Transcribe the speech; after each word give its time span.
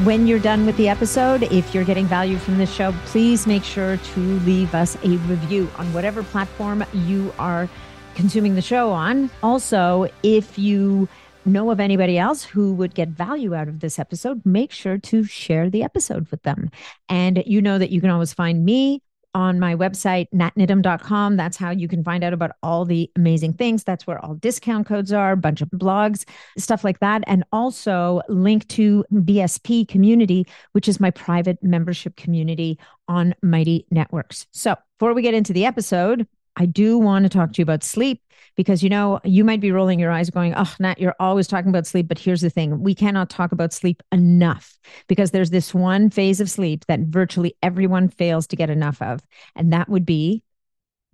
When 0.00 0.26
you're 0.26 0.40
done 0.40 0.64
with 0.64 0.76
the 0.78 0.88
episode, 0.88 1.42
if 1.44 1.74
you're 1.74 1.84
getting 1.84 2.06
value 2.06 2.38
from 2.38 2.56
this 2.56 2.72
show, 2.72 2.92
please 3.04 3.46
make 3.46 3.62
sure 3.62 3.98
to 3.98 4.20
leave 4.20 4.74
us 4.74 4.96
a 5.04 5.08
review 5.28 5.70
on 5.76 5.92
whatever 5.92 6.22
platform 6.22 6.82
you 6.94 7.32
are 7.38 7.68
consuming 8.14 8.54
the 8.54 8.62
show 8.62 8.90
on. 8.90 9.30
Also, 9.42 10.08
if 10.22 10.58
you 10.58 11.08
know 11.44 11.70
of 11.70 11.78
anybody 11.78 12.16
else 12.18 12.42
who 12.42 12.72
would 12.72 12.94
get 12.94 13.10
value 13.10 13.54
out 13.54 13.68
of 13.68 13.80
this 13.80 13.98
episode, 13.98 14.44
make 14.46 14.72
sure 14.72 14.96
to 14.96 15.24
share 15.24 15.68
the 15.68 15.82
episode 15.82 16.26
with 16.30 16.42
them. 16.42 16.70
And 17.10 17.42
you 17.46 17.60
know 17.60 17.76
that 17.78 17.90
you 17.90 18.00
can 18.00 18.10
always 18.10 18.32
find 18.32 18.64
me 18.64 19.02
on 19.34 19.58
my 19.58 19.74
website, 19.74 20.28
natniddam.com. 20.34 21.36
That's 21.36 21.56
how 21.56 21.70
you 21.70 21.88
can 21.88 22.04
find 22.04 22.24
out 22.24 22.32
about 22.32 22.52
all 22.62 22.84
the 22.84 23.10
amazing 23.16 23.54
things. 23.54 23.84
That's 23.84 24.06
where 24.06 24.22
all 24.24 24.34
discount 24.34 24.86
codes 24.86 25.12
are, 25.12 25.32
a 25.32 25.36
bunch 25.36 25.60
of 25.60 25.68
blogs, 25.70 26.24
stuff 26.58 26.84
like 26.84 27.00
that. 27.00 27.24
And 27.26 27.44
also 27.52 28.22
link 28.28 28.68
to 28.68 29.04
BSP 29.12 29.88
community, 29.88 30.46
which 30.72 30.88
is 30.88 31.00
my 31.00 31.10
private 31.10 31.62
membership 31.62 32.16
community 32.16 32.78
on 33.08 33.34
Mighty 33.42 33.86
Networks. 33.90 34.46
So 34.52 34.76
before 34.98 35.14
we 35.14 35.22
get 35.22 35.34
into 35.34 35.52
the 35.52 35.64
episode, 35.64 36.26
I 36.56 36.66
do 36.66 36.98
want 36.98 37.24
to 37.24 37.28
talk 37.28 37.52
to 37.52 37.58
you 37.58 37.62
about 37.64 37.82
sleep 37.82 38.22
because 38.56 38.82
you 38.82 38.90
know 38.90 39.20
you 39.24 39.44
might 39.44 39.60
be 39.60 39.72
rolling 39.72 39.98
your 39.98 40.10
eyes 40.10 40.30
going 40.30 40.54
oh 40.56 40.74
nat 40.78 40.98
you're 40.98 41.16
always 41.20 41.46
talking 41.46 41.68
about 41.68 41.86
sleep 41.86 42.08
but 42.08 42.18
here's 42.18 42.40
the 42.40 42.50
thing 42.50 42.82
we 42.82 42.94
cannot 42.94 43.30
talk 43.30 43.52
about 43.52 43.72
sleep 43.72 44.02
enough 44.12 44.78
because 45.08 45.30
there's 45.30 45.50
this 45.50 45.74
one 45.74 46.10
phase 46.10 46.40
of 46.40 46.50
sleep 46.50 46.84
that 46.86 47.00
virtually 47.00 47.54
everyone 47.62 48.08
fails 48.08 48.46
to 48.46 48.56
get 48.56 48.70
enough 48.70 49.00
of 49.02 49.20
and 49.56 49.72
that 49.72 49.88
would 49.88 50.06
be 50.06 50.42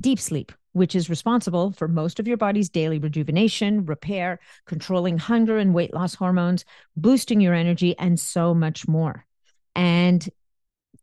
deep 0.00 0.18
sleep 0.18 0.52
which 0.72 0.94
is 0.94 1.10
responsible 1.10 1.72
for 1.72 1.88
most 1.88 2.20
of 2.20 2.28
your 2.28 2.36
body's 2.36 2.68
daily 2.68 2.98
rejuvenation 2.98 3.84
repair 3.84 4.38
controlling 4.66 5.18
hunger 5.18 5.58
and 5.58 5.74
weight 5.74 5.92
loss 5.92 6.14
hormones 6.14 6.64
boosting 6.96 7.40
your 7.40 7.54
energy 7.54 7.98
and 7.98 8.18
so 8.18 8.54
much 8.54 8.86
more. 8.88 9.24
And 9.74 10.26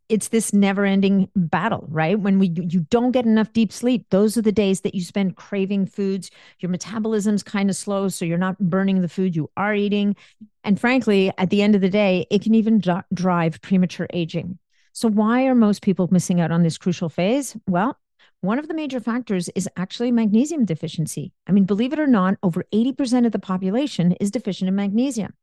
it's 0.08 0.28
this 0.28 0.54
never 0.54 0.86
ending 0.86 1.30
battle, 1.36 1.86
right? 1.90 2.20
When 2.20 2.40
we 2.40 2.48
you 2.48 2.82
don't 2.90 3.12
get 3.12 3.26
enough 3.26 3.54
deep 3.54 3.72
sleep, 3.72 4.06
those 4.10 4.38
are 4.38 4.42
the 4.42 4.52
days 4.52 4.82
that 4.82 4.96
you 4.96 5.02
spend 5.02 5.36
craving 5.36 5.88
foods. 5.88 6.30
Your 6.60 6.70
metabolism's 6.70 7.44
kind 7.44 7.70
of 7.70 7.76
slow, 7.76 8.08
so 8.10 8.26
you're 8.26 8.38
not 8.38 8.60
burning 8.60 9.02
the 9.02 9.10
food 9.10 9.36
you 9.36 9.50
are 9.58 9.74
eating. 9.74 10.16
And 10.64 10.80
frankly, 10.80 11.32
at 11.38 11.50
the 11.50 11.62
end 11.62 11.76
of 11.76 11.82
the 11.82 11.90
day, 11.90 12.28
it 12.30 12.42
can 12.42 12.56
even 12.56 12.82
drive 13.14 13.62
premature 13.62 14.08
aging. 14.14 14.60
So 14.94 15.10
why 15.10 15.46
are 15.46 15.56
most 15.56 15.82
people 15.82 16.08
missing 16.12 16.40
out 16.40 16.52
on 16.52 16.64
this 16.64 16.78
crucial 16.78 17.10
phase? 17.10 17.58
Well, 17.68 17.98
one 18.42 18.60
of 18.60 18.68
the 18.68 18.74
major 18.74 19.00
factors 19.00 19.50
is 19.56 19.68
actually 19.76 20.12
magnesium 20.12 20.66
deficiency. 20.66 21.34
I 21.48 21.52
mean, 21.52 21.66
believe 21.66 21.94
it 21.94 22.00
or 22.00 22.08
not, 22.08 22.36
over 22.44 22.64
80% 22.74 23.26
of 23.26 23.32
the 23.32 23.40
population 23.40 24.14
is 24.14 24.32
deficient 24.32 24.68
in 24.68 24.76
magnesium. 24.76 25.34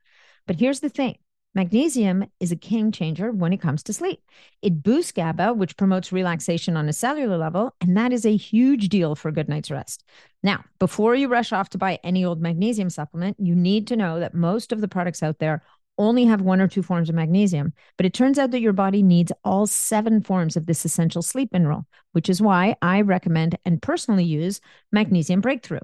But 0.46 0.60
here's 0.60 0.80
the 0.80 0.89
thing 0.89 1.18
Magnesium 1.55 2.24
is 2.40 2.51
a 2.51 2.57
game 2.57 2.92
changer 2.92 3.30
when 3.30 3.52
it 3.52 3.61
comes 3.61 3.83
to 3.83 3.92
sleep. 3.92 4.23
It 4.63 4.83
boosts 4.83 5.13
GABA, 5.13 5.52
which 5.52 5.77
promotes 5.77 6.11
relaxation 6.11 6.79
on 6.79 6.89
a 6.89 6.95
cellular 6.95 7.36
level, 7.36 7.74
and 7.80 7.95
that 7.95 8.11
is 8.11 8.24
a 8.24 8.35
huge 8.35 8.89
deal 8.89 9.14
for 9.14 9.29
a 9.29 9.33
good 9.33 9.51
night's 9.51 9.70
rest. 9.70 10.02
Now, 10.42 10.64
before 10.79 11.14
you 11.14 11.29
rush 11.29 11.52
off 11.52 11.68
to 11.70 11.79
buy 11.79 11.98
any 12.02 12.24
old 12.24 12.41
magnesium 12.41 12.89
supplement, 12.89 13.39
you 13.39 13.55
need 13.55 13.86
to 13.89 13.96
know 13.96 14.18
that 14.18 14.33
most 14.33 14.73
of 14.73 14.80
the 14.80 14.89
products 14.89 15.23
out 15.23 15.41
there 15.41 15.62
only 15.98 16.24
have 16.24 16.41
one 16.41 16.58
or 16.58 16.68
two 16.68 16.83
forms 16.83 17.11
of 17.11 17.14
magnesium, 17.14 17.74
but 17.98 18.07
it 18.07 18.14
turns 18.14 18.39
out 18.39 18.51
that 18.52 18.62
your 18.62 18.73
body 18.73 19.02
needs 19.02 19.30
all 19.45 19.67
seven 19.67 20.23
forms 20.23 20.57
of 20.57 20.64
this 20.64 20.86
essential 20.86 21.20
sleep 21.20 21.52
mineral, 21.52 21.86
which 22.12 22.30
is 22.30 22.41
why 22.41 22.77
I 22.80 23.02
recommend 23.02 23.58
and 23.67 23.83
personally 23.83 24.24
use 24.24 24.62
Magnesium 24.91 25.42
Breakthrough. 25.42 25.80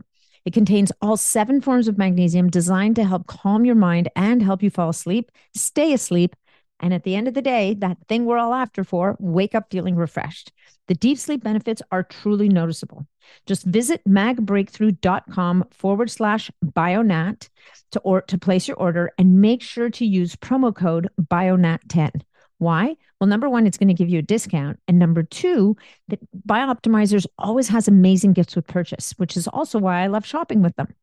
It 0.48 0.54
contains 0.54 0.90
all 1.02 1.18
seven 1.18 1.60
forms 1.60 1.88
of 1.88 1.98
magnesium 1.98 2.48
designed 2.48 2.96
to 2.96 3.04
help 3.04 3.26
calm 3.26 3.66
your 3.66 3.74
mind 3.74 4.08
and 4.16 4.42
help 4.42 4.62
you 4.62 4.70
fall 4.70 4.88
asleep, 4.88 5.30
stay 5.54 5.92
asleep, 5.92 6.34
and 6.80 6.94
at 6.94 7.02
the 7.02 7.16
end 7.16 7.28
of 7.28 7.34
the 7.34 7.42
day, 7.42 7.74
that 7.80 7.98
thing 8.08 8.24
we're 8.24 8.38
all 8.38 8.54
after 8.54 8.82
for, 8.82 9.14
wake 9.20 9.54
up 9.54 9.70
feeling 9.70 9.94
refreshed. 9.94 10.50
The 10.86 10.94
deep 10.94 11.18
sleep 11.18 11.44
benefits 11.44 11.82
are 11.92 12.02
truly 12.02 12.48
noticeable. 12.48 13.06
Just 13.44 13.66
visit 13.66 14.00
magbreakthrough.com 14.08 15.66
forward 15.70 16.10
slash 16.10 16.50
bionat 16.64 17.50
to, 17.90 18.00
or, 18.00 18.22
to 18.22 18.38
place 18.38 18.66
your 18.68 18.78
order 18.78 19.12
and 19.18 19.42
make 19.42 19.60
sure 19.60 19.90
to 19.90 20.06
use 20.06 20.34
promo 20.34 20.74
code 20.74 21.10
bionat10. 21.20 22.22
Why? 22.58 22.96
Well, 23.20 23.28
number 23.28 23.48
one, 23.48 23.66
it's 23.66 23.78
going 23.78 23.88
to 23.88 23.94
give 23.94 24.08
you 24.08 24.18
a 24.18 24.22
discount. 24.22 24.78
And 24.86 24.98
number 24.98 25.22
two, 25.22 25.76
that 26.08 26.20
BiOptimizers 26.46 27.26
always 27.38 27.68
has 27.68 27.88
amazing 27.88 28.32
gifts 28.32 28.56
with 28.56 28.66
purchase, 28.66 29.14
which 29.16 29.36
is 29.36 29.48
also 29.48 29.78
why 29.78 30.02
I 30.02 30.08
love 30.08 30.26
shopping 30.26 30.62
with 30.62 30.76
them. 30.76 30.94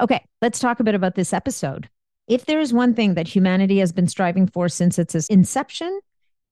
Okay, 0.00 0.24
let's 0.40 0.58
talk 0.58 0.80
a 0.80 0.84
bit 0.84 0.94
about 0.94 1.14
this 1.14 1.32
episode. 1.32 1.88
If 2.28 2.46
there 2.46 2.60
is 2.60 2.72
one 2.72 2.94
thing 2.94 3.14
that 3.14 3.28
humanity 3.28 3.78
has 3.78 3.92
been 3.92 4.06
striving 4.06 4.46
for 4.46 4.68
since 4.68 4.98
its 4.98 5.14
inception, 5.28 6.00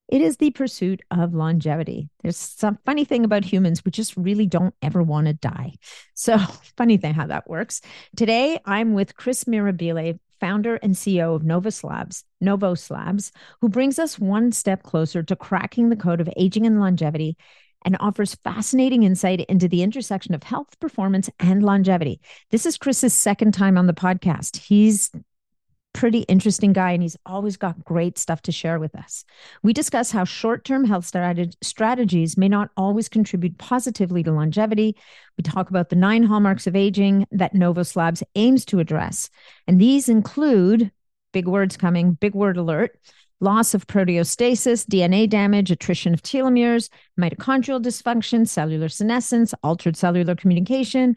it 0.08 0.20
is 0.20 0.36
the 0.36 0.50
pursuit 0.50 1.00
of 1.12 1.34
longevity. 1.34 2.10
There's 2.22 2.36
some 2.36 2.78
funny 2.84 3.04
thing 3.04 3.24
about 3.24 3.44
humans, 3.44 3.84
we 3.84 3.92
just 3.92 4.16
really 4.16 4.46
don't 4.46 4.74
ever 4.82 5.02
want 5.02 5.28
to 5.28 5.32
die. 5.32 5.74
So, 6.14 6.36
funny 6.76 6.96
thing 6.96 7.14
how 7.14 7.28
that 7.28 7.48
works. 7.48 7.80
Today, 8.16 8.58
I'm 8.64 8.92
with 8.92 9.16
Chris 9.16 9.44
Mirabile 9.44 10.18
founder 10.40 10.76
and 10.76 10.94
CEO 10.94 11.34
of 11.34 11.44
Novos 11.44 11.84
Labs, 11.84 12.24
Novos 12.40 12.90
Labs, 12.90 13.32
who 13.60 13.68
brings 13.68 13.98
us 13.98 14.18
one 14.18 14.52
step 14.52 14.82
closer 14.82 15.22
to 15.22 15.36
cracking 15.36 15.88
the 15.88 15.96
code 15.96 16.20
of 16.20 16.28
aging 16.36 16.66
and 16.66 16.80
longevity 16.80 17.36
and 17.84 17.96
offers 18.00 18.34
fascinating 18.44 19.02
insight 19.02 19.40
into 19.42 19.68
the 19.68 19.82
intersection 19.82 20.34
of 20.34 20.42
health, 20.42 20.78
performance, 20.80 21.30
and 21.38 21.62
longevity. 21.62 22.20
This 22.50 22.66
is 22.66 22.76
Chris's 22.76 23.14
second 23.14 23.52
time 23.52 23.78
on 23.78 23.86
the 23.86 23.94
podcast. 23.94 24.56
He's 24.56 25.10
pretty 25.92 26.20
interesting 26.20 26.72
guy 26.72 26.92
and 26.92 27.02
he's 27.02 27.16
always 27.26 27.56
got 27.56 27.84
great 27.84 28.16
stuff 28.16 28.40
to 28.42 28.52
share 28.52 28.78
with 28.78 28.94
us. 28.94 29.24
We 29.62 29.72
discuss 29.72 30.10
how 30.10 30.24
short-term 30.24 30.84
health 30.84 31.04
strategies 31.62 32.36
may 32.36 32.48
not 32.48 32.70
always 32.76 33.08
contribute 33.08 33.58
positively 33.58 34.22
to 34.22 34.32
longevity. 34.32 34.96
We 35.36 35.42
talk 35.42 35.68
about 35.68 35.88
the 35.88 35.96
nine 35.96 36.22
hallmarks 36.22 36.66
of 36.66 36.76
aging 36.76 37.26
that 37.32 37.54
Novos 37.54 37.96
Labs 37.96 38.22
aims 38.34 38.64
to 38.66 38.78
address. 38.78 39.30
And 39.66 39.80
these 39.80 40.08
include 40.08 40.90
big 41.32 41.46
words 41.46 41.76
coming, 41.76 42.12
big 42.12 42.34
word 42.34 42.56
alert. 42.56 42.98
Loss 43.42 43.72
of 43.72 43.86
proteostasis, 43.86 44.84
DNA 44.84 45.28
damage, 45.28 45.70
attrition 45.70 46.12
of 46.12 46.22
telomeres, 46.22 46.90
mitochondrial 47.18 47.82
dysfunction, 47.82 48.46
cellular 48.46 48.90
senescence, 48.90 49.54
altered 49.62 49.96
cellular 49.96 50.34
communication, 50.34 51.16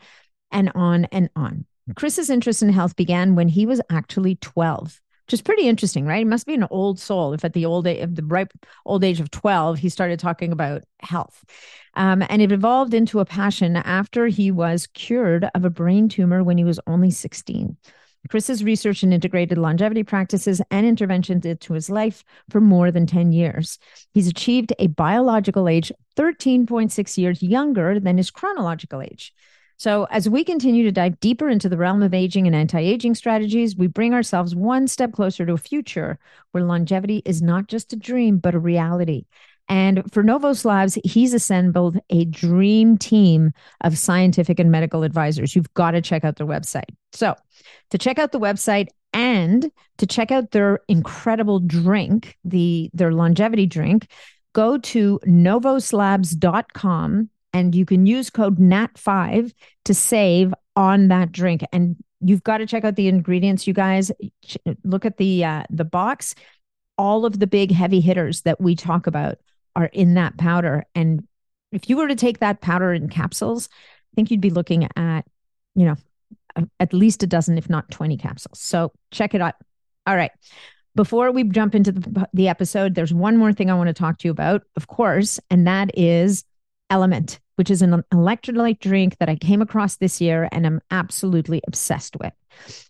and 0.49 0.71
on 0.73 1.03
and 1.05 1.29
on. 1.35 1.65
Chris's 1.95 2.29
interest 2.29 2.61
in 2.61 2.69
health 2.69 2.95
began 2.95 3.35
when 3.35 3.47
he 3.47 3.65
was 3.65 3.81
actually 3.89 4.35
12 4.35 5.01
which 5.25 5.33
is 5.33 5.41
pretty 5.41 5.67
interesting, 5.67 6.05
right? 6.05 6.19
He 6.19 6.25
must 6.25 6.45
be 6.45 6.53
an 6.53 6.67
old 6.69 6.99
soul 6.99 7.33
if 7.33 7.45
at 7.45 7.53
the 7.53 7.65
old 7.65 7.87
age 7.87 8.01
of 8.03 8.15
the 8.15 8.23
ripe 8.23 8.51
old 8.85 9.03
age 9.03 9.19
of 9.19 9.31
12, 9.31 9.79
he 9.79 9.89
started 9.89 10.19
talking 10.19 10.51
about 10.51 10.83
health. 10.99 11.43
Um, 11.95 12.23
and 12.29 12.41
it 12.41 12.51
evolved 12.51 12.93
into 12.93 13.19
a 13.19 13.25
passion 13.25 13.77
after 13.77 14.27
he 14.27 14.51
was 14.51 14.87
cured 14.87 15.49
of 15.55 15.63
a 15.63 15.69
brain 15.69 16.09
tumor 16.09 16.43
when 16.43 16.57
he 16.57 16.63
was 16.63 16.79
only 16.87 17.09
16. 17.09 17.77
Chris's 18.29 18.63
research 18.63 19.03
and 19.03 19.13
integrated 19.13 19.57
longevity 19.57 20.03
practices 20.03 20.61
and 20.71 20.85
interventions 20.85 21.45
into 21.45 21.73
his 21.73 21.89
life 21.89 22.23
for 22.49 22.61
more 22.61 22.89
than 22.89 23.05
10 23.05 23.33
years. 23.33 23.79
He's 24.13 24.27
achieved 24.27 24.73
a 24.79 24.87
biological 24.87 25.67
age 25.67 25.91
13.6 26.15 27.17
years 27.17 27.43
younger 27.43 27.99
than 27.99 28.17
his 28.17 28.31
chronological 28.31 29.01
age. 29.01 29.33
So, 29.83 30.07
as 30.11 30.29
we 30.29 30.45
continue 30.45 30.85
to 30.85 30.93
dive 30.93 31.19
deeper 31.19 31.49
into 31.49 31.67
the 31.67 31.75
realm 31.75 32.03
of 32.03 32.13
aging 32.13 32.47
and 32.47 32.55
anti 32.55 32.79
aging 32.79 33.15
strategies, 33.15 33.75
we 33.75 33.87
bring 33.87 34.13
ourselves 34.13 34.55
one 34.55 34.87
step 34.87 35.11
closer 35.11 35.45
to 35.45 35.51
a 35.51 35.57
future 35.57 36.17
where 36.51 36.63
longevity 36.63 37.21
is 37.25 37.41
not 37.41 37.67
just 37.67 37.91
a 37.91 37.97
dream, 37.97 38.37
but 38.37 38.55
a 38.55 38.59
reality. 38.59 39.25
And 39.67 40.09
for 40.13 40.23
Novos 40.23 40.63
Labs, 40.63 40.97
he's 41.03 41.33
assembled 41.33 41.99
a 42.09 42.23
dream 42.23 42.97
team 42.97 43.51
of 43.81 43.97
scientific 43.97 44.57
and 44.57 44.71
medical 44.71 45.03
advisors. 45.03 45.53
You've 45.53 45.73
got 45.73 45.91
to 45.91 46.01
check 46.01 46.23
out 46.23 46.37
their 46.37 46.47
website. 46.47 46.95
So, 47.11 47.35
to 47.89 47.97
check 47.97 48.17
out 48.17 48.31
the 48.31 48.39
website 48.39 48.87
and 49.11 49.69
to 49.97 50.07
check 50.07 50.31
out 50.31 50.51
their 50.51 50.79
incredible 50.87 51.59
drink, 51.59 52.37
the 52.45 52.89
their 52.93 53.11
longevity 53.11 53.65
drink, 53.65 54.07
go 54.53 54.77
to 54.77 55.19
novoslabs.com 55.27 57.29
and 57.53 57.75
you 57.75 57.85
can 57.85 58.05
use 58.05 58.29
code 58.29 58.57
NAT5 58.57 59.53
to 59.85 59.93
save 59.93 60.53
on 60.75 61.07
that 61.09 61.31
drink. 61.31 61.63
And 61.71 61.95
you've 62.19 62.43
got 62.43 62.57
to 62.57 62.65
check 62.65 62.83
out 62.83 62.95
the 62.95 63.07
ingredients, 63.07 63.67
you 63.67 63.73
guys. 63.73 64.11
Look 64.83 65.05
at 65.05 65.17
the 65.17 65.45
uh, 65.45 65.63
the 65.69 65.85
box. 65.85 66.35
all 66.97 67.25
of 67.25 67.39
the 67.39 67.47
big 67.47 67.71
heavy 67.71 67.99
hitters 67.99 68.41
that 68.41 68.61
we 68.61 68.75
talk 68.75 69.07
about 69.07 69.37
are 69.75 69.85
in 69.85 70.13
that 70.13 70.37
powder. 70.37 70.85
And 70.93 71.27
if 71.71 71.89
you 71.89 71.97
were 71.97 72.07
to 72.07 72.15
take 72.15 72.39
that 72.39 72.61
powder 72.61 72.93
in 72.93 73.09
capsules, 73.09 73.67
I 73.71 74.15
think 74.15 74.29
you'd 74.29 74.41
be 74.41 74.51
looking 74.51 74.87
at, 74.95 75.25
you 75.75 75.85
know, 75.85 75.95
at 76.79 76.93
least 76.93 77.23
a 77.23 77.27
dozen, 77.27 77.57
if 77.57 77.69
not 77.69 77.89
20 77.89 78.15
capsules. 78.17 78.59
So 78.59 78.91
check 79.11 79.33
it 79.33 79.41
out. 79.41 79.55
All 80.05 80.15
right. 80.15 80.31
Before 80.95 81.31
we 81.31 81.43
jump 81.45 81.73
into 81.73 81.91
the, 81.91 82.29
the 82.31 82.47
episode, 82.47 82.93
there's 82.93 83.13
one 83.13 83.37
more 83.37 83.51
thing 83.51 83.71
I 83.71 83.73
want 83.73 83.87
to 83.87 83.93
talk 83.93 84.19
to 84.19 84.27
you 84.27 84.31
about, 84.31 84.61
of 84.75 84.85
course, 84.85 85.39
and 85.49 85.65
that 85.65 85.97
is 85.97 86.43
Element, 86.89 87.39
which 87.55 87.71
is 87.71 87.81
an 87.81 88.03
electrolyte 88.13 88.79
drink 88.79 89.17
that 89.17 89.29
I 89.29 89.35
came 89.35 89.61
across 89.61 89.97
this 89.97 90.21
year 90.21 90.47
and 90.51 90.65
I'm 90.65 90.81
absolutely 90.91 91.61
obsessed 91.67 92.15
with. 92.17 92.33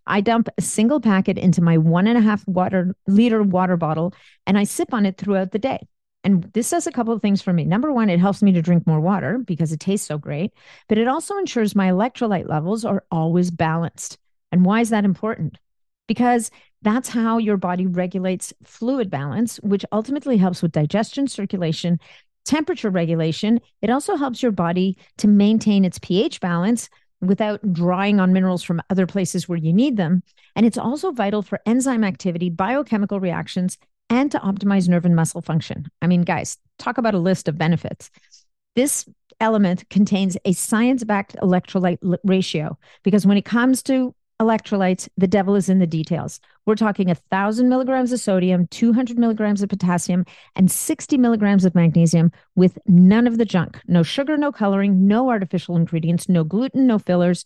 I 0.06 0.22
dump 0.22 0.50
a 0.58 0.62
single 0.62 1.00
packet 1.00 1.38
into 1.38 1.62
my 1.62 1.78
one 1.78 2.08
and 2.08 2.18
a 2.18 2.22
half 2.22 2.46
water 2.48 2.96
liter 3.08 3.42
water 3.44 3.78
bottle 3.78 4.14
and 4.46 4.58
I 4.58 4.66
sip 4.66 4.94
on 4.94 5.06
it 5.06 5.18
throughout 5.18 5.52
the 5.52 5.60
day. 5.60 5.88
And 6.24 6.44
this 6.54 6.70
does 6.70 6.88
a 6.88 6.92
couple 6.92 7.14
of 7.14 7.22
things 7.22 7.42
for 7.42 7.52
me. 7.52 7.66
Number 7.66 7.92
one, 7.92 8.10
it 8.10 8.20
helps 8.20 8.42
me 8.42 8.54
to 8.54 8.62
drink 8.62 8.88
more 8.88 9.02
water 9.02 9.40
because 9.40 9.74
it 9.74 9.80
tastes 9.80 10.08
so 10.08 10.18
great, 10.18 10.54
but 10.88 10.98
it 10.98 11.08
also 11.08 11.38
ensures 11.38 11.76
my 11.76 11.90
electrolyte 11.90 12.48
levels 12.48 12.86
are 12.86 13.04
always 13.12 13.52
balanced. 13.52 14.18
And 14.52 14.64
why 14.66 14.80
is 14.82 14.90
that 14.90 15.04
important? 15.04 15.58
Because 16.08 16.50
that's 16.82 17.10
how 17.10 17.38
your 17.40 17.58
body 17.58 17.88
regulates 17.88 18.54
fluid 18.64 19.10
balance, 19.10 19.58
which 19.58 19.86
ultimately 19.92 20.38
helps 20.38 20.62
with 20.62 20.72
digestion, 20.72 21.28
circulation, 21.28 22.00
temperature 22.44 22.90
regulation. 22.90 23.60
It 23.82 23.90
also 23.90 24.16
helps 24.16 24.42
your 24.42 24.52
body 24.52 24.98
to 25.18 25.28
maintain 25.28 25.86
its 25.86 26.00
pH 26.00 26.40
balance 26.40 26.90
without 27.22 27.74
drawing 27.74 28.20
on 28.20 28.34
minerals 28.34 28.64
from 28.64 28.82
other 28.90 29.08
places 29.08 29.48
where 29.48 29.58
you 29.58 29.74
need 29.74 29.98
them. 29.98 30.24
And 30.56 30.66
it's 30.66 30.78
also 30.78 31.12
vital 31.12 31.42
for 31.42 31.60
enzyme 31.66 32.04
activity, 32.04 32.50
biochemical 32.50 33.20
reactions, 33.20 33.78
and 34.10 34.32
to 34.32 34.40
optimize 34.40 34.90
nerve 34.90 35.06
and 35.06 35.16
muscle 35.16 35.42
function. 35.42 35.86
I 36.02 36.08
mean, 36.08 36.24
guys, 36.24 36.58
talk 36.80 36.98
about 36.98 37.16
a 37.16 37.20
list 37.20 37.48
of 37.48 37.58
benefits. 37.58 38.12
This 38.76 39.08
element 39.40 39.90
contains 39.90 40.38
a 40.46 40.54
science 40.54 41.04
backed 41.04 41.36
electrolyte 41.38 42.18
ratio 42.24 42.78
because 43.04 43.26
when 43.26 43.38
it 43.38 43.46
comes 43.46 43.82
to 43.84 44.14
electrolytes, 44.42 45.08
the 45.18 45.28
devil 45.28 45.56
is 45.56 45.70
in 45.70 45.80
the 45.80 45.88
details. 45.88 46.40
We're 46.66 46.76
talking 46.76 47.10
a 47.10 47.16
thousand 47.16 47.70
milligrams 47.70 48.12
of 48.12 48.20
sodium, 48.20 48.68
200 48.68 49.18
milligrams 49.18 49.62
of 49.62 49.70
potassium, 49.70 50.26
and 50.56 50.72
60 50.72 51.18
milligrams 51.18 51.66
of 51.66 51.76
magnesium 51.76 52.32
with 52.56 52.78
none 52.88 53.28
of 53.28 53.38
the 53.38 53.46
junk. 53.46 53.80
No 53.88 54.04
sugar, 54.04 54.38
no 54.38 54.52
coloring, 54.52 55.08
no 55.08 55.30
artificial 55.30 55.76
ingredients, 55.76 56.28
no 56.30 56.44
gluten, 56.44 56.88
no 56.88 57.00
fillers. 57.00 57.46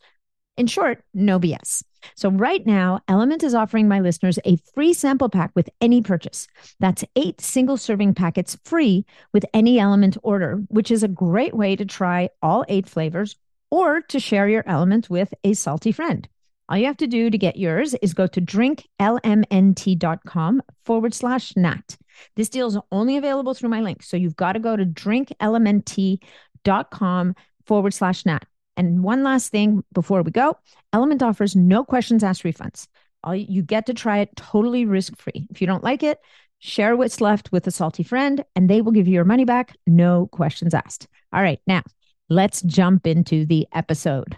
In 0.57 0.65
short, 0.65 1.03
no 1.13 1.39
BS. 1.39 1.83
So, 2.15 2.31
right 2.31 2.65
now, 2.65 3.01
Element 3.07 3.43
is 3.43 3.53
offering 3.53 3.87
my 3.87 3.99
listeners 3.99 4.39
a 4.43 4.57
free 4.73 4.93
sample 4.93 5.29
pack 5.29 5.51
with 5.55 5.69
any 5.81 6.01
purchase. 6.01 6.47
That's 6.79 7.03
eight 7.15 7.41
single 7.41 7.77
serving 7.77 8.15
packets 8.15 8.57
free 8.63 9.05
with 9.33 9.45
any 9.53 9.79
Element 9.79 10.17
order, 10.23 10.63
which 10.69 10.89
is 10.89 11.03
a 11.03 11.07
great 11.07 11.53
way 11.53 11.75
to 11.75 11.85
try 11.85 12.29
all 12.41 12.65
eight 12.67 12.87
flavors 12.87 13.35
or 13.69 14.01
to 14.01 14.19
share 14.19 14.47
your 14.47 14.63
Element 14.65 15.09
with 15.09 15.33
a 15.43 15.53
salty 15.53 15.91
friend. 15.91 16.27
All 16.69 16.77
you 16.77 16.85
have 16.85 16.97
to 16.97 17.07
do 17.07 17.29
to 17.29 17.37
get 17.37 17.55
yours 17.55 17.93
is 17.95 18.13
go 18.13 18.27
to 18.27 18.41
drinklmnt.com 18.41 20.61
forward 20.85 21.13
slash 21.13 21.55
nat. 21.55 21.97
This 22.35 22.49
deal 22.49 22.67
is 22.67 22.77
only 22.91 23.15
available 23.15 23.53
through 23.53 23.69
my 23.69 23.79
link. 23.81 24.03
So 24.03 24.17
you've 24.17 24.35
got 24.35 24.53
to 24.53 24.59
go 24.59 24.75
to 24.75 24.85
drinklmnt.com 24.85 27.35
forward 27.65 27.93
slash 27.93 28.25
nat. 28.25 28.45
And 28.75 29.03
one 29.03 29.23
last 29.23 29.49
thing 29.49 29.83
before 29.93 30.21
we 30.21 30.31
go 30.31 30.57
Element 30.93 31.23
offers 31.23 31.55
no 31.55 31.83
questions 31.83 32.23
asked 32.23 32.43
refunds. 32.43 32.87
All 33.23 33.35
you 33.35 33.61
get 33.61 33.85
to 33.87 33.93
try 33.93 34.19
it 34.19 34.35
totally 34.35 34.85
risk 34.85 35.17
free. 35.17 35.47
If 35.49 35.61
you 35.61 35.67
don't 35.67 35.83
like 35.83 36.03
it, 36.03 36.19
share 36.59 36.95
what's 36.95 37.21
left 37.21 37.51
with 37.51 37.67
a 37.67 37.71
salty 37.71 38.03
friend 38.03 38.43
and 38.55 38.69
they 38.69 38.81
will 38.81 38.91
give 38.91 39.07
you 39.07 39.13
your 39.13 39.25
money 39.25 39.45
back. 39.45 39.75
No 39.85 40.27
questions 40.27 40.73
asked. 40.73 41.07
All 41.33 41.41
right, 41.41 41.59
now 41.67 41.83
let's 42.29 42.61
jump 42.61 43.07
into 43.07 43.45
the 43.45 43.67
episode. 43.73 44.37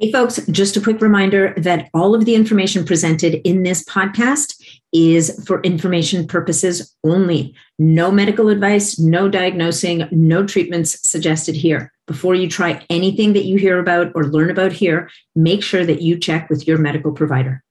Hey, 0.00 0.10
folks, 0.10 0.40
just 0.46 0.78
a 0.78 0.80
quick 0.80 1.02
reminder 1.02 1.52
that 1.58 1.90
all 1.92 2.14
of 2.14 2.24
the 2.24 2.34
information 2.34 2.86
presented 2.86 3.46
in 3.46 3.64
this 3.64 3.84
podcast 3.84 4.58
is 4.94 5.44
for 5.46 5.60
information 5.60 6.26
purposes 6.26 6.96
only. 7.04 7.54
No 7.78 8.10
medical 8.10 8.48
advice, 8.48 8.98
no 8.98 9.28
diagnosing, 9.28 10.08
no 10.10 10.46
treatments 10.46 11.06
suggested 11.06 11.54
here. 11.54 11.92
Before 12.06 12.34
you 12.34 12.48
try 12.48 12.82
anything 12.88 13.34
that 13.34 13.44
you 13.44 13.58
hear 13.58 13.78
about 13.78 14.10
or 14.14 14.24
learn 14.24 14.48
about 14.48 14.72
here, 14.72 15.10
make 15.36 15.62
sure 15.62 15.84
that 15.84 16.00
you 16.00 16.18
check 16.18 16.48
with 16.48 16.66
your 16.66 16.78
medical 16.78 17.12
provider. 17.12 17.62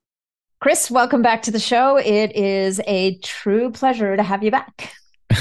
Chris, 0.62 0.92
welcome 0.92 1.24
back 1.24 1.42
to 1.42 1.52
the 1.52 1.60
show. 1.60 1.98
It 1.98 2.36
is 2.36 2.80
a 2.86 3.18
true 3.24 3.72
pleasure 3.72 4.16
to 4.16 4.22
have 4.22 4.44
you 4.44 4.52
back. 4.52 4.94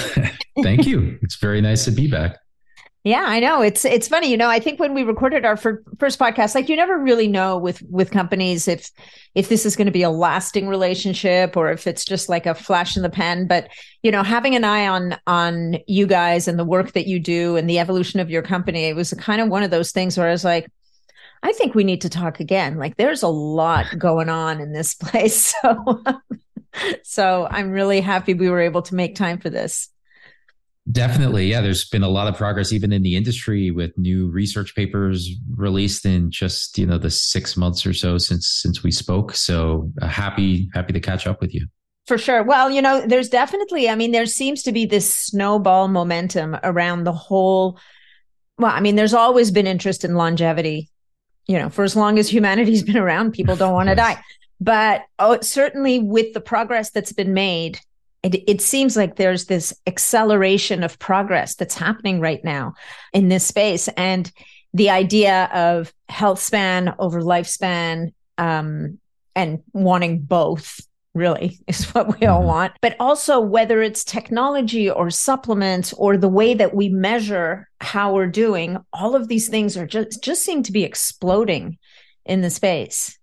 Thank 0.62 0.86
you. 0.86 1.18
It's 1.20 1.36
very 1.36 1.60
nice 1.60 1.84
to 1.84 1.90
be 1.90 2.08
back. 2.10 2.38
Yeah, 3.04 3.24
I 3.26 3.40
know. 3.40 3.62
It's 3.62 3.84
it's 3.84 4.08
funny, 4.08 4.30
you 4.30 4.36
know. 4.36 4.48
I 4.48 4.58
think 4.58 4.80
when 4.80 4.92
we 4.92 5.02
recorded 5.02 5.44
our 5.44 5.56
fir- 5.56 5.82
first 5.98 6.18
podcast, 6.18 6.54
like 6.54 6.68
you 6.68 6.76
never 6.76 6.98
really 6.98 7.28
know 7.28 7.56
with 7.56 7.80
with 7.88 8.10
companies 8.10 8.66
if 8.66 8.90
if 9.34 9.48
this 9.48 9.64
is 9.64 9.76
going 9.76 9.86
to 9.86 9.92
be 9.92 10.02
a 10.02 10.10
lasting 10.10 10.68
relationship 10.68 11.56
or 11.56 11.70
if 11.70 11.86
it's 11.86 12.04
just 12.04 12.28
like 12.28 12.44
a 12.44 12.54
flash 12.54 12.96
in 12.96 13.02
the 13.02 13.08
pan. 13.08 13.46
But 13.46 13.68
you 14.02 14.10
know, 14.10 14.22
having 14.22 14.56
an 14.56 14.64
eye 14.64 14.88
on 14.88 15.16
on 15.26 15.78
you 15.86 16.06
guys 16.06 16.48
and 16.48 16.58
the 16.58 16.64
work 16.64 16.92
that 16.92 17.06
you 17.06 17.20
do 17.20 17.56
and 17.56 17.70
the 17.70 17.78
evolution 17.78 18.20
of 18.20 18.30
your 18.30 18.42
company, 18.42 18.84
it 18.84 18.96
was 18.96 19.14
kind 19.14 19.40
of 19.40 19.48
one 19.48 19.62
of 19.62 19.70
those 19.70 19.92
things 19.92 20.18
where 20.18 20.28
I 20.28 20.32
was 20.32 20.44
like, 20.44 20.68
I 21.42 21.52
think 21.52 21.74
we 21.74 21.84
need 21.84 22.00
to 22.02 22.08
talk 22.08 22.40
again. 22.40 22.78
Like, 22.78 22.96
there's 22.96 23.22
a 23.22 23.28
lot 23.28 23.86
going 23.98 24.28
on 24.28 24.60
in 24.60 24.72
this 24.72 24.94
place, 24.96 25.54
so 25.62 26.02
so 27.04 27.46
I'm 27.50 27.70
really 27.70 28.00
happy 28.00 28.34
we 28.34 28.50
were 28.50 28.60
able 28.60 28.82
to 28.82 28.94
make 28.94 29.14
time 29.14 29.38
for 29.38 29.50
this. 29.50 29.88
Definitely. 30.90 31.48
Yeah. 31.48 31.60
There's 31.60 31.86
been 31.86 32.02
a 32.02 32.08
lot 32.08 32.28
of 32.28 32.36
progress 32.36 32.72
even 32.72 32.92
in 32.92 33.02
the 33.02 33.14
industry 33.14 33.70
with 33.70 33.96
new 33.98 34.28
research 34.28 34.74
papers 34.74 35.28
released 35.54 36.06
in 36.06 36.30
just, 36.30 36.78
you 36.78 36.86
know, 36.86 36.96
the 36.96 37.10
six 37.10 37.56
months 37.56 37.84
or 37.84 37.92
so 37.92 38.16
since, 38.16 38.48
since 38.48 38.82
we 38.82 38.90
spoke. 38.90 39.34
So 39.34 39.92
uh, 40.00 40.06
happy, 40.06 40.70
happy 40.72 40.94
to 40.94 41.00
catch 41.00 41.26
up 41.26 41.40
with 41.40 41.54
you. 41.54 41.66
For 42.06 42.16
sure. 42.16 42.42
Well, 42.42 42.70
you 42.70 42.80
know, 42.80 43.04
there's 43.06 43.28
definitely, 43.28 43.90
I 43.90 43.94
mean, 43.94 44.12
there 44.12 44.24
seems 44.24 44.62
to 44.62 44.72
be 44.72 44.86
this 44.86 45.12
snowball 45.14 45.88
momentum 45.88 46.56
around 46.62 47.04
the 47.04 47.12
whole. 47.12 47.78
Well, 48.56 48.72
I 48.72 48.80
mean, 48.80 48.96
there's 48.96 49.12
always 49.12 49.50
been 49.50 49.66
interest 49.66 50.04
in 50.06 50.14
longevity. 50.14 50.88
You 51.46 51.58
know, 51.58 51.68
for 51.68 51.84
as 51.84 51.94
long 51.94 52.18
as 52.18 52.32
humanity's 52.32 52.82
been 52.82 52.96
around, 52.96 53.32
people 53.32 53.56
don't 53.56 53.74
want 53.74 53.90
to 53.90 53.94
yes. 53.96 54.16
die. 54.16 54.22
But 54.58 55.02
oh, 55.18 55.38
certainly 55.42 55.98
with 55.98 56.32
the 56.32 56.40
progress 56.40 56.90
that's 56.90 57.12
been 57.12 57.34
made, 57.34 57.78
it, 58.22 58.48
it 58.48 58.60
seems 58.60 58.96
like 58.96 59.16
there's 59.16 59.46
this 59.46 59.74
acceleration 59.86 60.82
of 60.82 60.98
progress 60.98 61.54
that's 61.54 61.76
happening 61.76 62.20
right 62.20 62.42
now 62.44 62.74
in 63.12 63.28
this 63.28 63.46
space. 63.46 63.88
And 63.96 64.30
the 64.74 64.90
idea 64.90 65.48
of 65.52 65.92
health 66.08 66.40
span 66.40 66.94
over 66.98 67.20
lifespan 67.20 68.12
um, 68.36 68.98
and 69.34 69.60
wanting 69.72 70.20
both 70.20 70.80
really 71.14 71.58
is 71.66 71.84
what 71.94 72.18
we 72.18 72.26
all 72.26 72.40
mm-hmm. 72.40 72.48
want. 72.48 72.72
But 72.80 72.96
also, 72.98 73.40
whether 73.40 73.82
it's 73.82 74.04
technology 74.04 74.90
or 74.90 75.10
supplements 75.10 75.92
or 75.92 76.16
the 76.16 76.28
way 76.28 76.54
that 76.54 76.74
we 76.74 76.88
measure 76.88 77.68
how 77.80 78.14
we're 78.14 78.26
doing, 78.26 78.78
all 78.92 79.14
of 79.14 79.28
these 79.28 79.48
things 79.48 79.76
are 79.76 79.86
just, 79.86 80.22
just 80.22 80.44
seem 80.44 80.62
to 80.64 80.72
be 80.72 80.84
exploding 80.84 81.78
in 82.24 82.40
the 82.40 82.50
space. 82.50 83.17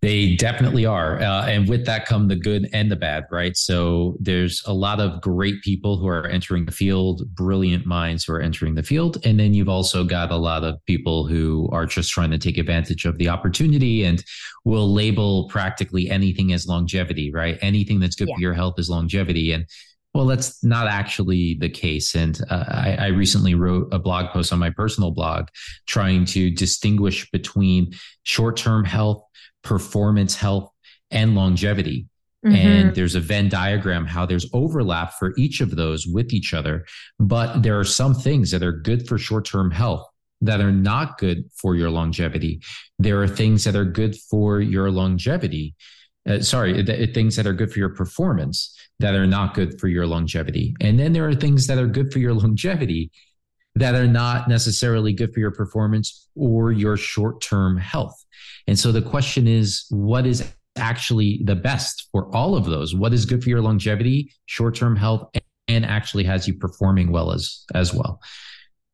They 0.00 0.36
definitely 0.36 0.86
are. 0.86 1.20
Uh, 1.20 1.46
and 1.46 1.68
with 1.68 1.84
that 1.86 2.06
come 2.06 2.28
the 2.28 2.36
good 2.36 2.68
and 2.72 2.88
the 2.90 2.94
bad, 2.94 3.24
right? 3.32 3.56
So 3.56 4.16
there's 4.20 4.62
a 4.64 4.72
lot 4.72 5.00
of 5.00 5.20
great 5.20 5.60
people 5.62 5.96
who 5.96 6.06
are 6.06 6.26
entering 6.28 6.66
the 6.66 6.72
field, 6.72 7.22
brilliant 7.34 7.84
minds 7.84 8.24
who 8.24 8.34
are 8.34 8.40
entering 8.40 8.76
the 8.76 8.84
field. 8.84 9.18
And 9.24 9.40
then 9.40 9.54
you've 9.54 9.68
also 9.68 10.04
got 10.04 10.30
a 10.30 10.36
lot 10.36 10.62
of 10.62 10.84
people 10.86 11.26
who 11.26 11.68
are 11.72 11.84
just 11.84 12.12
trying 12.12 12.30
to 12.30 12.38
take 12.38 12.58
advantage 12.58 13.06
of 13.06 13.18
the 13.18 13.28
opportunity 13.28 14.04
and 14.04 14.22
will 14.64 14.92
label 14.92 15.48
practically 15.48 16.08
anything 16.08 16.52
as 16.52 16.68
longevity, 16.68 17.32
right? 17.32 17.58
Anything 17.60 17.98
that's 17.98 18.14
good 18.14 18.28
yeah. 18.28 18.36
for 18.36 18.40
your 18.40 18.54
health 18.54 18.78
is 18.78 18.88
longevity. 18.88 19.50
And 19.50 19.66
well, 20.14 20.26
that's 20.26 20.64
not 20.64 20.88
actually 20.88 21.54
the 21.60 21.68
case. 21.68 22.14
And 22.14 22.40
uh, 22.50 22.64
I, 22.68 22.96
I, 22.98 23.06
recently 23.08 23.54
wrote 23.54 23.88
a 23.92 23.98
blog 23.98 24.30
post 24.30 24.52
on 24.52 24.58
my 24.58 24.70
personal 24.70 25.10
blog 25.10 25.48
trying 25.86 26.24
to 26.26 26.50
distinguish 26.50 27.30
between 27.30 27.92
short 28.24 28.56
term 28.56 28.84
health 28.84 29.22
performance 29.62 30.34
health 30.34 30.72
and 31.10 31.34
longevity 31.34 32.06
mm-hmm. 32.44 32.54
and 32.54 32.94
there's 32.94 33.14
a 33.14 33.20
venn 33.20 33.48
diagram 33.48 34.06
how 34.06 34.24
there's 34.24 34.48
overlap 34.52 35.12
for 35.18 35.34
each 35.36 35.60
of 35.60 35.76
those 35.76 36.06
with 36.06 36.32
each 36.32 36.54
other 36.54 36.86
but 37.18 37.62
there 37.62 37.78
are 37.78 37.84
some 37.84 38.14
things 38.14 38.50
that 38.50 38.62
are 38.62 38.72
good 38.72 39.06
for 39.08 39.18
short-term 39.18 39.70
health 39.70 40.06
that 40.40 40.60
are 40.60 40.72
not 40.72 41.18
good 41.18 41.44
for 41.54 41.74
your 41.74 41.90
longevity 41.90 42.60
there 42.98 43.20
are 43.22 43.28
things 43.28 43.64
that 43.64 43.74
are 43.74 43.84
good 43.84 44.16
for 44.16 44.60
your 44.60 44.90
longevity 44.90 45.74
uh, 46.28 46.40
sorry 46.40 46.82
th- 46.84 47.14
things 47.14 47.36
that 47.36 47.46
are 47.46 47.52
good 47.52 47.72
for 47.72 47.78
your 47.78 47.94
performance 47.94 48.77
that 49.00 49.14
are 49.14 49.26
not 49.26 49.54
good 49.54 49.78
for 49.80 49.88
your 49.88 50.06
longevity 50.06 50.74
and 50.80 50.98
then 50.98 51.12
there 51.12 51.26
are 51.28 51.34
things 51.34 51.66
that 51.66 51.78
are 51.78 51.86
good 51.86 52.12
for 52.12 52.18
your 52.18 52.34
longevity 52.42 53.10
that 53.74 53.94
are 53.94 54.08
not 54.08 54.48
necessarily 54.48 55.12
good 55.12 55.32
for 55.32 55.38
your 55.38 55.52
performance 55.52 56.28
or 56.34 56.72
your 56.72 56.96
short-term 56.96 57.76
health 57.76 58.24
and 58.68 58.78
so 58.78 58.92
the 58.92 59.02
question 59.02 59.48
is, 59.48 59.86
what 59.88 60.26
is 60.26 60.46
actually 60.76 61.40
the 61.44 61.56
best 61.56 62.08
for 62.12 62.34
all 62.36 62.54
of 62.54 62.66
those? 62.66 62.94
What 62.94 63.14
is 63.14 63.24
good 63.24 63.42
for 63.42 63.48
your 63.48 63.62
longevity, 63.62 64.30
short 64.44 64.74
term 64.74 64.94
health, 64.94 65.30
and 65.68 65.86
actually 65.86 66.24
has 66.24 66.46
you 66.46 66.54
performing 66.54 67.10
well 67.10 67.32
as 67.32 67.64
as 67.74 67.94
well? 67.94 68.20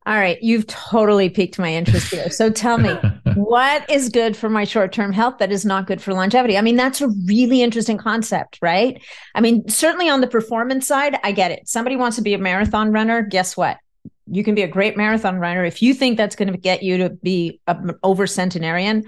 All 0.07 0.15
right, 0.15 0.41
you've 0.41 0.69
totally 0.69 1.29
piqued 1.29 1.59
my 1.59 1.75
interest 1.75 2.13
here. 2.13 2.31
So 2.31 2.51
tell 2.51 2.79
me, 2.79 2.97
what 3.35 3.89
is 3.91 4.09
good 4.09 4.37
for 4.37 4.49
my 4.49 4.65
short-term 4.65 5.13
health 5.13 5.39
that 5.39 5.53
is 5.53 5.65
not 5.65 5.87
good 5.87 6.01
for 6.01 6.13
longevity? 6.15 6.57
I 6.57 6.61
mean, 6.63 6.77
that's 6.77 7.01
a 7.01 7.09
really 7.27 7.63
interesting 7.63 7.99
concept, 7.99 8.59
right? 8.63 9.03
I 9.35 9.41
mean, 9.41 9.69
certainly 9.69 10.09
on 10.09 10.21
the 10.21 10.27
performance 10.27 10.87
side, 10.87 11.19
I 11.23 11.33
get 11.33 11.51
it. 11.51 11.69
Somebody 11.69 11.97
wants 11.97 12.17
to 12.17 12.23
be 12.23 12.35
a 12.35 12.39
marathon 12.39 12.93
runner, 12.93 13.23
guess 13.23 13.57
what? 13.57 13.79
You 14.27 14.43
can 14.43 14.55
be 14.55 14.63
a 14.63 14.69
great 14.69 14.97
marathon 14.97 15.39
runner 15.39 15.65
if 15.65 15.83
you 15.83 15.95
think 15.95 16.17
that's 16.17 16.37
going 16.37 16.51
to 16.51 16.59
get 16.59 16.83
you 16.83 16.99
to 16.99 17.11
be 17.11 17.61
an 17.67 17.93
over 18.03 18.27
centenarian, 18.27 19.05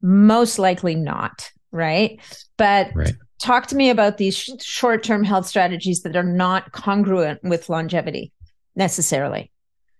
most 0.00 0.58
likely 0.58 0.94
not, 0.94 1.50
right? 1.70 2.20
But 2.56 2.90
right. 2.94 3.14
talk 3.38 3.66
to 3.68 3.76
me 3.76 3.90
about 3.90 4.16
these 4.16 4.36
sh- 4.36 4.50
short-term 4.60 5.24
health 5.24 5.46
strategies 5.46 6.02
that 6.02 6.16
are 6.16 6.22
not 6.22 6.72
congruent 6.72 7.42
with 7.42 7.68
longevity 7.68 8.32
necessarily. 8.74 9.50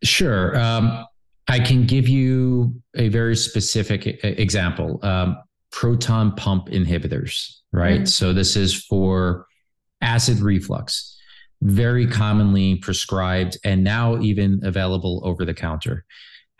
Sure. 0.02 0.58
Um, 0.58 1.06
I 1.48 1.60
can 1.60 1.86
give 1.86 2.08
you 2.08 2.80
a 2.96 3.08
very 3.08 3.36
specific 3.36 4.24
example 4.24 4.98
um, 5.02 5.36
proton 5.70 6.34
pump 6.36 6.68
inhibitors, 6.68 7.58
right? 7.72 8.02
Mm. 8.02 8.08
So, 8.08 8.32
this 8.32 8.56
is 8.56 8.74
for 8.74 9.46
acid 10.00 10.38
reflux, 10.40 11.18
very 11.62 12.06
commonly 12.06 12.76
prescribed 12.76 13.58
and 13.64 13.84
now 13.84 14.20
even 14.20 14.60
available 14.64 15.20
over 15.24 15.44
the 15.44 15.54
counter. 15.54 16.04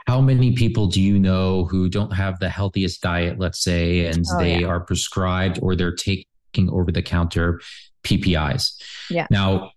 How 0.06 0.20
many 0.20 0.52
people 0.52 0.86
do 0.86 1.00
you 1.00 1.18
know 1.18 1.64
who 1.64 1.88
don't 1.88 2.12
have 2.12 2.38
the 2.38 2.50
healthiest 2.50 3.00
diet, 3.00 3.38
let's 3.38 3.62
say, 3.62 4.06
and 4.06 4.24
oh, 4.32 4.38
they 4.38 4.60
yeah. 4.60 4.66
are 4.66 4.80
prescribed 4.80 5.58
or 5.62 5.74
they're 5.74 5.94
taking 5.94 6.68
over 6.70 6.92
the 6.92 7.00
counter 7.00 7.60
PPIs? 8.02 8.82
Yeah. 9.08 9.26
Now, 9.30 9.70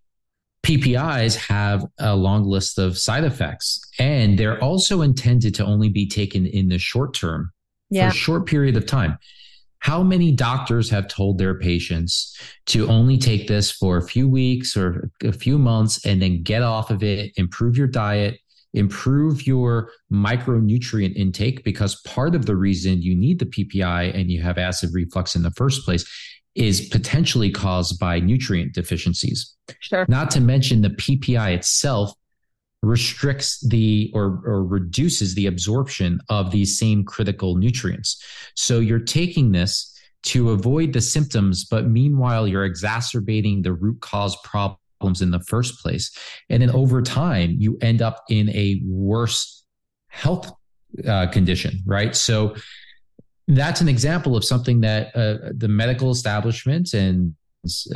PPIs 0.68 1.38
have 1.38 1.86
a 1.98 2.14
long 2.14 2.44
list 2.44 2.78
of 2.78 2.98
side 2.98 3.24
effects, 3.24 3.80
and 4.00 4.38
they're 4.38 4.62
also 4.62 5.02
intended 5.02 5.56
to 5.56 5.66
only 5.66 5.88
be 5.88 6.06
taken 6.06 6.46
in 6.46 6.68
the 6.68 6.78
short 6.78 7.14
term 7.14 7.52
yeah. 7.90 8.10
for 8.10 8.14
a 8.14 8.18
short 8.18 8.46
period 8.48 8.76
of 8.76 8.86
time. 8.86 9.18
How 9.80 10.04
many 10.04 10.34
doctors 10.34 10.90
have 10.90 11.08
told 11.08 11.38
their 11.38 11.58
patients 11.58 12.38
to 12.66 12.86
only 12.90 13.18
take 13.18 13.48
this 13.48 13.72
for 13.72 13.96
a 13.96 14.02
few 14.02 14.28
weeks 14.28 14.76
or 14.76 15.10
a 15.24 15.32
few 15.32 15.58
months 15.58 16.06
and 16.06 16.22
then 16.22 16.44
get 16.44 16.64
off 16.64 16.92
of 16.92 17.02
it, 17.02 17.32
improve 17.38 17.78
your 17.78 17.88
diet, 17.88 18.38
improve 18.74 19.48
your 19.48 19.90
micronutrient 20.12 21.16
intake? 21.16 21.64
Because 21.64 22.02
part 22.02 22.36
of 22.36 22.46
the 22.46 22.58
reason 22.58 23.02
you 23.02 23.16
need 23.16 23.40
the 23.40 23.46
PPI 23.46 24.14
and 24.14 24.30
you 24.30 24.42
have 24.42 24.58
acid 24.58 24.90
reflux 24.92 25.34
in 25.34 25.44
the 25.44 25.52
first 25.52 25.86
place 25.86 26.04
is 26.58 26.88
potentially 26.90 27.52
caused 27.52 28.00
by 28.00 28.20
nutrient 28.20 28.74
deficiencies. 28.74 29.56
Sure. 29.80 30.06
Not 30.10 30.32
to 30.32 30.42
mention 30.42 30.82
the 30.82 30.90
PPI 30.90 31.56
itself 31.56 32.12
restricts 32.84 33.66
the 33.68 34.12
or, 34.14 34.42
or 34.46 34.64
reduces 34.64 35.36
the 35.36 35.48
absorption 35.48 36.20
of 36.30 36.52
these 36.52 36.78
same 36.78 37.04
critical 37.04 37.56
nutrients. 37.56 38.24
So 38.56 38.80
you're 38.80 39.00
taking 39.00 39.52
this 39.52 39.94
to 40.24 40.52
avoid 40.52 40.94
the 40.94 41.02
symptoms, 41.02 41.66
but 41.66 41.88
meanwhile, 41.88 42.48
you're 42.48 42.66
exacerbating 42.66 43.62
the 43.62 43.74
root 43.74 44.02
cause 44.02 44.36
problems 44.44 45.22
in 45.22 45.32
the 45.32 45.40
first 45.40 45.80
place. 45.80 46.12
And 46.50 46.62
then 46.62 46.72
over 46.72 47.02
time, 47.02 47.56
you 47.60 47.78
end 47.82 48.02
up 48.02 48.24
in 48.30 48.50
a 48.50 48.82
worse 48.86 49.64
health 50.08 50.52
uh, 51.08 51.28
condition, 51.28 51.80
right? 51.86 52.16
So 52.16 52.56
that's 53.48 53.82
an 53.82 53.88
example 53.88 54.36
of 54.36 54.44
something 54.44 54.82
that 54.82 55.16
uh, 55.16 55.52
the 55.56 55.68
medical 55.68 56.12
establishment 56.12 56.94
and 56.94 57.36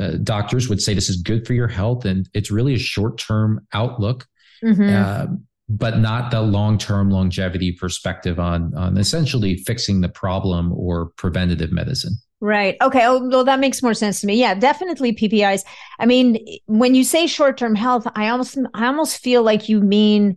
uh, 0.00 0.12
doctors 0.22 0.68
would 0.68 0.80
say 0.80 0.94
this 0.94 1.08
is 1.08 1.16
good 1.16 1.46
for 1.46 1.54
your 1.54 1.68
health 1.68 2.04
and 2.04 2.28
it's 2.34 2.50
really 2.50 2.74
a 2.74 2.78
short-term 2.78 3.66
outlook 3.72 4.26
mm-hmm. 4.62 4.88
uh, 4.94 5.26
but 5.68 5.98
not 5.98 6.30
the 6.30 6.40
long-term 6.40 7.10
longevity 7.10 7.72
perspective 7.72 8.38
on 8.38 8.74
on 8.76 8.98
essentially 8.98 9.56
fixing 9.56 10.00
the 10.00 10.08
problem 10.08 10.72
or 10.72 11.06
preventative 11.16 11.72
medicine 11.72 12.14
Right. 12.42 12.76
Okay. 12.82 13.06
Oh, 13.06 13.24
well, 13.28 13.44
that 13.44 13.60
makes 13.60 13.84
more 13.84 13.94
sense 13.94 14.20
to 14.20 14.26
me. 14.26 14.34
Yeah, 14.34 14.56
definitely 14.56 15.14
PPIs. 15.14 15.64
I 16.00 16.06
mean, 16.06 16.44
when 16.66 16.92
you 16.96 17.04
say 17.04 17.28
short-term 17.28 17.76
health, 17.76 18.04
I 18.16 18.30
almost, 18.30 18.58
I 18.74 18.86
almost 18.88 19.18
feel 19.18 19.44
like 19.44 19.68
you 19.68 19.80
mean 19.80 20.36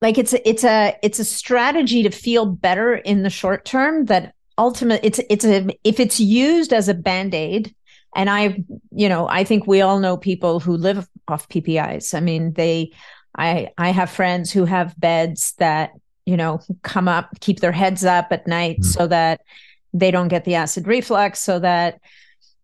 like 0.00 0.18
it's 0.18 0.32
a, 0.32 0.48
it's 0.48 0.64
a 0.64 0.96
it's 1.02 1.18
a 1.18 1.24
strategy 1.24 2.02
to 2.02 2.10
feel 2.10 2.46
better 2.46 2.94
in 2.94 3.22
the 3.22 3.30
short 3.30 3.64
term 3.64 4.06
that 4.06 4.34
ultimate 4.56 5.00
it's 5.02 5.20
it's 5.30 5.44
a 5.44 5.68
if 5.84 6.00
it's 6.00 6.20
used 6.20 6.72
as 6.72 6.88
a 6.88 6.94
band-aid 6.94 7.74
and 8.16 8.30
i 8.30 8.62
you 8.90 9.08
know 9.08 9.28
i 9.28 9.44
think 9.44 9.66
we 9.66 9.80
all 9.80 10.00
know 10.00 10.16
people 10.16 10.60
who 10.60 10.76
live 10.76 11.08
off 11.28 11.48
ppis 11.48 12.14
i 12.14 12.20
mean 12.20 12.52
they 12.54 12.90
i 13.36 13.68
i 13.78 13.90
have 13.90 14.10
friends 14.10 14.50
who 14.50 14.64
have 14.64 14.98
beds 14.98 15.54
that 15.58 15.90
you 16.26 16.36
know 16.36 16.60
come 16.82 17.08
up 17.08 17.30
keep 17.40 17.60
their 17.60 17.72
heads 17.72 18.04
up 18.04 18.28
at 18.30 18.46
night 18.46 18.80
mm. 18.80 18.84
so 18.84 19.06
that 19.06 19.40
they 19.94 20.10
don't 20.10 20.28
get 20.28 20.44
the 20.44 20.54
acid 20.54 20.86
reflux 20.86 21.40
so 21.40 21.58
that 21.58 22.00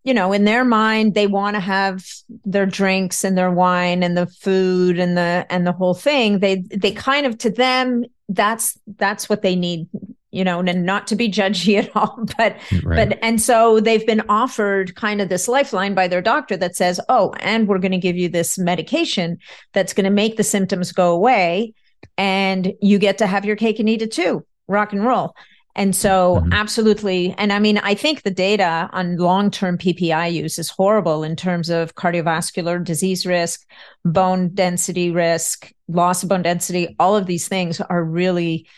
you 0.05 0.13
know, 0.13 0.33
in 0.35 0.45
their 0.45 0.65
mind, 0.65 1.15
they 1.15 1.27
want 1.27 1.57
to 1.57 1.61
have 1.61 2.05
their 2.45 2.67
drinks 2.67 3.25
and 3.25 3.37
their 3.37 3.51
wine 3.51 4.03
and 4.03 4.17
the 4.17 4.27
food 4.27 4.99
and 4.99 5.17
the 5.17 5.47
and 5.49 5.67
the 5.67 5.73
whole 5.73 5.95
thing. 5.95 6.39
They 6.41 6.57
they 6.57 6.93
kind 6.93 7.27
of 7.27 7.39
to 7.39 7.51
them 7.51 8.05
that's 8.29 8.79
that's 8.99 9.31
what 9.31 9.41
they 9.41 9.57
need, 9.57 9.89
you 10.31 10.45
know, 10.45 10.61
and 10.61 10.85
not 10.85 11.07
to 11.07 11.17
be 11.17 11.31
judgy 11.31 11.79
at 11.83 11.97
all, 11.97 12.19
but 12.37 12.59
mm, 12.69 12.85
right. 12.85 13.09
but 13.09 13.19
and 13.23 13.41
so 13.41 13.81
they've 13.81 14.07
been 14.07 14.23
offered 14.29 14.95
kind 14.95 15.23
of 15.23 15.31
this 15.31 15.49
lifeline 15.49 15.95
by 15.95 16.07
their 16.07 16.23
doctor 16.23 16.57
that 16.59 16.77
says, 16.77 17.01
"Oh, 17.09 17.33
and 17.41 17.67
we're 17.67 17.79
going 17.79 17.93
to 17.93 17.99
give 17.99 18.17
you 18.17 18.29
this 18.29 18.59
medication 18.59 19.39
that's 19.73 19.95
going 19.95 20.05
to 20.05 20.11
make 20.11 20.37
the 20.37 20.45
symptoms 20.45 20.93
go 20.93 21.13
away 21.13 21.73
and 22.19 22.75
you 22.83 22.99
get 22.99 23.19
to 23.19 23.27
have 23.27 23.47
your 23.47 23.57
cake 23.57 23.79
and 23.79 23.89
eat 23.89 24.03
it 24.03 24.13
too." 24.13 24.45
Rock 24.69 24.93
and 24.93 25.05
roll. 25.05 25.35
And 25.77 25.95
so, 25.95 26.37
mm-hmm. 26.37 26.53
absolutely. 26.53 27.35
And 27.37 27.53
I 27.53 27.59
mean, 27.59 27.79
I 27.79 27.95
think 27.95 28.23
the 28.23 28.31
data 28.31 28.89
on 28.93 29.17
long 29.17 29.51
term 29.51 29.77
PPI 29.77 30.33
use 30.33 30.59
is 30.59 30.71
horrible 30.71 31.25
in 31.25 31.35
terms 31.35 31.69
of 31.69 31.97
cardiovascular 31.97 32.83
disease 32.83 33.27
risk, 33.27 33.67
bone 34.05 34.51
density 34.55 35.11
risk, 35.11 35.73
loss 35.89 36.23
of 36.23 36.29
bone 36.29 36.43
density. 36.43 36.95
All 37.01 37.17
of 37.17 37.27
these 37.27 37.49
things 37.49 37.81
are 37.81 38.05
really, 38.05 38.69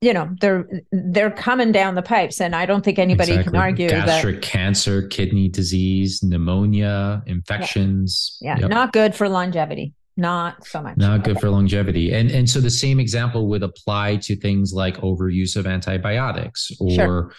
you 0.00 0.14
know, 0.14 0.30
they're 0.40 0.66
they're 0.90 1.30
coming 1.30 1.70
down 1.70 1.96
the 1.96 2.02
pipes, 2.02 2.40
and 2.40 2.56
I 2.56 2.64
don't 2.64 2.84
think 2.84 2.98
anybody 2.98 3.32
exactly. 3.32 3.52
can 3.52 3.60
argue 3.60 3.88
gastric 3.88 4.36
that 4.36 4.42
cancer, 4.42 5.06
kidney 5.08 5.48
disease, 5.48 6.22
pneumonia, 6.22 7.22
infections. 7.26 8.38
Yeah, 8.40 8.54
yeah. 8.54 8.60
Yep. 8.62 8.70
not 8.70 8.92
good 8.94 9.14
for 9.14 9.28
longevity 9.28 9.92
not 10.16 10.66
so 10.66 10.82
much. 10.82 10.96
Not 10.96 11.24
good 11.24 11.38
for 11.38 11.50
longevity. 11.50 12.12
And 12.12 12.30
and 12.30 12.48
so 12.48 12.60
the 12.60 12.70
same 12.70 12.98
example 12.98 13.48
would 13.48 13.62
apply 13.62 14.16
to 14.22 14.36
things 14.36 14.72
like 14.72 14.96
overuse 14.98 15.56
of 15.56 15.66
antibiotics 15.66 16.70
or 16.80 16.90
sure. 16.90 17.32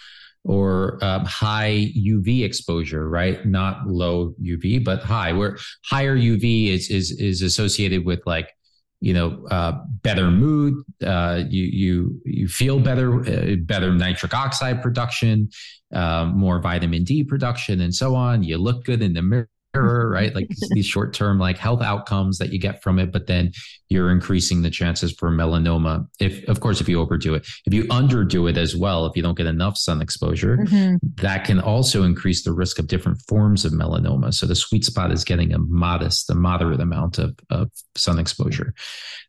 or 0.44 0.98
um, 1.02 1.24
high 1.24 1.92
uv 1.96 2.44
exposure 2.44 3.08
right? 3.08 3.44
Not 3.44 3.86
low 3.86 4.34
uv 4.42 4.84
but 4.84 5.02
high 5.02 5.32
where 5.32 5.58
higher 5.84 6.16
uv 6.16 6.68
is 6.68 6.88
is 6.90 7.10
is 7.12 7.42
associated 7.42 8.04
with 8.04 8.20
like 8.26 8.54
you 9.00 9.12
know 9.12 9.44
uh, 9.50 9.72
better 10.02 10.30
mood 10.30 10.74
uh, 11.04 11.42
you 11.48 11.64
you 11.64 12.20
you 12.24 12.48
feel 12.48 12.78
better 12.78 13.20
uh, 13.20 13.56
better 13.62 13.92
nitric 13.92 14.34
oxide 14.34 14.82
production 14.82 15.48
um, 15.94 16.38
more 16.38 16.60
vitamin 16.60 17.02
d 17.02 17.24
production 17.24 17.80
and 17.80 17.94
so 17.94 18.14
on. 18.14 18.42
You 18.42 18.58
look 18.58 18.84
good 18.84 19.02
in 19.02 19.14
the 19.14 19.22
mirror 19.22 19.48
right? 19.74 20.34
Like 20.34 20.48
these 20.70 20.86
short 20.86 21.14
term 21.14 21.38
like 21.38 21.58
health 21.58 21.82
outcomes 21.82 22.38
that 22.38 22.52
you 22.52 22.58
get 22.58 22.82
from 22.82 22.98
it, 22.98 23.12
but 23.12 23.26
then 23.26 23.52
you're 23.88 24.10
increasing 24.10 24.62
the 24.62 24.70
chances 24.70 25.12
for 25.12 25.30
melanoma. 25.30 26.06
If 26.20 26.46
of 26.48 26.60
course 26.60 26.80
if 26.80 26.88
you 26.88 27.00
overdo 27.00 27.34
it. 27.34 27.46
If 27.66 27.74
you 27.74 27.84
underdo 27.84 28.48
it 28.48 28.56
as 28.56 28.74
well, 28.74 29.06
if 29.06 29.16
you 29.16 29.22
don't 29.22 29.36
get 29.36 29.46
enough 29.46 29.76
sun 29.76 30.00
exposure, 30.00 30.58
mm-hmm. 30.58 30.96
that 31.22 31.44
can 31.44 31.60
also 31.60 32.02
increase 32.02 32.44
the 32.44 32.52
risk 32.52 32.78
of 32.78 32.86
different 32.86 33.20
forms 33.28 33.64
of 33.64 33.72
melanoma. 33.72 34.32
So 34.32 34.46
the 34.46 34.54
sweet 34.54 34.84
spot 34.84 35.12
is 35.12 35.24
getting 35.24 35.52
a 35.52 35.58
modest, 35.58 36.30
a 36.30 36.34
moderate 36.34 36.80
amount 36.80 37.18
of, 37.18 37.38
of 37.50 37.70
sun 37.94 38.18
exposure. 38.18 38.74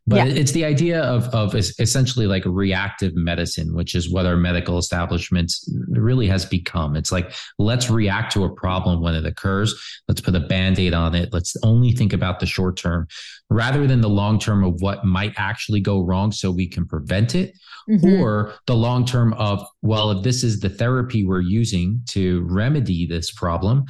But 0.07 0.27
yeah. 0.27 0.33
it's 0.33 0.53
the 0.53 0.65
idea 0.65 1.01
of 1.03 1.27
of 1.35 1.53
essentially 1.53 2.25
like 2.25 2.43
reactive 2.45 3.13
medicine, 3.15 3.75
which 3.75 3.93
is 3.93 4.11
what 4.11 4.25
our 4.25 4.37
medical 4.37 4.79
establishment 4.79 5.53
really 5.89 6.27
has 6.27 6.45
become. 6.45 6.95
It's 6.95 7.11
like 7.11 7.31
let's 7.59 7.91
react 7.91 8.33
to 8.33 8.43
a 8.43 8.49
problem 8.49 9.01
when 9.01 9.13
it 9.13 9.25
occurs. 9.25 9.79
Let's 10.07 10.21
put 10.31 10.41
a 10.41 10.45
band-aid 10.45 10.93
on 10.93 11.15
it. 11.15 11.29
Let's 11.31 11.55
only 11.63 11.91
think 11.91 12.13
about 12.13 12.39
the 12.39 12.45
short 12.45 12.77
term 12.77 13.07
rather 13.49 13.87
than 13.87 14.01
the 14.01 14.09
long 14.09 14.39
term 14.39 14.63
of 14.63 14.75
what 14.81 15.05
might 15.05 15.33
actually 15.37 15.81
go 15.81 16.01
wrong 16.01 16.31
so 16.31 16.51
we 16.51 16.67
can 16.67 16.85
prevent 16.85 17.35
it. 17.35 17.53
Mm-hmm. 17.89 18.21
Or 18.21 18.53
the 18.67 18.75
long 18.75 19.05
term 19.05 19.33
of, 19.33 19.65
well, 19.81 20.11
if 20.11 20.23
this 20.23 20.43
is 20.43 20.59
the 20.59 20.69
therapy 20.69 21.25
we're 21.25 21.41
using 21.41 22.01
to 22.09 22.45
remedy 22.47 23.07
this 23.07 23.31
problem, 23.31 23.85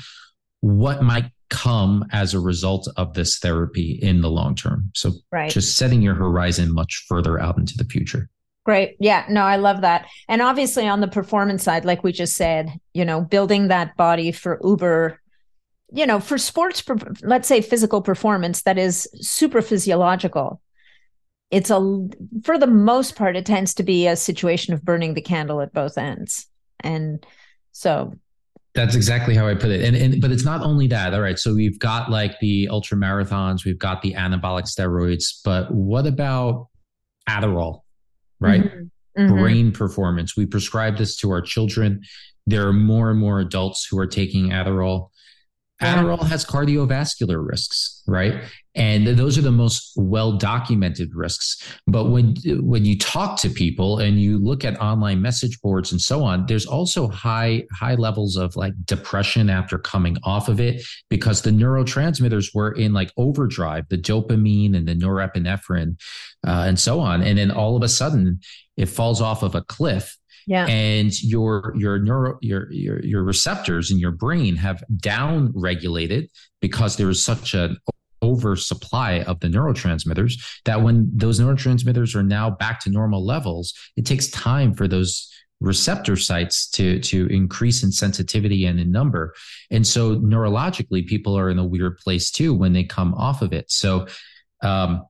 what 0.62 1.03
might 1.03 1.31
come 1.50 2.05
as 2.12 2.34
a 2.34 2.39
result 2.39 2.88
of 2.96 3.13
this 3.13 3.39
therapy 3.39 4.00
in 4.01 4.22
the 4.22 4.29
long 4.29 4.55
term. 4.55 4.91
So 4.96 5.12
right. 5.31 5.51
just 5.51 5.77
setting 5.77 6.01
your 6.01 6.15
horizon 6.15 6.74
much 6.74 7.05
further 7.10 7.39
out 7.39 7.58
into 7.58 7.74
the 7.75 7.84
future. 7.84 8.29
Great. 8.65 8.96
Yeah. 9.00 9.25
No, 9.29 9.41
I 9.41 9.55
love 9.55 9.81
that. 9.81 10.05
And 10.27 10.41
obviously, 10.41 10.88
on 10.88 11.01
the 11.01 11.08
performance 11.08 11.63
side, 11.63 11.86
like 11.86 12.03
we 12.03 12.12
just 12.12 12.36
said, 12.36 12.72
you 12.93 13.03
know, 13.03 13.22
building 13.22 13.69
that 13.69 13.98
body 13.98 14.31
for 14.31 14.60
Uber, 14.63 15.19
you 15.91 16.05
know, 16.05 16.19
for 16.19 16.38
sports, 16.38 16.84
let's 17.22 17.48
say 17.48 17.62
physical 17.62 18.01
performance 18.01 18.63
that 18.63 18.77
is 18.77 19.08
super 19.15 19.62
physiological. 19.62 20.62
It's 21.51 21.72
a, 21.72 22.08
for 22.43 22.58
the 22.58 22.67
most 22.67 23.15
part, 23.15 23.36
it 23.36 23.46
tends 23.46 23.74
to 23.75 23.84
be 23.84 24.08
a 24.08 24.15
situation 24.15 24.74
of 24.74 24.84
burning 24.84 25.15
the 25.15 25.22
candle 25.22 25.62
at 25.62 25.74
both 25.74 25.98
ends. 25.98 26.48
And 26.81 27.25
so 27.72 28.13
that's 28.75 28.96
exactly 28.96 29.34
how 29.34 29.48
I 29.48 29.55
put 29.55 29.72
it. 29.72 29.84
And, 29.84 29.96
and 29.96 30.22
but 30.22 30.31
it's 30.31 30.46
not 30.46 30.62
only 30.62 30.88
that. 30.88 31.13
All 31.13 31.22
right. 31.22 31.39
So 31.39 31.55
we've 31.55 31.79
got 31.79 32.12
like 32.12 32.39
the 32.39 32.67
ultra 32.69 32.98
marathons, 32.98 33.65
we've 33.65 33.79
got 33.79 34.03
the 34.03 34.13
anabolic 34.13 34.65
steroids, 34.65 35.39
but 35.43 35.72
what 35.74 36.05
about 36.05 36.67
Adderall? 37.27 37.81
right? 38.39 38.63
Mm-hmm. 38.63 39.22
Mm-hmm. 39.22 39.39
Brain 39.39 39.72
performance. 39.72 40.38
We 40.38 40.46
prescribe 40.46 40.98
this 40.98 41.17
to 41.17 41.31
our 41.31 41.41
children. 41.41 42.01
There 42.48 42.67
are 42.67 42.74
more 42.74 43.10
and 43.10 43.19
more 43.19 43.39
adults 43.39 43.86
who 43.89 44.00
are 44.00 44.08
taking 44.08 44.50
Adderall. 44.50 45.08
Adderall 45.81 46.27
has 46.27 46.45
cardiovascular 46.45 47.45
risks, 47.45 48.03
right? 48.05 48.43
And 48.75 49.07
those 49.07 49.38
are 49.38 49.41
the 49.41 49.51
most 49.51 49.93
well 49.95 50.38
documented 50.38 51.15
risks. 51.15 51.63
But 51.88 52.05
when 52.09 52.36
when 52.45 52.83
you 52.83 52.98
talk 52.98 53.39
to 53.39 53.50
people 53.50 53.98
and 54.00 54.19
you 54.19 54.38
look 54.39 54.65
at 54.65 54.79
online 54.81 55.21
message 55.21 55.59
boards 55.62 55.91
and 55.91 56.01
so 56.01 56.24
on, 56.24 56.45
there's 56.48 56.65
also 56.65 57.07
high 57.07 57.63
high 57.74 57.95
levels 57.95 58.36
of 58.36 58.57
like 58.57 58.74
depression 58.86 59.50
after 59.50 59.77
coming 59.77 60.17
off 60.24 60.50
of 60.50 60.59
it 60.59 60.81
because 61.09 61.41
the 61.41 61.51
neurotransmitters 61.51 62.53
were 62.53 62.74
in 62.74 62.91
like 62.91 63.12
overdrive, 63.15 63.88
the 63.88 63.98
dopamine 63.98 64.75
and 64.75 64.88
the 64.88 64.95
norepinephrine 64.95 65.98
uh, 66.45 66.65
and 66.67 66.77
so 66.77 67.00
on, 67.00 67.21
and 67.21 67.38
then 67.38 67.51
all 67.51 67.77
of 67.77 67.83
a 67.83 67.89
sudden 67.89 68.41
it 68.75 68.88
falls 68.88 69.21
off 69.21 69.43
of 69.43 69.55
a 69.55 69.62
cliff 69.63 70.17
yeah. 70.50 70.65
And 70.65 71.13
your 71.22 71.75
your 71.77 72.00
neuro 72.00 72.39
your 72.41 72.72
your 72.72 73.06
your 73.06 73.24
receptors 73.24 73.91
in 73.91 74.00
your 74.00 74.10
brain 74.10 74.56
have 74.56 74.84
down 74.98 75.51
regulated 75.53 76.32
because 76.60 76.98
there 76.98 77.08
is 77.08 77.24
such 77.24 77.53
an 77.53 77.77
oversupply 78.24 79.22
of 79.27 79.39
the 79.41 79.48
neurotransmitters 79.48 80.41
that 80.65 80.82
when 80.82 81.08
those 81.13 81.39
neurotransmitters 81.39 82.15
are 82.15 82.24
now 82.24 82.50
back 82.50 82.79
to 82.79 82.89
normal 82.89 83.24
levels, 83.24 83.75
it 83.96 84.08
takes 84.08 84.27
time 84.29 84.74
for 84.74 84.88
those 84.88 85.32
receptor 85.60 86.15
sites 86.15 86.68
to 86.72 87.00
to 87.01 87.27
increase 87.27 87.84
in 87.84 87.91
sensitivity 87.91 88.65
and 88.65 88.79
in 88.79 88.91
number. 88.91 89.36
And 89.70 89.86
so 89.86 90.15
neurologically, 90.15 91.06
people 91.06 91.38
are 91.38 91.51
in 91.51 91.60
a 91.60 91.63
weird 91.63 92.00
place 92.00 92.32
too 92.32 92.56
when 92.56 92.74
they 92.74 92.86
come 92.86 93.13
off 93.13 93.44
of 93.44 93.53
it. 93.53 93.70
So 93.70 94.08
um, 94.63 95.06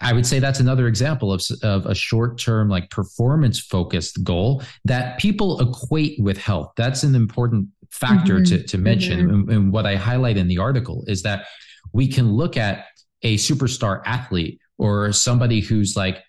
I 0.00 0.12
would 0.12 0.26
say 0.26 0.38
that's 0.38 0.60
another 0.60 0.86
example 0.86 1.32
of, 1.32 1.42
of 1.62 1.86
a 1.86 1.94
short 1.94 2.38
term, 2.38 2.68
like 2.68 2.90
performance 2.90 3.60
focused 3.60 4.22
goal 4.24 4.62
that 4.84 5.18
people 5.18 5.60
equate 5.60 6.20
with 6.20 6.36
health. 6.36 6.72
That's 6.76 7.04
an 7.04 7.14
important 7.14 7.68
factor 7.90 8.34
mm-hmm. 8.34 8.56
to, 8.56 8.62
to 8.64 8.78
mention. 8.78 9.20
Mm-hmm. 9.20 9.34
And, 9.34 9.50
and 9.50 9.72
what 9.72 9.86
I 9.86 9.96
highlight 9.96 10.36
in 10.36 10.48
the 10.48 10.58
article 10.58 11.04
is 11.06 11.22
that 11.22 11.46
we 11.92 12.08
can 12.08 12.32
look 12.32 12.56
at 12.56 12.86
a 13.22 13.36
superstar 13.36 14.02
athlete 14.04 14.60
or 14.78 15.12
somebody 15.12 15.60
who's 15.60 15.96
like, 15.96 16.22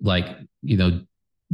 like, 0.00 0.26
you 0.62 0.76
know, 0.76 1.00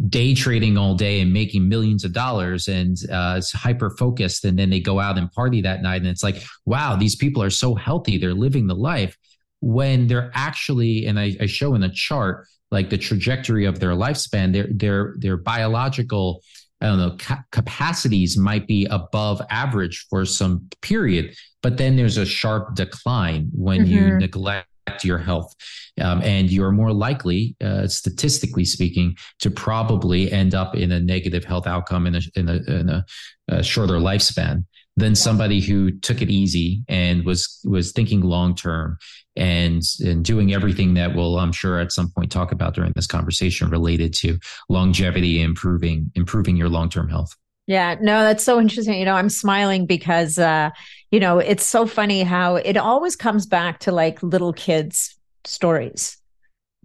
day 0.09 0.35
trading 0.35 0.77
all 0.77 0.95
day 0.95 1.21
and 1.21 1.33
making 1.33 1.69
millions 1.69 2.05
of 2.05 2.13
dollars 2.13 2.67
and 2.67 2.99
uh, 3.13 3.37
it's 3.39 3.53
hyper 3.53 3.91
focused 3.91 4.45
and 4.45 4.59
then 4.59 4.69
they 4.69 4.81
go 4.81 4.99
out 4.99 5.17
and 5.17 5.31
party 5.31 5.61
that 5.61 5.83
night 5.83 6.01
and 6.01 6.09
it's 6.09 6.23
like 6.23 6.43
wow 6.67 6.97
these 6.97 7.15
people 7.15 7.41
are 7.41 7.51
so 7.51 7.77
healthy 7.77 8.19
they're 8.19 8.35
living 8.35 8.67
the 8.67 8.75
life 8.75 9.17
when 9.65 10.07
they're 10.07 10.31
actually, 10.35 11.07
and 11.07 11.19
I, 11.19 11.35
I 11.41 11.47
show 11.47 11.75
in 11.75 11.83
a 11.83 11.89
chart, 11.89 12.47
like 12.71 12.91
the 12.91 12.99
trajectory 12.99 13.65
of 13.65 13.81
their 13.81 13.93
lifespan, 13.93 14.53
their 14.53 14.69
their 14.71 15.15
their 15.19 15.37
biological 15.39 16.43
I 16.81 16.87
don't 16.89 16.99
know, 16.99 17.17
ca- 17.19 17.43
capacities 17.51 18.37
might 18.37 18.67
be 18.67 18.85
above 18.91 19.41
average 19.49 20.07
for 20.11 20.27
some 20.27 20.69
period, 20.83 21.35
but 21.63 21.79
then 21.79 21.97
there's 21.97 22.19
a 22.19 22.27
sharp 22.27 22.75
decline 22.75 23.49
when 23.55 23.87
mm-hmm. 23.87 23.93
you 23.93 24.19
neglect 24.19 24.69
your 25.03 25.17
health. 25.17 25.55
Um, 25.99 26.21
and 26.23 26.51
you're 26.51 26.73
more 26.73 26.93
likely, 26.93 27.57
uh, 27.65 27.87
statistically 27.87 28.67
speaking, 28.67 29.17
to 29.39 29.51
probably 29.51 30.31
end 30.31 30.55
up 30.55 30.75
in 30.75 30.93
a 30.93 31.01
negative 31.01 31.45
health 31.45 31.67
outcome 31.67 32.07
in 32.07 32.17
a, 32.17 32.21
in 32.35 32.49
a, 32.51 32.57
in 32.81 32.89
a, 32.91 33.05
a 33.49 33.63
shorter 33.63 33.95
lifespan 33.95 34.67
than 34.97 35.15
somebody 35.15 35.61
who 35.61 35.91
took 35.91 36.23
it 36.23 36.31
easy 36.31 36.83
and 36.89 37.25
was 37.25 37.61
was 37.65 37.93
thinking 37.93 38.21
long 38.21 38.55
term 38.55 38.99
and 39.37 39.83
and 40.05 40.25
doing 40.25 40.55
everything 40.55 40.95
that 40.95 41.15
we'll 41.15 41.39
I'm 41.39 41.53
sure 41.53 41.79
at 41.79 41.93
some 41.93 42.11
point 42.11 42.31
talk 42.31 42.53
about 42.53 42.75
during 42.75 42.93
this 42.95 43.07
conversation 43.07 43.69
related 43.69 44.15
to 44.15 44.39
longevity 44.69 45.43
improving 45.43 46.11
improving 46.15 46.57
your 46.57 46.69
long 46.69 46.89
term 46.89 47.09
health. 47.09 47.37
Yeah, 47.67 47.97
no, 48.01 48.21
that's 48.21 48.45
so 48.45 48.61
interesting. 48.61 48.99
You 48.99 49.07
know, 49.07 49.15
I'm 49.15 49.31
smiling 49.31 49.87
because 49.87 50.39
uh, 50.39 50.71
you 51.11 51.21
know, 51.21 51.39
it's 51.39 51.67
so 51.67 51.87
funny 51.87 52.23
how 52.23 52.57
it 52.57 52.77
always 52.77 53.17
comes 53.17 53.47
back 53.47 53.81
to 53.81 53.93
like 53.93 54.23
little 54.23 54.53
kids 54.53 55.17
stories. 55.45 56.17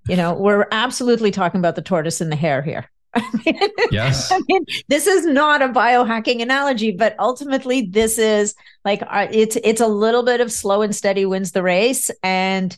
You 0.07 0.15
know, 0.15 0.33
we're 0.33 0.67
absolutely 0.71 1.31
talking 1.31 1.59
about 1.59 1.75
the 1.75 1.81
tortoise 1.81 2.21
and 2.21 2.31
the 2.31 2.35
hare 2.35 2.61
here. 2.61 2.89
I 3.15 3.41
mean, 3.45 3.69
yes. 3.91 4.31
I 4.31 4.39
mean, 4.47 4.65
this 4.87 5.07
is 5.07 5.25
not 5.25 5.61
a 5.61 5.69
biohacking 5.69 6.41
analogy, 6.41 6.91
but 6.91 7.15
ultimately, 7.17 7.81
this 7.89 8.19
is 8.19 8.53
like 8.85 9.01
uh, 9.01 9.27
it's 9.31 9.57
it's 9.63 9.81
a 9.81 9.87
little 9.87 10.23
bit 10.23 10.41
of 10.41 10.51
slow 10.51 10.83
and 10.83 10.95
steady 10.95 11.25
wins 11.25 11.51
the 11.51 11.63
race, 11.63 12.11
and 12.21 12.77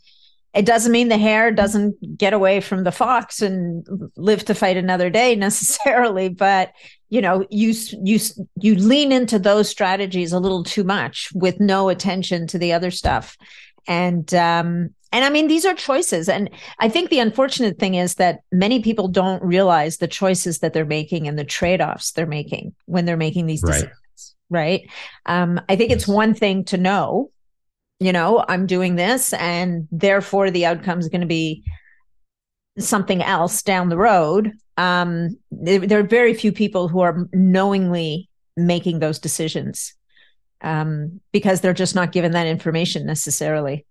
it 0.53 0.65
doesn't 0.65 0.91
mean 0.91 1.09
the 1.09 1.17
hare 1.17 1.51
doesn't 1.51 2.17
get 2.17 2.33
away 2.33 2.61
from 2.61 2.83
the 2.83 2.91
fox 2.91 3.41
and 3.41 3.85
live 4.15 4.45
to 4.45 4.55
fight 4.55 4.77
another 4.77 5.09
day 5.09 5.35
necessarily, 5.47 6.29
but 6.29 6.71
you 7.09 7.21
know, 7.21 7.45
you 7.49 7.73
you 8.01 8.19
you 8.55 8.75
lean 8.75 9.11
into 9.11 9.37
those 9.37 9.67
strategies 9.67 10.31
a 10.31 10.39
little 10.39 10.63
too 10.63 10.85
much 10.85 11.29
with 11.33 11.59
no 11.59 11.89
attention 11.89 12.47
to 12.47 12.57
the 12.57 12.71
other 12.71 12.89
stuff, 12.89 13.35
and 13.85 14.33
um, 14.33 14.95
and 15.11 15.25
I 15.25 15.29
mean, 15.29 15.47
these 15.47 15.65
are 15.65 15.73
choices. 15.73 16.29
And 16.29 16.49
I 16.79 16.87
think 16.87 17.09
the 17.09 17.19
unfortunate 17.19 17.77
thing 17.77 17.95
is 17.95 18.15
that 18.15 18.39
many 18.51 18.81
people 18.81 19.07
don't 19.09 19.43
realize 19.43 19.97
the 19.97 20.07
choices 20.07 20.59
that 20.59 20.73
they're 20.73 20.85
making 20.85 21.27
and 21.27 21.37
the 21.37 21.43
trade 21.43 21.81
offs 21.81 22.13
they're 22.13 22.25
making 22.25 22.73
when 22.85 23.05
they're 23.05 23.17
making 23.17 23.45
these 23.45 23.61
decisions. 23.61 24.35
Right. 24.49 24.81
right? 24.81 24.89
Um, 25.25 25.59
I 25.67 25.75
think 25.75 25.91
it's 25.91 26.07
one 26.07 26.33
thing 26.33 26.63
to 26.65 26.77
know, 26.77 27.29
you 27.99 28.13
know, 28.13 28.45
I'm 28.47 28.65
doing 28.65 28.95
this 28.95 29.33
and 29.33 29.87
therefore 29.91 30.49
the 30.49 30.65
outcome 30.65 30.99
is 30.99 31.09
going 31.09 31.21
to 31.21 31.27
be 31.27 31.63
something 32.79 33.21
else 33.21 33.61
down 33.63 33.89
the 33.89 33.97
road. 33.97 34.53
Um, 34.77 35.37
there, 35.51 35.79
there, 35.79 35.99
are 35.99 36.03
very 36.03 36.33
few 36.33 36.53
people 36.53 36.87
who 36.87 37.01
are 37.01 37.27
knowingly 37.33 38.29
making 38.55 38.99
those 38.99 39.19
decisions 39.19 39.93
um, 40.61 41.19
because 41.33 41.59
they're 41.59 41.73
just 41.73 41.95
not 41.95 42.13
given 42.13 42.31
that 42.31 42.47
information 42.47 43.05
necessarily. 43.05 43.85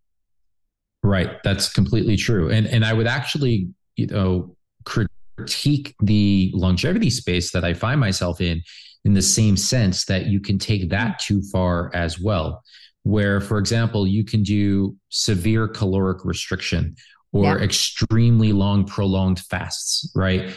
Right. 1.03 1.43
That's 1.45 1.73
completely 1.73 2.17
true. 2.17 2.51
And 2.51 2.67
and 2.67 2.85
I 2.85 2.93
would 2.93 3.07
actually, 3.07 3.69
you 3.97 4.07
know, 4.07 4.55
critique 4.85 5.95
the 6.01 6.51
longevity 6.55 7.11
space 7.11 7.53
that 7.53 7.65
I 7.65 7.75
find 7.75 7.99
myself 7.99 8.41
in 8.41 8.63
in 9.05 9.15
the 9.15 9.23
same 9.23 9.57
sense 9.57 10.05
that 10.05 10.27
you 10.27 10.41
can 10.41 10.59
take 10.59 10.91
that 10.91 11.13
hmm. 11.13 11.35
too 11.35 11.43
far 11.51 11.91
as 11.95 12.21
well. 12.21 12.63
Where, 13.03 13.41
for 13.41 13.57
example, 13.59 14.07
you 14.07 14.25
can 14.25 14.43
do 14.43 14.95
severe 15.09 15.67
caloric 15.67 16.25
restriction 16.25 16.97
or 17.33 17.45
yeah. 17.45 17.65
extremely 17.65 18.53
long, 18.53 18.85
prolonged 18.85 19.41
fasts, 19.41 20.11
right? 20.15 20.51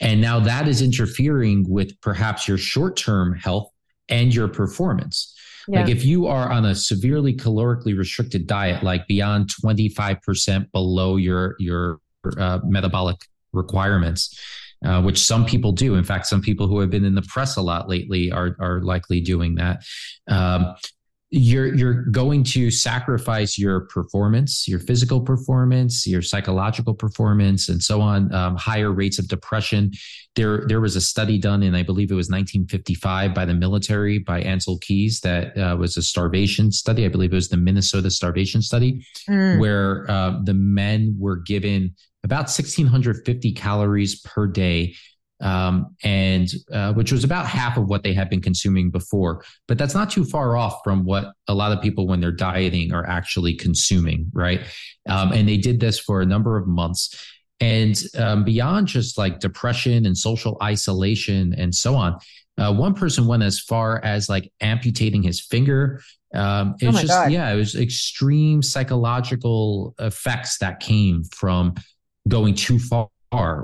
And 0.00 0.20
now 0.20 0.38
that 0.40 0.68
is 0.68 0.80
interfering 0.80 1.64
with 1.68 2.00
perhaps 2.00 2.46
your 2.46 2.58
short 2.58 2.96
term 2.96 3.34
health 3.34 3.70
and 4.08 4.32
your 4.32 4.48
performance. 4.48 5.34
Yeah. 5.68 5.80
Like 5.80 5.90
if 5.90 6.04
you 6.04 6.26
are 6.26 6.50
on 6.50 6.64
a 6.64 6.74
severely 6.74 7.34
calorically 7.34 7.96
restricted 7.96 8.46
diet, 8.46 8.82
like 8.82 9.06
beyond 9.06 9.50
25% 9.62 10.72
below 10.72 11.16
your, 11.16 11.56
your 11.58 12.00
uh, 12.38 12.60
metabolic 12.64 13.16
requirements, 13.52 14.38
uh, 14.84 15.02
which 15.02 15.18
some 15.18 15.44
people 15.44 15.72
do. 15.72 15.96
In 15.96 16.04
fact, 16.04 16.26
some 16.26 16.40
people 16.40 16.68
who 16.68 16.80
have 16.80 16.90
been 16.90 17.04
in 17.04 17.14
the 17.14 17.22
press 17.22 17.56
a 17.56 17.62
lot 17.62 17.88
lately 17.88 18.30
are, 18.32 18.56
are 18.60 18.80
likely 18.80 19.20
doing 19.20 19.56
that. 19.56 19.82
Um, 20.28 20.74
you're 21.30 21.74
you're 21.74 22.04
going 22.04 22.42
to 22.42 22.70
sacrifice 22.70 23.58
your 23.58 23.80
performance, 23.80 24.66
your 24.66 24.78
physical 24.78 25.20
performance, 25.20 26.06
your 26.06 26.22
psychological 26.22 26.94
performance, 26.94 27.68
and 27.68 27.82
so 27.82 28.00
on. 28.00 28.32
Um, 28.32 28.56
higher 28.56 28.92
rates 28.92 29.18
of 29.18 29.28
depression. 29.28 29.90
There 30.36 30.64
there 30.66 30.80
was 30.80 30.96
a 30.96 31.02
study 31.02 31.38
done 31.38 31.62
in 31.62 31.74
I 31.74 31.82
believe 31.82 32.10
it 32.10 32.14
was 32.14 32.28
1955 32.28 33.34
by 33.34 33.44
the 33.44 33.54
military 33.54 34.18
by 34.18 34.42
Ancel 34.42 34.80
Keys 34.80 35.20
that 35.20 35.56
uh, 35.58 35.76
was 35.76 35.98
a 35.98 36.02
starvation 36.02 36.72
study. 36.72 37.04
I 37.04 37.08
believe 37.08 37.32
it 37.32 37.36
was 37.36 37.50
the 37.50 37.58
Minnesota 37.58 38.10
starvation 38.10 38.62
study, 38.62 39.04
mm. 39.28 39.58
where 39.58 40.10
uh, 40.10 40.40
the 40.44 40.54
men 40.54 41.14
were 41.18 41.36
given 41.36 41.94
about 42.24 42.48
1650 42.48 43.52
calories 43.52 44.20
per 44.22 44.46
day 44.46 44.94
um, 45.40 45.94
and 46.02 46.52
uh, 46.72 46.92
which 46.92 47.12
was 47.12 47.24
about 47.24 47.46
half 47.46 47.76
of 47.76 47.88
what 47.88 48.02
they 48.02 48.12
had 48.12 48.28
been 48.28 48.40
consuming 48.40 48.90
before. 48.90 49.44
But 49.66 49.78
that's 49.78 49.94
not 49.94 50.10
too 50.10 50.24
far 50.24 50.56
off 50.56 50.80
from 50.82 51.04
what 51.04 51.32
a 51.46 51.54
lot 51.54 51.72
of 51.72 51.82
people, 51.82 52.06
when 52.06 52.20
they're 52.20 52.32
dieting, 52.32 52.92
are 52.92 53.06
actually 53.06 53.54
consuming, 53.54 54.30
right? 54.32 54.60
Um, 55.08 55.32
and 55.32 55.48
they 55.48 55.56
did 55.56 55.80
this 55.80 55.98
for 55.98 56.20
a 56.20 56.26
number 56.26 56.56
of 56.56 56.66
months. 56.66 57.14
And 57.60 58.00
um, 58.16 58.44
beyond 58.44 58.86
just 58.86 59.18
like 59.18 59.40
depression 59.40 60.06
and 60.06 60.16
social 60.16 60.56
isolation 60.62 61.54
and 61.54 61.74
so 61.74 61.94
on, 61.94 62.18
uh, 62.56 62.72
one 62.72 62.94
person 62.94 63.26
went 63.26 63.42
as 63.42 63.60
far 63.60 64.04
as 64.04 64.28
like 64.28 64.52
amputating 64.60 65.22
his 65.22 65.40
finger. 65.40 66.00
Um, 66.34 66.74
it 66.80 66.88
oh 66.88 66.92
just, 66.92 67.08
God. 67.08 67.32
yeah, 67.32 67.50
it 67.50 67.56
was 67.56 67.74
extreme 67.74 68.62
psychological 68.62 69.94
effects 69.98 70.58
that 70.58 70.80
came 70.80 71.24
from 71.24 71.74
going 72.28 72.54
too 72.54 72.78
far 72.78 73.08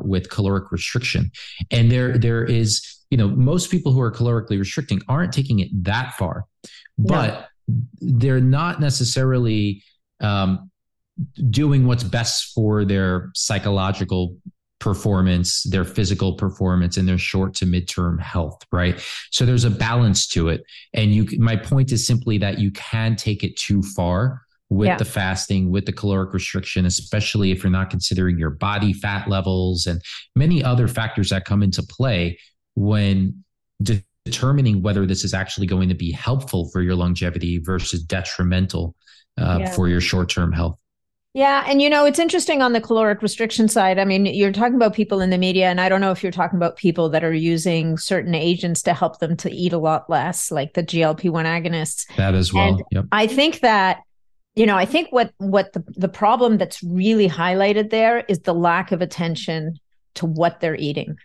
with 0.05 0.31
caloric 0.31 0.71
restriction. 0.71 1.31
And 1.71 1.91
there, 1.91 2.19
there 2.19 2.45
is, 2.45 2.83
you 3.11 3.17
know, 3.17 3.29
most 3.29 3.71
people 3.71 3.93
who 3.93 4.01
are 4.01 4.13
calorically 4.13 4.59
restricting 4.59 5.01
aren't 5.09 5.33
taking 5.33 5.61
it 5.61 5.69
that 5.85 6.15
far, 6.15 6.45
but 6.99 7.49
they're 8.01 8.41
not 8.41 8.81
necessarily 8.81 9.83
um, 10.21 10.71
doing 11.51 11.87
what's 11.87 12.05
best 12.05 12.53
for 12.55 12.85
their 12.85 13.31
psychological 13.35 14.37
performance, 14.81 15.63
their 15.63 15.85
physical 15.85 16.35
performance, 16.35 16.97
and 16.99 17.09
their 17.09 17.19
short 17.19 17.55
to 17.55 17.65
midterm 17.65 18.21
health, 18.21 18.59
right? 18.71 19.03
So 19.31 19.47
there's 19.47 19.65
a 19.65 19.71
balance 19.71 20.27
to 20.29 20.49
it. 20.49 20.63
And 20.93 21.15
you, 21.15 21.27
my 21.39 21.57
point 21.57 21.91
is 21.91 22.07
simply 22.07 22.37
that 22.39 22.59
you 22.59 22.71
can 22.73 23.17
take 23.17 23.43
it 23.43 23.57
too 23.57 23.83
far 23.83 24.44
with 24.71 24.89
yeah. 24.89 24.97
the 24.97 25.05
fasting, 25.05 25.71
with 25.71 25.87
the 25.87 25.93
caloric 25.93 26.33
restriction, 26.33 26.87
especially 26.87 27.51
if 27.51 27.63
you're 27.63 27.71
not 27.71 27.91
considering 27.91 28.39
your 28.39 28.51
body 28.51 28.93
fat 28.93 29.29
levels 29.29 29.87
and 29.87 30.01
many 30.35 30.65
other 30.65 30.89
factors 30.89 31.31
that 31.31 31.45
come 31.45 31.63
into 31.63 31.83
play 31.83 32.39
when 32.75 33.45
de- 33.83 34.03
determining 34.25 34.83
whether 34.83 35.07
this 35.07 35.23
is 35.23 35.35
actually 35.35 35.67
going 35.67 35.89
to 35.89 35.95
be 35.95 36.11
helpful 36.11 36.71
for 36.71 36.81
your 36.81 36.95
longevity 36.95 37.59
versus 37.59 38.03
detrimental 38.03 38.95
uh, 39.39 39.59
yeah. 39.61 39.71
for 39.71 39.89
your 39.89 40.01
short 40.01 40.29
term 40.29 40.53
health. 40.53 40.79
Yeah. 41.35 41.65
And, 41.67 41.83
you 41.83 41.91
know, 41.91 42.05
it's 42.05 42.21
interesting 42.21 42.63
on 42.63 42.73
the 42.73 42.81
caloric 42.81 43.21
restriction 43.21 43.67
side. 43.67 43.99
I 43.99 44.05
mean, 44.05 44.25
you're 44.25 44.53
talking 44.53 44.77
about 44.77 44.95
people 44.95 45.21
in 45.21 45.31
the 45.31 45.39
media, 45.39 45.69
and 45.69 45.81
I 45.81 45.89
don't 45.89 46.01
know 46.01 46.13
if 46.13 46.23
you're 46.23 46.31
talking 46.31 46.57
about 46.57 46.77
people 46.77 47.09
that 47.09 47.25
are 47.25 47.35
using 47.35 47.99
certain 47.99 48.37
agents 48.37 48.83
to 48.83 48.95
help 48.95 49.19
them 49.19 49.37
to 49.39 49.51
eat 49.51 49.73
a 49.73 49.79
lot 49.79 50.09
less, 50.09 50.53
like 50.53 50.75
the 50.75 50.85
GLP 50.85 51.31
1 51.31 51.45
agonists. 51.45 52.07
That 52.17 52.35
as 52.35 52.53
well. 52.53 52.81
Yep. 52.93 53.07
I 53.11 53.27
think 53.27 53.61
that, 53.61 54.03
you 54.57 54.67
know, 54.67 54.77
I 54.77 54.87
think 54.87 55.09
what 55.11 55.33
what 55.39 55.73
the, 55.73 55.85
the 55.97 56.09
problem 56.09 56.59
that's 56.59 56.83
really 56.83 57.29
highlighted 57.29 57.91
there 57.91 58.21
is 58.29 58.41
the 58.41 58.55
lack 58.55 58.93
of 58.93 59.03
attention 59.03 59.79
to 60.15 60.27
what 60.27 60.61
they're 60.61 60.77
eating. 60.77 61.17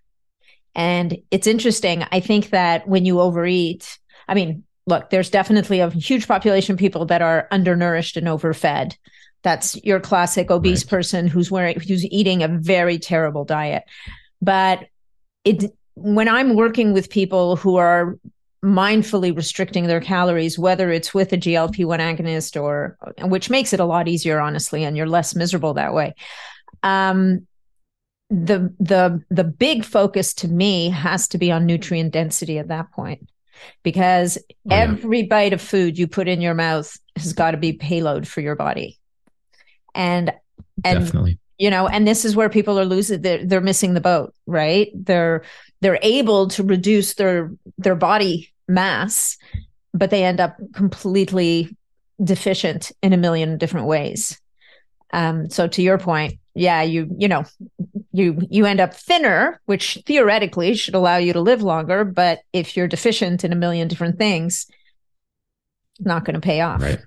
And 0.75 1.17
it's 1.29 1.47
interesting. 1.47 2.05
I 2.11 2.19
think 2.19 2.49
that 2.51 2.87
when 2.87 3.05
you 3.05 3.19
overeat, 3.19 3.99
I 4.27 4.33
mean, 4.33 4.63
look, 4.87 5.09
there's 5.09 5.29
definitely 5.29 5.79
a 5.79 5.89
huge 5.89 6.27
population 6.27 6.73
of 6.73 6.79
people 6.79 7.05
that 7.05 7.21
are 7.21 7.47
undernourished 7.51 8.17
and 8.17 8.27
overfed 8.27 8.97
that's 9.43 9.81
your 9.83 9.99
classic 9.99 10.51
obese 10.51 10.83
right. 10.83 10.89
person 10.89 11.27
who's 11.27 11.49
wearing 11.49 11.79
who's 11.79 12.05
eating 12.05 12.43
a 12.43 12.47
very 12.47 12.99
terrible 12.99 13.45
diet. 13.45 13.83
But 14.41 14.87
it 15.45 15.71
when 15.95 16.27
I'm 16.27 16.55
working 16.55 16.93
with 16.93 17.09
people 17.09 17.55
who 17.55 17.77
are 17.77 18.17
mindfully 18.63 19.35
restricting 19.35 19.87
their 19.87 20.01
calories, 20.01 20.59
whether 20.59 20.91
it's 20.91 21.13
with 21.13 21.31
a 21.33 21.37
GLP 21.37 21.85
1 21.85 21.99
agonist 21.99 22.61
or 22.61 22.97
which 23.21 23.49
makes 23.49 23.73
it 23.73 23.79
a 23.79 23.85
lot 23.85 24.07
easier, 24.07 24.39
honestly, 24.39 24.83
and 24.83 24.97
you're 24.97 25.07
less 25.07 25.35
miserable 25.35 25.73
that 25.75 25.93
way. 25.93 26.13
Um, 26.83 27.47
the 28.29 28.73
the 28.79 29.23
the 29.31 29.43
big 29.43 29.83
focus 29.83 30.33
to 30.35 30.47
me 30.47 30.89
has 30.89 31.27
to 31.29 31.37
be 31.37 31.51
on 31.51 31.65
nutrient 31.65 32.13
density 32.13 32.59
at 32.59 32.67
that 32.67 32.91
point 32.91 33.27
because 33.81 34.37
oh, 34.37 34.55
yeah. 34.65 34.75
every 34.75 35.23
bite 35.23 35.53
of 35.53 35.61
food 35.61 35.97
you 35.97 36.07
put 36.07 36.27
in 36.27 36.39
your 36.39 36.53
mouth 36.53 36.95
has 37.15 37.33
got 37.33 37.51
to 37.51 37.57
be 37.57 37.73
payload 37.73 38.27
for 38.27 38.41
your 38.41 38.55
body 38.55 38.99
and 39.95 40.31
and 40.83 40.99
Definitely. 40.99 41.39
You 41.59 41.69
know 41.69 41.87
and 41.87 42.07
this 42.07 42.25
is 42.25 42.35
where 42.35 42.49
people 42.49 42.79
are 42.79 42.85
losing 42.85 43.21
they're, 43.21 43.45
they're 43.45 43.61
missing 43.61 43.93
the 43.93 44.01
boat 44.01 44.33
right? 44.47 44.89
They're 44.95 45.43
they're 45.81 45.99
able 46.01 46.47
to 46.49 46.63
reduce 46.63 47.13
their 47.13 47.51
their 47.77 47.95
body 47.95 48.51
mass 48.67 49.37
but 49.93 50.09
they 50.09 50.23
end 50.23 50.39
up 50.39 50.57
completely 50.73 51.75
deficient 52.23 52.91
in 53.01 53.13
a 53.13 53.17
million 53.17 53.57
different 53.57 53.87
ways. 53.87 54.39
Um 55.13 55.49
so 55.49 55.67
to 55.67 55.81
your 55.83 55.99
point 55.99 56.39
yeah 56.55 56.81
you 56.81 57.13
you 57.17 57.27
know 57.27 57.43
you 58.11 58.41
you 58.49 58.65
end 58.65 58.79
up 58.79 58.93
thinner 58.93 59.61
which 59.65 59.99
theoretically 60.05 60.73
should 60.73 60.95
allow 60.95 61.17
you 61.17 61.33
to 61.33 61.41
live 61.41 61.61
longer 61.61 62.03
but 62.03 62.39
if 62.53 62.75
you're 62.75 62.87
deficient 62.87 63.43
in 63.43 63.53
a 63.53 63.55
million 63.55 63.87
different 63.87 64.17
things 64.17 64.65
not 65.99 66.23
going 66.23 66.35
to 66.35 66.39
pay 66.39 66.61
off. 66.61 66.81
Right. 66.81 66.99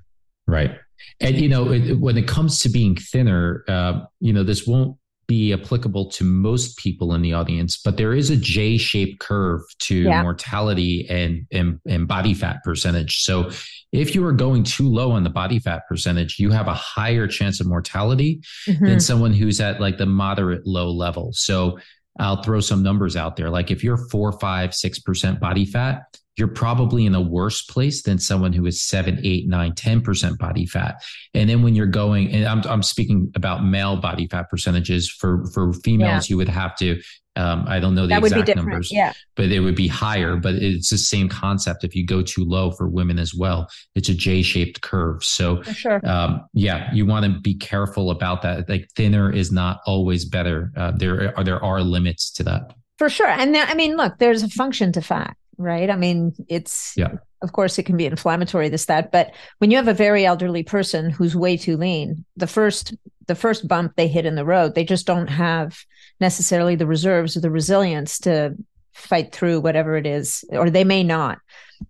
Right 0.46 0.78
and 1.20 1.36
you 1.36 1.48
know, 1.48 1.70
it, 1.72 1.94
when 1.94 2.16
it 2.16 2.26
comes 2.26 2.58
to 2.60 2.68
being 2.68 2.96
thinner, 2.96 3.64
uh, 3.68 4.00
you 4.20 4.32
know, 4.32 4.42
this 4.42 4.66
won't 4.66 4.96
be 5.28 5.52
applicable 5.52 6.10
to 6.10 6.24
most 6.24 6.76
people 6.76 7.14
in 7.14 7.22
the 7.22 7.32
audience, 7.32 7.80
but 7.82 7.96
there 7.96 8.12
is 8.12 8.28
a 8.28 8.36
J-shaped 8.36 9.18
curve 9.20 9.62
to 9.78 10.02
yeah. 10.02 10.20
mortality 10.20 11.06
and, 11.08 11.46
and 11.52 11.80
and 11.86 12.06
body 12.06 12.34
fat 12.34 12.62
percentage. 12.64 13.22
So 13.22 13.50
if 13.92 14.14
you 14.14 14.26
are 14.26 14.32
going 14.32 14.64
too 14.64 14.88
low 14.88 15.12
on 15.12 15.22
the 15.22 15.30
body 15.30 15.58
fat 15.58 15.82
percentage, 15.88 16.38
you 16.38 16.50
have 16.50 16.66
a 16.66 16.74
higher 16.74 17.26
chance 17.26 17.60
of 17.60 17.66
mortality 17.66 18.42
mm-hmm. 18.66 18.84
than 18.84 19.00
someone 19.00 19.32
who's 19.32 19.60
at 19.60 19.80
like 19.80 19.96
the 19.96 20.06
moderate 20.06 20.66
low 20.66 20.90
level. 20.90 21.32
So 21.32 21.78
I'll 22.18 22.42
throw 22.42 22.60
some 22.60 22.82
numbers 22.82 23.16
out 23.16 23.36
there. 23.36 23.48
Like 23.48 23.70
if 23.70 23.82
you're 23.82 23.96
four, 23.96 24.32
five, 24.32 24.74
six 24.74 24.98
percent 24.98 25.40
body 25.40 25.64
fat, 25.64 26.02
you're 26.36 26.48
probably 26.48 27.06
in 27.06 27.14
a 27.14 27.20
worse 27.20 27.62
place 27.62 28.02
than 28.02 28.18
someone 28.18 28.52
who 28.52 28.66
is 28.66 28.82
seven, 28.82 29.20
eight, 29.22 29.48
nine, 29.48 29.72
10% 29.72 30.38
body 30.38 30.66
fat. 30.66 31.02
And 31.34 31.48
then 31.48 31.62
when 31.62 31.74
you're 31.74 31.86
going, 31.86 32.32
and 32.32 32.46
I'm, 32.46 32.62
I'm 32.66 32.82
speaking 32.82 33.30
about 33.34 33.64
male 33.64 33.96
body 33.96 34.26
fat 34.28 34.48
percentages 34.48 35.10
for, 35.10 35.44
for 35.52 35.72
females, 35.72 36.28
yeah. 36.28 36.32
you 36.32 36.36
would 36.38 36.48
have 36.48 36.74
to, 36.76 37.00
um, 37.36 37.64
I 37.66 37.80
don't 37.80 37.94
know 37.94 38.02
the 38.02 38.08
that 38.08 38.24
exact 38.24 38.56
numbers, 38.56 38.90
yeah. 38.92 39.12
but 39.36 39.46
it 39.46 39.60
would 39.60 39.74
be 39.74 39.88
higher, 39.88 40.36
but 40.36 40.54
it's 40.54 40.90
the 40.90 40.98
same 40.98 41.28
concept. 41.28 41.82
If 41.82 41.94
you 41.94 42.04
go 42.04 42.22
too 42.22 42.44
low 42.44 42.70
for 42.72 42.88
women 42.88 43.18
as 43.18 43.34
well, 43.34 43.68
it's 43.94 44.10
a 44.10 44.14
J 44.14 44.42
shaped 44.42 44.82
curve. 44.82 45.24
So, 45.24 45.62
sure. 45.62 46.06
um, 46.06 46.44
yeah, 46.52 46.92
you 46.92 47.06
want 47.06 47.24
to 47.24 47.40
be 47.40 47.54
careful 47.54 48.10
about 48.10 48.42
that. 48.42 48.68
Like 48.68 48.90
thinner 48.96 49.32
is 49.32 49.50
not 49.50 49.80
always 49.86 50.26
better. 50.26 50.72
Uh, 50.76 50.92
there 50.94 51.36
are, 51.38 51.44
there 51.44 51.62
are 51.64 51.80
limits 51.80 52.30
to 52.32 52.42
that. 52.44 52.74
For 52.98 53.08
sure. 53.08 53.28
And 53.28 53.54
there, 53.54 53.64
I 53.66 53.74
mean, 53.74 53.96
look, 53.96 54.18
there's 54.18 54.42
a 54.42 54.48
function 54.48 54.92
to 54.92 55.00
fat 55.00 55.34
right? 55.58 55.90
I 55.90 55.96
mean, 55.96 56.34
it's 56.48 56.94
yeah. 56.96 57.14
Of 57.42 57.52
course, 57.52 57.76
it 57.76 57.82
can 57.84 57.96
be 57.96 58.06
inflammatory, 58.06 58.68
this 58.68 58.84
that, 58.84 59.10
but 59.10 59.32
when 59.58 59.72
you 59.72 59.76
have 59.76 59.88
a 59.88 59.94
very 59.94 60.24
elderly 60.24 60.62
person 60.62 61.10
who's 61.10 61.34
way 61.34 61.56
too 61.56 61.76
lean, 61.76 62.24
the 62.36 62.46
first 62.46 62.94
the 63.26 63.34
first 63.34 63.66
bump 63.66 63.94
they 63.96 64.08
hit 64.08 64.26
in 64.26 64.36
the 64.36 64.44
road, 64.44 64.74
they 64.74 64.84
just 64.84 65.06
don't 65.06 65.28
have 65.28 65.84
necessarily 66.20 66.76
the 66.76 66.86
reserves 66.86 67.36
or 67.36 67.40
the 67.40 67.50
resilience 67.50 68.18
to 68.20 68.54
fight 68.92 69.32
through 69.32 69.60
whatever 69.60 69.96
it 69.96 70.06
is, 70.06 70.44
or 70.50 70.70
they 70.70 70.84
may 70.84 71.02
not 71.02 71.38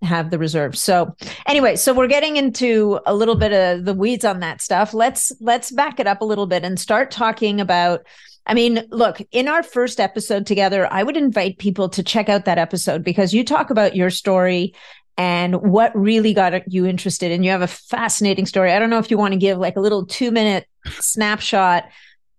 have 0.01 0.31
the 0.31 0.39
reserves. 0.39 0.81
So 0.81 1.15
anyway, 1.47 1.77
so 1.77 1.93
we're 1.93 2.07
getting 2.07 2.37
into 2.37 2.99
a 3.05 3.15
little 3.15 3.35
bit 3.35 3.53
of 3.53 3.85
the 3.85 3.95
weeds 3.95 4.25
on 4.25 4.41
that 4.41 4.63
stuff. 4.63 4.95
Let's 4.95 5.33
let's 5.41 5.71
back 5.71 6.01
it 6.01 6.07
up 6.07 6.23
a 6.23 6.25
little 6.25 6.47
bit 6.47 6.65
and 6.65 6.81
start 6.81 7.11
talking 7.11 7.61
about 7.61 8.07
I 8.47 8.55
mean, 8.55 8.85
look, 8.91 9.23
in 9.31 9.49
our 9.49 9.63
first 9.63 10.01
episode 10.01 10.47
together, 10.47 10.93
I 10.93 11.03
would 11.03 11.17
invite 11.17 11.59
people 11.59 11.89
to 11.91 12.03
check 12.03 12.29
out 12.29 12.45
that 12.45 12.59
episode 12.59 13.05
because 13.05 13.33
you 13.33 13.45
talk 13.45 13.71
about 13.71 13.95
your 13.95 14.11
story 14.11 14.75
and 15.17 15.61
what 15.61 15.95
really 15.95 16.35
got 16.35 16.73
you 16.73 16.87
interested. 16.87 17.31
And 17.31 17.45
you 17.45 17.51
have 17.51 17.63
a 17.63 17.67
fascinating 17.67 18.47
story. 18.47 18.73
I 18.73 18.79
don't 18.79 18.91
know 18.91 18.99
if 18.99 19.11
you 19.11 19.19
want 19.19 19.33
to 19.33 19.39
give 19.39 19.59
like 19.59 19.77
a 19.77 19.81
little 19.81 20.07
two 20.07 20.31
minute 20.31 20.67
snapshot 20.87 21.89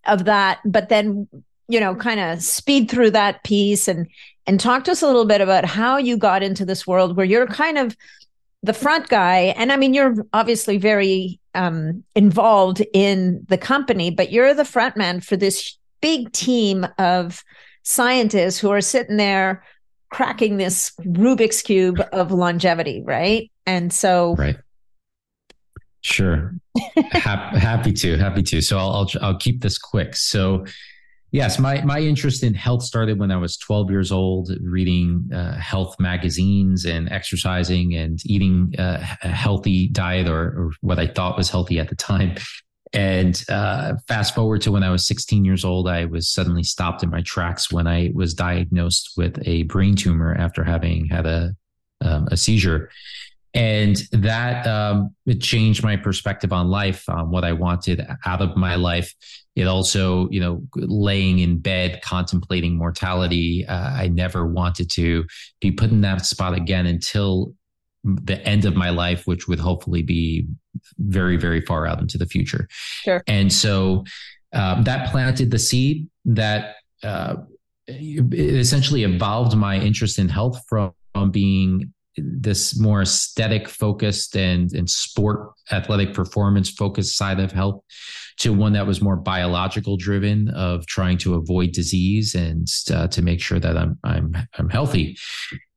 of 0.06 0.26
that, 0.26 0.60
but 0.66 0.89
then, 0.89 1.28
you 1.68 1.80
know, 1.80 1.96
kind 1.96 2.20
of 2.20 2.42
speed 2.42 2.89
through 2.92 3.12
that 3.12 3.44
piece 3.44 3.88
and, 3.88 4.08
and 4.46 4.60
talk 4.60 4.84
to 4.84 4.92
us 4.92 5.02
a 5.02 5.08
little 5.08 5.26
bit 5.26 5.39
about 5.39 5.63
how 5.63 5.98
you 5.98 6.18
got 6.18 6.44
into 6.44 6.66
this 6.66 6.86
world 6.86 7.16
where 7.16 7.26
you're 7.26 7.48
kind 7.48 7.78
of 7.78 7.96
the 8.63 8.74
front 8.74 9.08
guy. 9.08 9.54
And 9.56 9.72
I 9.72 9.78
mean, 9.78 9.94
you're 9.94 10.16
obviously 10.34 10.78
very 10.78 11.39
um, 11.56 12.04
involved 12.16 12.82
in 12.94 13.46
the 13.48 13.58
company, 13.58 14.10
but 14.10 14.32
you're 14.32 14.54
the 14.54 14.66
front 14.66 14.98
man 14.98 15.22
for 15.22 15.38
this 15.38 15.78
big 16.04 16.34
team 16.34 16.86
of 17.00 17.44
scientists 17.84 18.60
who 18.60 18.70
are 18.70 18.82
sitting 18.82 19.16
there 19.16 19.63
cracking 20.12 20.58
this 20.58 20.92
Rubik's 21.00 21.62
cube 21.62 22.04
of 22.12 22.32
longevity, 22.32 23.02
right? 23.04 23.50
And 23.66 23.92
so, 23.92 24.36
right. 24.36 24.58
Sure. 26.02 26.54
happy, 27.12 27.58
happy 27.60 27.94
to, 27.94 28.18
happy 28.18 28.44
to. 28.44 28.62
So 28.62 28.78
I'll, 28.78 28.92
I'll, 28.92 29.10
I'll 29.22 29.38
keep 29.38 29.62
this 29.62 29.78
quick. 29.78 30.18
So, 30.18 30.66
yes, 31.32 31.58
my 31.58 31.82
my 31.84 32.00
interest 32.00 32.44
in 32.44 32.54
health 32.54 32.84
started 32.84 33.18
when 33.18 33.32
I 33.32 33.38
was 33.38 33.56
12 33.56 33.89
years 33.89 34.12
old, 34.12 34.52
reading 34.62 35.30
uh, 35.34 35.58
health 35.58 35.96
magazines 36.00 36.86
and 36.86 37.10
exercising 37.10 37.96
and 37.96 38.20
eating 38.26 38.74
uh, 38.78 39.06
a 39.24 39.30
healthy 39.30 39.88
diet 39.88 40.28
or, 40.28 40.42
or, 40.42 40.72
what 40.82 41.00
I 41.00 41.08
thought 41.08 41.38
was 41.38 41.50
healthy 41.50 41.80
at 41.80 41.88
the 41.88 41.96
time. 41.96 42.36
And 42.93 43.43
uh, 43.49 43.95
fast 44.08 44.36
forward 44.36 44.62
to 44.62 44.71
when 44.71 44.84
I 44.84 44.91
was 44.91 45.08
16 45.08 45.43
years 45.43 45.65
old, 45.65 45.88
I 45.88 46.06
was 46.06 46.29
suddenly 46.29 46.63
stopped 46.63 47.01
in 47.01 47.10
my 47.10 47.21
tracks 47.21 47.71
when 47.71 47.88
I 47.88 48.12
was 48.13 48.36
diagnosed 48.36 49.13
with 49.17 49.41
a 49.47 49.63
brain 49.63 49.95
tumor 49.95 50.36
after 50.36 50.63
having 50.63 51.08
had 51.08 51.25
a 51.25 51.56
um, 52.03 52.27
a 52.32 52.38
seizure. 52.38 52.89
and 53.56 53.97
that 54.12 54.65
um, 54.65 55.15
it 55.27 55.39
changed 55.39 55.84
my 55.84 55.95
perspective 55.95 56.51
on 56.51 56.69
life, 56.69 57.08
on 57.08 57.29
what 57.29 57.43
I 57.43 57.53
wanted 57.53 58.06
out 58.25 58.41
of 58.41 58.58
my 58.58 58.75
life. 58.75 59.13
It 59.56 59.67
also, 59.67 60.27
you 60.29 60.39
know, 60.39 60.63
laying 60.75 61.38
in 61.38 61.60
bed 61.60 62.01
contemplating 62.01 62.75
mortality. 62.75 63.63
Uh, 63.67 63.91
I 63.93 64.08
never 64.08 64.47
wanted 64.47 64.89
to 64.91 65.25
be 65.62 65.71
put 65.71 65.91
in 65.91 66.01
that 66.01 66.25
spot 66.25 66.56
again 66.56 66.88
until 66.88 67.53
the 68.03 68.41
end 68.41 68.65
of 68.65 68.75
my 68.75 68.89
life, 68.89 69.27
which 69.27 69.47
would 69.47 69.60
hopefully 69.60 70.01
be 70.01 70.47
very, 70.98 71.38
very 71.38 71.62
far 71.62 71.86
out 71.88 72.00
into 72.02 72.18
the 72.18 72.26
future. 72.26 72.68
Sure. 72.70 73.24
And 73.28 73.52
so 73.52 74.04
um, 74.54 74.84
that 74.84 75.12
planted 75.12 75.52
the 75.52 75.60
seed 75.60 76.08
that 76.26 76.76
uh, 77.04 77.36
essentially 77.88 79.04
evolved 79.04 79.56
my 79.56 79.80
interest 79.80 80.20
in 80.20 80.30
health 80.30 80.62
from, 80.68 80.94
from 81.14 81.32
being 81.32 81.94
this 82.16 82.78
more 82.80 83.02
aesthetic 83.02 83.68
focused 83.68 84.36
and, 84.38 84.72
and 84.74 84.90
sport 84.90 85.52
athletic 85.72 86.14
performance 86.14 86.70
focused 86.70 87.18
side 87.18 87.40
of 87.40 87.52
health 87.52 87.82
to 88.38 88.54
one 88.54 88.74
that 88.74 88.86
was 88.86 89.02
more 89.02 89.16
biological 89.16 89.98
driven 89.98 90.50
of 90.50 90.86
trying 90.86 91.18
to 91.18 91.36
avoid 91.36 91.72
disease 91.72 92.36
and 92.36 92.68
uh, 92.94 93.08
to 93.08 93.22
make 93.22 93.42
sure 93.42 93.60
that 93.60 93.78
I'm 93.78 93.98
I'm 94.04 94.36
I'm 94.58 94.70
healthy. 94.70 95.18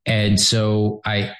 And 0.05 0.39
so 0.39 1.01
I 1.05 1.33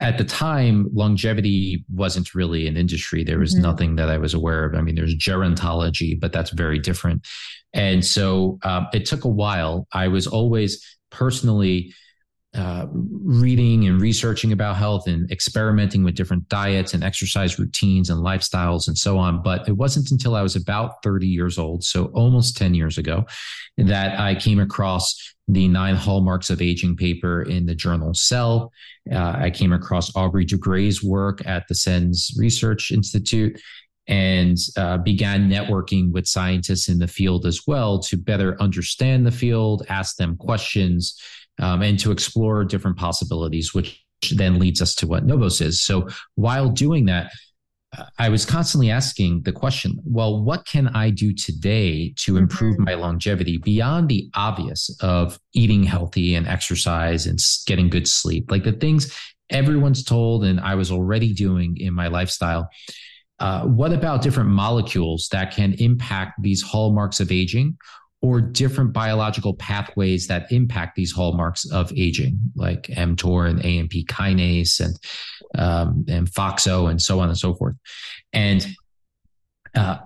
at 0.00 0.18
the 0.18 0.24
time 0.24 0.88
longevity 0.92 1.84
wasn't 1.92 2.34
really 2.34 2.66
an 2.66 2.76
industry. 2.76 3.24
There 3.24 3.38
was 3.38 3.54
mm-hmm. 3.54 3.62
nothing 3.62 3.96
that 3.96 4.08
i 4.08 4.18
was 4.18 4.34
aware 4.34 4.64
of. 4.64 4.74
I 4.74 4.80
mean 4.80 4.94
there's 4.94 5.16
gerontology 5.16 6.18
but 6.18 6.32
that's 6.32 6.50
very 6.50 6.78
different. 6.78 7.26
And 7.72 8.04
so 8.04 8.58
um, 8.62 8.88
it 8.92 9.06
took 9.06 9.24
a 9.24 9.28
while. 9.28 9.86
I 9.92 10.08
was 10.08 10.26
always 10.26 10.84
personally 11.10 11.92
uh, 12.58 12.86
reading 12.92 13.86
and 13.86 14.00
researching 14.00 14.50
about 14.50 14.76
health 14.76 15.06
and 15.06 15.30
experimenting 15.30 16.02
with 16.02 16.16
different 16.16 16.48
diets 16.48 16.92
and 16.92 17.04
exercise 17.04 17.56
routines 17.56 18.10
and 18.10 18.20
lifestyles 18.20 18.88
and 18.88 18.98
so 18.98 19.16
on. 19.16 19.42
But 19.42 19.68
it 19.68 19.76
wasn't 19.76 20.10
until 20.10 20.34
I 20.34 20.42
was 20.42 20.56
about 20.56 21.02
30 21.04 21.28
years 21.28 21.56
old, 21.56 21.84
so 21.84 22.06
almost 22.06 22.56
10 22.56 22.74
years 22.74 22.98
ago, 22.98 23.24
that 23.76 24.18
I 24.18 24.34
came 24.34 24.58
across 24.58 25.34
the 25.46 25.68
nine 25.68 25.94
hallmarks 25.94 26.50
of 26.50 26.60
aging 26.60 26.96
paper 26.96 27.42
in 27.42 27.64
the 27.64 27.76
journal 27.76 28.12
Cell. 28.12 28.72
Uh, 29.10 29.36
I 29.38 29.50
came 29.50 29.72
across 29.72 30.14
Aubrey 30.16 30.44
de 30.44 30.58
Grey's 30.58 31.02
work 31.02 31.46
at 31.46 31.68
the 31.68 31.76
SENS 31.76 32.34
Research 32.36 32.90
Institute 32.90 33.60
and 34.08 34.56
uh, 34.76 34.98
began 34.98 35.48
networking 35.48 36.10
with 36.10 36.26
scientists 36.26 36.88
in 36.88 36.98
the 36.98 37.06
field 37.06 37.46
as 37.46 37.60
well 37.66 38.00
to 38.00 38.16
better 38.16 38.60
understand 38.60 39.24
the 39.24 39.30
field, 39.30 39.84
ask 39.88 40.16
them 40.16 40.36
questions, 40.36 41.20
um, 41.58 41.82
and 41.82 41.98
to 42.00 42.10
explore 42.10 42.64
different 42.64 42.96
possibilities, 42.96 43.74
which 43.74 44.02
then 44.34 44.58
leads 44.58 44.82
us 44.82 44.94
to 44.96 45.06
what 45.06 45.24
Novos 45.24 45.60
is. 45.60 45.80
So 45.80 46.08
while 46.34 46.68
doing 46.68 47.06
that, 47.06 47.32
I 48.18 48.28
was 48.28 48.44
constantly 48.44 48.90
asking 48.90 49.42
the 49.42 49.52
question, 49.52 49.98
well, 50.04 50.42
what 50.42 50.66
can 50.66 50.88
I 50.88 51.08
do 51.10 51.32
today 51.32 52.12
to 52.18 52.36
improve 52.36 52.74
mm-hmm. 52.74 52.84
my 52.84 52.94
longevity 52.94 53.56
beyond 53.58 54.08
the 54.08 54.28
obvious 54.34 54.94
of 55.00 55.38
eating 55.54 55.84
healthy 55.84 56.34
and 56.34 56.46
exercise 56.46 57.26
and 57.26 57.38
getting 57.66 57.88
good 57.88 58.06
sleep? 58.06 58.50
Like 58.50 58.64
the 58.64 58.72
things 58.72 59.16
everyone's 59.50 60.04
told 60.04 60.44
and 60.44 60.60
I 60.60 60.74
was 60.74 60.90
already 60.90 61.32
doing 61.32 61.78
in 61.78 61.94
my 61.94 62.08
lifestyle. 62.08 62.68
Uh, 63.40 63.62
what 63.62 63.92
about 63.92 64.20
different 64.20 64.50
molecules 64.50 65.28
that 65.32 65.52
can 65.52 65.72
impact 65.74 66.42
these 66.42 66.60
hallmarks 66.60 67.20
of 67.20 67.32
aging 67.32 67.78
or 68.20 68.40
different 68.40 68.92
biological 68.92 69.54
pathways 69.54 70.26
that 70.26 70.50
impact 70.50 70.96
these 70.96 71.12
hallmarks 71.12 71.70
of 71.70 71.92
aging, 71.96 72.38
like 72.56 72.82
mTOR 72.88 73.48
and 73.48 73.64
AMP 73.64 73.92
kinase 74.08 74.80
and 74.80 74.98
um, 75.54 76.04
and 76.08 76.28
FOXO 76.28 76.90
and 76.90 77.00
so 77.00 77.20
on 77.20 77.28
and 77.28 77.38
so 77.38 77.54
forth. 77.54 77.76
And 78.32 78.66
uh, 79.74 79.98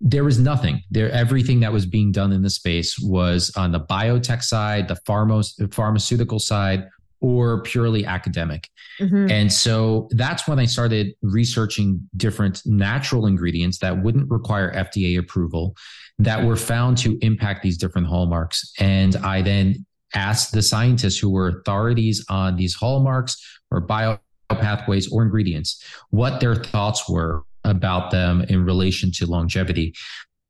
there 0.00 0.24
was 0.24 0.38
nothing 0.38 0.82
there. 0.90 1.10
Everything 1.10 1.60
that 1.60 1.72
was 1.72 1.86
being 1.86 2.12
done 2.12 2.32
in 2.32 2.42
the 2.42 2.50
space 2.50 2.98
was 3.00 3.52
on 3.56 3.72
the 3.72 3.80
biotech 3.80 4.42
side, 4.42 4.88
the 4.88 4.98
pharma, 5.06 5.72
pharmaceutical 5.72 6.38
side, 6.38 6.88
or 7.20 7.62
purely 7.62 8.04
academic. 8.04 8.68
Mm-hmm. 9.00 9.30
And 9.30 9.52
so 9.52 10.08
that's 10.12 10.46
when 10.46 10.58
I 10.58 10.64
started 10.64 11.14
researching 11.22 12.08
different 12.16 12.62
natural 12.64 13.26
ingredients 13.26 13.78
that 13.78 14.02
wouldn't 14.02 14.30
require 14.30 14.72
FDA 14.72 15.18
approval 15.18 15.76
that 16.18 16.44
were 16.44 16.56
found 16.56 16.98
to 16.98 17.18
impact 17.20 17.62
these 17.62 17.78
different 17.78 18.06
hallmarks. 18.06 18.72
And 18.78 19.16
I 19.16 19.42
then 19.42 19.84
asked 20.14 20.52
the 20.52 20.62
scientists 20.62 21.18
who 21.18 21.30
were 21.30 21.48
authorities 21.48 22.24
on 22.28 22.56
these 22.56 22.74
hallmarks 22.74 23.36
or 23.70 23.80
bio 23.80 24.18
pathways 24.48 25.10
or 25.10 25.22
ingredients 25.22 25.82
what 26.10 26.40
their 26.40 26.54
thoughts 26.54 27.08
were 27.08 27.42
about 27.64 28.10
them 28.10 28.42
in 28.42 28.64
relation 28.64 29.10
to 29.12 29.26
longevity. 29.26 29.94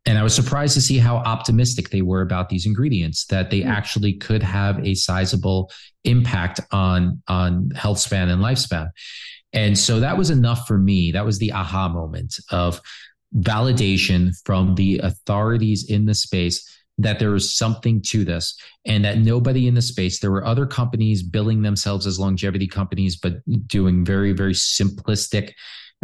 And 0.07 0.19
I 0.19 0.23
was 0.23 0.35
surprised 0.35 0.75
to 0.75 0.81
see 0.81 0.99
how 0.99 1.17
optimistic 1.17 1.91
they 1.91 2.03
were 2.03 2.23
about 2.23 2.49
these 2.49 2.65
ingredients, 2.65 3.27
that 3.27 3.51
they 3.51 3.63
mm. 3.63 3.67
actually 3.67 4.15
could 4.15 4.43
have 4.43 4.79
a 4.87 4.95
sizable 4.95 5.71
impact 6.05 6.61
on, 6.71 7.21
on 7.27 7.71
health 7.71 7.99
span 7.99 8.29
and 8.29 8.41
lifespan. 8.41 8.91
And 9.53 9.77
so 9.77 10.01
that 10.01 10.17
was 10.17 10.31
enough 10.31 10.67
for 10.67 10.79
me. 10.79 11.13
That 11.13 11.25
was 11.25 11.39
the 11.39 11.53
aha 11.53 11.89
moment 11.89 12.39
of 12.51 12.81
validation 13.35 14.33
from 14.45 14.77
the 14.77 14.99
authorities 14.99 15.91
in 15.91 16.07
the 16.07 16.15
space 16.15 16.73
that 16.99 17.19
there 17.19 17.31
was 17.31 17.55
something 17.55 18.01
to 18.01 18.25
this 18.25 18.59
and 18.87 19.05
that 19.05 19.19
nobody 19.19 19.67
in 19.67 19.75
the 19.75 19.83
space 19.83 20.21
there 20.21 20.31
were 20.31 20.47
other 20.47 20.65
companies 20.65 21.23
billing 21.23 21.63
themselves 21.63 22.07
as 22.07 22.19
longevity 22.19 22.67
companies 22.67 23.17
but 23.17 23.35
doing 23.67 24.05
very 24.05 24.33
very 24.33 24.55
simplistic 24.55 25.53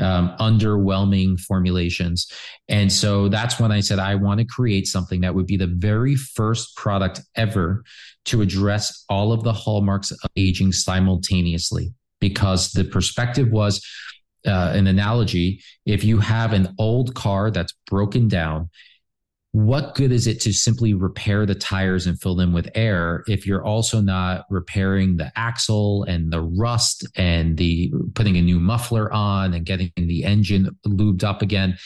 um, 0.01 0.35
underwhelming 0.41 1.39
formulations. 1.39 2.31
And 2.69 2.91
so 2.91 3.29
that's 3.29 3.61
when 3.61 3.71
i 3.71 3.81
said 3.81 3.99
i 3.99 4.15
want 4.15 4.41
to 4.41 4.47
create 4.47 4.87
something 4.87 5.21
that 5.21 5.35
would 5.35 5.47
be 5.47 5.57
the 5.57 5.67
very 5.67 6.15
first 6.17 6.77
product 6.77 7.21
ever 7.37 7.85
to 8.25 8.41
address 8.41 9.05
all 9.09 9.33
of 9.33 9.43
the 9.43 9.53
hallmarks 9.53 10.11
of 10.11 10.19
aging 10.37 10.73
simultaneously. 10.73 11.93
Because 12.21 12.71
the 12.71 12.85
perspective 12.85 13.51
was 13.51 13.85
uh, 14.47 14.73
an 14.75 14.87
analogy. 14.87 15.61
If 15.87 16.05
you 16.05 16.19
have 16.19 16.53
an 16.53 16.75
old 16.79 17.15
car 17.15 17.51
that's 17.51 17.75
broken 17.87 18.29
down 18.29 18.71
what 19.53 19.95
good 19.95 20.13
is 20.13 20.27
it 20.27 20.41
to 20.41 20.53
simply 20.53 20.95
repair 20.95 21.45
the 21.45 21.55
tires 21.55 22.07
and 22.07 22.21
fill 22.21 22.35
them 22.35 22.55
with 22.55 22.71
air 22.75 23.23
if 23.29 23.47
you're 23.47 23.65
also 23.65 24.01
not 24.01 24.47
repairing 24.49 25.17
the 25.17 25.31
axle 25.37 26.05
and 26.05 26.33
the 26.33 26.41
rust 26.41 27.07
and 27.17 27.59
the 27.59 27.93
putting 28.15 28.37
a 28.39 28.43
new 28.43 28.59
muffler 28.59 29.13
on 29.13 29.53
and 29.53 29.67
getting 29.67 29.93
the 29.97 30.25
engine 30.25 30.71
lubed 30.87 31.23
up 31.23 31.43
again? 31.43 31.77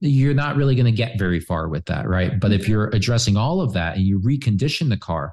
You're 0.00 0.34
not 0.34 0.56
really 0.56 0.74
going 0.74 0.86
to 0.86 0.92
get 0.92 1.16
very 1.16 1.38
far 1.38 1.68
with 1.68 1.84
that 1.86 2.08
right? 2.08 2.38
But 2.38 2.52
if 2.52 2.68
you're 2.68 2.88
addressing 2.88 3.36
all 3.36 3.60
of 3.60 3.74
that 3.74 3.96
and 3.96 4.04
you 4.04 4.18
recondition 4.18 4.88
the 4.88 4.96
car 4.96 5.32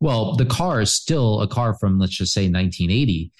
well 0.00 0.34
the 0.34 0.46
car 0.46 0.80
is 0.80 0.92
still 0.92 1.40
a 1.42 1.48
car 1.48 1.76
from 1.78 1.98
let's 1.98 2.16
just 2.16 2.32
say 2.32 2.42
1980 2.42 3.30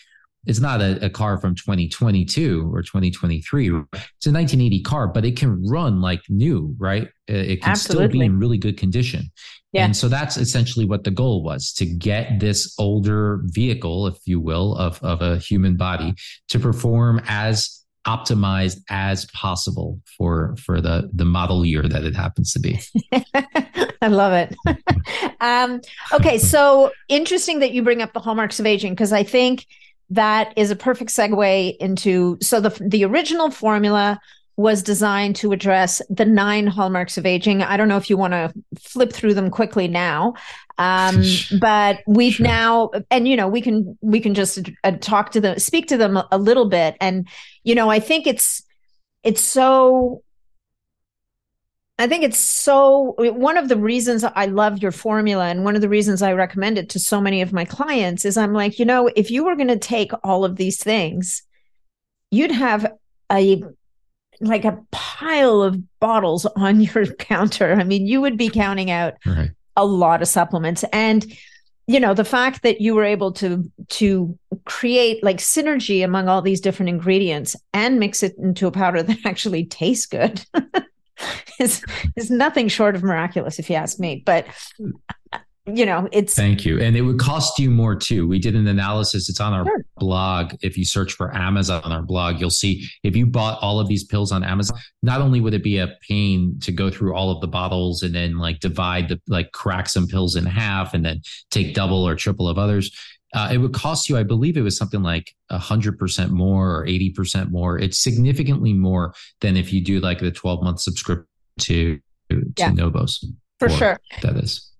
it's 0.46 0.61
not 0.61 0.81
a, 0.81 1.05
a, 1.05 1.11
car 1.11 1.38
from 1.38 1.55
2022 1.55 2.70
or 2.72 2.83
2023. 2.83 3.66
It's 3.66 3.72
a 3.72 4.33
1980 4.33 4.83
car, 4.83 5.07
but 5.07 5.24
it 5.24 5.37
can 5.37 5.62
run 5.66 6.00
like 6.00 6.22
new, 6.29 6.74
right? 6.79 7.09
It 7.26 7.61
can 7.62 7.72
Absolutely. 7.72 8.09
still 8.09 8.20
be 8.20 8.24
in 8.24 8.38
really 8.38 8.59
good 8.59 8.79
condition. 8.79 9.31
Yeah. 9.72 9.85
And 9.85 9.96
so 9.96 10.09
that's 10.09 10.37
essentially 10.37 10.87
what 10.87 11.05
the 11.05 11.11
goal 11.11 11.42
was 11.42 11.72
to 11.74 11.87
get 11.87 12.40
this 12.40 12.74
older 12.79 13.40
vehicle, 13.44 14.07
if 14.07 14.16
you 14.24 14.40
will, 14.40 14.74
of, 14.76 15.00
of 15.03 15.20
a 15.20 15.38
human 15.38 15.76
body 15.76 16.14
to 16.48 16.59
perform 16.59 17.20
as 17.26 17.81
optimized 18.07 18.79
as 18.88 19.26
possible 19.26 20.00
for 20.16 20.57
for 20.57 20.81
the 20.81 21.11
the 21.12 21.24
model 21.26 21.66
year 21.66 21.83
that 21.83 22.03
it 22.03 22.16
happens 22.16 22.50
to 22.50 22.59
be 22.59 22.81
i 24.00 24.09
love 24.09 24.33
it 24.33 24.57
um 25.42 25.83
okay 26.11 26.38
so 26.38 26.90
interesting 27.11 27.59
that 27.59 27.72
you 27.72 27.83
bring 27.83 28.00
up 28.00 28.14
the 28.14 28.20
hallmarks 28.20 28.59
of 28.59 28.64
aging 28.64 28.94
because 28.94 29.12
i 29.12 29.22
think 29.22 29.66
that 30.11 30.53
is 30.57 30.70
a 30.70 30.77
perfect 30.77 31.11
segue 31.11 31.77
into 31.79 32.37
so 32.40 32.61
the 32.61 32.70
the 32.81 33.05
original 33.05 33.51
formula 33.51 34.20
was 34.57 34.83
designed 34.83 35.37
to 35.37 35.53
address 35.53 36.03
the 36.11 36.25
nine 36.25 36.66
hallmarks 36.66 37.16
of 37.16 37.25
aging. 37.25 37.62
I 37.62 37.79
don't 37.79 37.88
know 37.88 37.96
if 37.96 38.11
you 38.11 38.18
want 38.18 38.35
to 38.35 38.53
flip 38.79 39.11
through 39.11 39.33
them 39.33 39.51
quickly 39.51 39.88
now, 39.88 40.35
um, 40.77 41.23
but 41.61 42.01
we've 42.07 42.35
sure. 42.35 42.46
now, 42.46 42.90
and 43.11 43.27
you 43.27 43.37
know, 43.37 43.49
we 43.49 43.62
can 43.62 43.96
we 44.03 44.20
can 44.20 44.35
just 44.35 44.59
uh, 44.85 44.92
talk 45.01 45.33
to 45.33 45.40
them, 45.40 45.59
speak 45.59 45.88
to 45.88 45.96
them 45.96 46.18
a, 46.18 46.29
a 46.31 46.38
little 46.38 46.68
bit, 46.68 46.96
and 47.01 47.27
you 47.64 47.75
know, 47.75 47.88
I 47.88 48.01
think 48.01 48.27
it's 48.27 48.62
it's 49.23 49.42
so 49.42 50.23
I 52.01 52.07
think 52.07 52.25
it's 52.25 52.39
so 52.39 53.15
one 53.19 53.59
of 53.59 53.69
the 53.69 53.77
reasons 53.77 54.25
I 54.25 54.47
love 54.47 54.81
your 54.81 54.91
formula 54.91 55.49
and 55.49 55.65
one 55.65 55.75
of 55.75 55.83
the 55.83 55.89
reasons 55.89 56.23
I 56.23 56.33
recommend 56.33 56.79
it 56.79 56.89
to 56.91 56.99
so 56.99 57.21
many 57.21 57.43
of 57.43 57.53
my 57.53 57.67
clients 57.67 58.25
is 58.25 58.39
I'm 58.39 58.55
like, 58.55 58.79
you 58.79 58.87
know, 58.87 59.11
if 59.15 59.31
you 59.31 59.45
were 59.45 59.55
going 59.55 59.69
to 59.69 59.79
take 59.79 60.11
all 60.25 60.47
of 60.47 60.57
these 60.57 60.83
things, 60.83 61.43
you'd 62.31 62.53
have 62.53 62.91
a 63.31 63.63
like 64.41 64.65
a 64.65 64.79
pile 64.93 65.61
of 65.61 65.79
bottles 66.01 66.47
on 66.57 66.81
your 66.81 67.05
counter. 67.05 67.75
I 67.75 67.85
mean, 67.85 68.07
you 68.07 68.23
would 68.23 68.39
be 68.39 68.49
counting 68.49 68.91
out 68.91 69.15
right. 69.27 69.51
a 69.77 69.85
lot 69.85 70.23
of 70.23 70.29
supplements 70.29 70.85
and 70.95 71.31
you 71.87 72.01
know 72.01 72.15
the 72.15 72.25
fact 72.25 72.63
that 72.63 72.81
you 72.81 72.95
were 72.95 73.05
able 73.05 73.33
to 73.33 73.71
to 73.89 74.39
create 74.65 75.23
like 75.23 75.39
synergy 75.39 76.03
among 76.03 76.29
all 76.29 76.41
these 76.41 76.63
different 76.63 76.89
ingredients 76.89 77.57
and 77.75 77.99
mix 77.99 78.23
it 78.23 78.39
into 78.39 78.67
a 78.67 78.71
powder 78.71 79.03
that 79.03 79.19
actually 79.27 79.67
tastes 79.67 80.07
good 80.07 80.43
is 81.61 81.85
is 82.17 82.31
nothing 82.31 82.69
short 82.69 82.95
of 82.95 83.03
miraculous 83.03 83.59
if 83.59 83.69
you 83.69 83.77
ask 83.77 83.99
me 83.99 84.23
but 84.25 84.47
you 85.67 85.85
know 85.85 86.09
it's 86.11 86.35
thank 86.35 86.65
you. 86.65 86.81
And 86.81 86.97
it 86.97 87.03
would 87.03 87.19
cost 87.19 87.59
you 87.59 87.71
more 87.71 87.95
too. 87.95 88.27
We 88.27 88.39
did 88.39 88.57
an 88.57 88.67
analysis. 88.67 89.29
It's 89.29 89.41
on 89.41 89.53
our 89.53 89.65
sure. 89.65 89.85
blog. 89.99 90.55
If 90.63 90.77
you 90.77 90.85
search 90.85 91.13
for 91.13 91.35
amazon 91.37 91.83
on 91.85 91.93
our 91.93 92.03
blog 92.03 92.41
you'll 92.41 92.51
see 92.51 92.89
if 93.03 93.15
you 93.15 93.27
bought 93.27 93.59
all 93.63 93.79
of 93.79 93.89
these 93.89 94.05
pills 94.05 94.33
on 94.33 94.43
amazon 94.43 94.79
not 95.03 95.21
only 95.21 95.41
would 95.41 95.55
it 95.55 95.63
be 95.63 95.79
a 95.79 95.97
pain 96.09 96.59
to 96.61 96.73
go 96.73 96.91
through 96.91 97.15
all 97.15 97.31
of 97.31 97.41
the 97.41 97.47
bottles 97.47 98.03
and 98.03 98.15
then 98.15 98.39
like 98.39 98.61
divide 98.61 99.09
the 99.09 99.21
like 99.29 99.53
crack 99.53 99.89
some 99.89 100.07
pills 100.07 100.35
in 100.37 100.45
half 100.47 100.95
and 100.95 101.05
then 101.05 101.21
take 101.51 101.75
double 101.75 102.07
or 102.07 102.15
triple 102.15 102.49
of 102.49 102.59
others 102.59 102.91
uh, 103.35 103.51
it 103.53 103.59
would 103.59 103.73
cost 103.73 104.09
you, 104.09 104.16
I 104.16 104.23
believe 104.23 104.57
it 104.57 104.62
was 104.62 104.77
something 104.77 105.03
like 105.03 105.35
a 105.51 105.59
hundred 105.59 105.99
percent 105.99 106.33
more 106.33 106.75
or 106.75 106.87
80% 106.87 107.51
more. 107.51 107.79
It's 107.79 107.99
significantly 107.99 108.73
more 108.73 109.14
than 109.40 109.57
if 109.57 109.73
you 109.73 109.81
do 109.81 110.01
like 110.01 110.19
the 110.19 110.33
12 110.33 110.62
month 110.62 110.81
subscription 110.81 111.27
to, 111.61 112.01
to 112.31 112.53
yeah, 112.57 112.71
Novos. 112.71 113.25
For 113.59 113.69
sure. 113.69 114.01
That 114.23 114.37
is. 114.37 114.71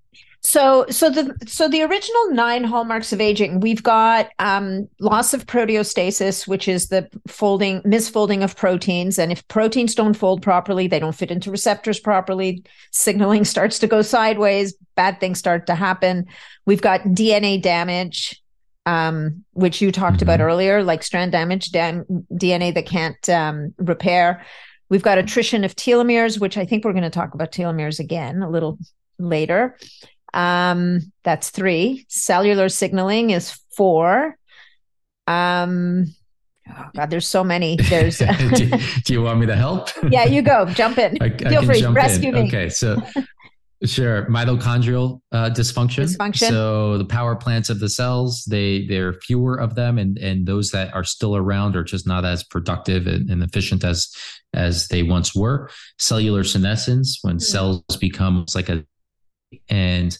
So, 0.43 0.87
so 0.89 1.11
the 1.11 1.37
so 1.47 1.69
the 1.69 1.83
original 1.83 2.31
nine 2.31 2.65
hallmarks 2.65 3.13
of 3.13 3.21
aging, 3.21 3.61
we've 3.61 3.83
got 3.83 4.31
um, 4.39 4.89
loss 4.99 5.35
of 5.35 5.47
proteostasis, 5.47 6.49
which 6.49 6.67
is 6.67 6.89
the 6.89 7.07
folding 7.29 7.83
misfolding 7.83 8.43
of 8.43 8.57
proteins, 8.57 9.19
and 9.19 9.31
if 9.31 9.47
proteins 9.49 9.95
don't 9.95 10.15
fold 10.15 10.41
properly, 10.41 10.87
they 10.87 10.99
don't 10.99 11.15
fit 11.15 11.31
into 11.31 11.51
receptors 11.51 12.01
properly. 12.01 12.65
Signaling 12.91 13.45
starts 13.45 13.79
to 13.81 13.87
go 13.87 14.01
sideways. 14.01 14.75
Bad 14.97 15.21
things 15.21 15.39
start 15.39 15.67
to 15.67 15.75
happen. 15.75 16.25
We've 16.65 16.81
got 16.81 17.03
DNA 17.03 17.61
damage, 17.61 18.40
um, 18.87 19.45
which 19.53 19.81
you 19.81 19.93
talked 19.93 20.17
mm-hmm. 20.17 20.25
about 20.25 20.41
earlier, 20.41 20.83
like 20.83 21.03
strand 21.03 21.33
damage, 21.33 21.71
dam- 21.71 22.05
DNA 22.33 22.75
that 22.75 22.87
can't 22.87 23.29
um, 23.29 23.75
repair. 23.79 24.45
We've 24.89 25.03
got 25.03 25.19
attrition 25.19 25.65
of 25.65 25.77
telomeres, 25.77 26.41
which 26.41 26.57
I 26.57 26.65
think 26.65 26.85
we're 26.85 26.93
going 26.93 27.05
to 27.05 27.11
talk 27.11 27.35
about 27.35 27.53
telomeres 27.53 28.01
again 28.01 28.43
a 28.43 28.51
little 28.51 28.79
later. 29.19 29.77
Um, 30.35 31.13
that's 31.23 31.51
three. 31.51 32.07
Cellular 32.09 32.69
signaling 32.69 33.31
is 33.31 33.53
four. 33.77 34.37
Um, 35.27 36.07
oh 36.69 36.87
God, 36.97 37.11
there's 37.11 37.27
so 37.27 37.45
many. 37.45 37.77
There's. 37.77 38.19
do, 38.55 38.71
do, 39.05 39.13
you 39.13 39.23
want 39.23 39.39
me 39.39 39.47
to 39.47 39.57
help? 39.57 39.91
yeah, 40.11 40.25
you 40.25 40.43
go. 40.43 40.67
Jump 40.67 40.99
in. 40.99 41.19
I, 41.21 41.31
Feel 41.31 41.59
I 41.59 41.67
free. 41.67 41.87
Rescue 41.87 42.29
in. 42.31 42.35
me. 42.35 42.49
Okay, 42.49 42.69
so. 42.69 43.01
Sure, 43.83 44.27
mitochondrial 44.27 45.23
uh, 45.33 45.49
dysfunction. 45.49 46.05
Dysfunction. 46.05 46.51
So 46.51 46.99
the 46.99 47.05
power 47.07 47.35
plants 47.35 47.71
of 47.71 47.81
the 47.81 47.89
cells, 47.89 48.45
they 48.45 48.87
there 48.87 49.09
are 49.09 49.13
fewer 49.15 49.57
of 49.57 49.75
them, 49.75 49.97
and 49.97 50.19
and 50.19 50.47
those 50.47 50.71
that 50.73 50.93
are 50.93 51.05
still 51.05 51.35
around 51.35 51.77
are 51.77 51.85
just 51.85 52.07
not 52.07 52.27
as 52.27 52.45
productive 52.45 53.07
and, 53.07 53.31
and 53.31 53.43
efficient 53.43 53.83
as 53.83 54.15
as 54.53 54.89
they 54.89 55.03
once 55.03 55.35
were. 55.35 55.71
Cellular 55.99 56.45
senescence, 56.45 57.21
when 57.23 57.37
mm. 57.37 57.43
cells 57.43 57.83
become 57.99 58.45
like 58.55 58.69
a 58.69 58.85
and 59.71 60.19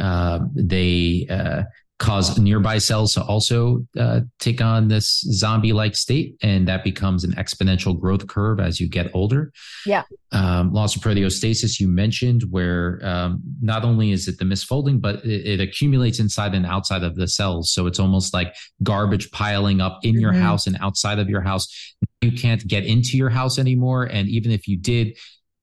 uh, 0.00 0.40
they 0.54 1.26
uh, 1.30 1.62
cause 1.98 2.38
nearby 2.38 2.78
cells 2.78 3.12
to 3.14 3.22
also 3.24 3.84
uh, 3.98 4.20
take 4.38 4.60
on 4.60 4.86
this 4.86 5.20
zombie 5.32 5.72
like 5.72 5.96
state. 5.96 6.36
And 6.42 6.68
that 6.68 6.84
becomes 6.84 7.24
an 7.24 7.32
exponential 7.32 7.98
growth 7.98 8.28
curve 8.28 8.60
as 8.60 8.80
you 8.80 8.88
get 8.88 9.10
older. 9.14 9.52
Yeah. 9.84 10.04
Um, 10.30 10.72
loss 10.72 10.94
of 10.94 11.02
proteostasis, 11.02 11.80
you 11.80 11.88
mentioned, 11.88 12.44
where 12.50 13.00
um, 13.02 13.40
not 13.60 13.84
only 13.84 14.12
is 14.12 14.28
it 14.28 14.38
the 14.38 14.44
misfolding, 14.44 15.00
but 15.00 15.24
it, 15.24 15.60
it, 15.60 15.60
accumulates 15.60 16.20
inside 16.20 16.54
and 16.54 16.66
outside 16.66 17.02
of 17.02 17.16
the 17.16 17.26
cells. 17.26 17.72
So 17.72 17.86
it's 17.86 17.98
almost 17.98 18.32
like 18.32 18.54
garbage 18.82 19.30
piling 19.32 19.80
up 19.80 19.98
in 20.02 20.20
your 20.20 20.32
mm-hmm. 20.32 20.42
house 20.42 20.66
and 20.66 20.76
outside 20.80 21.18
of 21.18 21.28
your 21.28 21.40
house. 21.40 21.96
You 22.20 22.32
can't 22.32 22.64
get 22.66 22.84
into 22.84 23.16
your 23.16 23.30
house 23.30 23.58
anymore. 23.58 24.04
And 24.04 24.28
even 24.28 24.52
if 24.52 24.68
you 24.68 24.76
did, 24.76 25.16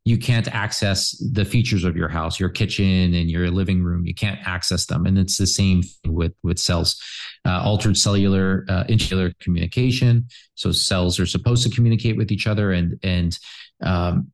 you 0.06 0.20
can't 0.20 0.48
access 0.54 1.18
the 1.32 1.44
features 1.44 1.84
of 1.84 1.98
your 1.98 2.08
house, 2.08 2.40
your 2.40 2.50
kitchen 2.50 3.16
and 3.16 3.30
your 3.30 3.50
living 3.50 3.84
room. 3.84 4.06
You 4.06 4.14
can't 4.14 4.40
access 4.46 4.86
them. 4.86 5.08
And 5.08 5.18
it's 5.18 5.38
the 5.38 5.48
same 5.48 5.82
with, 6.16 6.34
with 6.44 6.58
cells. 6.58 7.02
Uh, 7.46 7.62
altered 7.64 7.98
cellular, 7.98 8.66
uh, 8.70 8.84
intracellular 8.86 9.38
communication. 9.40 10.28
So 10.56 10.72
cells 10.72 11.20
are 11.20 11.26
supposed 11.28 11.64
to 11.64 11.76
communicate 11.76 12.18
with 12.18 12.32
each 12.32 12.48
other 12.48 12.72
and, 12.72 12.98
and, 13.04 13.38
um, 13.84 14.32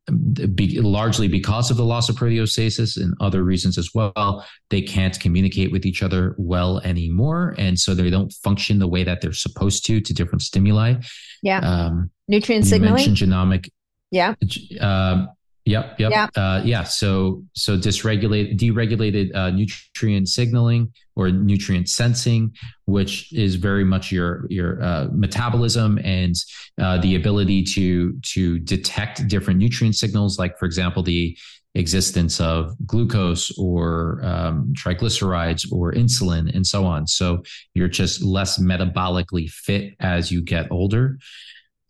be, 0.54 0.80
largely 0.80 1.28
because 1.28 1.72
of 1.72 1.78
the 1.78 1.84
loss 1.84 2.10
of 2.10 2.16
proteostasis 2.16 2.96
and 2.96 3.16
other 3.20 3.44
reasons 3.44 3.78
as 3.78 3.90
well, 3.94 4.46
they 4.70 4.82
can't 4.82 5.20
communicate 5.20 5.72
with 5.72 5.86
each 5.86 6.04
other 6.04 6.36
well 6.38 6.80
anymore. 6.80 7.56
And 7.58 7.78
so 7.78 7.96
they 7.96 8.12
don't 8.12 8.32
function 8.32 8.78
the 8.78 8.88
way 8.88 9.04
that 9.04 9.20
they're 9.20 9.34
supposed 9.34 9.86
to, 9.88 10.00
to 10.00 10.14
different 10.14 10.44
stimuli. 10.44 11.02
Yeah. 11.42 11.60
Um, 11.60 12.12
Nutrient 12.28 12.66
signaling. 12.66 13.16
genomic. 13.16 13.70
Yeah. 14.12 14.36
Uh, 14.80 15.26
Yep, 15.66 16.00
yep, 16.00 16.12
yep. 16.12 16.30
Uh, 16.36 16.62
yeah. 16.66 16.84
So, 16.84 17.44
so 17.54 17.78
dysregulated, 17.78 18.58
deregulated 18.58 19.36
uh, 19.36 19.52
nutrient 19.52 20.28
signaling 20.28 20.92
or 21.16 21.30
nutrient 21.30 21.88
sensing, 21.88 22.56
which 22.86 23.32
is 23.32 23.56
very 23.56 23.84
much 23.84 24.12
your 24.12 24.48
your 24.50 24.82
uh, 24.82 25.08
metabolism 25.12 26.00
and 26.04 26.34
uh, 26.82 26.98
the 26.98 27.16
ability 27.16 27.64
to 27.64 28.14
to 28.34 28.58
detect 28.60 29.28
different 29.28 29.60
nutrient 29.60 29.96
signals, 29.96 30.40
like 30.40 30.58
for 30.58 30.66
example 30.66 31.04
the 31.04 31.38
existence 31.76 32.42
of 32.42 32.76
glucose 32.86 33.58
or 33.58 34.20
um, 34.24 34.74
triglycerides 34.74 35.72
or 35.72 35.94
insulin 35.94 36.54
and 36.54 36.66
so 36.66 36.86
on. 36.86 37.08
So 37.08 37.44
you're 37.74 37.88
just 37.88 38.24
less 38.24 38.60
metabolically 38.60 39.50
fit 39.50 39.94
as 40.00 40.32
you 40.32 40.42
get 40.42 40.72
older. 40.72 41.18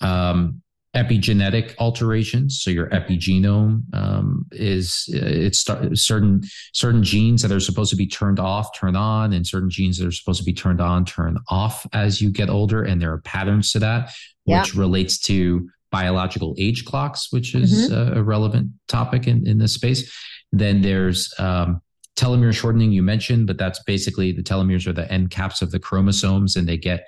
Um, 0.01 0.61
epigenetic 0.95 1.75
alterations. 1.77 2.61
So 2.61 2.69
your 2.69 2.87
epigenome 2.89 3.83
um, 3.93 4.45
is 4.51 5.05
it's 5.07 5.59
start, 5.59 5.97
certain 5.97 6.41
certain 6.73 7.03
genes 7.03 7.41
that 7.41 7.51
are 7.51 7.61
supposed 7.61 7.91
to 7.91 7.95
be 7.95 8.07
turned 8.07 8.39
off, 8.39 8.77
turn 8.77 8.95
on, 8.95 9.33
and 9.33 9.47
certain 9.47 9.69
genes 9.69 9.97
that 9.99 10.07
are 10.07 10.11
supposed 10.11 10.39
to 10.39 10.45
be 10.45 10.53
turned 10.53 10.81
on, 10.81 11.05
turn 11.05 11.37
off 11.49 11.87
as 11.93 12.21
you 12.21 12.29
get 12.29 12.49
older. 12.49 12.83
And 12.83 13.01
there 13.01 13.13
are 13.13 13.21
patterns 13.21 13.71
to 13.71 13.79
that, 13.79 14.13
yeah. 14.45 14.59
which 14.59 14.75
relates 14.75 15.17
to 15.21 15.69
biological 15.91 16.55
age 16.57 16.85
clocks, 16.85 17.31
which 17.31 17.55
is 17.55 17.89
mm-hmm. 17.89 18.17
a 18.17 18.23
relevant 18.23 18.71
topic 18.87 19.27
in, 19.27 19.47
in 19.47 19.57
this 19.57 19.73
space. 19.73 20.13
Then 20.51 20.81
there's 20.81 21.33
um, 21.37 21.81
telomere 22.17 22.53
shortening 22.53 22.91
you 22.91 23.01
mentioned, 23.01 23.47
but 23.47 23.57
that's 23.57 23.81
basically 23.83 24.31
the 24.31 24.43
telomeres 24.43 24.87
are 24.87 24.93
the 24.93 25.09
end 25.11 25.31
caps 25.31 25.61
of 25.61 25.71
the 25.71 25.79
chromosomes 25.79 26.55
and 26.55 26.67
they 26.67 26.77
get 26.77 27.07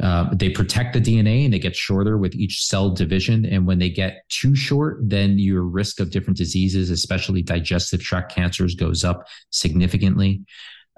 uh, 0.00 0.32
they 0.32 0.48
protect 0.48 0.92
the 0.92 1.00
DNA 1.00 1.44
and 1.44 1.52
they 1.52 1.58
get 1.58 1.74
shorter 1.74 2.18
with 2.18 2.34
each 2.34 2.64
cell 2.64 2.90
division. 2.90 3.44
And 3.44 3.66
when 3.66 3.78
they 3.78 3.90
get 3.90 4.28
too 4.28 4.54
short, 4.54 4.98
then 5.02 5.38
your 5.38 5.62
risk 5.62 5.98
of 5.98 6.10
different 6.10 6.36
diseases, 6.36 6.90
especially 6.90 7.42
digestive 7.42 8.00
tract 8.00 8.32
cancers, 8.32 8.74
goes 8.74 9.04
up 9.04 9.26
significantly. 9.50 10.44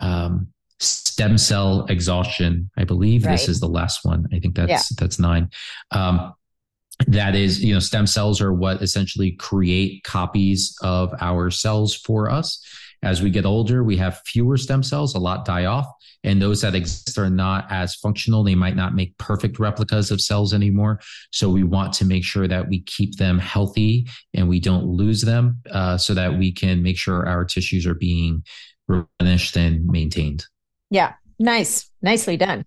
Um, 0.00 0.48
stem 0.80 1.38
cell 1.38 1.86
exhaustion. 1.86 2.70
I 2.76 2.84
believe 2.84 3.24
right. 3.24 3.32
this 3.32 3.48
is 3.48 3.60
the 3.60 3.68
last 3.68 4.04
one. 4.04 4.26
I 4.32 4.38
think 4.38 4.54
that's 4.54 4.70
yeah. 4.70 4.96
that's 4.98 5.18
nine. 5.18 5.50
Um, 5.90 6.34
that 7.06 7.34
is, 7.34 7.62
you 7.64 7.72
know, 7.72 7.80
stem 7.80 8.06
cells 8.06 8.40
are 8.40 8.52
what 8.52 8.82
essentially 8.82 9.32
create 9.32 10.04
copies 10.04 10.76
of 10.82 11.14
our 11.20 11.50
cells 11.50 11.94
for 11.94 12.30
us. 12.30 12.62
As 13.02 13.22
we 13.22 13.30
get 13.30 13.46
older, 13.46 13.82
we 13.82 13.96
have 13.96 14.20
fewer 14.26 14.56
stem 14.56 14.82
cells, 14.82 15.14
a 15.14 15.18
lot 15.18 15.44
die 15.44 15.64
off 15.64 15.86
and 16.24 16.40
those 16.40 16.60
that 16.60 16.74
exist 16.74 17.16
are 17.18 17.30
not 17.30 17.66
as 17.70 17.94
functional. 17.94 18.44
They 18.44 18.54
might 18.54 18.76
not 18.76 18.94
make 18.94 19.16
perfect 19.18 19.58
replicas 19.58 20.10
of 20.10 20.20
cells 20.20 20.52
anymore. 20.52 21.00
So 21.30 21.48
we 21.48 21.64
want 21.64 21.92
to 21.94 22.04
make 22.04 22.24
sure 22.24 22.46
that 22.46 22.68
we 22.68 22.82
keep 22.82 23.16
them 23.16 23.38
healthy 23.38 24.06
and 24.34 24.48
we 24.48 24.60
don't 24.60 24.84
lose 24.84 25.22
them 25.22 25.62
uh, 25.70 25.96
so 25.96 26.14
that 26.14 26.38
we 26.38 26.52
can 26.52 26.82
make 26.82 26.98
sure 26.98 27.26
our 27.26 27.44
tissues 27.44 27.86
are 27.86 27.94
being 27.94 28.44
replenished 28.86 29.56
and 29.56 29.86
maintained. 29.86 30.44
Yeah, 30.90 31.14
nice. 31.38 31.88
Nicely 32.02 32.36
done. 32.36 32.66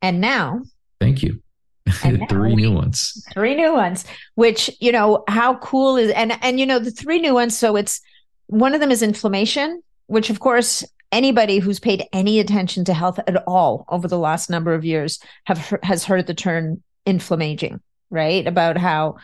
And 0.00 0.20
now, 0.20 0.62
thank 1.00 1.22
you. 1.22 1.42
three 2.28 2.54
new 2.54 2.72
ones. 2.72 3.24
Three 3.32 3.56
new 3.56 3.72
ones, 3.72 4.04
which, 4.36 4.70
you 4.80 4.92
know, 4.92 5.24
how 5.26 5.56
cool 5.56 5.96
is 5.96 6.10
and 6.12 6.32
and 6.42 6.60
you 6.60 6.66
know, 6.66 6.78
the 6.78 6.90
three 6.90 7.18
new 7.18 7.34
ones, 7.34 7.58
so 7.58 7.76
it's 7.76 8.00
one 8.48 8.74
of 8.74 8.80
them 8.80 8.90
is 8.90 9.02
inflammation, 9.02 9.82
which 10.06 10.30
of 10.30 10.40
course 10.40 10.84
anybody 11.12 11.58
who's 11.58 11.78
paid 11.78 12.04
any 12.12 12.40
attention 12.40 12.84
to 12.84 12.92
health 12.92 13.18
at 13.20 13.42
all 13.46 13.84
over 13.88 14.08
the 14.08 14.18
last 14.18 14.50
number 14.50 14.74
of 14.74 14.84
years 14.84 15.20
have 15.44 15.78
has 15.82 16.04
heard 16.04 16.26
the 16.26 16.34
term 16.34 16.82
inflammaging, 17.06 17.80
right? 18.10 18.46
About 18.46 18.76
how 18.76 19.16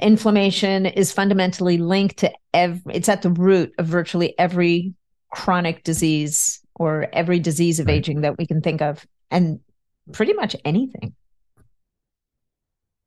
inflammation 0.00 0.86
is 0.86 1.12
fundamentally 1.12 1.78
linked 1.78 2.18
to 2.18 2.32
every 2.54 2.94
it's 2.94 3.08
at 3.08 3.22
the 3.22 3.30
root 3.30 3.72
of 3.78 3.86
virtually 3.86 4.38
every 4.38 4.94
chronic 5.30 5.82
disease 5.82 6.60
or 6.74 7.08
every 7.12 7.40
disease 7.40 7.80
of 7.80 7.86
right. 7.86 7.94
aging 7.94 8.20
that 8.20 8.38
we 8.38 8.46
can 8.46 8.60
think 8.60 8.80
of 8.80 9.04
and 9.30 9.58
pretty 10.12 10.32
much 10.32 10.54
anything 10.64 11.14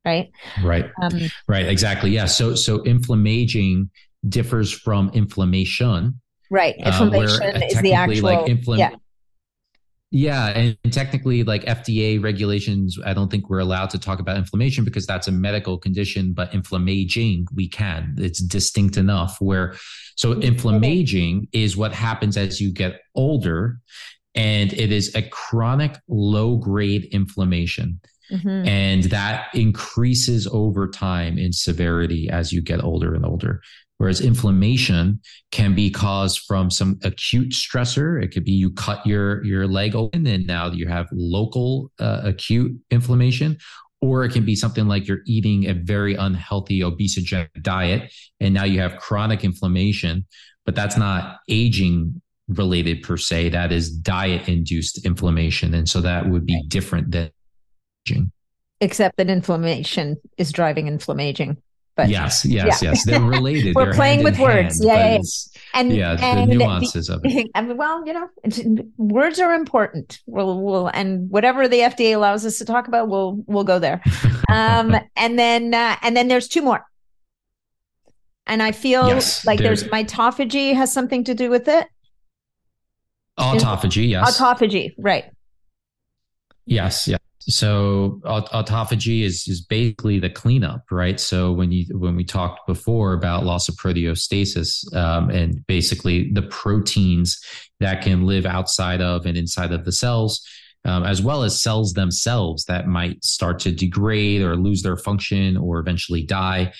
right 0.04 0.30
right 0.62 0.90
um, 1.00 1.18
right 1.48 1.66
exactly 1.66 2.10
yeah 2.10 2.26
so 2.26 2.54
so 2.54 2.82
inflammaging 2.82 3.88
differs 4.28 4.72
from 4.72 5.10
inflammation 5.14 6.20
Right. 6.52 6.74
Uh, 6.84 6.88
inflammation 6.88 7.56
uh, 7.56 7.66
is 7.66 7.80
the 7.80 7.94
actual. 7.94 8.24
Like 8.24 8.44
infl- 8.44 8.78
yeah. 8.78 8.90
Yeah, 10.14 10.48
and 10.48 10.76
technically, 10.92 11.42
like 11.42 11.64
FDA 11.64 12.22
regulations, 12.22 12.98
I 13.02 13.14
don't 13.14 13.30
think 13.30 13.48
we're 13.48 13.60
allowed 13.60 13.88
to 13.90 13.98
talk 13.98 14.20
about 14.20 14.36
inflammation 14.36 14.84
because 14.84 15.06
that's 15.06 15.26
a 15.26 15.32
medical 15.32 15.78
condition. 15.78 16.34
But 16.34 16.52
inflammaging, 16.52 17.46
we 17.54 17.66
can. 17.66 18.16
It's 18.18 18.42
distinct 18.42 18.98
enough. 18.98 19.40
Where 19.40 19.74
so 20.16 20.32
inflammaging 20.32 21.48
is 21.52 21.78
what 21.78 21.94
happens 21.94 22.36
as 22.36 22.60
you 22.60 22.70
get 22.70 23.00
older, 23.14 23.80
and 24.34 24.74
it 24.74 24.92
is 24.92 25.14
a 25.14 25.22
chronic 25.22 25.96
low 26.06 26.58
grade 26.58 27.06
inflammation. 27.12 27.98
Mm-hmm. 28.30 28.66
And 28.66 29.04
that 29.04 29.48
increases 29.54 30.46
over 30.46 30.88
time 30.88 31.38
in 31.38 31.52
severity 31.52 32.28
as 32.30 32.52
you 32.52 32.62
get 32.62 32.82
older 32.82 33.14
and 33.14 33.24
older. 33.24 33.60
Whereas 33.98 34.20
inflammation 34.20 35.20
can 35.52 35.74
be 35.74 35.88
caused 35.88 36.40
from 36.40 36.70
some 36.70 36.98
acute 37.04 37.50
stressor. 37.52 38.22
It 38.22 38.32
could 38.32 38.44
be 38.44 38.52
you 38.52 38.72
cut 38.72 39.06
your 39.06 39.44
your 39.44 39.66
leg 39.68 39.94
open 39.94 40.26
and 40.26 40.44
now 40.44 40.72
you 40.72 40.88
have 40.88 41.06
local 41.12 41.92
uh, 42.00 42.22
acute 42.24 42.76
inflammation, 42.90 43.58
or 44.00 44.24
it 44.24 44.32
can 44.32 44.44
be 44.44 44.56
something 44.56 44.88
like 44.88 45.06
you're 45.06 45.22
eating 45.26 45.68
a 45.68 45.74
very 45.74 46.14
unhealthy 46.16 46.80
obesogenic 46.80 47.62
diet 47.62 48.12
and 48.40 48.52
now 48.52 48.64
you 48.64 48.80
have 48.80 48.96
chronic 48.96 49.44
inflammation. 49.44 50.26
But 50.66 50.74
that's 50.74 50.96
not 50.96 51.38
aging 51.48 52.20
related 52.48 53.02
per 53.02 53.16
se. 53.16 53.50
That 53.50 53.70
is 53.70 53.90
diet 53.90 54.48
induced 54.48 55.04
inflammation, 55.06 55.74
and 55.74 55.88
so 55.88 56.00
that 56.00 56.28
would 56.28 56.46
be 56.46 56.62
different 56.68 57.10
than. 57.12 57.30
Except 58.80 59.16
that 59.16 59.30
inflammation 59.30 60.16
is 60.36 60.50
driving 60.52 60.88
inflammation. 60.88 61.62
But 61.94 62.08
yes, 62.08 62.44
yes, 62.44 62.82
yeah. 62.82 62.90
yes, 62.90 63.04
they're 63.04 63.20
related. 63.20 63.74
We're 63.76 63.84
they're 63.84 63.94
playing 63.94 64.24
with 64.24 64.38
words. 64.38 64.82
Hand, 64.82 64.88
yeah, 64.88 65.12
yeah, 65.12 65.20
and 65.74 65.92
yeah, 65.92 66.16
and 66.20 66.50
the 66.50 66.56
nuances 66.56 67.08
the, 67.08 67.14
of 67.14 67.20
it. 67.24 67.50
I 67.54 67.60
mean, 67.60 67.76
well, 67.76 68.06
you 68.06 68.14
know, 68.14 68.28
words 68.96 69.38
are 69.38 69.52
important. 69.52 70.20
We'll, 70.26 70.62
we'll, 70.62 70.88
and 70.88 71.28
whatever 71.28 71.68
the 71.68 71.80
FDA 71.80 72.14
allows 72.14 72.46
us 72.46 72.58
to 72.58 72.64
talk 72.64 72.88
about, 72.88 73.08
we'll, 73.08 73.42
we'll 73.46 73.64
go 73.64 73.78
there. 73.78 74.02
Um, 74.52 74.94
and 75.16 75.38
then, 75.38 75.72
uh, 75.72 75.96
and 76.02 76.14
then 76.14 76.28
there's 76.28 76.46
two 76.46 76.60
more. 76.60 76.84
And 78.46 78.62
I 78.62 78.72
feel 78.72 79.08
yes, 79.08 79.46
like 79.46 79.60
there's 79.60 79.84
mitophagy 79.84 80.74
has 80.74 80.92
something 80.92 81.24
to 81.24 81.34
do 81.34 81.48
with 81.48 81.68
it. 81.68 81.86
Autophagy, 83.38 84.10
yes. 84.10 84.38
Autophagy, 84.38 84.92
right. 84.98 85.24
Yes, 86.66 87.08
yes 87.08 87.18
so 87.48 88.20
autophagy 88.24 89.22
is 89.22 89.46
is 89.48 89.60
basically 89.60 90.18
the 90.18 90.30
cleanup 90.30 90.82
right? 90.90 91.18
So 91.18 91.52
when 91.52 91.72
you 91.72 91.86
when 91.98 92.16
we 92.16 92.24
talked 92.24 92.66
before 92.66 93.14
about 93.14 93.44
loss 93.44 93.68
of 93.68 93.76
proteostasis 93.76 94.94
um, 94.94 95.30
and 95.30 95.66
basically 95.66 96.30
the 96.32 96.42
proteins 96.42 97.40
that 97.80 98.02
can 98.02 98.26
live 98.26 98.46
outside 98.46 99.00
of 99.00 99.26
and 99.26 99.36
inside 99.36 99.72
of 99.72 99.84
the 99.84 99.92
cells 99.92 100.46
um, 100.84 101.04
as 101.04 101.22
well 101.22 101.42
as 101.42 101.62
cells 101.62 101.92
themselves 101.92 102.64
that 102.64 102.88
might 102.88 103.22
start 103.24 103.58
to 103.60 103.72
degrade 103.72 104.42
or 104.42 104.56
lose 104.56 104.82
their 104.82 104.96
function 104.96 105.56
or 105.56 105.78
eventually 105.78 106.22
die 106.22 106.72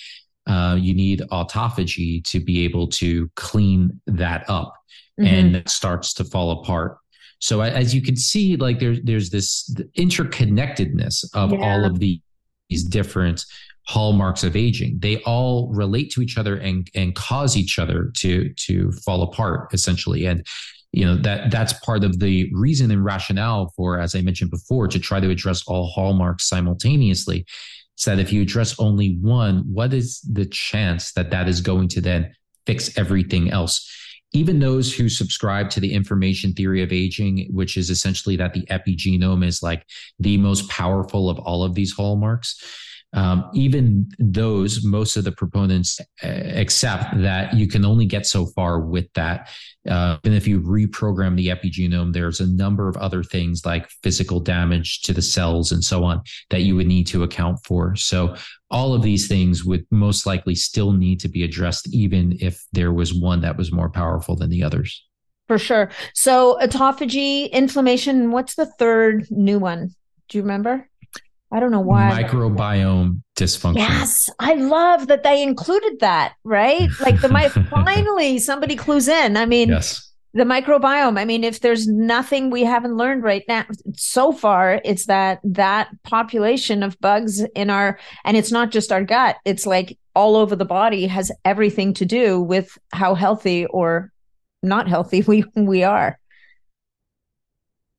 uh, 0.45 0.77
you 0.79 0.93
need 0.93 1.21
autophagy 1.31 2.23
to 2.25 2.39
be 2.39 2.65
able 2.65 2.87
to 2.87 3.29
clean 3.35 4.01
that 4.07 4.49
up. 4.49 4.73
Mm-hmm. 5.19 5.35
and 5.35 5.55
it 5.55 5.69
starts 5.69 6.11
to 6.13 6.23
fall 6.23 6.63
apart 6.63 6.97
so 7.43 7.59
as 7.59 7.93
you 7.93 8.01
can 8.01 8.15
see, 8.15 8.55
like 8.55 8.79
there's 8.79 9.01
there's 9.03 9.29
this 9.29 9.69
interconnectedness 9.97 11.25
of 11.33 11.51
yeah. 11.51 11.59
all 11.59 11.83
of 11.83 11.99
the, 11.99 12.21
these 12.69 12.85
different 12.85 13.43
hallmarks 13.85 14.45
of 14.45 14.55
aging. 14.55 14.99
They 14.99 15.17
all 15.23 15.69
relate 15.73 16.09
to 16.11 16.21
each 16.21 16.37
other 16.37 16.55
and 16.55 16.89
and 16.95 17.13
cause 17.15 17.57
each 17.57 17.77
other 17.77 18.13
to 18.19 18.53
to 18.53 18.93
fall 18.93 19.23
apart 19.23 19.73
essentially. 19.73 20.25
And 20.25 20.47
you 20.93 21.03
know 21.03 21.17
that 21.17 21.51
that's 21.51 21.73
part 21.73 22.05
of 22.05 22.19
the 22.19 22.49
reason 22.53 22.91
and 22.91 23.03
rationale 23.03 23.73
for, 23.75 23.99
as 23.99 24.15
I 24.15 24.21
mentioned 24.21 24.49
before, 24.49 24.87
to 24.87 24.97
try 24.97 25.19
to 25.19 25.29
address 25.29 25.63
all 25.67 25.91
hallmarks 25.91 26.47
simultaneously. 26.47 27.45
Is 27.97 28.05
that 28.05 28.19
if 28.19 28.31
you 28.31 28.43
address 28.43 28.79
only 28.79 29.17
one, 29.17 29.65
what 29.67 29.93
is 29.93 30.21
the 30.21 30.45
chance 30.45 31.11
that 31.11 31.31
that 31.31 31.49
is 31.49 31.59
going 31.59 31.89
to 31.89 31.99
then 31.99 32.33
fix 32.65 32.97
everything 32.97 33.51
else? 33.51 33.85
Even 34.33 34.59
those 34.59 34.93
who 34.93 35.07
subscribe 35.09 35.69
to 35.69 35.79
the 35.79 35.93
information 35.93 36.53
theory 36.53 36.81
of 36.81 36.91
aging, 36.91 37.47
which 37.51 37.77
is 37.77 37.89
essentially 37.89 38.35
that 38.35 38.53
the 38.53 38.65
epigenome 38.65 39.45
is 39.45 39.61
like 39.61 39.85
the 40.19 40.37
most 40.37 40.67
powerful 40.69 41.29
of 41.29 41.37
all 41.39 41.63
of 41.63 41.75
these 41.75 41.93
hallmarks, 41.93 42.61
um, 43.13 43.49
even 43.53 44.09
those, 44.17 44.83
most 44.83 45.17
of 45.17 45.23
the 45.23 45.31
proponents 45.31 45.99
uh, 46.23 46.27
accept 46.27 47.21
that 47.21 47.53
you 47.53 47.67
can 47.67 47.85
only 47.85 48.05
get 48.05 48.25
so 48.25 48.47
far 48.47 48.79
with 48.79 49.11
that. 49.13 49.49
Uh, 49.87 50.17
and 50.23 50.33
if 50.33 50.47
you 50.47 50.61
reprogram 50.61 51.35
the 51.35 51.47
epigenome, 51.47 52.13
there's 52.13 52.39
a 52.39 52.47
number 52.47 52.87
of 52.87 52.97
other 52.97 53.23
things 53.23 53.65
like 53.65 53.89
physical 54.01 54.39
damage 54.39 55.01
to 55.01 55.13
the 55.13 55.21
cells 55.21 55.71
and 55.71 55.83
so 55.83 56.03
on 56.03 56.21
that 56.49 56.61
you 56.61 56.75
would 56.75 56.87
need 56.87 57.05
to 57.07 57.23
account 57.23 57.59
for. 57.63 57.95
So 57.95 58.35
all 58.71 58.93
of 58.93 59.03
these 59.03 59.27
things 59.27 59.63
would 59.63 59.85
most 59.91 60.25
likely 60.25 60.55
still 60.55 60.91
need 60.91 61.19
to 61.19 61.29
be 61.29 61.43
addressed, 61.43 61.93
even 61.93 62.37
if 62.39 62.63
there 62.71 62.91
was 62.91 63.13
one 63.13 63.41
that 63.41 63.57
was 63.57 63.71
more 63.71 63.89
powerful 63.89 64.35
than 64.35 64.49
the 64.49 64.63
others. 64.63 65.05
For 65.47 65.59
sure. 65.59 65.91
So 66.15 66.57
autophagy, 66.61 67.51
inflammation. 67.51 68.31
What's 68.31 68.55
the 68.55 68.65
third 68.65 69.27
new 69.29 69.59
one? 69.59 69.93
Do 70.29 70.37
you 70.37 70.41
remember? 70.41 70.89
I 71.53 71.59
don't 71.59 71.71
know 71.71 71.79
why. 71.79 72.23
Microbiome 72.23 73.21
dysfunction. 73.37 73.77
Yes, 73.77 74.27
I 74.39 74.55
love 74.55 75.07
that 75.07 75.21
they 75.21 75.43
included 75.43 75.99
that. 75.99 76.33
Right, 76.43 76.89
like 76.99 77.21
the 77.21 77.29
my 77.29 77.47
finally 77.69 78.39
somebody 78.39 78.75
clues 78.75 79.07
in. 79.07 79.37
I 79.37 79.45
mean, 79.45 79.69
yes. 79.69 80.09
The 80.35 80.45
microbiome. 80.45 81.19
I 81.19 81.25
mean, 81.25 81.43
if 81.43 81.59
there's 81.59 81.87
nothing 81.87 82.49
we 82.49 82.63
haven't 82.63 82.97
learned 82.97 83.21
right 83.21 83.43
now 83.47 83.65
so 83.95 84.31
far, 84.31 84.81
it's 84.83 85.05
that 85.05 85.39
that 85.43 85.89
population 86.01 86.81
of 86.81 86.99
bugs 86.99 87.41
in 87.55 87.69
our, 87.69 87.99
and 88.25 88.35
it's 88.35 88.51
not 88.51 88.71
just 88.71 88.91
our 88.91 89.03
gut. 89.03 89.35
It's 89.45 89.67
like 89.67 89.95
all 90.15 90.35
over 90.35 90.55
the 90.55 90.65
body 90.65 91.05
has 91.05 91.31
everything 91.45 91.93
to 91.93 92.05
do 92.05 92.41
with 92.41 92.79
how 92.91 93.13
healthy 93.13 93.67
or 93.67 94.11
not 94.63 94.87
healthy 94.87 95.21
we 95.27 95.43
we 95.55 95.83
are. 95.83 96.19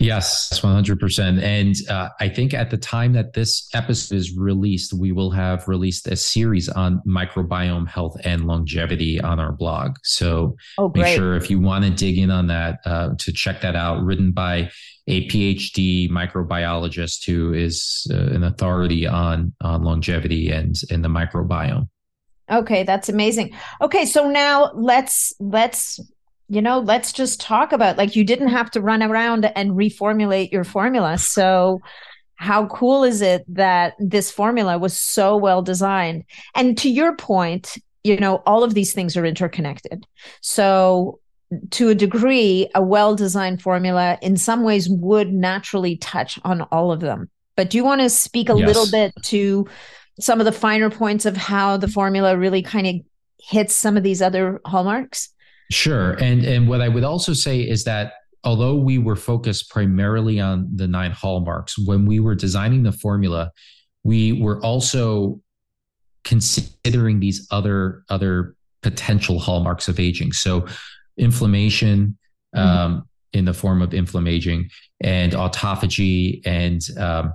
Yes, 0.05 0.61
100%. 0.61 1.43
And 1.43 1.75
uh, 1.89 2.11
I 2.21 2.29
think 2.29 2.53
at 2.53 2.71
the 2.71 2.77
time 2.77 3.15
that 3.15 3.33
this 3.33 3.69
episode 3.73 4.17
is 4.17 4.37
released, 4.37 4.93
we 4.93 5.13
will 5.13 5.31
have 5.31 5.67
released 5.67 6.07
a 6.09 6.17
series 6.17 6.69
on 6.69 7.01
microbiome 7.07 7.89
health 7.89 8.17
and 8.23 8.47
longevity 8.47 9.19
on 9.19 9.41
our 9.41 9.53
blog. 9.53 9.97
So 10.03 10.57
oh, 10.77 10.93
make 10.95 11.17
sure 11.17 11.37
if 11.37 11.49
you 11.49 11.59
want 11.59 11.85
to 11.85 11.91
dig 11.91 12.19
in 12.19 12.31
on 12.31 12.49
that, 12.49 12.81
uh, 12.85 13.15
to 13.19 13.33
check 13.33 13.63
that 13.63 13.77
out, 13.77 14.03
written 14.05 14.33
by 14.33 14.71
a 15.07 15.27
PhD 15.29 16.11
microbiologist 16.11 17.25
who 17.25 17.55
is 17.55 18.07
uh, 18.13 18.17
an 18.17 18.45
authority 18.45 19.07
on, 19.07 19.55
on 19.63 19.85
longevity 19.85 20.51
and, 20.51 20.77
in 20.91 21.01
the 21.01 21.09
microbiome. 21.09 21.89
Okay, 22.51 22.83
that's 22.83 23.09
amazing. 23.09 23.55
Okay, 23.81 24.05
so 24.05 24.29
now 24.29 24.71
let's 24.75 25.33
let's 25.41 25.99
you 26.55 26.63
know, 26.63 26.79
let's 26.79 27.13
just 27.13 27.41
talk 27.41 27.73
about 27.73 27.99
like 27.99 28.15
you 28.15 28.25
didn't 28.25 28.49
have 28.49 28.71
to 28.73 28.81
run 28.81 29.03
around 29.03 29.45
and 29.57 29.73
reformulate 29.73 30.53
your 30.53 30.65
formula. 30.65 31.19
So 31.19 31.81
how 32.37 32.67
cool 32.67 33.05
is 33.05 33.23
it 33.23 33.45
that 33.49 33.95
this 33.99 34.31
formula 34.31 34.79
was 34.79 34.97
so 34.97 35.37
well 35.37 35.63
designed? 35.63 36.25
And 36.55 36.79
to 36.79 36.89
your 36.89 37.17
point, 37.17 37.77
you 38.05 38.17
know, 38.19 38.43
all 38.47 38.63
of 38.63 38.75
these 38.75 38.93
things 38.93 39.17
are 39.17 39.25
interconnected. 39.25 40.07
So 40.41 41.19
to 41.71 41.89
a 41.89 41.95
degree, 41.95 42.69
a 42.75 42.83
well 42.83 43.17
designed 43.17 43.61
formula 43.61 44.19
in 44.23 44.37
some 44.37 44.63
ways 44.63 44.89
would 44.89 45.33
naturally 45.33 45.97
touch 45.97 46.39
on 46.45 46.63
all 46.63 46.93
of 46.93 47.01
them. 47.01 47.31
But 47.57 47.71
do 47.71 47.79
you 47.79 47.85
want 47.85 48.01
to 48.01 48.11
speak 48.11 48.49
a 48.49 48.57
yes. 48.57 48.67
little 48.67 48.91
bit 48.91 49.13
to 49.25 49.67
some 50.21 50.41
of 50.41 50.45
the 50.45 50.53
finer 50.53 50.91
points 50.91 51.25
of 51.27 51.37
how 51.37 51.77
the 51.77 51.89
formula 51.89 52.37
really 52.37 52.63
kind 52.63 52.87
of 52.87 52.95
hits 53.41 53.75
some 53.75 53.97
of 53.97 54.03
these 54.03 54.23
other 54.23 54.61
hallmarks? 54.65 55.34
Sure. 55.71 56.13
And 56.13 56.45
and 56.45 56.69
what 56.69 56.81
I 56.81 56.89
would 56.89 57.05
also 57.05 57.33
say 57.33 57.61
is 57.61 57.85
that 57.85 58.15
although 58.45 58.75
we 58.75 58.99
were 58.99 59.17
focused 59.17 59.71
primarily 59.71 60.41
on 60.41 60.69
the 60.75 60.87
nine 60.87 61.11
hallmarks, 61.11 61.79
when 61.79 62.07
we 62.07 62.21
were 62.21 62.35
designing 62.35 62.83
the 62.83 62.93
formula, 62.93 63.51
we 64.03 64.33
were 64.33 64.61
also 64.63 65.41
considering 66.25 67.21
these 67.21 67.47
other 67.51 68.05
other 68.09 68.55
potential 68.83 69.39
hallmarks 69.39 69.89
of 69.89 69.99
aging. 69.99 70.33
So 70.33 70.67
inflammation 71.17 72.19
mm-hmm. 72.55 72.67
um, 72.67 73.09
in 73.33 73.45
the 73.47 73.55
form 73.55 73.83
of 73.83 73.95
inflammaging 73.95 74.69
and 75.01 75.33
autophagy 75.33 76.43
and 76.45 76.83
um, 76.99 77.35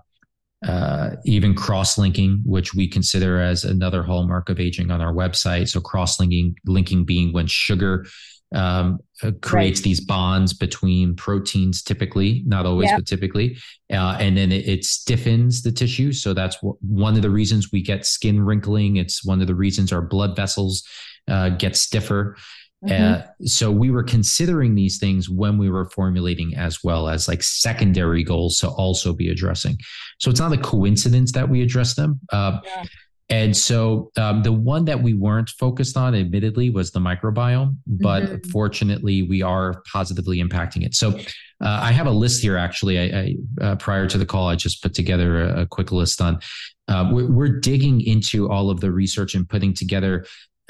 uh, 0.67 1.11
even 1.25 1.55
cross-linking, 1.55 2.41
which 2.45 2.73
we 2.73 2.87
consider 2.87 3.39
as 3.39 3.63
another 3.63 4.03
hallmark 4.03 4.49
of 4.49 4.59
aging 4.59 4.91
on 4.91 5.01
our 5.01 5.13
website. 5.13 5.69
So 5.69 5.79
cross-linking, 5.79 6.55
linking 6.65 7.05
being 7.05 7.31
when 7.31 7.47
sugar 7.47 8.05
um, 8.53 8.99
uh, 9.21 9.31
creates 9.41 9.79
right. 9.79 9.83
these 9.83 10.01
bonds 10.01 10.53
between 10.53 11.15
proteins, 11.15 11.83
typically, 11.83 12.43
not 12.47 12.65
always, 12.65 12.89
yep. 12.89 12.99
but 12.99 13.07
typically, 13.07 13.57
uh, 13.91 14.17
and 14.19 14.35
then 14.35 14.51
it, 14.51 14.67
it, 14.67 14.85
stiffens 14.85 15.61
the 15.61 15.71
tissue. 15.71 16.11
So 16.11 16.33
that's 16.33 16.55
w- 16.57 16.75
one 16.81 17.15
of 17.15 17.21
the 17.21 17.29
reasons 17.29 17.71
we 17.71 17.83
get 17.83 18.05
skin 18.05 18.41
wrinkling. 18.41 18.95
It's 18.95 19.23
one 19.23 19.41
of 19.41 19.47
the 19.47 19.55
reasons 19.55 19.93
our 19.93 20.01
blood 20.01 20.35
vessels 20.35 20.83
uh, 21.27 21.49
get 21.49 21.75
stiffer. 21.75 22.37
Mm-hmm. 22.85 23.13
Uh, 23.13 23.45
so 23.45 23.71
we 23.71 23.91
were 23.91 24.03
considering 24.03 24.73
these 24.73 24.99
things 24.99 25.29
when 25.29 25.57
we 25.57 25.69
were 25.69 25.85
formulating 25.89 26.55
as 26.55 26.83
well 26.83 27.09
as 27.09 27.27
like 27.27 27.43
secondary 27.43 28.23
goals 28.23 28.57
to 28.59 28.69
also 28.69 29.11
be 29.11 29.29
addressing. 29.29 29.77
So 30.19 30.29
it's 30.29 30.39
not 30.39 30.53
a 30.53 30.57
coincidence 30.57 31.33
that 31.33 31.49
we 31.49 31.61
address 31.61 31.95
them. 31.95 32.19
Uh, 32.31 32.59
yeah. 32.63 32.83
And 33.31 33.55
so 33.55 34.09
um, 34.17 34.41
the 34.41 34.51
one 34.51 34.85
that 34.85 35.03
we 35.03 35.13
weren't 35.13 35.49
focused 35.49 35.95
on, 35.95 36.15
admittedly, 36.15 36.71
was 36.71 36.91
the 36.91 36.99
microbiome, 36.99 37.77
but 37.85 38.23
mm-hmm. 38.23 38.49
fortunately, 38.49 39.21
we 39.21 39.43
are 39.43 39.83
positively 39.91 40.41
impacting 40.41 40.83
it. 40.83 40.95
So 40.95 41.15
uh, 41.61 41.79
I 41.81 41.91
have 41.91 42.07
a 42.07 42.11
list 42.11 42.41
here. 42.41 42.57
Actually, 42.57 42.97
I, 42.97 43.19
I 43.19 43.35
uh, 43.61 43.75
prior 43.75 44.07
to 44.07 44.17
the 44.17 44.25
call, 44.25 44.47
I 44.47 44.55
just 44.55 44.81
put 44.81 44.95
together 44.95 45.43
a, 45.43 45.61
a 45.61 45.65
quick 45.67 45.91
list 45.91 46.21
on. 46.21 46.39
Uh, 46.87 47.11
we're, 47.11 47.31
we're 47.31 47.59
digging 47.59 48.01
into 48.01 48.49
all 48.49 48.71
of 48.71 48.79
the 48.79 48.91
research 48.91 49.35
and 49.35 49.47
putting 49.47 49.75
together 49.75 50.25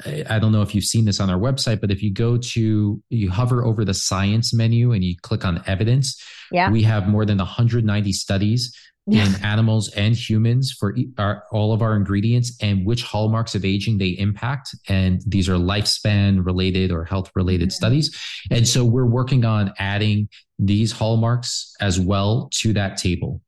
I 0.06 0.38
don't 0.38 0.52
know 0.52 0.62
if 0.62 0.74
you've 0.74 0.84
seen 0.84 1.04
this 1.04 1.20
on 1.20 1.30
our 1.30 1.38
website, 1.38 1.80
but 1.80 1.90
if 1.90 2.02
you 2.02 2.12
go 2.12 2.36
to, 2.36 3.02
you 3.08 3.30
hover 3.30 3.64
over 3.64 3.84
the 3.84 3.94
science 3.94 4.54
menu 4.54 4.92
and 4.92 5.04
you 5.04 5.16
click 5.22 5.44
on 5.44 5.62
evidence, 5.66 6.22
yeah. 6.50 6.70
we 6.70 6.82
have 6.82 7.08
more 7.08 7.24
than 7.24 7.38
190 7.38 8.12
studies 8.12 8.74
yeah. 9.06 9.26
in 9.26 9.44
animals 9.44 9.88
and 9.90 10.14
humans 10.14 10.72
for 10.72 10.96
our, 11.18 11.44
all 11.50 11.72
of 11.72 11.82
our 11.82 11.96
ingredients 11.96 12.56
and 12.60 12.86
which 12.86 13.02
hallmarks 13.02 13.54
of 13.54 13.64
aging 13.64 13.98
they 13.98 14.10
impact. 14.10 14.74
And 14.88 15.20
these 15.26 15.48
are 15.48 15.54
lifespan 15.54 16.44
related 16.44 16.92
or 16.92 17.04
health 17.04 17.30
related 17.34 17.68
mm-hmm. 17.68 17.74
studies. 17.74 18.18
And 18.50 18.66
so 18.66 18.84
we're 18.84 19.06
working 19.06 19.44
on 19.44 19.72
adding 19.78 20.28
these 20.58 20.92
hallmarks 20.92 21.74
as 21.80 21.98
well 21.98 22.48
to 22.54 22.72
that 22.74 22.98
table. 22.98 23.40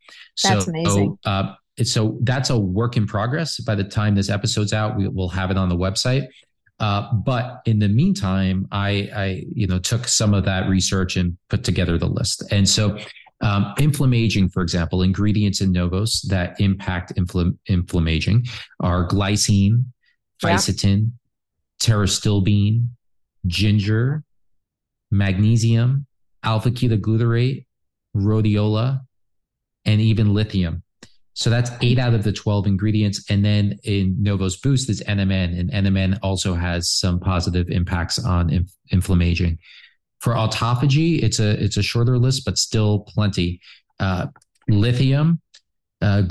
That's 0.43 0.65
so, 0.65 0.71
amazing. 0.71 1.19
Uh, 1.25 1.55
so 1.83 2.19
that's 2.23 2.51
a 2.51 2.59
work 2.59 2.97
in 2.97 3.07
progress. 3.07 3.59
By 3.61 3.75
the 3.75 3.85
time 3.85 4.15
this 4.15 4.29
episode's 4.29 4.73
out, 4.73 4.97
we 4.97 5.09
will 5.09 5.29
have 5.31 5.51
it 5.51 5.57
on 5.57 5.69
the 5.69 5.77
website. 5.77 6.29
Uh, 6.81 7.13
but 7.15 7.63
in 7.65 7.79
the 7.79 7.89
meantime, 7.89 8.67
I, 8.73 9.09
I, 9.15 9.45
you 9.55 9.67
know, 9.67 9.79
took 9.79 10.09
some 10.09 10.35
of 10.35 10.45
that 10.45 10.69
research 10.69 11.17
and 11.17 11.37
put 11.49 11.65
together 11.65 11.97
the 11.97 12.09
list. 12.09 12.43
And 12.51 12.69
so, 12.69 12.99
um, 13.41 13.75
inflammaging, 13.79 14.51
for 14.51 14.63
example, 14.63 15.03
ingredients 15.03 15.61
in 15.61 15.73
Novos 15.73 16.23
that 16.29 16.61
impact 16.61 17.15
infl- 17.17 17.57
inflammaging 17.67 18.47
are 18.81 19.07
glycine, 19.09 19.85
fisetin, 20.43 21.11
yeah. 21.87 22.81
ginger, 23.47 24.23
magnesium, 25.11 26.07
alpha 26.43 26.71
ketoglutarate, 26.71 27.67
rhodiola, 28.17 29.01
and 29.85 30.01
even 30.01 30.35
lithium. 30.35 30.83
So 31.35 31.49
that's 31.49 31.71
eight 31.81 31.99
out 31.99 32.15
of 32.15 32.25
the 32.25 32.33
12 32.33 32.67
ingredients. 32.67 33.25
And 33.31 33.45
then 33.45 33.79
in 33.85 34.17
Novos 34.23 34.59
Boost 34.59 34.91
is 34.91 35.03
NMN, 35.03 35.59
and 35.59 35.71
NMN 35.71 36.19
also 36.23 36.55
has 36.55 36.91
some 36.91 37.21
positive 37.21 37.71
impacts 37.71 38.19
on 38.19 38.51
inf- 38.51 38.73
inflammation. 38.91 39.59
For 40.21 40.35
autophagy, 40.35 41.23
it's 41.23 41.41
a 41.41 41.63
it's 41.63 41.77
a 41.77 41.83
shorter 41.83 42.19
list, 42.19 42.45
but 42.45 42.59
still 42.59 43.01
plenty. 43.09 43.61
Uh, 43.99 44.27
lithium, 44.69 45.41
uh, 46.01 46.23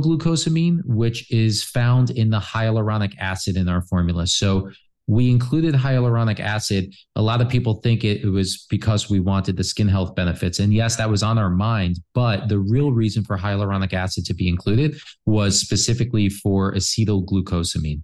glucosamine, 0.00 0.80
which 0.84 1.30
is 1.30 1.64
found 1.64 2.10
in 2.10 2.30
the 2.30 2.38
hyaluronic 2.38 3.16
acid 3.18 3.56
in 3.56 3.68
our 3.68 3.82
formula. 3.82 4.26
So 4.26 4.70
we 5.10 5.28
included 5.28 5.74
hyaluronic 5.74 6.38
acid. 6.38 6.94
A 7.16 7.22
lot 7.22 7.40
of 7.40 7.48
people 7.48 7.74
think 7.80 8.04
it, 8.04 8.22
it, 8.22 8.28
was 8.28 8.64
because 8.70 9.10
we 9.10 9.18
wanted 9.18 9.56
the 9.56 9.64
skin 9.64 9.88
health 9.88 10.14
benefits. 10.14 10.60
And 10.60 10.72
yes, 10.72 10.94
that 10.94 11.10
was 11.10 11.24
on 11.24 11.36
our 11.36 11.50
mind. 11.50 11.98
But 12.14 12.48
the 12.48 12.60
real 12.60 12.92
reason 12.92 13.24
for 13.24 13.36
hyaluronic 13.36 13.92
acid 13.92 14.24
to 14.26 14.34
be 14.34 14.48
included 14.48 15.00
was 15.26 15.60
specifically 15.60 16.28
for 16.28 16.72
acetylglucosamine. 16.74 18.02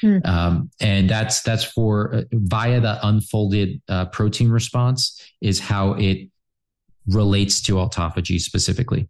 Hmm. 0.00 0.18
Um, 0.24 0.70
and 0.80 1.08
that's 1.08 1.42
that's 1.42 1.62
for 1.62 2.12
uh, 2.12 2.22
via 2.32 2.80
the 2.80 3.06
unfolded 3.06 3.80
uh, 3.88 4.06
protein 4.06 4.50
response 4.50 5.20
is 5.40 5.60
how 5.60 5.92
it 5.92 6.28
relates 7.06 7.62
to 7.62 7.74
autophagy 7.74 8.40
specifically. 8.40 9.08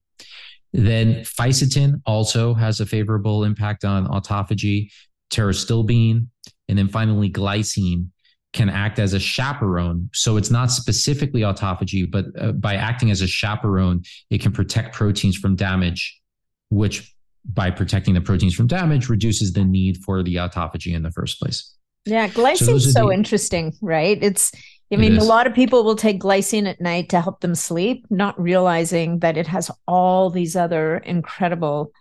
Then 0.74 1.24
fisetin 1.24 2.03
also 2.05 2.53
has 2.53 2.80
a 2.80 2.86
favorable 2.86 3.44
impact 3.44 3.86
on 3.86 4.07
autophagy. 4.07 4.90
Pterostilbene, 5.30 6.26
and 6.68 6.78
then 6.78 6.88
finally, 6.88 7.30
glycine 7.30 8.08
can 8.52 8.68
act 8.70 8.98
as 8.98 9.12
a 9.12 9.20
chaperone. 9.20 10.08
So 10.14 10.36
it's 10.36 10.50
not 10.50 10.70
specifically 10.70 11.42
autophagy, 11.42 12.10
but 12.10 12.26
uh, 12.38 12.52
by 12.52 12.74
acting 12.74 13.10
as 13.10 13.20
a 13.20 13.26
chaperone, 13.26 14.02
it 14.30 14.40
can 14.40 14.52
protect 14.52 14.94
proteins 14.94 15.36
from 15.36 15.54
damage, 15.54 16.18
which 16.70 17.14
by 17.44 17.70
protecting 17.70 18.14
the 18.14 18.20
proteins 18.20 18.54
from 18.54 18.66
damage 18.66 19.08
reduces 19.08 19.52
the 19.52 19.64
need 19.64 19.98
for 20.04 20.22
the 20.22 20.36
autophagy 20.36 20.94
in 20.94 21.02
the 21.02 21.10
first 21.10 21.38
place. 21.38 21.74
Yeah, 22.04 22.28
glycine 22.28 22.74
is 22.74 22.84
so, 22.84 22.90
so 22.90 23.06
the, 23.08 23.12
interesting, 23.12 23.74
right? 23.82 24.18
It's 24.22 24.52
I 24.90 24.96
mean, 24.96 25.18
a 25.18 25.24
lot 25.24 25.46
of 25.46 25.54
people 25.54 25.84
will 25.84 25.96
take 25.96 26.18
glycine 26.18 26.66
at 26.66 26.80
night 26.80 27.10
to 27.10 27.20
help 27.20 27.40
them 27.40 27.54
sleep, 27.54 28.06
not 28.08 28.40
realizing 28.40 29.18
that 29.18 29.36
it 29.36 29.46
has 29.46 29.70
all 29.86 30.30
these 30.30 30.56
other 30.56 30.96
incredible 30.98 31.92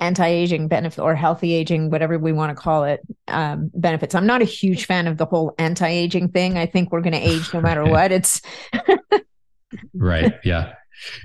anti-aging 0.00 0.68
benefit 0.68 1.02
or 1.02 1.14
healthy 1.14 1.52
aging 1.54 1.90
whatever 1.90 2.18
we 2.18 2.32
want 2.32 2.56
to 2.56 2.60
call 2.60 2.84
it 2.84 3.00
um, 3.28 3.70
benefits. 3.74 4.14
I'm 4.14 4.26
not 4.26 4.42
a 4.42 4.44
huge 4.46 4.86
fan 4.86 5.06
of 5.06 5.18
the 5.18 5.26
whole 5.26 5.54
anti-aging 5.58 6.28
thing. 6.28 6.56
I 6.56 6.66
think 6.66 6.92
we're 6.92 7.00
going 7.00 7.14
to 7.14 7.18
age 7.18 7.52
no 7.52 7.60
matter 7.60 7.84
what. 7.90 8.12
It's 8.12 8.40
right 9.94 10.34
yeah. 10.44 10.74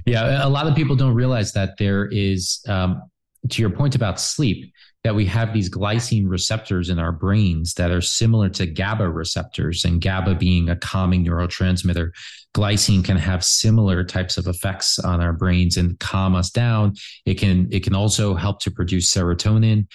Yeah 0.05 0.45
a 0.45 0.49
lot 0.49 0.67
of 0.67 0.75
people 0.75 0.95
don't 0.95 1.13
realize 1.13 1.53
that 1.53 1.77
there 1.77 2.07
is 2.11 2.63
um, 2.67 3.01
to 3.49 3.61
your 3.61 3.69
point 3.69 3.95
about 3.95 4.19
sleep 4.19 4.72
that 5.03 5.15
we 5.15 5.25
have 5.25 5.53
these 5.53 5.69
glycine 5.69 6.29
receptors 6.29 6.89
in 6.89 6.97
our 6.97 7.11
brains 7.11 7.73
that 7.73 7.91
are 7.91 8.01
similar 8.01 8.49
to 8.49 8.65
GABA 8.65 9.09
receptors, 9.09 9.83
and 9.83 10.01
GABA 10.01 10.35
being 10.35 10.69
a 10.69 10.75
calming 10.75 11.25
neurotransmitter. 11.25 12.11
Glycine 12.55 13.03
can 13.03 13.17
have 13.17 13.43
similar 13.43 14.03
types 14.03 14.37
of 14.37 14.47
effects 14.47 14.99
on 14.99 15.19
our 15.21 15.33
brains 15.33 15.75
and 15.77 15.99
calm 15.99 16.35
us 16.35 16.49
down. 16.49 16.95
It 17.25 17.35
can 17.35 17.67
it 17.71 17.83
can 17.83 17.95
also 17.95 18.35
help 18.35 18.61
to 18.61 18.71
produce 18.71 19.13
serotonin. 19.13 19.87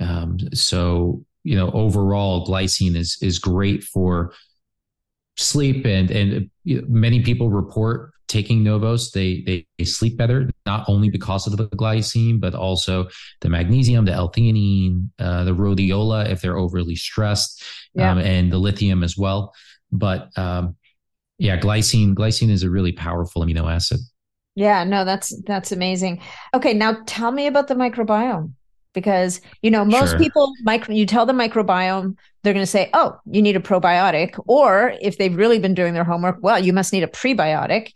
Um, 0.00 0.38
so 0.52 1.24
you 1.44 1.54
know, 1.56 1.70
overall, 1.70 2.46
glycine 2.46 2.96
is 2.96 3.18
is 3.22 3.38
great 3.38 3.84
for 3.84 4.32
sleep 5.36 5.84
and 5.84 6.10
and 6.10 6.50
many 6.64 7.22
people 7.22 7.50
report 7.50 8.10
taking 8.28 8.62
Novos, 8.62 9.12
they, 9.12 9.42
they, 9.42 9.66
they 9.78 9.84
sleep 9.84 10.16
better, 10.16 10.50
not 10.66 10.84
only 10.88 11.08
because 11.08 11.46
of 11.46 11.56
the 11.56 11.68
glycine, 11.68 12.40
but 12.40 12.54
also 12.54 13.08
the 13.40 13.48
magnesium, 13.48 14.04
the 14.04 14.12
L-theanine, 14.12 15.08
uh, 15.18 15.44
the 15.44 15.54
rhodiola 15.54 16.28
if 16.28 16.40
they're 16.42 16.58
overly 16.58 16.96
stressed, 16.96 17.62
yeah. 17.94 18.10
um, 18.10 18.18
and 18.18 18.52
the 18.52 18.58
lithium 18.58 19.02
as 19.02 19.16
well. 19.16 19.54
But 19.92 20.36
um, 20.36 20.76
yeah, 21.38 21.58
glycine 21.58 22.14
glycine 22.14 22.50
is 22.50 22.62
a 22.62 22.70
really 22.70 22.92
powerful 22.92 23.42
amino 23.42 23.72
acid. 23.72 24.00
Yeah, 24.54 24.84
no, 24.84 25.04
that's 25.04 25.40
that's 25.42 25.70
amazing. 25.70 26.20
Okay, 26.54 26.74
now 26.74 26.98
tell 27.06 27.30
me 27.30 27.46
about 27.46 27.68
the 27.68 27.74
microbiome 27.74 28.52
because 28.96 29.42
you 29.60 29.70
know 29.70 29.84
most 29.84 30.10
sure. 30.10 30.18
people 30.18 30.52
micro 30.62 30.94
you 30.94 31.04
tell 31.04 31.26
the 31.26 31.32
microbiome 31.32 32.16
they're 32.42 32.54
going 32.54 32.64
to 32.64 32.70
say 32.70 32.88
oh 32.94 33.14
you 33.26 33.42
need 33.42 33.54
a 33.54 33.60
probiotic 33.60 34.42
or 34.48 34.94
if 35.02 35.18
they've 35.18 35.36
really 35.36 35.58
been 35.58 35.74
doing 35.74 35.92
their 35.92 36.02
homework 36.02 36.38
well 36.40 36.58
you 36.58 36.72
must 36.72 36.94
need 36.94 37.02
a 37.02 37.06
prebiotic 37.06 37.92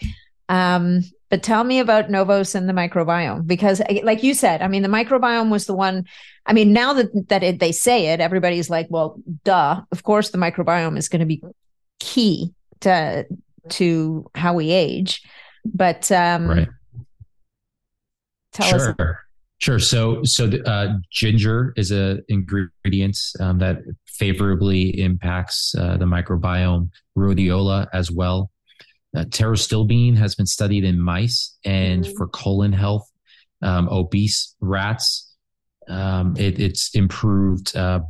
um, 0.51 1.01
but 1.31 1.43
tell 1.43 1.65
me 1.65 1.79
about 1.79 2.11
novos 2.11 2.55
and 2.55 2.69
the 2.69 2.73
microbiome 2.73 3.47
because 3.47 3.81
eh, 3.89 4.01
like 4.05 4.23
you 4.23 4.35
said 4.35 4.61
i 4.63 4.69
mean 4.69 4.83
the 4.83 4.89
microbiome 4.89 5.51
was 5.51 5.67
the 5.67 5.75
one 5.75 6.05
i 6.47 6.53
mean 6.53 6.73
now 6.73 6.93
that 6.93 7.29
that 7.29 7.43
it, 7.43 7.61
they 7.61 7.73
say 7.73 8.09
it 8.09 8.21
everybody's 8.21 8.69
like 8.69 8.87
well 8.91 9.21
duh 9.45 9.81
of 9.93 10.03
course 10.03 10.31
the 10.31 10.39
microbiome 10.39 10.99
is 10.99 11.09
going 11.09 11.21
to 11.21 11.27
be 11.27 11.43
key 11.99 12.53
to 12.81 13.27
to 13.69 14.29
how 14.35 14.55
we 14.55 14.71
age 14.71 15.23
but 15.65 16.11
um 16.13 16.49
right. 16.49 16.69
tell 18.53 18.69
sure. 18.69 18.91
us 18.91 19.17
Sure. 19.61 19.79
So, 19.79 20.25
so 20.25 20.51
uh, 20.65 20.95
ginger 21.11 21.75
is 21.77 21.93
a 21.93 22.21
ingredient 22.29 23.19
um, 23.41 23.59
that 23.59 23.83
favorably 24.07 24.99
impacts 24.99 25.75
uh, 25.75 25.99
the 25.99 26.07
microbiome. 26.07 26.89
Rhodiola 27.17 27.87
as 27.93 28.11
well. 28.11 28.51
Uh, 29.17 29.25
pterostilbene 29.25 30.17
has 30.17 30.35
been 30.35 30.47
studied 30.47 30.85
in 30.85 31.01
mice 31.01 31.57
and 31.65 32.05
mm-hmm. 32.05 32.17
for 32.17 32.29
colon 32.29 32.73
health, 32.73 33.11
um, 33.63 33.89
obese 33.89 34.55
rats. 34.61 35.35
Um, 35.89 36.37
it, 36.37 36.61
it's 36.61 36.95
improved 36.95 37.77
uh, 37.77 38.01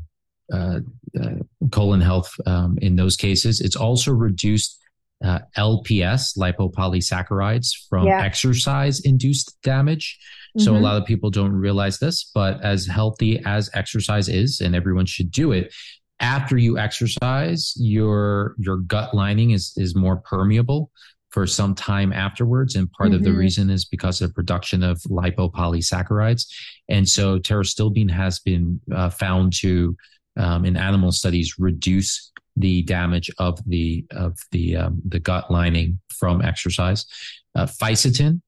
uh, 0.53 0.80
uh, 1.18 1.34
colon 1.70 2.01
health 2.01 2.30
um, 2.46 2.76
in 2.82 2.96
those 2.96 3.16
cases. 3.16 3.61
It's 3.61 3.76
also 3.76 4.12
reduced 4.12 4.78
uh, 5.24 5.40
LPS, 5.57 6.36
lipopolysaccharides, 6.36 7.68
from 7.88 8.07
yeah. 8.07 8.22
exercise 8.22 9.01
induced 9.01 9.61
damage. 9.62 10.18
So 10.59 10.72
mm-hmm. 10.72 10.82
a 10.82 10.86
lot 10.86 10.96
of 10.96 11.07
people 11.07 11.30
don't 11.30 11.53
realize 11.53 11.98
this, 11.98 12.30
but 12.34 12.62
as 12.64 12.86
healthy 12.86 13.40
as 13.44 13.70
exercise 13.74 14.28
is, 14.28 14.61
and 14.61 14.74
everyone 14.74 15.07
should 15.07 15.30
do 15.30 15.53
it, 15.53 15.72
after 16.21 16.57
you 16.57 16.79
exercise, 16.79 17.75
your 17.77 18.55
your 18.59 18.79
gut 18.79 19.14
lining 19.14 19.51
is 19.51 19.73
is 19.77 19.95
more 19.95 20.18
permeable 20.18 20.91
for 21.31 21.47
some 21.47 21.75
time 21.75 22.12
afterwards. 22.12 22.75
And 22.75 22.91
part 22.93 23.11
mm-hmm. 23.11 23.16
of 23.16 23.23
the 23.23 23.31
mm-hmm. 23.31 23.39
reason 23.39 23.71
is 23.71 23.85
because 23.85 24.21
of 24.21 24.35
production 24.35 24.83
of 24.83 24.99
lipopolysaccharides. 25.03 26.47
And 26.89 27.09
so 27.09 27.39
pterostilbene 27.39 28.11
has 28.11 28.41
been 28.41 28.81
uh, 28.93 29.11
found 29.11 29.53
to 29.59 29.97
um, 30.37 30.64
in 30.64 30.77
animal 30.77 31.12
studies 31.12 31.55
reduce 31.59 32.33
the 32.57 32.83
damage 32.83 33.31
of 33.39 33.61
the 33.66 34.05
of 34.11 34.39
the 34.51 34.77
um, 34.77 35.01
the 35.07 35.21
gut 35.21 35.51
lining 35.51 36.01
from 36.18 36.43
exercise. 36.43 37.07
Uh, 37.55 37.66
fisetin 37.66 38.41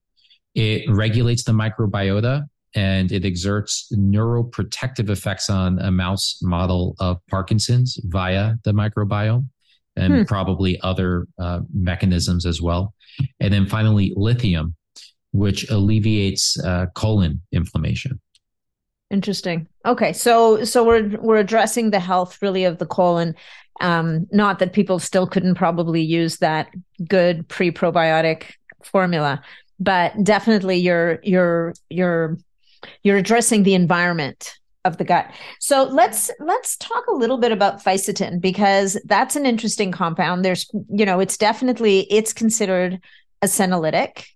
it 0.55 0.89
regulates 0.91 1.45
the 1.45 1.53
microbiota 1.53 2.47
and 2.75 3.12
it 3.12 3.25
exerts 3.25 3.93
neuroprotective 3.93 5.11
effects 5.11 5.51
on 5.51 5.79
a 5.81 5.91
mouse 5.91 6.39
model 6.43 6.95
of 7.01 7.18
Parkinson's 7.29 7.99
via 8.05 8.55
the 8.64 8.73
microbiome 8.73 9.47
and 9.97 10.14
hmm. 10.14 10.23
probably 10.25 10.81
other 10.81 11.27
uh, 11.39 11.61
mechanisms 11.73 12.47
as 12.47 12.62
well. 12.62 12.95
And 13.41 13.53
then 13.53 13.66
finally, 13.66 14.12
lithium, 14.16 14.75
which 15.33 15.68
alleviates 15.70 16.59
uh, 16.61 16.87
colon 16.95 17.43
inflammation. 17.53 18.20
Interesting. 19.11 19.68
Okay, 19.85 20.14
so 20.14 20.64
so 20.64 20.85
we're 20.85 21.18
we're 21.20 21.37
addressing 21.37 21.91
the 21.91 22.01
health 22.01 22.41
really 22.41 22.64
of 22.64 22.79
the 22.79 22.87
colon. 22.87 23.35
Um, 23.83 24.27
not 24.33 24.59
that 24.61 24.73
people 24.73 24.99
still 24.99 25.27
couldn't 25.27 25.55
probably 25.55 26.01
use 26.01 26.39
that 26.39 26.68
good 27.07 27.47
pre 27.49 27.70
probiotic 27.70 28.45
formula, 28.83 29.43
but 29.79 30.14
definitely 30.25 30.79
you're 30.79 31.18
you're 31.23 31.75
you're 31.91 32.39
you're 33.03 33.16
addressing 33.16 33.62
the 33.62 33.74
environment 33.74 34.59
of 34.85 34.97
the 34.97 35.05
gut. 35.05 35.30
So 35.61 35.85
let's 35.85 36.30
let's 36.41 36.76
talk 36.76 37.07
a 37.07 37.14
little 37.14 37.39
bit 37.39 37.53
about 37.53 37.83
fisetin 37.83 38.41
because 38.41 39.01
that's 39.05 39.37
an 39.37 39.47
interesting 39.47 39.93
compound. 39.93 40.45
There's 40.45 40.68
you 40.89 41.07
know 41.07 41.20
it's 41.20 41.37
definitely 41.37 42.07
it's 42.11 42.33
considered 42.33 43.01
a 43.43 43.47
senolytic 43.47 44.26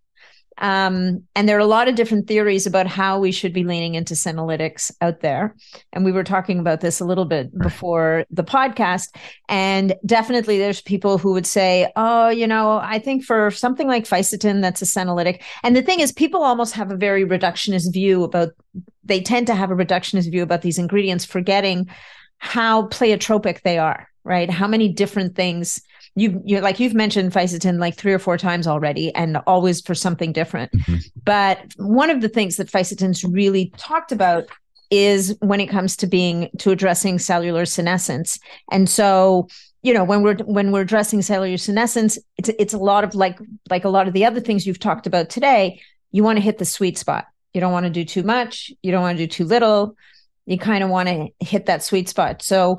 um, 0.59 1.23
and 1.35 1.49
there 1.49 1.57
are 1.57 1.61
a 1.61 1.67
lot 1.67 1.89
of 1.89 1.95
different 1.95 2.27
theories 2.27 2.67
about 2.67 2.87
how 2.87 3.19
we 3.19 3.31
should 3.31 3.53
be 3.53 3.65
leaning 3.65 3.95
into 3.95 4.15
senolytics 4.15 4.91
out 5.01 5.21
there. 5.21 5.55
And 5.93 6.05
we 6.05 6.13
were 6.13 6.25
talking 6.25 6.59
about 6.59 6.81
this 6.81 7.01
a 7.01 7.05
little 7.05 7.27
bit 7.27 7.57
before 7.59 8.25
the 8.31 8.45
podcast. 8.45 9.09
And 9.49 9.95
definitely 10.07 10.59
there's 10.59 10.81
people 10.81 11.19
who 11.19 11.33
would 11.33 11.47
say, 11.47 11.93
oh, 11.97 12.29
you 12.29 12.47
know, 12.47 12.79
I 12.79 12.99
think 12.99 13.25
for 13.25 13.51
something 13.51 13.87
like 13.87 14.05
fisetin, 14.05 14.63
that's 14.63 14.83
a 14.83 14.87
senolytic. 14.87 15.43
And 15.63 15.77
the 15.77 15.83
thing 15.83 16.01
is, 16.01 16.13
people 16.13 16.43
almost 16.43 16.75
have 16.75 16.91
a 16.91 16.97
very 16.97 17.25
reductionist 17.25 17.93
view 17.93 18.25
about, 18.25 18.51
they 19.05 19.21
tend 19.21 19.47
to 19.49 19.55
have 19.55 19.71
a 19.71 19.77
reductionist 19.77 20.31
view 20.31 20.43
about 20.43 20.63
these 20.63 20.79
ingredients, 20.79 21.25
forgetting 21.25 21.89
how 22.39 22.89
pleiotropic 22.89 23.63
they 23.63 23.79
are, 23.79 24.09
right? 24.25 24.51
How 24.51 24.67
many 24.67 24.89
different 24.89 25.35
things 25.35 25.83
you 26.17 26.41
you 26.45 26.61
like 26.61 26.81
you've 26.81 26.95
mentioned 26.95 27.33
fisetin 27.33 27.79
like 27.79 27.95
three 27.95 28.13
or 28.13 28.19
four 28.19 28.37
times 28.37 28.67
already 28.67 29.15
and 29.15 29.37
always 29.47 29.81
for 29.81 29.95
something 29.95 30.33
different. 30.33 30.73
Mm-hmm. 30.73 30.97
but 31.25 31.61
one 31.77 32.11
of 32.11 32.21
the 32.21 32.29
things 32.29 32.57
that 32.57 32.69
fisetin's 32.69 33.23
really 33.23 33.73
talked 33.77 34.13
about 34.13 34.47
is 34.91 35.37
when 35.41 35.61
it 35.61 35.67
comes 35.67 35.97
to 35.97 36.07
being 36.07 36.49
to 36.59 36.71
addressing 36.71 37.19
cellular 37.19 37.67
senescence. 37.67 38.39
And 38.73 38.89
so 38.89 39.49
you 39.83 39.95
know 39.95 40.03
when 40.03 40.23
we're 40.23 40.37
when 40.39 40.73
we're 40.73 40.81
addressing 40.81 41.23
cellular 41.23 41.59
senescence 41.59 42.19
it's 42.39 42.49
it's 42.59 42.75
a 42.75 42.79
lot 42.79 43.05
of 43.05 43.15
like 43.15 43.39
like 43.71 43.85
a 43.85 43.89
lot 43.89 44.09
of 44.09 44.15
the 44.15 44.25
other 44.25 44.41
things 44.41 44.67
you've 44.67 44.81
talked 44.81 45.07
about 45.07 45.31
today 45.31 45.81
you 46.17 46.23
want 46.23 46.39
to 46.39 46.43
hit 46.43 46.57
the 46.57 46.65
sweet 46.65 46.97
spot. 46.97 47.27
You 47.53 47.61
don't 47.61 47.73
want 47.73 47.85
to 47.85 47.91
do 47.91 48.05
too 48.05 48.23
much. 48.23 48.73
You 48.83 48.91
don't 48.91 49.03
want 49.03 49.19
to 49.19 49.27
do 49.27 49.29
too 49.29 49.45
little. 49.45 49.97
You 50.47 50.57
kind 50.57 50.83
of 50.83 50.89
want 50.89 51.09
to 51.09 51.29
hit 51.41 51.67
that 51.67 51.83
sweet 51.83 52.09
spot. 52.09 52.43
So 52.43 52.79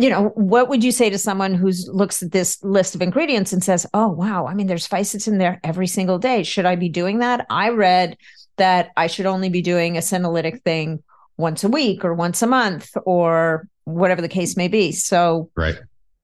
you 0.00 0.08
know, 0.08 0.28
what 0.34 0.68
would 0.68 0.82
you 0.82 0.92
say 0.92 1.10
to 1.10 1.18
someone 1.18 1.54
who 1.54 1.70
looks 1.88 2.22
at 2.22 2.32
this 2.32 2.62
list 2.62 2.94
of 2.94 3.02
ingredients 3.02 3.52
and 3.52 3.62
says, 3.62 3.86
"Oh, 3.92 4.08
wow, 4.08 4.46
I 4.46 4.54
mean, 4.54 4.66
there's 4.66 4.88
fisetin 4.88 5.38
there 5.38 5.60
every 5.62 5.86
single 5.86 6.18
day. 6.18 6.42
Should 6.42 6.66
I 6.66 6.76
be 6.76 6.88
doing 6.88 7.18
that?" 7.18 7.46
I 7.50 7.70
read 7.70 8.16
that 8.56 8.90
I 8.96 9.06
should 9.06 9.26
only 9.26 9.48
be 9.48 9.62
doing 9.62 9.96
a 9.96 10.00
senolytic 10.00 10.62
thing 10.62 11.02
once 11.36 11.64
a 11.64 11.68
week 11.68 12.04
or 12.04 12.14
once 12.14 12.42
a 12.42 12.46
month 12.46 12.96
or 13.04 13.68
whatever 13.84 14.22
the 14.22 14.28
case 14.28 14.56
may 14.56 14.68
be. 14.68 14.92
So, 14.92 15.50
right. 15.56 15.78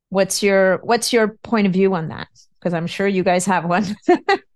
What's 0.08 0.42
your 0.42 0.78
what's 0.78 1.12
your 1.12 1.28
point 1.42 1.66
of 1.66 1.72
view 1.72 1.94
on 1.94 2.08
that? 2.08 2.28
Because 2.58 2.72
I'm 2.72 2.86
sure 2.86 3.06
you 3.06 3.22
guys 3.22 3.44
have 3.46 3.64
one. 3.64 3.96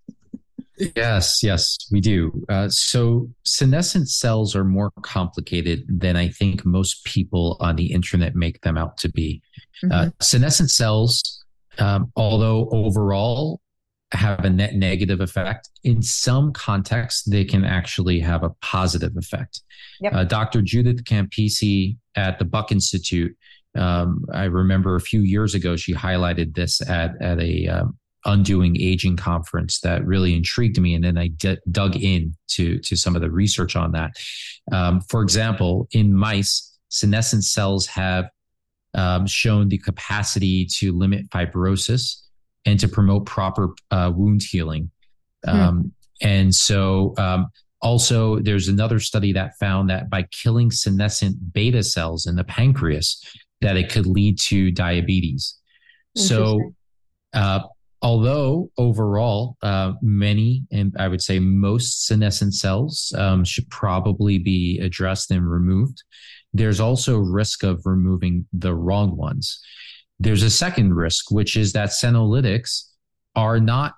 Yes, 0.97 1.43
yes, 1.43 1.77
we 1.91 2.01
do. 2.01 2.45
Uh, 2.49 2.69
so 2.69 3.29
senescent 3.45 4.09
cells 4.09 4.57
are 4.57 4.65
more 4.65 4.91
complicated 5.03 5.85
than 5.89 6.17
I 6.17 6.29
think 6.29 6.65
most 6.65 7.05
people 7.05 7.57
on 7.61 7.77
the 7.77 7.93
internet 7.93 8.35
make 8.35 8.61
them 8.63 8.77
out 8.77 8.97
to 8.99 9.11
be. 9.11 9.43
Uh, 9.83 9.87
mm-hmm. 9.87 10.09
Uh, 10.09 10.11
senescent 10.21 10.71
cells, 10.71 11.45
um, 11.79 12.11
although 12.17 12.69
overall 12.71 13.61
have 14.13 14.45
a 14.45 14.51
net 14.51 14.75
negative 14.75 15.21
effect, 15.21 15.69
in 15.85 16.03
some 16.03 16.53
contexts, 16.53 17.25
they 17.25 17.45
can 17.45 17.65
actually 17.65 18.19
have 18.21 18.43
a 18.43 18.51
positive 18.61 19.17
effect. 19.17 19.61
Yep. 20.01 20.13
Uh, 20.13 20.25
Dr. 20.25 20.63
Judith 20.63 21.05
Campisi 21.05 21.97
at 22.17 22.39
the 22.39 22.45
Buck 22.45 22.73
Institute 22.73 23.37
um, 23.77 24.25
I 24.33 24.45
remember 24.45 24.97
a 24.97 25.01
few 25.01 25.21
years 25.21 25.55
ago, 25.55 25.77
she 25.77 25.95
highlighted 25.95 26.55
this 26.55 26.81
at 26.89 27.21
at 27.23 27.39
a 27.39 27.69
um, 27.69 27.97
undoing 28.25 28.77
aging 28.81 29.17
conference 29.17 29.81
that 29.81 30.05
really 30.05 30.35
intrigued 30.35 30.79
me 30.81 30.95
and 30.95 31.05
then 31.05 31.17
i 31.17 31.29
d- 31.29 31.57
dug 31.71 31.97
in 31.97 32.35
to 32.49 32.79
to 32.81 32.97
some 32.97 33.17
of 33.17 33.23
the 33.23 33.31
research 33.31 33.77
on 33.77 33.93
that. 33.93 34.11
Um, 34.73 35.01
for 35.01 35.23
example 35.23 35.89
in 35.93 36.15
mice 36.15 36.79
senescent 36.89 37.45
cells 37.45 37.87
have 37.87 38.29
um, 38.95 39.27
shown 39.27 39.69
the 39.69 39.79
capacity 39.79 40.67
to 40.79 40.93
limit 40.93 41.31
fibrosis 41.31 42.23
and 42.65 42.79
to 42.81 42.89
promote 42.89 43.25
proper 43.25 43.71
uh, 43.91 44.13
wound 44.15 44.43
healing. 44.43 44.91
Hmm. 45.45 45.51
um, 45.51 45.93
and 46.21 46.55
so 46.55 47.15
um, 47.17 47.49
also 47.81 48.41
there's 48.41 48.69
another 48.69 49.01
study 49.01 49.33
that 49.33 49.57
found 49.59 49.89
that 49.89 50.11
by 50.11 50.25
killing 50.25 50.71
senescent 50.71 51.53
beta 51.53 51.83
cells 51.83 52.27
in 52.27 52.37
the 52.37 52.45
pancreas 52.45 53.25
that 53.61 53.77
it 53.77 53.91
could 53.91 54.07
lead 54.07 54.39
to 54.39 54.71
diabetes. 54.71 55.57
So 56.17 56.73
uh, 57.33 57.61
although 58.03 58.71
overall, 58.79 59.57
uh, 59.63 59.93
many, 60.01 60.65
and 60.73 60.95
I 60.99 61.09
would 61.09 61.23
say 61.23 61.39
most 61.39 62.07
senescent 62.07 62.55
cells 62.55 63.13
um, 63.17 63.45
should 63.45 63.69
probably 63.71 64.39
be 64.39 64.79
addressed 64.81 65.31
and 65.31 65.49
removed, 65.51 66.03
there's 66.53 66.81
also 66.81 67.19
risk 67.19 67.63
of 67.63 67.83
removing 67.85 68.47
the 68.53 68.75
wrong 68.75 69.17
ones. 69.17 69.61
There's 70.19 70.43
a 70.43 70.51
second 70.51 70.95
risk, 70.95 71.31
which 71.31 71.57
is 71.57 71.73
that 71.73 71.91
senolytics 71.91 72.85
are 73.37 73.61
not 73.61 73.95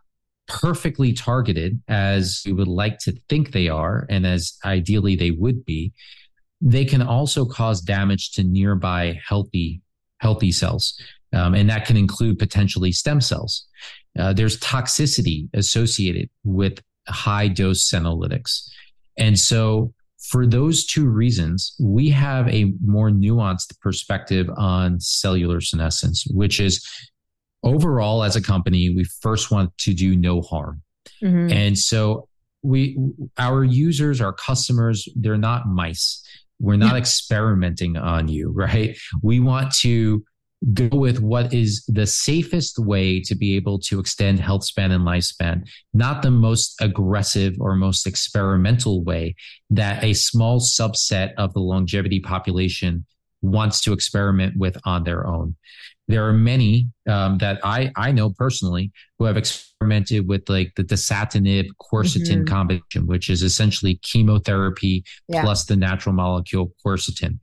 perfectly 0.47 1.13
targeted 1.13 1.81
as 1.89 2.43
we 2.45 2.53
would 2.53 2.69
like 2.69 2.99
to 2.99 3.13
think 3.29 3.53
they 3.53 3.69
are, 3.69 4.07
and 4.11 4.27
as 4.27 4.59
ideally 4.65 5.17
they 5.17 5.31
would 5.31 5.65
be. 5.65 5.93
They 6.61 6.85
can 6.85 7.03
also 7.03 7.45
cause 7.45 7.81
damage 7.81 8.33
to 8.33 8.45
nearby 8.45 9.19
healthy 9.27 9.81
healthy 10.19 10.53
cells. 10.53 10.95
Um, 11.33 11.55
and 11.55 11.69
that 11.71 11.87
can 11.87 11.97
include 11.97 12.39
potentially 12.39 12.93
stem 12.93 13.21
cells. 13.21 13.67
Uh, 14.19 14.33
there's 14.33 14.59
toxicity 14.61 15.49
associated 15.55 16.29
with 16.45 16.83
high 17.09 17.49
dose 17.49 17.89
senolytics. 17.89 18.69
And 19.19 19.39
so, 19.39 19.93
for 20.29 20.47
those 20.47 20.87
two 20.87 21.09
reasons, 21.09 21.75
we 21.81 22.09
have 22.11 22.49
a 22.49 22.73
more 22.85 23.11
nuanced 23.11 23.79
perspective 23.81 24.49
on 24.57 25.01
cellular 25.01 25.61
senescence, 25.61 26.25
which 26.31 26.61
is 26.61 26.87
overall, 27.65 28.23
as 28.23 28.37
a 28.37 28.43
company, 28.43 28.95
we 28.95 29.05
first 29.05 29.51
want 29.51 29.77
to 29.79 29.93
do 29.93 30.17
no 30.17 30.41
harm. 30.41 30.81
Mm-hmm. 31.23 31.53
And 31.53 31.79
so, 31.79 32.29
we, 32.63 32.97
our 33.39 33.65
users, 33.65 34.21
our 34.21 34.33
customers, 34.33 35.09
they're 35.17 35.37
not 35.37 35.67
mice. 35.67 36.23
We're 36.61 36.77
not 36.77 36.97
experimenting 36.97 37.97
on 37.97 38.29
you, 38.29 38.51
right? 38.55 38.97
We 39.23 39.41
want 39.41 39.75
to 39.79 40.25
go 40.73 40.89
with 40.97 41.21
what 41.21 41.53
is 41.53 41.85
the 41.87 42.07
safest 42.07 42.79
way 42.79 43.21
to 43.21 43.35
be 43.35 43.57
able 43.57 43.79
to 43.79 43.99
extend 43.99 44.39
health 44.39 44.65
span 44.65 44.93
and 44.93 45.05
lifespan, 45.05 45.69
not 45.93 46.23
the 46.23 46.31
most 46.31 46.81
aggressive 46.81 47.55
or 47.59 47.75
most 47.75 48.07
experimental 48.07 49.03
way 49.03 49.35
that 49.71 50.03
a 50.05 50.13
small 50.13 50.61
subset 50.61 51.33
of 51.37 51.53
the 51.53 51.61
longevity 51.61 52.21
population 52.21 53.05
wants 53.41 53.81
to 53.81 53.93
experiment 53.93 54.57
with 54.57 54.77
on 54.85 55.03
their 55.03 55.27
own. 55.27 55.57
There 56.07 56.27
are 56.27 56.33
many 56.33 56.89
um, 57.09 57.39
that 57.39 57.61
I, 57.65 57.91
I 57.97 58.13
know 58.13 58.31
personally 58.31 58.93
who 59.19 59.25
have 59.25 59.37
experimented 59.37 60.29
with 60.29 60.49
like 60.49 60.73
the 60.77 60.85
dasatinib 60.85 61.69
quercetin 61.81 62.39
mm-hmm. 62.39 62.45
combination, 62.45 63.07
which 63.07 63.31
is 63.31 63.43
essentially 63.43 63.97
chemotherapy 64.03 65.05
yeah. 65.29 65.43
plus 65.43 65.65
the 65.65 65.77
natural 65.77 66.15
molecule 66.15 66.73
quercetin 66.85 67.39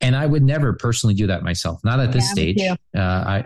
and 0.00 0.16
I 0.16 0.26
would 0.26 0.42
never 0.42 0.72
personally 0.74 1.14
do 1.14 1.26
that 1.26 1.42
myself, 1.42 1.80
not 1.84 2.00
at 2.00 2.12
this 2.12 2.24
yeah, 2.24 2.32
stage. 2.32 2.60
Uh, 2.94 3.00
I 3.00 3.44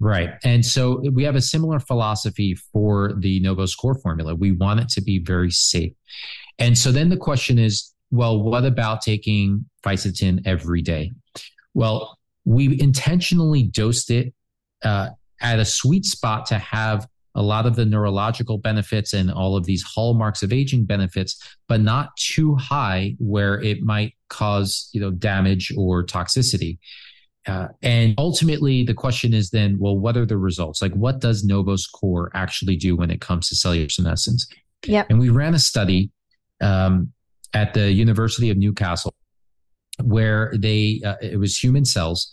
right, 0.00 0.30
and 0.44 0.64
so 0.64 1.02
we 1.12 1.24
have 1.24 1.36
a 1.36 1.42
similar 1.42 1.80
philosophy 1.80 2.54
for 2.72 3.14
the 3.18 3.40
Novos 3.40 3.74
Core 3.74 3.94
formula. 3.94 4.34
We 4.34 4.52
want 4.52 4.80
it 4.80 4.88
to 4.90 5.02
be 5.02 5.18
very 5.18 5.50
safe, 5.50 5.92
and 6.58 6.76
so 6.76 6.92
then 6.92 7.08
the 7.08 7.16
question 7.16 7.58
is, 7.58 7.92
well, 8.10 8.42
what 8.42 8.64
about 8.64 9.02
taking 9.02 9.64
fisetin 9.84 10.46
every 10.46 10.82
day? 10.82 11.12
Well, 11.74 12.18
we 12.44 12.80
intentionally 12.80 13.64
dosed 13.64 14.10
it 14.10 14.32
uh, 14.84 15.10
at 15.40 15.58
a 15.58 15.64
sweet 15.64 16.04
spot 16.04 16.46
to 16.46 16.58
have 16.58 17.06
a 17.36 17.42
lot 17.42 17.66
of 17.66 17.76
the 17.76 17.84
neurological 17.84 18.58
benefits 18.58 19.12
and 19.12 19.30
all 19.30 19.56
of 19.56 19.64
these 19.64 19.82
hallmarks 19.82 20.42
of 20.42 20.52
aging 20.52 20.84
benefits, 20.84 21.40
but 21.68 21.80
not 21.80 22.16
too 22.16 22.56
high 22.56 23.14
where 23.18 23.60
it 23.62 23.82
might 23.82 24.14
cause 24.28 24.88
you 24.92 25.00
know 25.00 25.10
damage 25.10 25.72
or 25.76 26.04
toxicity. 26.04 26.78
Uh, 27.46 27.68
and 27.82 28.14
ultimately, 28.18 28.82
the 28.82 28.94
question 28.94 29.32
is 29.32 29.50
then, 29.50 29.78
well, 29.78 29.96
what 29.96 30.16
are 30.16 30.26
the 30.26 30.36
results? 30.36 30.82
Like, 30.82 30.92
what 30.94 31.20
does 31.20 31.44
Novos 31.44 31.86
Core 31.86 32.32
actually 32.34 32.74
do 32.74 32.96
when 32.96 33.08
it 33.08 33.20
comes 33.20 33.48
to 33.48 33.54
cellular 33.54 33.88
senescence? 33.88 34.48
Yep. 34.84 35.06
And 35.10 35.20
we 35.20 35.28
ran 35.28 35.54
a 35.54 35.58
study 35.60 36.10
um, 36.60 37.12
at 37.54 37.72
the 37.72 37.92
University 37.92 38.50
of 38.50 38.56
Newcastle 38.56 39.14
where 40.02 40.52
they 40.56 41.00
uh, 41.04 41.16
it 41.22 41.38
was 41.38 41.56
human 41.56 41.84
cells. 41.84 42.32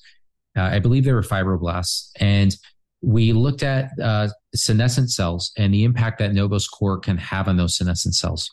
Uh, 0.58 0.64
I 0.64 0.80
believe 0.80 1.04
they 1.04 1.14
were 1.14 1.22
fibroblasts, 1.22 2.10
and 2.20 2.56
we 3.02 3.34
looked 3.34 3.64
at 3.64 3.90
uh, 4.02 4.30
senescent 4.56 5.12
cells 5.12 5.52
and 5.58 5.74
the 5.74 5.84
impact 5.84 6.20
that 6.20 6.34
Novos 6.34 6.68
Core 6.68 7.00
can 7.00 7.18
have 7.18 7.48
on 7.48 7.58
those 7.58 7.78
senescent 7.78 8.16
cells. 8.16 8.52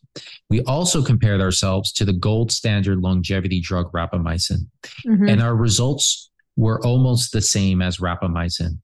We 0.48 0.62
also 0.62 1.03
compared 1.03 1.40
ourselves 1.40 1.92
to 1.92 2.05
the 2.05 2.12
gold 2.12 2.51
standard 2.53 3.01
longevity 3.01 3.61
drug 3.61 3.92
rapamycin, 3.92 4.66
mm-hmm. 5.07 5.28
and 5.28 5.42
our 5.42 5.55
results 5.55 6.30
were 6.57 6.84
almost 6.84 7.32
the 7.32 7.40
same 7.40 7.82
as 7.82 7.98
rapamycin, 7.98 8.78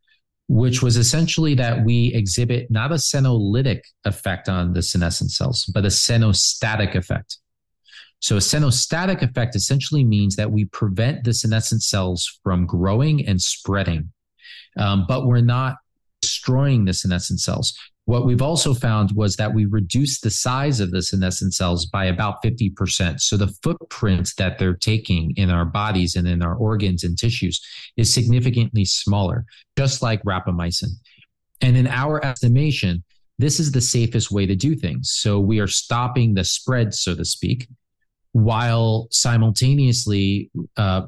which 0.48 0.82
was 0.82 0.96
essentially 0.96 1.54
that 1.54 1.84
we 1.84 2.12
exhibit 2.14 2.70
not 2.70 2.92
a 2.92 2.96
senolytic 2.96 3.80
effect 4.04 4.48
on 4.48 4.72
the 4.72 4.82
senescent 4.82 5.30
cells, 5.30 5.64
but 5.74 5.84
a 5.84 5.88
senostatic 5.88 6.94
effect. 6.94 7.38
So 8.20 8.36
a 8.36 8.40
senostatic 8.40 9.22
effect 9.22 9.54
essentially 9.56 10.04
means 10.04 10.36
that 10.36 10.50
we 10.50 10.64
prevent 10.66 11.24
the 11.24 11.34
senescent 11.34 11.82
cells 11.82 12.40
from 12.42 12.66
growing 12.66 13.26
and 13.26 13.40
spreading, 13.40 14.10
um, 14.78 15.04
but 15.06 15.26
we're 15.26 15.42
not 15.42 15.76
destroying 16.46 16.84
the 16.84 16.94
senescent 16.94 17.40
cells. 17.40 17.76
What 18.04 18.24
we've 18.24 18.42
also 18.42 18.72
found 18.72 19.10
was 19.16 19.34
that 19.36 19.52
we 19.52 19.64
reduced 19.64 20.22
the 20.22 20.30
size 20.30 20.78
of 20.78 20.92
the 20.92 21.02
senescent 21.02 21.54
cells 21.54 21.86
by 21.86 22.04
about 22.04 22.40
50%. 22.44 23.20
So 23.20 23.36
the 23.36 23.52
footprint 23.64 24.30
that 24.38 24.58
they're 24.58 24.76
taking 24.76 25.32
in 25.36 25.50
our 25.50 25.64
bodies 25.64 26.14
and 26.14 26.28
in 26.28 26.42
our 26.42 26.54
organs 26.54 27.02
and 27.02 27.18
tissues 27.18 27.60
is 27.96 28.14
significantly 28.14 28.84
smaller, 28.84 29.44
just 29.76 30.02
like 30.02 30.22
rapamycin. 30.22 30.90
And 31.60 31.76
in 31.76 31.88
our 31.88 32.24
estimation, 32.24 33.02
this 33.38 33.58
is 33.58 33.72
the 33.72 33.80
safest 33.80 34.30
way 34.30 34.46
to 34.46 34.54
do 34.54 34.76
things. 34.76 35.10
So 35.12 35.40
we 35.40 35.58
are 35.58 35.66
stopping 35.66 36.34
the 36.34 36.44
spread, 36.44 36.94
so 36.94 37.16
to 37.16 37.24
speak, 37.24 37.66
while 38.32 39.08
simultaneously 39.10 40.50
uh, 40.76 41.06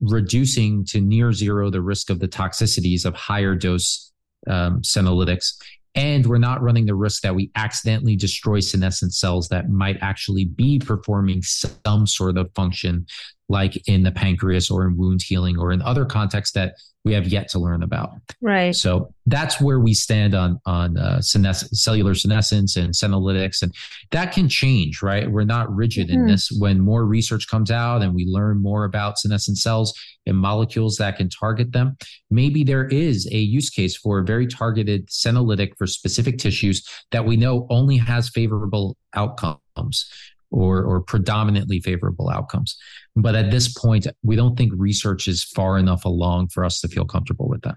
reducing 0.00 0.84
to 0.84 1.00
near 1.00 1.32
zero 1.32 1.70
the 1.70 1.80
risk 1.80 2.10
of 2.10 2.18
the 2.18 2.28
toxicities 2.28 3.06
of 3.06 3.14
higher 3.14 3.54
dose 3.54 4.12
um, 4.48 4.80
senolytics 4.82 5.52
and 5.96 6.26
we're 6.26 6.36
not 6.36 6.62
running 6.62 6.84
the 6.84 6.94
risk 6.94 7.22
that 7.22 7.34
we 7.34 7.50
accidentally 7.56 8.16
destroy 8.16 8.60
senescent 8.60 9.14
cells 9.14 9.48
that 9.48 9.70
might 9.70 9.96
actually 10.02 10.44
be 10.44 10.78
performing 10.78 11.42
some 11.42 12.06
sort 12.06 12.36
of 12.36 12.50
function, 12.54 13.06
like 13.48 13.88
in 13.88 14.02
the 14.02 14.12
pancreas 14.12 14.70
or 14.70 14.86
in 14.86 14.96
wound 14.96 15.22
healing 15.22 15.58
or 15.58 15.72
in 15.72 15.80
other 15.82 16.04
contexts 16.04 16.54
that 16.54 16.74
we 17.04 17.12
have 17.12 17.28
yet 17.28 17.48
to 17.48 17.60
learn 17.60 17.84
about. 17.84 18.10
Right. 18.42 18.74
So 18.74 19.14
that's 19.26 19.60
where 19.60 19.78
we 19.78 19.94
stand 19.94 20.34
on 20.34 20.58
on 20.66 20.98
uh, 20.98 21.20
senes- 21.20 21.68
cellular 21.80 22.14
senescence 22.14 22.76
and 22.76 22.92
senolytics, 22.92 23.62
and 23.62 23.72
that 24.10 24.32
can 24.32 24.48
change. 24.48 25.02
Right. 25.02 25.30
We're 25.30 25.44
not 25.44 25.72
rigid 25.74 26.08
mm-hmm. 26.08 26.22
in 26.22 26.26
this. 26.26 26.50
When 26.58 26.80
more 26.80 27.06
research 27.06 27.46
comes 27.46 27.70
out 27.70 28.02
and 28.02 28.12
we 28.12 28.26
learn 28.26 28.60
more 28.60 28.84
about 28.84 29.18
senescent 29.18 29.58
cells 29.58 29.94
and 30.26 30.36
molecules 30.36 30.96
that 30.96 31.16
can 31.16 31.28
target 31.28 31.70
them, 31.70 31.96
maybe 32.28 32.64
there 32.64 32.86
is 32.86 33.28
a 33.30 33.38
use 33.38 33.70
case 33.70 33.96
for 33.96 34.18
a 34.18 34.24
very 34.24 34.48
targeted 34.48 35.06
senolytic 35.06 35.76
for 35.78 35.86
specific 35.86 36.38
tissues 36.38 36.84
that 37.12 37.24
we 37.24 37.36
know 37.36 37.68
only 37.70 37.98
has 37.98 38.28
favorable 38.28 38.96
outcomes 39.14 40.10
or, 40.50 40.82
or 40.84 41.00
predominantly 41.00 41.80
favorable 41.80 42.28
outcomes. 42.28 42.76
But 43.14 43.34
at 43.34 43.50
this 43.50 43.72
point, 43.72 44.06
we 44.22 44.36
don't 44.36 44.56
think 44.56 44.72
research 44.76 45.28
is 45.28 45.42
far 45.42 45.78
enough 45.78 46.04
along 46.04 46.48
for 46.48 46.64
us 46.64 46.80
to 46.80 46.88
feel 46.88 47.04
comfortable 47.04 47.48
with 47.48 47.62
that. 47.62 47.76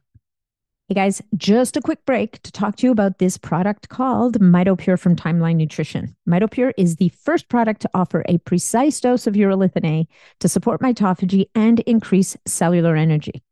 Hey 0.90 0.96
guys, 0.96 1.22
just 1.38 1.78
a 1.78 1.82
quick 1.82 2.04
break 2.08 2.42
to 2.42 2.52
talk 2.52 2.76
to 2.78 2.88
you 2.88 2.92
about 2.92 3.20
this 3.20 3.38
product 3.38 3.90
called 3.90 4.40
MitoPure 4.40 5.00
from 5.00 5.16
Timeline 5.16 5.58
Nutrition. 5.58 6.16
MitoPure 6.28 6.74
is 6.80 6.96
the 6.96 7.10
first 7.10 7.48
product 7.48 7.82
to 7.82 7.90
offer 7.94 8.26
a 8.28 8.40
precise 8.40 9.00
dose 9.00 9.28
of 9.28 9.36
urolithin 9.36 9.86
A 9.86 10.08
to 10.40 10.50
support 10.50 10.82
mitophagy 10.82 11.46
and 11.54 11.80
increase 11.82 12.36
cellular 12.48 12.96
energy. 12.96 13.44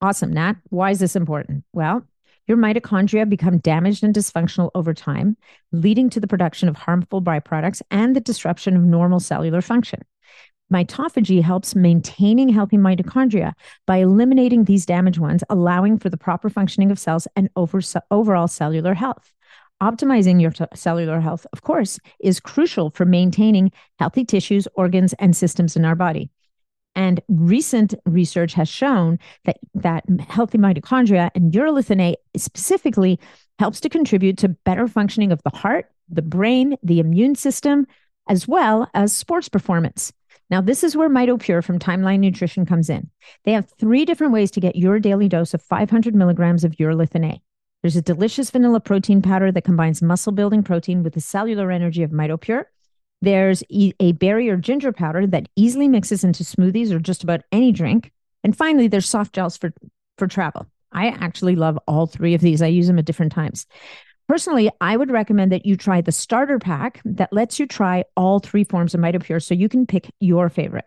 Awesome, 0.00 0.32
Nat. 0.32 0.54
Why 0.70 0.90
is 0.90 1.00
this 1.00 1.16
important? 1.16 1.64
Well, 1.74 2.06
your 2.46 2.58
mitochondria 2.58 3.28
become 3.28 3.58
damaged 3.58 4.04
and 4.04 4.14
dysfunctional 4.14 4.70
over 4.74 4.92
time, 4.94 5.36
leading 5.72 6.10
to 6.10 6.20
the 6.20 6.26
production 6.26 6.68
of 6.68 6.76
harmful 6.76 7.22
byproducts 7.22 7.82
and 7.90 8.14
the 8.14 8.20
disruption 8.20 8.76
of 8.76 8.82
normal 8.82 9.20
cellular 9.20 9.60
function. 9.60 10.00
Mitophagy 10.72 11.42
helps 11.42 11.74
maintaining 11.74 12.48
healthy 12.48 12.76
mitochondria 12.76 13.52
by 13.86 13.98
eliminating 13.98 14.64
these 14.64 14.86
damaged 14.86 15.18
ones, 15.18 15.44
allowing 15.50 15.98
for 15.98 16.08
the 16.08 16.16
proper 16.16 16.48
functioning 16.48 16.90
of 16.90 16.98
cells 16.98 17.28
and 17.36 17.50
over, 17.54 17.80
overall 18.10 18.48
cellular 18.48 18.94
health. 18.94 19.32
Optimizing 19.82 20.40
your 20.40 20.50
t- 20.50 20.64
cellular 20.74 21.20
health, 21.20 21.46
of 21.52 21.62
course, 21.62 21.98
is 22.20 22.40
crucial 22.40 22.90
for 22.90 23.04
maintaining 23.04 23.72
healthy 23.98 24.24
tissues, 24.24 24.66
organs, 24.74 25.12
and 25.14 25.36
systems 25.36 25.76
in 25.76 25.84
our 25.84 25.94
body. 25.94 26.30
And 26.96 27.20
recent 27.28 27.94
research 28.06 28.54
has 28.54 28.68
shown 28.68 29.18
that, 29.44 29.58
that 29.74 30.04
healthy 30.28 30.58
mitochondria 30.58 31.30
and 31.34 31.52
urolithin 31.52 32.14
specifically 32.36 33.18
helps 33.58 33.80
to 33.80 33.88
contribute 33.88 34.38
to 34.38 34.48
better 34.48 34.86
functioning 34.86 35.32
of 35.32 35.42
the 35.42 35.56
heart, 35.56 35.90
the 36.08 36.22
brain, 36.22 36.76
the 36.82 37.00
immune 37.00 37.34
system, 37.34 37.86
as 38.28 38.48
well 38.48 38.88
as 38.94 39.14
sports 39.14 39.48
performance. 39.48 40.12
Now, 40.50 40.60
this 40.60 40.84
is 40.84 40.96
where 40.96 41.08
MitoPure 41.08 41.64
from 41.64 41.78
Timeline 41.78 42.20
Nutrition 42.20 42.66
comes 42.66 42.90
in. 42.90 43.10
They 43.44 43.52
have 43.52 43.70
three 43.78 44.04
different 44.04 44.32
ways 44.32 44.50
to 44.52 44.60
get 44.60 44.76
your 44.76 44.98
daily 45.00 45.28
dose 45.28 45.54
of 45.54 45.62
500 45.62 46.14
milligrams 46.14 46.64
of 46.64 46.76
urolithin. 46.76 47.40
There's 47.82 47.96
a 47.96 48.02
delicious 48.02 48.50
vanilla 48.50 48.80
protein 48.80 49.22
powder 49.22 49.50
that 49.52 49.64
combines 49.64 50.02
muscle 50.02 50.32
building 50.32 50.62
protein 50.62 51.02
with 51.02 51.14
the 51.14 51.20
cellular 51.20 51.70
energy 51.70 52.02
of 52.02 52.10
MitoPure. 52.10 52.64
There's 53.24 53.64
a 53.70 54.12
berry 54.12 54.50
or 54.50 54.58
ginger 54.58 54.92
powder 54.92 55.26
that 55.28 55.48
easily 55.56 55.88
mixes 55.88 56.24
into 56.24 56.44
smoothies 56.44 56.90
or 56.90 56.98
just 56.98 57.22
about 57.22 57.40
any 57.52 57.72
drink. 57.72 58.12
And 58.42 58.54
finally, 58.54 58.86
there's 58.86 59.08
soft 59.08 59.34
gels 59.34 59.56
for, 59.56 59.72
for 60.18 60.26
travel. 60.26 60.66
I 60.92 61.06
actually 61.08 61.56
love 61.56 61.78
all 61.88 62.06
three 62.06 62.34
of 62.34 62.42
these. 62.42 62.60
I 62.60 62.66
use 62.66 62.86
them 62.86 62.98
at 62.98 63.06
different 63.06 63.32
times. 63.32 63.66
Personally, 64.28 64.70
I 64.78 64.94
would 64.96 65.10
recommend 65.10 65.52
that 65.52 65.64
you 65.64 65.74
try 65.74 66.02
the 66.02 66.12
starter 66.12 66.58
pack 66.58 67.00
that 67.06 67.32
lets 67.32 67.58
you 67.58 67.66
try 67.66 68.04
all 68.14 68.40
three 68.40 68.64
forms 68.64 68.94
of 68.94 69.00
MitoPure 69.00 69.42
so 69.42 69.54
you 69.54 69.70
can 69.70 69.86
pick 69.86 70.10
your 70.20 70.50
favorite. 70.50 70.86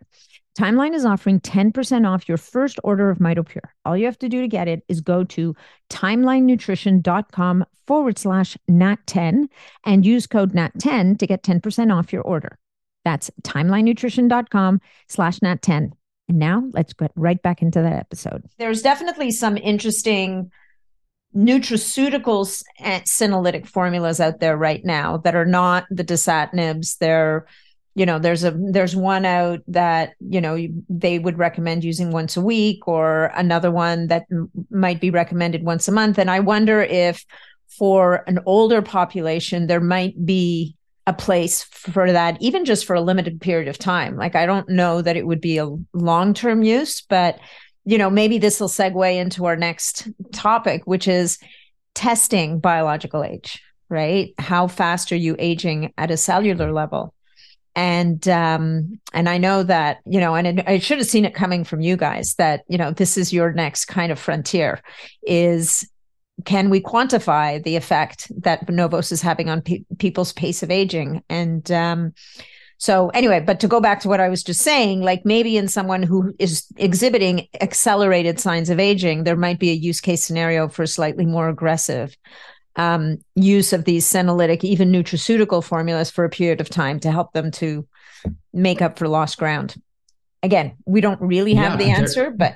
Timeline 0.57 0.95
is 0.95 1.05
offering 1.05 1.39
10% 1.39 2.09
off 2.09 2.27
your 2.27 2.37
first 2.37 2.79
order 2.83 3.11
of 3.11 3.19
MitoPure. 3.19 3.69
All 3.85 3.95
you 3.95 4.05
have 4.05 4.17
to 4.19 4.29
do 4.29 4.41
to 4.41 4.47
get 4.47 4.67
it 4.67 4.83
is 4.87 5.01
go 5.01 5.23
to 5.25 5.55
timelinenutrition.com 5.91 7.65
forward 7.85 8.17
slash 8.17 8.57
NAT10 8.69 9.49
and 9.85 10.05
use 10.05 10.25
code 10.25 10.53
NAT10 10.53 11.19
to 11.19 11.27
get 11.27 11.43
10% 11.43 11.95
off 11.95 12.11
your 12.11 12.23
order. 12.23 12.57
That's 13.05 13.29
timelinenutrition.com 13.43 14.81
slash 15.07 15.39
NAT10. 15.39 15.91
And 16.27 16.39
now 16.39 16.63
let's 16.73 16.93
get 16.93 17.11
right 17.15 17.41
back 17.41 17.61
into 17.61 17.81
that 17.83 17.93
episode. 17.93 18.43
There's 18.57 18.81
definitely 18.81 19.31
some 19.31 19.57
interesting 19.57 20.51
nutraceuticals 21.35 22.63
and 22.79 23.03
senolytic 23.03 23.67
formulas 23.67 24.19
out 24.19 24.39
there 24.39 24.57
right 24.57 24.83
now 24.83 25.17
that 25.17 25.35
are 25.35 25.45
not 25.45 25.85
the 25.91 26.03
dasatinibs. 26.03 26.97
They're, 26.97 27.45
you 27.97 28.05
know, 28.05 28.19
there's 28.19 28.43
a 28.43 28.51
there's 28.55 28.95
one 28.95 29.25
out 29.25 29.61
that 29.69 30.13
you 30.19 30.39
know 30.39 30.55
they 30.87 31.17
would 31.17 31.39
recommend 31.39 31.83
using 31.83 32.11
once 32.11 32.37
a 32.37 32.41
week, 32.41 32.87
or 32.87 33.31
another 33.35 33.71
one 33.71 34.05
that 34.07 34.27
m- 34.31 34.51
might 34.69 35.01
be 35.01 35.09
recommended 35.09 35.63
once 35.63 35.87
a 35.87 35.91
month. 35.91 36.19
And 36.19 36.29
I 36.29 36.39
wonder 36.39 36.79
if 36.83 37.25
for 37.79 38.23
an 38.27 38.39
older 38.45 38.83
population 38.83 39.65
there 39.65 39.81
might 39.81 40.13
be 40.23 40.75
a 41.07 41.13
place 41.13 41.63
for 41.63 42.11
that, 42.11 42.39
even 42.39 42.65
just 42.65 42.85
for 42.85 42.95
a 42.95 43.01
limited 43.01 43.41
period 43.41 43.67
of 43.67 43.79
time. 43.79 44.15
Like 44.15 44.35
I 44.35 44.45
don't 44.45 44.69
know 44.69 45.01
that 45.01 45.17
it 45.17 45.25
would 45.25 45.41
be 45.41 45.57
a 45.57 45.75
long 45.93 46.35
term 46.35 46.61
use, 46.61 47.01
but 47.01 47.39
you 47.83 47.97
know, 47.97 48.11
maybe 48.11 48.37
this 48.37 48.59
will 48.59 48.67
segue 48.67 49.15
into 49.15 49.45
our 49.45 49.55
next 49.55 50.07
topic, 50.33 50.83
which 50.85 51.07
is 51.07 51.39
testing 51.95 52.59
biological 52.59 53.23
age, 53.23 53.59
right? 53.89 54.35
How 54.37 54.67
fast 54.67 55.11
are 55.11 55.15
you 55.15 55.35
aging 55.39 55.93
at 55.97 56.11
a 56.11 56.17
cellular 56.17 56.71
level? 56.71 57.15
And 57.77 58.27
um, 58.27 58.99
and 59.13 59.29
I 59.29 59.37
know 59.37 59.61
that 59.61 59.99
you 60.03 60.19
know, 60.19 60.33
and 60.33 60.47
it, 60.47 60.67
I 60.67 60.79
should 60.79 60.97
have 60.97 61.05
seen 61.05 61.25
it 61.25 61.35
coming 61.35 61.63
from 61.63 61.79
you 61.79 61.95
guys 61.95 62.33
that 62.39 62.63
you 62.67 62.75
know 62.75 62.89
this 62.89 63.17
is 63.17 63.31
your 63.31 63.53
next 63.53 63.85
kind 63.85 64.11
of 64.11 64.17
frontier. 64.17 64.81
Is 65.21 65.87
can 66.43 66.71
we 66.71 66.81
quantify 66.81 67.63
the 67.63 67.75
effect 67.75 68.31
that 68.41 68.67
Novos 68.67 69.11
is 69.11 69.21
having 69.21 69.47
on 69.47 69.61
pe- 69.61 69.85
people's 69.99 70.33
pace 70.33 70.63
of 70.63 70.71
aging? 70.71 71.23
And 71.29 71.71
um, 71.71 72.13
so 72.79 73.09
anyway, 73.09 73.41
but 73.41 73.59
to 73.59 73.67
go 73.67 73.79
back 73.79 73.99
to 74.01 74.07
what 74.07 74.21
I 74.21 74.29
was 74.29 74.41
just 74.41 74.61
saying, 74.61 75.01
like 75.01 75.23
maybe 75.23 75.55
in 75.55 75.67
someone 75.67 76.01
who 76.01 76.33
is 76.39 76.65
exhibiting 76.77 77.47
accelerated 77.61 78.39
signs 78.39 78.71
of 78.71 78.79
aging, 78.79 79.23
there 79.23 79.35
might 79.35 79.59
be 79.59 79.69
a 79.69 79.73
use 79.73 80.01
case 80.01 80.25
scenario 80.25 80.67
for 80.67 80.87
slightly 80.87 81.27
more 81.27 81.47
aggressive 81.47 82.17
um, 82.77 83.17
use 83.35 83.73
of 83.73 83.85
these 83.85 84.05
senolytic, 84.05 84.63
even 84.63 84.91
nutraceutical 84.91 85.63
formulas 85.63 86.09
for 86.09 86.23
a 86.23 86.29
period 86.29 86.61
of 86.61 86.69
time 86.69 86.99
to 87.01 87.11
help 87.11 87.33
them 87.33 87.51
to 87.51 87.87
make 88.53 88.81
up 88.81 88.97
for 88.97 89.07
lost 89.07 89.37
ground. 89.37 89.75
Again, 90.43 90.77
we 90.85 91.01
don't 91.01 91.19
really 91.19 91.55
have 91.55 91.79
yeah, 91.79 91.87
the 91.87 91.91
answer, 91.91 92.31
but 92.31 92.55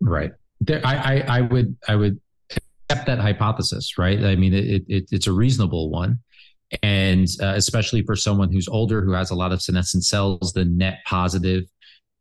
right. 0.00 0.32
There, 0.60 0.80
I, 0.84 0.94
I, 0.94 1.24
I 1.38 1.40
would, 1.40 1.76
I 1.88 1.94
would 1.94 2.20
accept 2.50 3.06
that 3.06 3.18
hypothesis, 3.20 3.96
right? 3.96 4.22
I 4.22 4.36
mean, 4.36 4.52
it, 4.52 4.84
it 4.88 5.08
it's 5.10 5.26
a 5.26 5.32
reasonable 5.32 5.90
one 5.90 6.18
and 6.82 7.28
uh, 7.40 7.52
especially 7.54 8.02
for 8.02 8.16
someone 8.16 8.50
who's 8.50 8.68
older 8.68 9.04
who 9.04 9.12
has 9.12 9.30
a 9.30 9.34
lot 9.34 9.52
of 9.52 9.62
senescent 9.62 10.04
cells 10.04 10.52
the 10.54 10.64
net 10.64 10.98
positive 11.06 11.64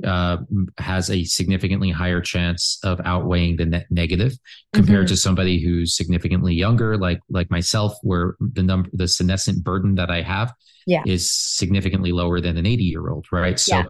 uh, 0.03 0.37
has 0.77 1.09
a 1.09 1.23
significantly 1.23 1.91
higher 1.91 2.21
chance 2.21 2.79
of 2.83 2.99
outweighing 3.05 3.57
the 3.57 3.65
net 3.65 3.85
negative 3.89 4.33
compared 4.73 5.05
mm-hmm. 5.05 5.13
to 5.13 5.17
somebody 5.17 5.63
who's 5.63 5.95
significantly 5.95 6.53
younger, 6.53 6.97
like 6.97 7.19
like 7.29 7.49
myself, 7.49 7.93
where 8.01 8.35
the 8.39 8.63
number 8.63 8.89
the 8.93 9.07
senescent 9.07 9.63
burden 9.63 9.95
that 9.95 10.09
I 10.09 10.21
have 10.21 10.53
yeah. 10.85 11.03
is 11.05 11.31
significantly 11.31 12.11
lower 12.11 12.41
than 12.41 12.57
an 12.57 12.65
80 12.65 12.83
year 12.83 13.09
old, 13.09 13.27
right? 13.31 13.59
So. 13.59 13.77
Yeah. 13.77 13.85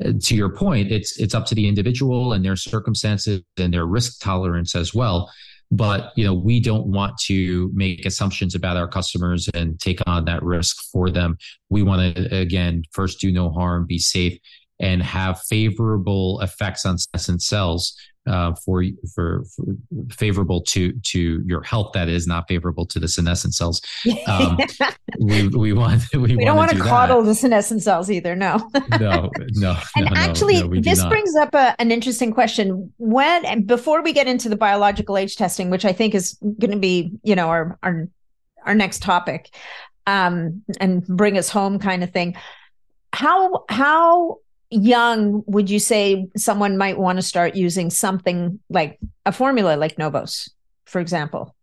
Uh, 0.00 0.12
to 0.22 0.36
your 0.36 0.48
point, 0.48 0.92
it's 0.92 1.18
it's 1.18 1.34
up 1.34 1.44
to 1.44 1.56
the 1.56 1.66
individual 1.66 2.32
and 2.32 2.44
their 2.44 2.54
circumstances 2.54 3.42
and 3.56 3.74
their 3.74 3.84
risk 3.84 4.20
tolerance 4.20 4.76
as 4.76 4.94
well 4.94 5.28
but 5.70 6.12
you 6.16 6.24
know 6.24 6.34
we 6.34 6.60
don't 6.60 6.86
want 6.86 7.16
to 7.18 7.70
make 7.74 8.06
assumptions 8.06 8.54
about 8.54 8.76
our 8.76 8.88
customers 8.88 9.48
and 9.54 9.78
take 9.80 10.00
on 10.06 10.24
that 10.24 10.42
risk 10.42 10.76
for 10.90 11.10
them 11.10 11.36
we 11.68 11.82
want 11.82 12.16
to 12.16 12.36
again 12.36 12.82
first 12.92 13.20
do 13.20 13.30
no 13.30 13.50
harm 13.50 13.86
be 13.86 13.98
safe 13.98 14.38
and 14.80 15.02
have 15.02 15.40
favorable 15.42 16.40
effects 16.40 16.86
on 16.86 16.98
senescent 16.98 17.42
cells 17.42 17.94
uh, 18.28 18.54
for, 18.64 18.84
for, 19.14 19.44
for 19.44 19.64
favorable 20.10 20.60
to 20.60 20.92
to 21.00 21.42
your 21.46 21.62
health 21.62 21.92
that 21.94 22.08
is 22.08 22.26
not 22.26 22.46
favorable 22.46 22.84
to 22.84 23.00
the 23.00 23.08
senescent 23.08 23.54
cells. 23.54 23.80
Um, 24.26 24.58
we 25.20 25.48
we 25.48 25.72
want 25.72 26.02
we, 26.12 26.36
we 26.36 26.44
don't 26.44 26.56
want 26.56 26.70
to 26.70 26.76
do 26.76 26.82
coddle 26.82 27.22
that. 27.22 27.28
the 27.28 27.34
senescent 27.34 27.82
cells 27.82 28.10
either. 28.10 28.36
No, 28.36 28.68
no, 29.00 29.30
no. 29.54 29.76
And 29.96 30.04
no, 30.04 30.12
actually, 30.14 30.62
no, 30.62 30.80
this 30.80 31.02
brings 31.06 31.34
up 31.34 31.54
a, 31.54 31.74
an 31.80 31.90
interesting 31.90 32.32
question. 32.32 32.92
When 32.98 33.64
before 33.64 34.02
we 34.02 34.12
get 34.12 34.26
into 34.26 34.50
the 34.50 34.56
biological 34.56 35.16
age 35.16 35.36
testing, 35.36 35.70
which 35.70 35.84
I 35.84 35.92
think 35.92 36.14
is 36.14 36.36
going 36.42 36.72
to 36.72 36.78
be 36.78 37.12
you 37.22 37.34
know 37.34 37.48
our 37.48 37.78
our 37.82 38.08
our 38.66 38.74
next 38.74 39.02
topic, 39.02 39.54
um, 40.06 40.62
and 40.78 41.06
bring 41.06 41.38
us 41.38 41.48
home 41.48 41.78
kind 41.78 42.04
of 42.04 42.10
thing. 42.10 42.36
How 43.12 43.64
how 43.70 44.38
young 44.70 45.42
would 45.46 45.70
you 45.70 45.78
say 45.78 46.28
someone 46.36 46.76
might 46.76 46.98
want 46.98 47.18
to 47.18 47.22
start 47.22 47.54
using 47.54 47.90
something 47.90 48.58
like 48.68 48.98
a 49.24 49.32
formula 49.32 49.76
like 49.76 49.98
Novos, 49.98 50.50
for 50.84 51.00
example? 51.00 51.54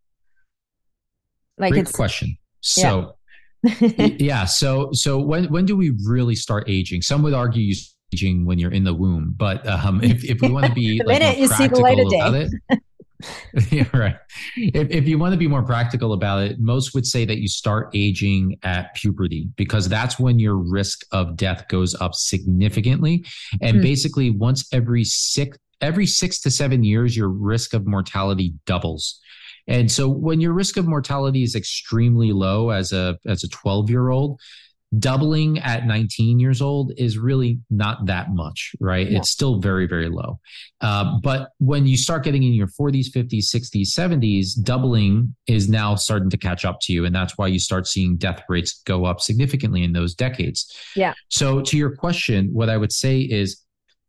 Like 1.58 1.72
Great 1.72 1.84
it's 1.84 1.92
question. 1.92 2.38
So 2.62 3.16
yeah. 3.64 4.08
yeah. 4.20 4.46
So 4.46 4.90
so 4.94 5.20
when 5.20 5.46
when 5.46 5.66
do 5.66 5.76
we 5.76 5.94
really 6.06 6.36
start 6.36 6.66
aging? 6.68 7.02
Some 7.02 7.24
would 7.24 7.34
argue 7.34 7.62
you 7.62 7.76
aging 8.14 8.46
when 8.46 8.60
you're 8.60 8.72
in 8.72 8.84
the 8.84 8.94
womb, 8.94 9.34
but 9.38 9.66
um, 9.68 10.04
if 10.04 10.24
if 10.24 10.42
we 10.42 10.50
want 10.50 10.66
to 10.66 10.74
be 10.74 10.98
the 11.00 11.06
like 11.06 11.20
minute 11.20 11.38
you 11.38 11.48
see 11.48 11.68
the 11.68 11.80
light 11.80 12.00
of 12.00 12.10
day. 12.10 12.50
It, 12.70 12.80
yeah, 13.72 13.86
right. 13.94 14.16
If, 14.58 14.90
if 14.90 15.08
you 15.08 15.18
want 15.18 15.34
to 15.34 15.38
be 15.38 15.48
more 15.48 15.64
practical 15.64 16.14
about 16.14 16.44
it, 16.44 16.60
most 16.60 16.94
would 16.94 17.06
say 17.06 17.26
that 17.26 17.40
you 17.40 17.48
start 17.48 17.90
aging 17.94 18.58
at 18.64 18.94
puberty 18.96 19.48
because 19.56 19.88
that's 19.88 20.20
when 20.20 20.40
your 20.40 20.56
risk 20.56 21.06
of 21.12 21.36
death 21.36 21.68
goes 21.70 21.96
up 22.02 22.14
significantly. 22.16 23.26
And 23.62 23.78
mm. 23.78 23.82
basically, 23.82 24.30
once 24.30 24.68
every 24.74 25.04
six 25.04 25.58
every 25.82 26.06
six 26.06 26.40
to 26.42 26.52
seven 26.52 26.84
years, 26.84 27.16
your 27.16 27.30
risk 27.30 27.74
of 27.74 27.86
mortality 27.86 28.54
doubles. 28.66 29.20
And 29.68 29.92
so, 29.92 30.08
when 30.08 30.42
your 30.42 30.54
risk 30.54 30.78
of 30.78 30.88
mortality 30.88 31.44
is 31.44 31.56
extremely 31.56 32.32
low 32.32 32.70
as 32.70 32.94
a 32.94 33.18
as 33.26 33.44
a 33.44 33.50
twelve 33.50 33.90
year 33.90 34.10
old, 34.10 34.40
doubling 35.00 35.60
at 35.60 35.86
19 35.86 36.40
years 36.40 36.62
old 36.62 36.92
is 36.98 37.18
really 37.18 37.60
not 37.70 38.06
that 38.06 38.34
much, 38.34 38.74
right? 38.80 39.10
Yeah. 39.10 39.20
It's 39.20 39.32
still 39.32 39.60
very, 39.60 39.88
very 39.88 40.10
low. 40.10 40.40
Uh, 40.82 41.20
but 41.24 41.50
when 41.60 41.88
you 41.88 41.98
start 41.98 42.24
getting 42.24 42.44
in 42.44 42.54
your 42.54 42.68
40s, 42.68 43.08
50s, 43.08 43.46
60s, 43.46 43.88
70s, 43.88 44.62
doubling 44.62 45.36
is 45.48 45.68
now 45.70 45.96
starting 45.96 46.30
to 46.30 46.38
catch 46.38 46.66
up 46.66 46.80
to 46.82 46.94
you. 46.94 47.06
And 47.06 47.16
that's 47.16 47.38
why 47.38 47.48
you 47.48 47.60
start 47.60 47.88
seeing 47.88 48.18
death 48.18 48.44
rates 48.48 48.82
go 48.86 49.06
up 49.06 49.22
significantly 49.22 49.84
in 49.84 49.94
those 49.94 50.14
decades. 50.14 50.72
Yeah. 50.96 51.14
So, 51.30 51.62
to 51.62 51.78
your 51.78 51.96
question, 51.96 52.50
what 52.54 52.70
I 52.70 52.78
would 52.78 52.92
say 52.92 53.22
is 53.22 53.62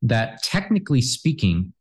that 0.02 0.42
technically 0.42 1.00
speaking, 1.00 1.72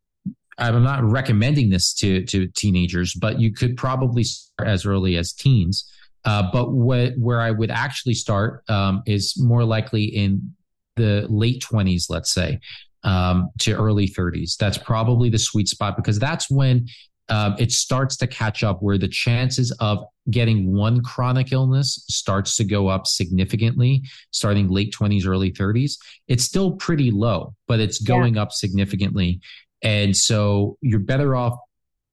I'm 0.57 0.83
not 0.83 1.03
recommending 1.03 1.69
this 1.69 1.93
to, 1.95 2.23
to 2.27 2.47
teenagers, 2.47 3.13
but 3.13 3.39
you 3.39 3.53
could 3.53 3.75
probably 3.75 4.23
start 4.23 4.69
as 4.69 4.85
early 4.85 5.17
as 5.17 5.33
teens 5.33 5.91
uh, 6.25 6.49
but 6.51 6.71
what, 6.71 7.13
where 7.17 7.39
I 7.39 7.51
would 7.51 7.71
actually 7.71 8.15
start 8.15 8.63
um, 8.69 9.03
is 9.05 9.35
more 9.37 9.63
likely 9.63 10.03
in 10.03 10.53
the 10.95 11.25
late 11.29 11.63
20s, 11.63 12.09
let's 12.09 12.31
say, 12.31 12.59
um, 13.03 13.49
to 13.59 13.73
early 13.73 14.07
30s. 14.07 14.57
That's 14.57 14.77
probably 14.77 15.29
the 15.29 15.37
sweet 15.37 15.67
spot 15.67 15.95
because 15.95 16.19
that's 16.19 16.49
when 16.49 16.87
um, 17.29 17.55
it 17.57 17.71
starts 17.71 18.17
to 18.17 18.27
catch 18.27 18.63
up 18.63 18.81
where 18.81 18.97
the 18.97 19.07
chances 19.07 19.71
of 19.79 20.03
getting 20.29 20.73
one 20.73 21.01
chronic 21.01 21.51
illness 21.51 22.03
starts 22.07 22.55
to 22.57 22.63
go 22.63 22.87
up 22.87 23.07
significantly 23.07 24.03
starting 24.31 24.67
late 24.67 24.93
20s 24.93 25.25
early 25.27 25.51
30s 25.51 25.97
it's 26.27 26.43
still 26.43 26.73
pretty 26.73 27.11
low 27.11 27.53
but 27.67 27.79
it's 27.79 27.99
going 27.99 28.35
yeah. 28.35 28.43
up 28.43 28.51
significantly 28.51 29.39
and 29.81 30.15
so 30.15 30.77
you're 30.81 30.99
better 30.99 31.35
off 31.35 31.57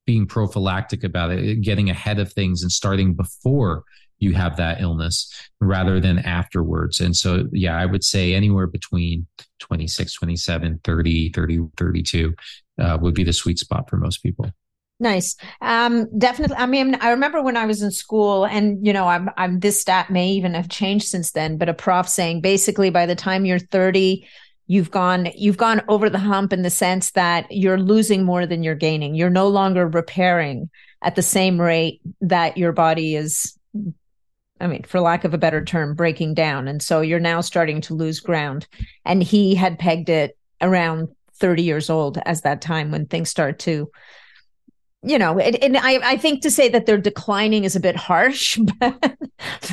being 0.05 0.25
prophylactic 0.25 1.03
about 1.03 1.31
it 1.31 1.61
getting 1.61 1.89
ahead 1.89 2.19
of 2.19 2.31
things 2.33 2.61
and 2.61 2.71
starting 2.71 3.13
before 3.13 3.83
you 4.23 4.33
have 4.33 4.57
that 4.57 4.81
illness 4.81 5.31
rather 5.59 5.99
than 5.99 6.19
afterwards. 6.19 6.99
And 6.99 7.15
so, 7.15 7.45
yeah, 7.51 7.77
I 7.77 7.85
would 7.85 8.03
say 8.03 8.33
anywhere 8.33 8.67
between 8.67 9.27
26, 9.59 10.13
27, 10.13 10.79
30, 10.83 11.29
30, 11.29 11.59
32 11.77 12.35
uh, 12.79 12.97
would 13.01 13.13
be 13.13 13.23
the 13.23 13.33
sweet 13.33 13.59
spot 13.59 13.89
for 13.89 13.97
most 13.97 14.23
people. 14.23 14.49
Nice. 14.99 15.35
Um, 15.59 16.07
definitely. 16.17 16.55
I 16.55 16.65
mean, 16.65 16.95
I 16.95 17.09
remember 17.09 17.41
when 17.41 17.57
I 17.57 17.65
was 17.65 17.81
in 17.81 17.91
school, 17.91 18.45
and 18.45 18.85
you 18.85 18.93
know, 18.93 19.07
I'm, 19.07 19.29
I'm 19.35 19.59
this 19.59 19.81
stat 19.81 20.09
may 20.09 20.29
even 20.29 20.53
have 20.53 20.69
changed 20.69 21.07
since 21.07 21.31
then, 21.31 21.57
but 21.57 21.67
a 21.67 21.73
prof 21.73 22.07
saying 22.07 22.41
basically 22.41 22.89
by 22.89 23.05
the 23.05 23.15
time 23.15 23.45
you're 23.45 23.59
30, 23.59 24.25
you've 24.67 24.91
gone 24.91 25.27
you've 25.35 25.57
gone 25.57 25.81
over 25.87 26.09
the 26.09 26.19
hump 26.19 26.53
in 26.53 26.61
the 26.61 26.69
sense 26.69 27.11
that 27.11 27.47
you're 27.51 27.79
losing 27.79 28.23
more 28.23 28.45
than 28.45 28.63
you're 28.63 28.75
gaining. 28.75 29.13
You're 29.15 29.29
no 29.29 29.49
longer 29.49 29.87
repairing 29.87 30.69
at 31.01 31.15
the 31.15 31.21
same 31.21 31.59
rate 31.59 31.99
that 32.21 32.57
your 32.57 32.71
body 32.71 33.15
is 33.15 33.57
I 34.63 34.67
mean, 34.67 34.83
for 34.83 35.01
lack 35.01 35.25
of 35.25 35.33
a 35.33 35.37
better 35.37 35.63
term, 35.63 35.93
breaking 35.93 36.35
down. 36.35 36.69
And 36.69 36.81
so 36.81 37.01
you're 37.01 37.19
now 37.19 37.41
starting 37.41 37.81
to 37.81 37.93
lose 37.93 38.21
ground. 38.21 38.65
And 39.03 39.21
he 39.21 39.55
had 39.55 39.77
pegged 39.77 40.07
it 40.07 40.37
around 40.61 41.09
30 41.35 41.63
years 41.63 41.89
old 41.89 42.17
as 42.25 42.41
that 42.41 42.61
time 42.61 42.89
when 42.89 43.05
things 43.05 43.29
start 43.29 43.59
to, 43.59 43.91
you 45.03 45.19
know, 45.19 45.37
and, 45.37 45.57
and 45.57 45.77
I, 45.77 46.11
I 46.11 46.17
think 46.17 46.43
to 46.43 46.49
say 46.49 46.69
that 46.69 46.85
they're 46.85 46.97
declining 46.97 47.65
is 47.65 47.75
a 47.75 47.81
bit 47.81 47.97
harsh, 47.97 48.57
but, 48.79 49.01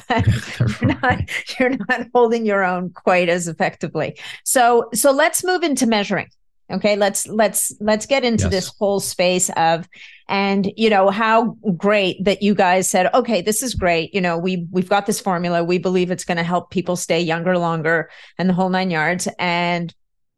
but 0.09 0.27
you're, 0.81 0.97
not, 1.01 1.21
you're 1.61 1.77
not 1.89 2.07
holding 2.13 2.45
your 2.45 2.65
own 2.65 2.91
quite 2.91 3.29
as 3.29 3.47
effectively. 3.47 4.19
So, 4.45 4.89
so 4.93 5.13
let's 5.13 5.45
move 5.45 5.63
into 5.63 5.87
measuring 5.87 6.29
okay 6.73 6.95
let's 6.95 7.27
let's 7.27 7.73
let's 7.81 8.07
get 8.07 8.23
into 8.23 8.45
yes. 8.45 8.53
this 8.53 8.73
whole 8.79 9.01
space 9.01 9.51
of 9.57 9.89
and 10.31 10.73
you 10.77 10.89
know 10.89 11.11
how 11.11 11.57
great 11.77 12.25
that 12.25 12.41
you 12.41 12.55
guys 12.55 12.89
said 12.89 13.13
okay 13.13 13.43
this 13.43 13.63
is 13.63 13.75
great. 13.75 14.15
You 14.15 14.21
know 14.21 14.39
we 14.39 14.67
we've 14.71 14.89
got 14.89 15.05
this 15.05 15.21
formula. 15.21 15.63
We 15.63 15.79
believe 15.79 16.11
it's 16.11 16.25
going 16.25 16.39
to 16.39 16.45
help 16.45 16.71
people 16.71 16.97
stay 16.97 17.21
younger 17.21 17.59
longer 17.59 18.09
and 18.39 18.49
the 18.49 18.55
whole 18.55 18.71
nine 18.71 18.91
yards. 18.91 19.29
And 19.39 19.93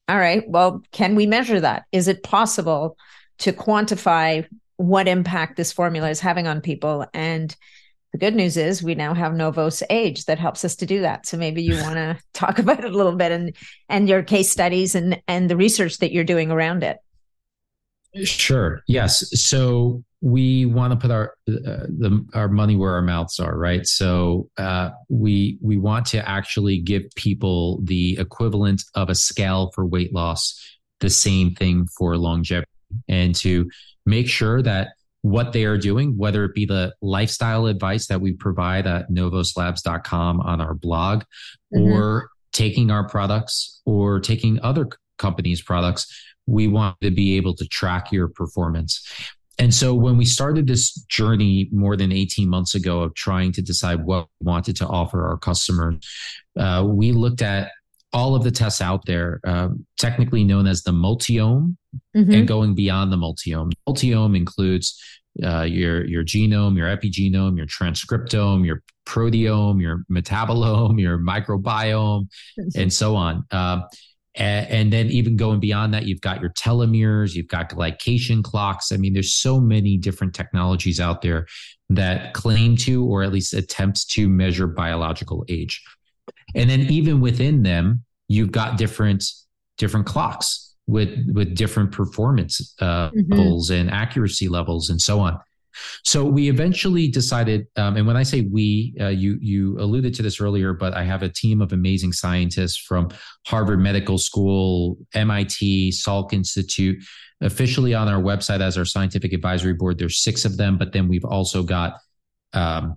all 0.09 0.19
right 0.19 0.43
well 0.49 0.83
can 0.91 1.15
we 1.15 1.27
measure 1.27 1.61
that? 1.61 1.85
Is 1.93 2.09
it 2.09 2.23
possible 2.23 2.97
to 3.39 3.53
quantify 3.53 4.49
what 4.77 5.07
impact 5.07 5.57
this 5.57 5.73
formula 5.73 6.09
is 6.09 6.21
having 6.21 6.47
on 6.49 6.63
people? 6.63 7.07
And 7.13 7.55
the 8.13 8.19
good 8.19 8.35
news 8.35 8.57
is 8.57 8.83
we 8.83 8.95
now 8.95 9.15
have 9.15 9.35
Novos 9.35 9.83
Age 9.91 10.25
that 10.25 10.39
helps 10.39 10.65
us 10.65 10.77
to 10.77 10.87
do 10.87 11.01
that. 11.01 11.27
So 11.27 11.37
maybe 11.37 11.63
you 11.63 11.75
want 11.77 11.95
to 11.95 12.19
talk 12.33 12.59
about 12.59 12.85
it 12.85 12.93
a 12.93 12.97
little 12.97 13.17
bit 13.17 13.31
and 13.31 13.55
and 13.91 14.09
your 14.09 14.23
case 14.23 14.51
studies 14.51 14.95
and 14.95 15.21
and 15.29 15.51
the 15.51 15.57
research 15.57 15.99
that 15.99 16.13
you're 16.13 16.25
doing 16.25 16.51
around 16.51 16.83
it. 16.83 16.97
Sure. 18.25 18.83
Yes. 18.87 19.41
So 19.41 20.03
we 20.21 20.67
want 20.67 20.93
to 20.93 20.97
put 20.97 21.11
our 21.11 21.35
uh, 21.49 21.87
the, 21.89 22.25
our 22.35 22.49
money 22.49 22.77
where 22.77 22.93
our 22.93 23.03
mouths 23.03 23.41
are, 23.41 23.59
right? 23.59 23.87
So 23.87 24.49
uh, 24.57 24.91
we 25.09 25.59
we 25.61 25.79
want 25.79 26.07
to 26.07 26.29
actually 26.29 26.79
give 26.79 27.03
people 27.17 27.81
the 27.83 28.19
equivalent 28.19 28.85
of 28.95 29.11
a 29.11 29.15
scale 29.15 29.73
for 29.75 29.85
weight 29.85 30.15
loss, 30.15 30.61
the 31.01 31.11
same 31.11 31.55
thing 31.55 31.87
for 31.99 32.17
longevity, 32.17 32.69
and 33.09 33.35
to 33.37 33.69
make 34.07 34.29
sure 34.29 34.63
that 34.63 34.91
what 35.23 35.53
they 35.53 35.65
are 35.65 35.79
doing, 35.79 36.17
whether 36.17 36.45
it 36.45 36.55
be 36.55 36.67
the 36.67 36.95
lifestyle 37.01 37.67
advice 37.67 38.07
that 38.09 38.21
we 38.21 38.33
provide 38.33 38.87
at 38.87 39.11
novoslabs.com 39.11 40.41
on 40.41 40.61
our 40.61 40.75
blog, 40.75 41.23
mm-hmm. 41.75 41.93
or 41.93 42.29
taking 42.53 42.91
our 42.91 43.09
products 43.09 43.81
or 43.87 44.21
taking 44.21 44.61
other 44.63 44.89
companies' 45.19 45.63
products, 45.63 46.07
we 46.47 46.69
want 46.69 46.97
to 47.01 47.11
be 47.11 47.37
able 47.37 47.55
to 47.55 47.67
track 47.67 48.13
your 48.13 48.29
performance. 48.29 49.07
and 49.59 49.73
so 49.73 49.95
when 49.95 50.17
we 50.17 50.25
started 50.25 50.67
this 50.67 50.93
journey 51.09 51.69
more 51.73 51.97
than 51.97 52.11
18 52.11 52.49
months 52.49 52.75
ago 52.75 53.01
of 53.01 53.15
trying 53.15 53.53
to 53.53 53.63
decide 53.63 54.05
what 54.05 54.27
we 54.41 54.47
wanted 54.47 54.77
to 54.77 54.87
offer 54.87 55.27
our 55.29 55.39
customers, 55.39 55.97
uh, 56.59 56.85
we 56.87 57.13
looked 57.13 57.43
at 57.43 57.71
all 58.13 58.35
of 58.35 58.45
the 58.45 58.51
tests 58.51 58.81
out 58.81 59.05
there, 59.07 59.41
uh, 59.45 59.69
technically 59.99 60.45
known 60.45 60.67
as 60.67 60.83
the 60.83 60.91
multiome, 60.91 61.77
mm-hmm. 62.15 62.31
and 62.31 62.49
going 62.49 62.75
beyond 62.75 63.13
the 63.13 63.17
multiome. 63.17 63.73
Multiome 63.89 64.37
includes 64.37 65.01
uh, 65.43 65.63
your 65.63 66.05
your 66.05 66.23
genome, 66.23 66.77
your 66.77 66.95
epigenome, 66.95 67.57
your 67.57 67.67
transcriptome, 67.67 68.67
your 68.67 68.83
proteome, 69.07 69.81
your 69.81 70.05
metabolome, 70.11 71.01
your 71.01 71.19
microbiome, 71.19 72.29
and 72.77 72.93
so 72.93 73.17
on. 73.17 73.45
Uh, 73.51 73.81
and, 74.35 74.69
and, 74.69 74.93
then 74.93 75.11
even 75.11 75.37
going 75.37 75.61
beyond 75.61 75.93
that, 75.93 76.07
you've 76.07 76.21
got 76.21 76.41
your 76.41 76.51
telomeres, 76.51 77.35
you've 77.35 77.49
got 77.49 77.71
glycation 77.71 78.43
clocks. 78.43 78.91
I 78.91 78.97
mean, 78.97 79.13
there's 79.13 79.35
so 79.35 79.61
many 79.61 79.99
different 79.99 80.35
technologies 80.35 81.01
out 81.01 81.21
there 81.21 81.47
that 81.91 82.33
claim 82.33 82.77
to, 82.79 83.05
or 83.05 83.23
at 83.23 83.33
least 83.33 83.53
attempt 83.53 84.09
to 84.11 84.29
measure 84.29 84.67
biological 84.67 85.45
age. 85.49 85.83
And 86.55 86.71
then 86.71 86.81
even 86.83 87.21
within 87.21 87.63
them, 87.63 88.05
you've 88.29 88.53
got 88.53 88.79
different 88.79 89.25
different 89.79 90.07
clocks 90.07 90.75
with 90.87 91.11
with 91.33 91.55
different 91.55 91.93
performance 91.93 92.75
uh, 92.81 93.11
mm-hmm. 93.11 93.33
levels 93.33 93.71
and 93.71 93.91
accuracy 93.91 94.49
levels 94.49 94.91
and 94.91 95.01
so 95.01 95.21
on. 95.21 95.39
So 96.05 96.25
we 96.25 96.49
eventually 96.49 97.09
decided, 97.09 97.67
um, 97.77 97.97
and 97.97 98.07
when 98.07 98.17
I 98.17 98.23
say 98.23 98.43
we, 98.43 98.95
uh, 99.01 99.09
you 99.09 99.39
you 99.41 99.79
alluded 99.79 100.15
to 100.15 100.23
this 100.23 100.41
earlier, 100.41 100.73
but 100.73 100.95
I 100.95 101.05
have 101.05 101.23
a 101.23 101.29
team 101.29 101.61
of 101.61 101.73
amazing 101.73 102.13
scientists 102.13 102.77
from 102.77 103.11
Harvard 103.47 103.81
Medical 103.81 104.19
School, 104.19 104.99
MIT, 105.15 105.91
Salk 105.91 106.33
Institute, 106.33 107.03
officially 107.41 107.95
on 107.95 108.09
our 108.09 108.21
website 108.21 108.61
as 108.61 108.79
our 108.79 108.85
scientific 108.85 109.33
advisory 109.33 109.75
board. 109.75 109.99
There's 109.99 110.23
six 110.23 110.45
of 110.45 110.57
them, 110.57 110.79
but 110.79 110.93
then 110.93 111.09
we've 111.09 111.25
also 111.25 111.63
got 111.63 111.99
um, 112.53 112.97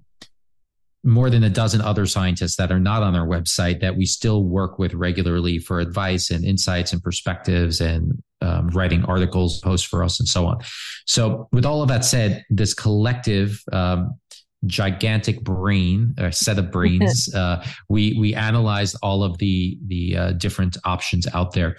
more 1.06 1.30
than 1.30 1.43
a 1.43 1.49
dozen 1.49 1.82
other 1.82 2.08
scientists 2.08 2.56
that 2.56 2.72
are 2.72 2.80
not 2.80 3.03
on 3.03 3.16
our 3.16 3.28
website 3.28 3.80
that 3.80 3.95
we 3.95 4.06
still 4.06 4.43
work 4.43 4.80
with 4.80 4.93
regularly 4.95 5.60
for 5.60 5.80
advice 5.80 6.32
and 6.32 6.43
insights 6.43 6.91
and 6.91 7.01
perspectives 7.03 7.80
and 7.80 8.22
um, 8.41 8.68
writing 8.70 9.06
articles, 9.06 9.60
posts 9.60 9.88
for 9.88 10.03
us, 10.03 10.20
and 10.20 10.28
so 10.28 10.47
on. 10.47 10.58
So, 11.06 11.47
with 11.51 11.66
all 11.66 11.82
of 11.82 11.89
that 11.89 12.03
said, 12.03 12.43
this 12.49 12.74
collective 12.74 13.62
um, 13.72 14.20
gigantic 14.66 15.43
brain, 15.43 16.16
a 16.18 16.32
set 16.32 16.58
of 16.58 16.72
brains, 16.72 17.32
uh, 17.36 17.66
we 17.88 18.18
we 18.20 18.34
analyzed 18.34 18.97
all 19.03 19.24
of 19.24 19.38
the 19.38 19.78
the 19.88 20.18
uh, 20.18 20.32
different 20.34 20.76
options 20.86 21.28
out 21.34 21.53
there. 21.53 21.78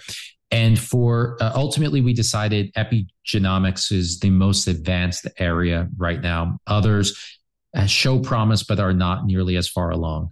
And 0.49 0.79
for 0.79 1.35
uh, 1.41 1.51
ultimately, 1.53 1.99
we 1.99 2.13
decided 2.13 2.73
epigenomics 2.75 3.91
is 3.91 4.19
the 4.19 4.29
most 4.29 4.67
advanced 4.67 5.27
area 5.37 5.89
right 5.97 6.21
now. 6.21 6.59
Others 6.67 7.36
show 7.85 8.19
promise 8.19 8.63
but 8.63 8.79
are 8.79 8.93
not 8.93 9.25
nearly 9.25 9.55
as 9.55 9.67
far 9.67 9.91
along. 9.91 10.31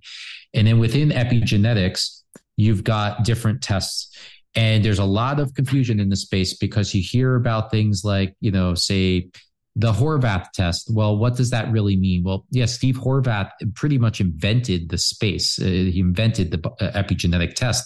And 0.54 0.68
then 0.68 0.80
within 0.80 1.10
epigenetics, 1.10 2.22
you've 2.58 2.84
got 2.84 3.24
different 3.24 3.62
tests. 3.62 4.18
And 4.56 4.86
there's 4.86 5.00
a 5.00 5.06
lot 5.06 5.40
of 5.40 5.54
confusion 5.54 6.00
in 6.00 6.10
the 6.10 6.16
space 6.16 6.54
because 6.54 6.96
you 6.96 7.02
hear 7.02 7.36
about 7.36 7.72
things 7.72 8.04
like, 8.06 8.36
you 8.40 8.52
know, 8.52 8.74
say 8.74 9.30
the 9.76 9.92
Horvath 9.92 10.52
test. 10.54 10.90
Well, 10.90 11.18
what 11.18 11.36
does 11.36 11.50
that 11.50 11.70
really 11.72 11.98
mean? 11.98 12.24
Well, 12.24 12.46
yeah, 12.52 12.66
Steve 12.66 12.96
Horvath 12.96 13.52
pretty 13.74 13.98
much 13.98 14.22
invented 14.22 14.90
the 14.90 14.98
space. 14.98 15.60
Uh, 15.60 15.66
he 15.66 16.00
invented 16.00 16.52
the 16.52 16.70
uh, 16.80 16.92
epigenetic 16.94 17.56
test. 17.56 17.86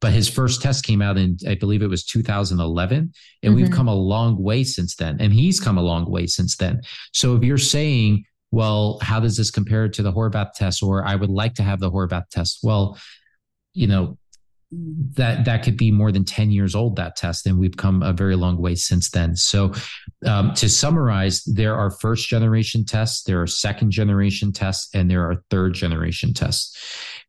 But 0.00 0.12
his 0.12 0.28
first 0.28 0.62
test 0.62 0.84
came 0.84 1.02
out 1.02 1.18
in, 1.18 1.36
I 1.46 1.54
believe 1.54 1.82
it 1.82 1.88
was 1.88 2.04
2011. 2.04 2.98
And 2.98 3.12
mm-hmm. 3.42 3.54
we've 3.54 3.70
come 3.70 3.88
a 3.88 3.94
long 3.94 4.42
way 4.42 4.64
since 4.64 4.96
then. 4.96 5.18
And 5.20 5.32
he's 5.32 5.60
come 5.60 5.78
a 5.78 5.82
long 5.82 6.10
way 6.10 6.26
since 6.26 6.56
then. 6.56 6.82
So 7.12 7.36
if 7.36 7.44
you're 7.44 7.58
saying 7.58 8.24
well, 8.50 8.98
how 9.02 9.20
does 9.20 9.36
this 9.36 9.50
compare 9.50 9.88
to 9.88 10.02
the 10.02 10.12
Horvath 10.12 10.54
test? 10.54 10.82
Or 10.82 11.04
I 11.06 11.14
would 11.14 11.30
like 11.30 11.54
to 11.54 11.62
have 11.62 11.80
the 11.80 11.90
Horvath 11.90 12.28
test. 12.30 12.60
Well, 12.62 12.98
you 13.72 13.86
know, 13.86 14.18
that 14.72 15.44
that 15.46 15.64
could 15.64 15.76
be 15.76 15.90
more 15.90 16.12
than 16.12 16.24
10 16.24 16.52
years 16.52 16.76
old 16.76 16.94
that 16.94 17.16
test 17.16 17.44
and 17.44 17.58
we've 17.58 17.76
come 17.76 18.04
a 18.04 18.12
very 18.12 18.36
long 18.36 18.56
way 18.56 18.76
since 18.76 19.10
then 19.10 19.34
so 19.34 19.72
um, 20.26 20.54
to 20.54 20.68
summarize 20.68 21.42
there 21.44 21.74
are 21.74 21.90
first 21.90 22.28
generation 22.28 22.84
tests 22.84 23.24
there 23.24 23.42
are 23.42 23.48
second 23.48 23.90
generation 23.90 24.52
tests 24.52 24.88
and 24.94 25.10
there 25.10 25.28
are 25.28 25.42
third 25.50 25.74
generation 25.74 26.32
tests 26.32 26.76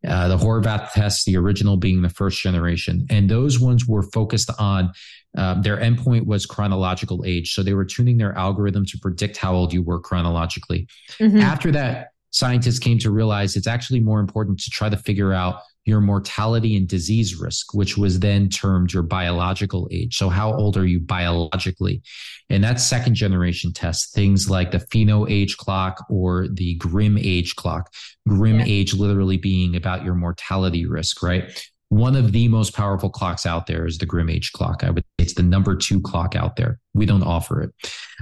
uh, 0.07 0.27
the 0.27 0.37
horvath 0.37 0.91
test 0.91 1.25
the 1.25 1.35
original 1.35 1.77
being 1.77 2.03
the 2.03 2.09
first 2.09 2.39
generation 2.39 3.07
and 3.09 3.27
those 3.27 3.59
ones 3.59 3.87
were 3.87 4.03
focused 4.03 4.51
on 4.59 4.91
um, 5.37 5.61
their 5.61 5.77
endpoint 5.77 6.25
was 6.25 6.45
chronological 6.45 7.23
age. 7.25 7.53
So 7.53 7.63
they 7.63 7.73
were 7.73 7.85
tuning 7.85 8.17
their 8.17 8.37
algorithm 8.37 8.85
to 8.87 8.97
predict 8.99 9.37
how 9.37 9.53
old 9.53 9.73
you 9.73 9.81
were 9.81 9.99
chronologically. 9.99 10.87
Mm-hmm. 11.19 11.39
After 11.39 11.71
that, 11.71 12.09
scientists 12.31 12.79
came 12.79 12.97
to 12.99 13.11
realize 13.11 13.55
it's 13.55 13.67
actually 13.67 13.99
more 13.99 14.19
important 14.19 14.59
to 14.59 14.69
try 14.69 14.89
to 14.89 14.97
figure 14.97 15.33
out 15.33 15.61
your 15.85 15.99
mortality 15.99 16.77
and 16.77 16.87
disease 16.87 17.39
risk, 17.39 17.73
which 17.73 17.97
was 17.97 18.19
then 18.19 18.49
termed 18.49 18.93
your 18.93 19.01
biological 19.01 19.87
age. 19.91 20.15
So, 20.15 20.29
how 20.29 20.53
old 20.53 20.77
are 20.77 20.85
you 20.85 20.99
biologically? 20.99 22.03
And 22.49 22.63
that's 22.63 22.83
second 22.83 23.15
generation 23.15 23.73
tests, 23.73 24.11
things 24.11 24.49
like 24.49 24.71
the 24.71 24.77
PhenoAge 24.77 25.57
clock 25.57 26.05
or 26.09 26.47
the 26.47 26.77
GrimAge 26.77 27.55
clock. 27.55 27.91
Grim 28.27 28.59
yeah. 28.59 28.65
age 28.67 28.93
literally 28.93 29.37
being 29.37 29.75
about 29.75 30.03
your 30.05 30.13
mortality 30.13 30.85
risk, 30.85 31.23
right? 31.23 31.70
One 31.91 32.15
of 32.15 32.31
the 32.31 32.47
most 32.47 32.73
powerful 32.73 33.09
clocks 33.09 33.45
out 33.45 33.67
there 33.67 33.85
is 33.85 33.97
the 33.97 34.07
GrimAge 34.07 34.53
clock. 34.53 34.81
I 34.81 34.91
would 34.91 35.03
say 35.03 35.23
it's 35.25 35.33
the 35.33 35.43
number 35.43 35.75
two 35.75 35.99
clock 35.99 36.37
out 36.37 36.55
there. 36.55 36.79
We 36.93 37.05
don't 37.05 37.21
offer 37.21 37.61
it. 37.63 37.71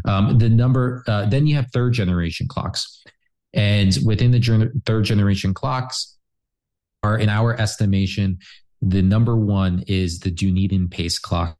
Um, 0.05 0.39
the 0.39 0.49
number, 0.49 1.03
uh, 1.05 1.27
then 1.27 1.45
you 1.45 1.55
have 1.55 1.67
third 1.71 1.93
generation 1.93 2.47
clocks. 2.47 3.03
And 3.53 3.95
within 4.03 4.31
the 4.31 4.71
third 4.87 5.05
generation 5.05 5.53
clocks 5.53 6.17
are, 7.03 7.15
in 7.19 7.29
our 7.29 7.61
estimation, 7.61 8.39
the 8.81 9.03
number 9.03 9.35
one 9.35 9.83
is 9.85 10.17
the 10.17 10.31
DunedInPACE 10.31 11.21
clock. 11.21 11.55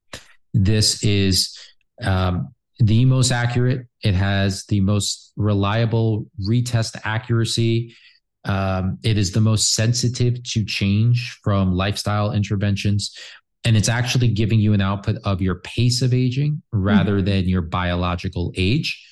This 0.52 1.04
is 1.04 1.56
um, 2.02 2.56
the 2.80 3.06
most 3.06 3.32
accurate. 3.32 3.86
It 4.02 4.16
has 4.16 4.66
the 4.66 4.80
most 4.80 5.32
reliable 5.36 6.26
retest 6.44 7.00
accuracy. 7.04 7.96
Um, 8.46 8.98
it 9.04 9.18
is 9.18 9.32
the 9.32 9.42
most 9.42 9.74
sensitive 9.76 10.42
to 10.44 10.64
change 10.64 11.38
from 11.44 11.74
lifestyle 11.74 12.32
interventions. 12.32 13.16
And 13.66 13.76
it's 13.76 13.90
actually 13.90 14.30
giving 14.30 14.60
you 14.60 14.74
an 14.74 14.82
output 14.82 15.18
of 15.26 15.42
your 15.42 15.56
pace 15.56 16.02
of 16.02 16.14
aging 16.14 16.62
rather 16.72 17.18
mm-hmm. 17.18 17.26
than 17.26 17.50
your 17.50 17.62
biological 17.62 18.54
age, 18.56 19.06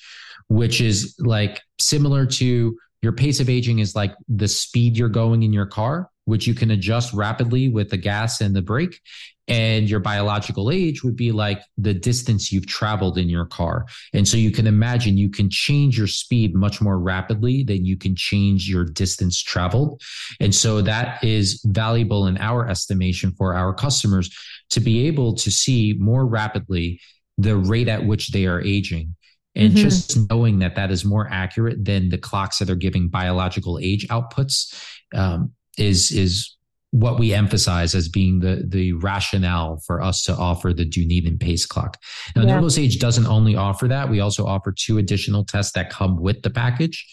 which 0.48 0.80
is 0.80 1.14
like 1.18 1.60
similar 1.78 2.24
to 2.26 2.76
your 3.02 3.12
pace 3.12 3.40
of 3.40 3.48
aging 3.48 3.78
is 3.78 3.94
like 3.94 4.14
the 4.28 4.48
speed 4.48 4.96
you're 4.96 5.08
going 5.08 5.42
in 5.42 5.52
your 5.52 5.66
car, 5.66 6.10
which 6.24 6.46
you 6.46 6.54
can 6.54 6.70
adjust 6.70 7.12
rapidly 7.12 7.68
with 7.68 7.90
the 7.90 7.96
gas 7.96 8.40
and 8.40 8.56
the 8.56 8.62
brake. 8.62 9.00
And 9.48 9.88
your 9.88 10.00
biological 10.00 10.70
age 10.70 11.02
would 11.02 11.16
be 11.16 11.32
like 11.32 11.62
the 11.76 11.94
distance 11.94 12.52
you've 12.52 12.66
traveled 12.66 13.16
in 13.16 13.28
your 13.28 13.46
car. 13.46 13.86
And 14.12 14.28
so 14.28 14.36
you 14.36 14.50
can 14.50 14.66
imagine 14.66 15.16
you 15.16 15.30
can 15.30 15.48
change 15.48 15.96
your 15.96 16.06
speed 16.06 16.54
much 16.54 16.80
more 16.80 16.98
rapidly 16.98 17.64
than 17.64 17.84
you 17.84 17.96
can 17.96 18.14
change 18.14 18.68
your 18.68 18.84
distance 18.84 19.42
traveled. 19.42 20.02
And 20.38 20.54
so 20.54 20.82
that 20.82 21.24
is 21.24 21.62
valuable 21.64 22.26
in 22.26 22.36
our 22.38 22.68
estimation 22.68 23.32
for 23.32 23.54
our 23.54 23.72
customers 23.72 24.30
to 24.70 24.80
be 24.80 25.06
able 25.06 25.34
to 25.36 25.50
see 25.50 25.96
more 25.98 26.26
rapidly 26.26 27.00
the 27.38 27.56
rate 27.56 27.88
at 27.88 28.04
which 28.04 28.32
they 28.32 28.46
are 28.46 28.60
aging 28.60 29.14
and 29.54 29.72
mm-hmm. 29.72 29.82
just 29.82 30.30
knowing 30.30 30.60
that 30.60 30.76
that 30.76 30.90
is 30.90 31.04
more 31.04 31.28
accurate 31.30 31.84
than 31.84 32.08
the 32.08 32.18
clocks 32.18 32.58
that 32.58 32.70
are 32.70 32.76
giving 32.76 33.08
biological 33.08 33.78
age 33.78 34.06
outputs 34.08 34.74
um, 35.14 35.52
is 35.76 36.12
is 36.12 36.56
what 36.90 37.18
we 37.18 37.34
emphasize 37.34 37.94
as 37.94 38.08
being 38.08 38.40
the 38.40 38.64
the 38.66 38.92
rationale 38.94 39.78
for 39.86 40.00
us 40.00 40.22
to 40.24 40.34
offer 40.34 40.72
the 40.72 40.86
DunedInPACE 40.86 41.68
clock. 41.68 41.98
Now, 42.34 42.42
yeah. 42.42 42.54
Novos 42.54 42.78
Age 42.78 42.98
doesn't 42.98 43.26
only 43.26 43.56
offer 43.56 43.88
that; 43.88 44.08
we 44.08 44.20
also 44.20 44.46
offer 44.46 44.72
two 44.72 44.98
additional 44.98 45.44
tests 45.44 45.72
that 45.72 45.90
come 45.90 46.20
with 46.20 46.42
the 46.42 46.50
package. 46.50 47.06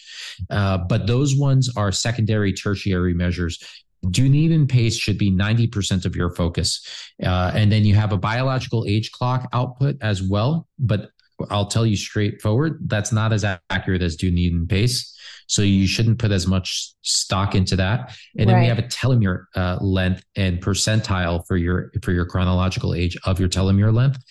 Uh, 0.50 0.78
but 0.78 1.08
those 1.08 1.36
ones 1.36 1.70
are 1.76 1.92
secondary, 1.92 2.54
tertiary 2.54 3.14
measures. 3.14 3.60
DunedInPACE 4.06 5.00
should 5.00 5.18
be 5.18 5.32
90% 5.32 6.06
of 6.06 6.16
your 6.16 6.30
focus. 6.30 6.86
Uh, 7.24 7.52
and 7.56 7.72
then 7.72 7.86
you 7.86 7.96
have 7.96 8.12
a 8.12 8.18
biological 8.18 8.86
age 8.88 9.12
clock 9.12 9.48
output 9.52 9.98
as 10.02 10.22
well. 10.22 10.68
But 10.78 11.10
I'll 11.50 11.68
tell 11.68 11.86
you 11.86 11.98
straightforward, 11.98 12.80
that's 12.88 13.12
not 13.12 13.34
as 13.34 13.44
accurate 13.70 14.02
as 14.02 14.16
DunedInPACE. 14.18 15.15
So 15.48 15.62
you 15.62 15.88
shouldn't 15.88 16.20
put 16.20 16.32
as 16.32 16.48
much 16.48 16.94
stock 17.02 17.56
into 17.56 17.76
that. 17.76 18.16
And 18.38 18.50
then 18.50 18.60
we 18.62 18.68
have 18.68 18.80
a 18.80 18.84
telomere 18.84 19.46
uh, 19.56 19.78
length 19.80 20.24
and 20.36 20.60
percentile 20.62 21.46
for 21.48 21.58
your 21.58 21.92
for 22.02 22.12
your 22.12 22.26
chronological 22.26 22.94
age 22.94 23.18
of 23.26 23.40
your 23.40 23.50
telomere 23.50 23.94
length, 23.94 24.24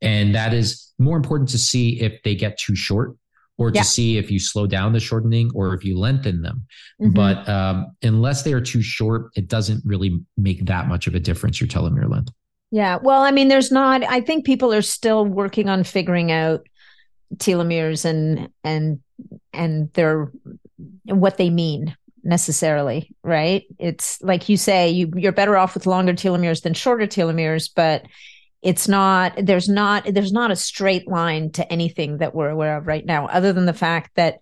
and 0.00 0.34
that 0.34 0.54
is 0.54 0.92
more 0.98 1.16
important 1.16 1.48
to 1.50 1.58
see 1.58 2.00
if 2.00 2.22
they 2.22 2.34
get 2.34 2.58
too 2.58 2.76
short 2.76 3.16
or 3.58 3.70
to 3.70 3.76
yeah. 3.76 3.82
see 3.82 4.16
if 4.16 4.30
you 4.30 4.38
slow 4.38 4.66
down 4.66 4.92
the 4.92 5.00
shortening 5.00 5.50
or 5.54 5.74
if 5.74 5.84
you 5.84 5.98
lengthen 5.98 6.40
them. 6.40 6.64
Mm-hmm. 7.00 7.12
But 7.12 7.48
um, 7.48 7.94
unless 8.02 8.42
they 8.42 8.54
are 8.54 8.60
too 8.60 8.80
short, 8.80 9.30
it 9.36 9.48
doesn't 9.48 9.82
really 9.84 10.18
make 10.38 10.64
that 10.66 10.88
much 10.88 11.06
of 11.06 11.14
a 11.14 11.20
difference. 11.20 11.60
Your 11.60 11.68
telomere 11.68 12.08
length. 12.08 12.32
Yeah. 12.70 12.98
Well, 13.02 13.22
I 13.22 13.32
mean, 13.32 13.48
there's 13.48 13.72
not. 13.72 14.02
I 14.04 14.20
think 14.20 14.46
people 14.46 14.72
are 14.72 14.82
still 14.82 15.26
working 15.26 15.68
on 15.68 15.84
figuring 15.84 16.30
out 16.30 16.66
telomeres 17.36 18.04
and 18.04 18.48
and 18.64 19.00
and 19.52 19.92
their 19.92 20.32
what 21.04 21.36
they 21.36 21.50
mean 21.50 21.96
necessarily, 22.22 23.14
right? 23.22 23.64
It's 23.78 24.20
like 24.22 24.48
you 24.48 24.56
say, 24.56 24.90
you 24.90 25.12
you're 25.16 25.32
better 25.32 25.56
off 25.56 25.74
with 25.74 25.86
longer 25.86 26.12
telomeres 26.12 26.62
than 26.62 26.74
shorter 26.74 27.06
telomeres, 27.06 27.70
but 27.74 28.04
it's 28.62 28.88
not 28.88 29.32
there's 29.42 29.68
not 29.68 30.04
there's 30.12 30.32
not 30.32 30.50
a 30.50 30.56
straight 30.56 31.08
line 31.08 31.50
to 31.52 31.72
anything 31.72 32.18
that 32.18 32.34
we're 32.34 32.50
aware 32.50 32.76
of 32.76 32.86
right 32.86 33.04
now, 33.04 33.26
other 33.26 33.52
than 33.52 33.66
the 33.66 33.72
fact 33.72 34.10
that 34.16 34.40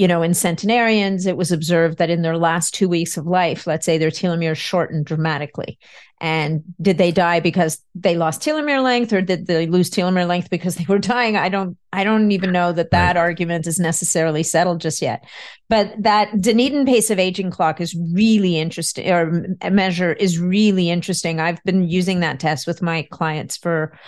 you 0.00 0.08
know, 0.08 0.22
in 0.22 0.32
centenarians, 0.32 1.26
it 1.26 1.36
was 1.36 1.52
observed 1.52 1.98
that 1.98 2.08
in 2.08 2.22
their 2.22 2.38
last 2.38 2.72
two 2.72 2.88
weeks 2.88 3.18
of 3.18 3.26
life, 3.26 3.66
let's 3.66 3.84
say 3.84 3.98
their 3.98 4.10
telomeres 4.10 4.56
shortened 4.56 5.04
dramatically. 5.04 5.78
And 6.22 6.62
did 6.80 6.96
they 6.96 7.12
die 7.12 7.40
because 7.40 7.84
they 7.94 8.16
lost 8.16 8.40
telomere 8.40 8.82
length 8.82 9.12
or 9.12 9.20
did 9.20 9.46
they 9.46 9.66
lose 9.66 9.90
telomere 9.90 10.26
length 10.26 10.48
because 10.48 10.76
they 10.76 10.86
were 10.88 10.98
dying? 10.98 11.36
I 11.36 11.50
don't, 11.50 11.76
I 11.92 12.04
don't 12.04 12.32
even 12.32 12.50
know 12.50 12.72
that 12.72 12.92
that 12.92 13.16
right. 13.16 13.20
argument 13.20 13.66
is 13.66 13.78
necessarily 13.78 14.42
settled 14.42 14.80
just 14.80 15.02
yet. 15.02 15.22
But 15.68 15.92
that 15.98 16.40
Dunedin 16.40 16.86
pace 16.86 17.10
of 17.10 17.18
aging 17.18 17.50
clock 17.50 17.78
is 17.78 17.94
really 17.94 18.58
interesting 18.58 19.10
or 19.10 19.54
measure 19.70 20.14
is 20.14 20.38
really 20.38 20.88
interesting. 20.88 21.40
I've 21.40 21.62
been 21.64 21.86
using 21.86 22.20
that 22.20 22.40
test 22.40 22.66
with 22.66 22.80
my 22.80 23.06
clients 23.10 23.58
for, 23.58 23.98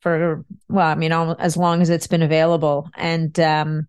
for, 0.00 0.42
well, 0.70 0.86
I 0.86 0.94
mean, 0.94 1.12
as 1.12 1.58
long 1.58 1.82
as 1.82 1.90
it's 1.90 2.06
been 2.06 2.22
available. 2.22 2.88
And, 2.96 3.38
um, 3.40 3.88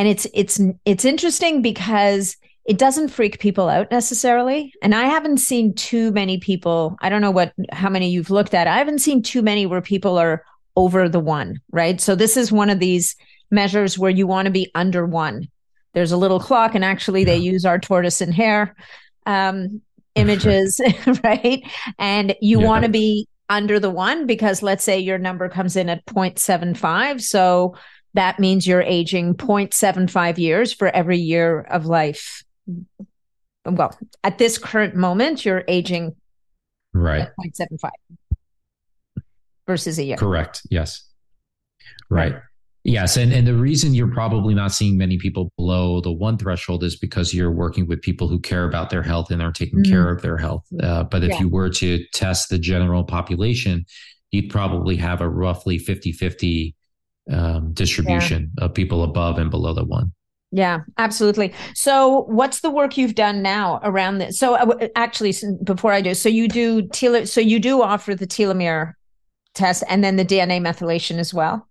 and 0.00 0.08
it's 0.08 0.26
it's 0.32 0.58
it's 0.86 1.04
interesting 1.04 1.60
because 1.60 2.38
it 2.64 2.78
doesn't 2.78 3.08
freak 3.08 3.38
people 3.38 3.68
out 3.68 3.90
necessarily. 3.90 4.72
And 4.80 4.94
i 4.94 5.04
haven't 5.04 5.36
seen 5.36 5.74
too 5.74 6.10
many 6.12 6.38
people 6.38 6.96
i 7.02 7.10
don't 7.10 7.20
know 7.20 7.30
what 7.30 7.52
how 7.70 7.90
many 7.90 8.08
you've 8.08 8.30
looked 8.30 8.54
at. 8.54 8.66
I 8.66 8.78
haven't 8.78 9.00
seen 9.00 9.22
too 9.22 9.42
many 9.42 9.66
where 9.66 9.82
people 9.82 10.16
are 10.16 10.42
over 10.74 11.06
the 11.06 11.20
one 11.20 11.60
right? 11.70 12.00
So 12.00 12.14
this 12.14 12.38
is 12.38 12.50
one 12.50 12.70
of 12.70 12.80
these 12.80 13.14
measures 13.50 13.98
where 13.98 14.10
you 14.10 14.26
want 14.26 14.46
to 14.46 14.50
be 14.50 14.70
under 14.74 15.04
one. 15.04 15.48
There's 15.92 16.12
a 16.12 16.16
little 16.16 16.40
clock 16.40 16.74
and 16.74 16.84
actually 16.84 17.20
yeah. 17.20 17.26
they 17.26 17.36
use 17.36 17.66
our 17.66 17.78
tortoise 17.78 18.22
and 18.22 18.32
hare 18.32 18.74
um, 19.26 19.82
images 20.14 20.80
right? 21.24 21.62
And 21.98 22.34
you 22.40 22.58
yeah. 22.58 22.66
want 22.66 22.84
to 22.86 22.90
be 22.90 23.28
under 23.50 23.78
the 23.78 23.90
one 23.90 24.26
because 24.26 24.62
let's 24.62 24.82
say 24.84 24.98
your 24.98 25.18
number 25.18 25.50
comes 25.50 25.76
in 25.76 25.90
at 25.90 26.06
0.75 26.06 27.20
so 27.20 27.74
that 28.14 28.38
means 28.38 28.66
you're 28.66 28.82
aging 28.82 29.34
0.75 29.34 30.38
years 30.38 30.72
for 30.72 30.88
every 30.88 31.18
year 31.18 31.60
of 31.60 31.86
life. 31.86 32.44
Well, 33.64 33.96
at 34.24 34.38
this 34.38 34.58
current 34.58 34.96
moment, 34.96 35.44
you're 35.44 35.64
aging 35.68 36.16
right 36.92 37.28
0.75 37.60 37.90
versus 39.66 39.98
a 39.98 40.04
year. 40.04 40.16
Correct. 40.16 40.62
Yes. 40.70 41.06
Right. 42.08 42.32
right. 42.32 42.42
Yes, 42.82 43.18
and 43.18 43.30
and 43.30 43.46
the 43.46 43.54
reason 43.54 43.92
you're 43.92 44.10
probably 44.10 44.54
not 44.54 44.72
seeing 44.72 44.96
many 44.96 45.18
people 45.18 45.52
below 45.58 46.00
the 46.00 46.10
one 46.10 46.38
threshold 46.38 46.82
is 46.82 46.96
because 46.96 47.34
you're 47.34 47.50
working 47.50 47.86
with 47.86 48.00
people 48.00 48.26
who 48.26 48.40
care 48.40 48.64
about 48.64 48.88
their 48.88 49.02
health 49.02 49.30
and 49.30 49.42
are 49.42 49.52
taking 49.52 49.80
mm-hmm. 49.80 49.92
care 49.92 50.10
of 50.10 50.22
their 50.22 50.38
health. 50.38 50.64
Uh, 50.82 51.04
but 51.04 51.22
if 51.22 51.30
yeah. 51.30 51.40
you 51.40 51.48
were 51.50 51.68
to 51.68 52.02
test 52.14 52.48
the 52.48 52.58
general 52.58 53.04
population, 53.04 53.84
you'd 54.30 54.48
probably 54.48 54.96
have 54.96 55.20
a 55.20 55.28
roughly 55.28 55.78
50-50 55.78 56.74
um, 57.30 57.72
distribution 57.72 58.50
yeah. 58.58 58.64
of 58.64 58.74
people 58.74 59.02
above 59.02 59.38
and 59.38 59.50
below 59.50 59.74
the 59.74 59.84
one. 59.84 60.12
Yeah, 60.52 60.80
absolutely. 60.98 61.54
So, 61.74 62.22
what's 62.22 62.60
the 62.60 62.70
work 62.70 62.96
you've 62.96 63.14
done 63.14 63.40
now 63.40 63.78
around 63.84 64.18
this? 64.18 64.38
So, 64.38 64.54
uh, 64.54 64.88
actually, 64.96 65.32
before 65.62 65.92
I 65.92 66.00
do, 66.00 66.12
so 66.14 66.28
you 66.28 66.48
do 66.48 66.82
tele, 66.88 67.26
so 67.26 67.40
you 67.40 67.60
do 67.60 67.82
offer 67.82 68.16
the 68.16 68.26
telomere 68.26 68.94
test 69.54 69.84
and 69.88 70.02
then 70.02 70.16
the 70.16 70.24
DNA 70.24 70.60
methylation 70.60 71.18
as 71.18 71.32
well. 71.32 71.68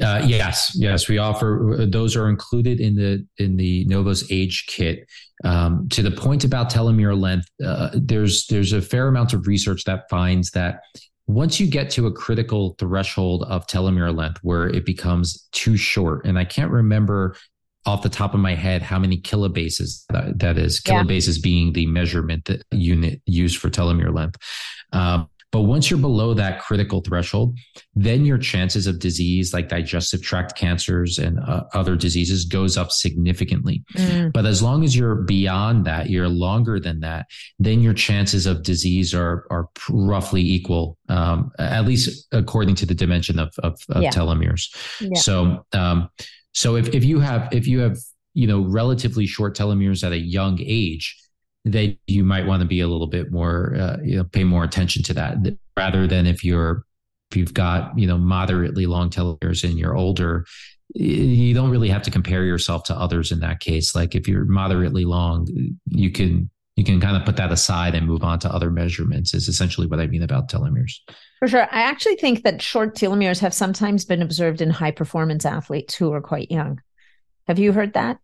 Uh, 0.00 0.22
yes, 0.24 0.72
yes, 0.76 1.08
we 1.08 1.18
offer 1.18 1.84
those 1.90 2.14
are 2.14 2.28
included 2.28 2.78
in 2.78 2.94
the 2.94 3.26
in 3.38 3.56
the 3.56 3.84
Novos 3.86 4.30
Age 4.30 4.66
kit. 4.68 5.08
Um, 5.44 5.88
to 5.90 6.02
the 6.02 6.10
point 6.10 6.44
about 6.44 6.70
telomere 6.70 7.20
length, 7.20 7.48
uh, 7.64 7.90
there's 7.94 8.46
there's 8.46 8.72
a 8.72 8.80
fair 8.80 9.08
amount 9.08 9.32
of 9.32 9.48
research 9.48 9.82
that 9.84 10.08
finds 10.08 10.52
that 10.52 10.82
once 11.28 11.60
you 11.60 11.66
get 11.66 11.90
to 11.90 12.06
a 12.06 12.12
critical 12.12 12.74
threshold 12.78 13.44
of 13.44 13.66
telomere 13.66 14.16
length 14.16 14.38
where 14.42 14.66
it 14.66 14.86
becomes 14.86 15.46
too 15.52 15.76
short, 15.76 16.24
and 16.24 16.38
I 16.38 16.44
can't 16.46 16.70
remember 16.70 17.36
off 17.84 18.02
the 18.02 18.08
top 18.08 18.32
of 18.32 18.40
my 18.40 18.54
head 18.54 18.80
how 18.80 18.98
many 18.98 19.20
kilobases 19.20 20.04
that, 20.08 20.38
that 20.38 20.56
is, 20.56 20.82
yeah. 20.86 21.02
kilobases 21.02 21.40
being 21.40 21.74
the 21.74 21.86
measurement 21.86 22.46
that 22.46 22.62
unit 22.70 23.20
used 23.26 23.58
for 23.58 23.68
telomere 23.68 24.12
length. 24.12 24.36
Um, 24.92 25.28
but 25.50 25.62
once 25.62 25.90
you're 25.90 25.98
below 25.98 26.34
that 26.34 26.60
critical 26.60 27.00
threshold, 27.00 27.58
then 27.94 28.26
your 28.26 28.36
chances 28.36 28.86
of 28.86 28.98
disease 28.98 29.54
like 29.54 29.68
digestive 29.68 30.22
tract 30.22 30.56
cancers 30.56 31.18
and 31.18 31.40
uh, 31.40 31.64
other 31.72 31.96
diseases 31.96 32.44
goes 32.44 32.76
up 32.76 32.92
significantly. 32.92 33.82
Mm. 33.94 34.32
But 34.32 34.44
as 34.44 34.62
long 34.62 34.84
as 34.84 34.94
you're 34.94 35.14
beyond 35.14 35.86
that, 35.86 36.10
you're 36.10 36.28
longer 36.28 36.78
than 36.78 37.00
that, 37.00 37.26
then 37.58 37.80
your 37.80 37.94
chances 37.94 38.44
of 38.44 38.62
disease 38.62 39.14
are 39.14 39.46
are 39.50 39.68
roughly 39.88 40.42
equal, 40.42 40.98
um, 41.08 41.50
at 41.58 41.86
least 41.86 42.28
according 42.32 42.74
to 42.76 42.86
the 42.86 42.94
dimension 42.94 43.38
of 43.38 43.52
of, 43.62 43.78
of 43.88 44.02
yeah. 44.02 44.10
telomeres. 44.10 44.74
Yeah. 45.00 45.18
So 45.18 45.64
um, 45.72 46.10
so 46.52 46.76
if 46.76 46.88
if 46.94 47.04
you 47.04 47.20
have 47.20 47.48
if 47.52 47.66
you 47.66 47.80
have 47.80 47.96
you 48.34 48.46
know 48.46 48.60
relatively 48.60 49.26
short 49.26 49.56
telomeres 49.56 50.04
at 50.04 50.12
a 50.12 50.18
young 50.18 50.58
age 50.60 51.16
that 51.64 51.96
you 52.06 52.24
might 52.24 52.46
want 52.46 52.62
to 52.62 52.66
be 52.66 52.80
a 52.80 52.88
little 52.88 53.06
bit 53.06 53.30
more, 53.30 53.74
uh, 53.78 53.96
you 54.02 54.16
know, 54.16 54.24
pay 54.24 54.44
more 54.44 54.64
attention 54.64 55.02
to 55.04 55.14
that 55.14 55.36
rather 55.76 56.06
than 56.06 56.26
if 56.26 56.44
you're, 56.44 56.84
if 57.30 57.36
you've 57.36 57.54
got, 57.54 57.98
you 57.98 58.06
know, 58.06 58.16
moderately 58.16 58.86
long 58.86 59.10
telomeres 59.10 59.64
and 59.64 59.78
you're 59.78 59.96
older, 59.96 60.46
you 60.94 61.52
don't 61.52 61.70
really 61.70 61.90
have 61.90 62.02
to 62.02 62.10
compare 62.10 62.44
yourself 62.44 62.84
to 62.84 62.94
others 62.94 63.30
in 63.30 63.40
that 63.40 63.60
case. 63.60 63.94
Like 63.94 64.14
if 64.14 64.26
you're 64.26 64.46
moderately 64.46 65.04
long, 65.04 65.46
you 65.86 66.10
can, 66.10 66.48
you 66.76 66.84
can 66.84 67.00
kind 67.00 67.16
of 67.16 67.24
put 67.24 67.36
that 67.36 67.52
aside 67.52 67.94
and 67.94 68.06
move 68.06 68.22
on 68.22 68.38
to 68.38 68.54
other 68.54 68.70
measurements 68.70 69.34
is 69.34 69.48
essentially 69.48 69.86
what 69.86 70.00
I 70.00 70.06
mean 70.06 70.22
about 70.22 70.48
telomeres. 70.48 70.92
For 71.40 71.48
sure. 71.48 71.68
I 71.70 71.82
actually 71.82 72.16
think 72.16 72.44
that 72.44 72.62
short 72.62 72.94
telomeres 72.94 73.40
have 73.40 73.52
sometimes 73.52 74.04
been 74.04 74.22
observed 74.22 74.60
in 74.60 74.70
high 74.70 74.92
performance 74.92 75.44
athletes 75.44 75.94
who 75.94 76.12
are 76.12 76.20
quite 76.20 76.50
young. 76.50 76.80
Have 77.46 77.58
you 77.58 77.72
heard 77.72 77.94
that? 77.94 78.18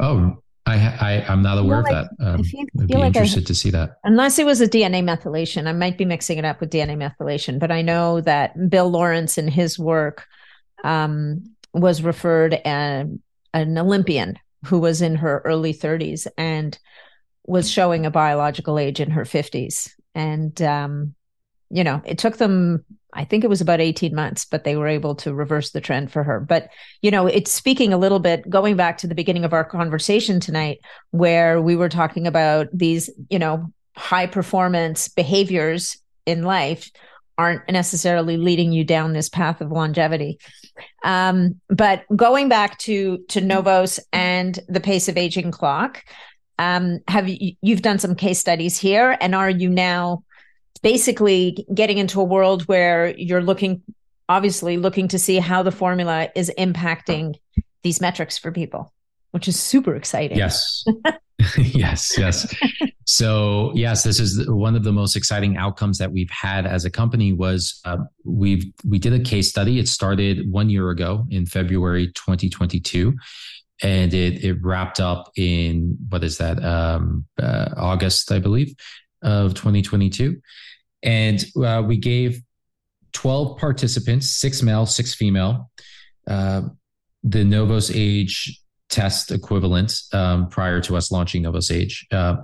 Oh, 0.00 0.41
I, 0.64 1.24
I 1.26 1.32
am 1.32 1.42
not 1.42 1.58
aware 1.58 1.82
like, 1.82 1.92
of 1.92 2.08
that. 2.18 2.24
Um, 2.26 2.40
I 2.40 2.42
feel, 2.44 2.64
I'd 2.80 2.86
be 2.86 2.94
like 2.94 3.06
interested 3.06 3.42
I, 3.42 3.46
to 3.46 3.54
see 3.54 3.70
that. 3.70 3.98
Unless 4.04 4.38
it 4.38 4.46
was 4.46 4.60
a 4.60 4.68
DNA 4.68 5.02
methylation, 5.02 5.66
I 5.66 5.72
might 5.72 5.98
be 5.98 6.04
mixing 6.04 6.38
it 6.38 6.44
up 6.44 6.60
with 6.60 6.70
DNA 6.70 6.96
methylation. 6.96 7.58
But 7.58 7.72
I 7.72 7.82
know 7.82 8.20
that 8.20 8.70
Bill 8.70 8.88
Lawrence 8.88 9.38
in 9.38 9.48
his 9.48 9.78
work 9.78 10.24
um, 10.84 11.44
was 11.74 12.02
referred 12.02 12.54
as 12.64 13.08
an 13.54 13.78
Olympian 13.78 14.38
who 14.64 14.78
was 14.78 15.02
in 15.02 15.16
her 15.16 15.42
early 15.44 15.74
30s 15.74 16.28
and 16.38 16.78
was 17.44 17.68
showing 17.68 18.06
a 18.06 18.10
biological 18.10 18.78
age 18.78 19.00
in 19.00 19.10
her 19.10 19.24
50s. 19.24 19.90
And 20.14 20.60
um, 20.62 21.14
you 21.70 21.82
know, 21.82 22.02
it 22.04 22.18
took 22.18 22.36
them 22.36 22.84
I 23.12 23.24
think 23.24 23.44
it 23.44 23.50
was 23.50 23.60
about 23.60 23.80
18 23.80 24.14
months, 24.14 24.44
but 24.44 24.64
they 24.64 24.76
were 24.76 24.88
able 24.88 25.14
to 25.16 25.34
reverse 25.34 25.70
the 25.70 25.80
trend 25.80 26.10
for 26.10 26.22
her. 26.22 26.40
But, 26.40 26.68
you 27.02 27.10
know, 27.10 27.26
it's 27.26 27.52
speaking 27.52 27.92
a 27.92 27.98
little 27.98 28.20
bit, 28.20 28.48
going 28.48 28.76
back 28.76 28.98
to 28.98 29.06
the 29.06 29.14
beginning 29.14 29.44
of 29.44 29.52
our 29.52 29.64
conversation 29.64 30.40
tonight, 30.40 30.80
where 31.10 31.60
we 31.60 31.76
were 31.76 31.90
talking 31.90 32.26
about 32.26 32.68
these, 32.72 33.10
you 33.28 33.38
know, 33.38 33.70
high 33.96 34.26
performance 34.26 35.08
behaviors 35.08 35.98
in 36.24 36.42
life 36.42 36.90
aren't 37.38 37.68
necessarily 37.70 38.36
leading 38.36 38.72
you 38.72 38.84
down 38.84 39.12
this 39.12 39.28
path 39.28 39.60
of 39.60 39.70
longevity. 39.70 40.38
Um, 41.04 41.60
but 41.68 42.04
going 42.14 42.48
back 42.48 42.78
to 42.78 43.18
to 43.28 43.40
Novos 43.40 44.00
and 44.12 44.58
the 44.68 44.80
pace 44.80 45.08
of 45.08 45.16
aging 45.16 45.50
clock, 45.50 46.04
um, 46.58 47.00
have 47.08 47.28
you 47.28 47.54
you've 47.60 47.82
done 47.82 47.98
some 47.98 48.14
case 48.14 48.38
studies 48.38 48.78
here, 48.78 49.16
and 49.20 49.34
are 49.34 49.50
you 49.50 49.68
now 49.68 50.24
basically 50.82 51.66
getting 51.72 51.98
into 51.98 52.20
a 52.20 52.24
world 52.24 52.62
where 52.62 53.14
you're 53.16 53.42
looking, 53.42 53.82
obviously, 54.28 54.76
looking 54.76 55.08
to 55.08 55.18
see 55.18 55.38
how 55.38 55.62
the 55.62 55.72
formula 55.72 56.28
is 56.34 56.50
impacting 56.58 57.34
these 57.82 58.00
metrics 58.00 58.38
for 58.38 58.52
people, 58.52 58.92
which 59.30 59.48
is 59.48 59.58
super 59.58 59.94
exciting. 59.94 60.36
Yes. 60.36 60.84
yes, 61.58 62.16
yes. 62.18 62.54
So, 63.04 63.72
yes, 63.74 64.04
this 64.04 64.20
is 64.20 64.48
one 64.48 64.76
of 64.76 64.84
the 64.84 64.92
most 64.92 65.16
exciting 65.16 65.56
outcomes 65.56 65.98
that 65.98 66.12
we've 66.12 66.30
had 66.30 66.66
as 66.66 66.84
a 66.84 66.90
company 66.90 67.32
was 67.32 67.80
uh, 67.84 67.98
we've 68.24 68.64
we 68.86 68.98
did 68.98 69.12
a 69.12 69.20
case 69.20 69.48
study. 69.48 69.78
It 69.78 69.88
started 69.88 70.50
1 70.50 70.70
year 70.70 70.90
ago 70.90 71.26
in 71.30 71.46
February 71.46 72.08
2022 72.08 73.14
and 73.82 74.14
it 74.14 74.44
it 74.44 74.62
wrapped 74.62 75.00
up 75.00 75.32
in 75.36 75.96
what 76.08 76.22
is 76.22 76.38
that 76.38 76.62
um, 76.64 77.26
uh, 77.38 77.70
August, 77.76 78.30
I 78.30 78.38
believe, 78.38 78.74
of 79.22 79.54
2022. 79.54 80.40
And 81.02 81.44
uh, 81.56 81.82
we 81.86 81.96
gave 81.96 82.40
12 83.12 83.58
participants, 83.58 84.30
six 84.30 84.62
male, 84.62 84.86
six 84.86 85.14
female, 85.14 85.70
uh, 86.26 86.62
the 87.22 87.44
Novos 87.44 87.90
Age 87.94 88.60
test 88.88 89.30
equivalent 89.30 89.94
um, 90.12 90.48
prior 90.48 90.80
to 90.82 90.96
us 90.96 91.10
launching 91.10 91.42
Novos 91.42 91.70
Age. 91.70 92.06
Uh, 92.10 92.36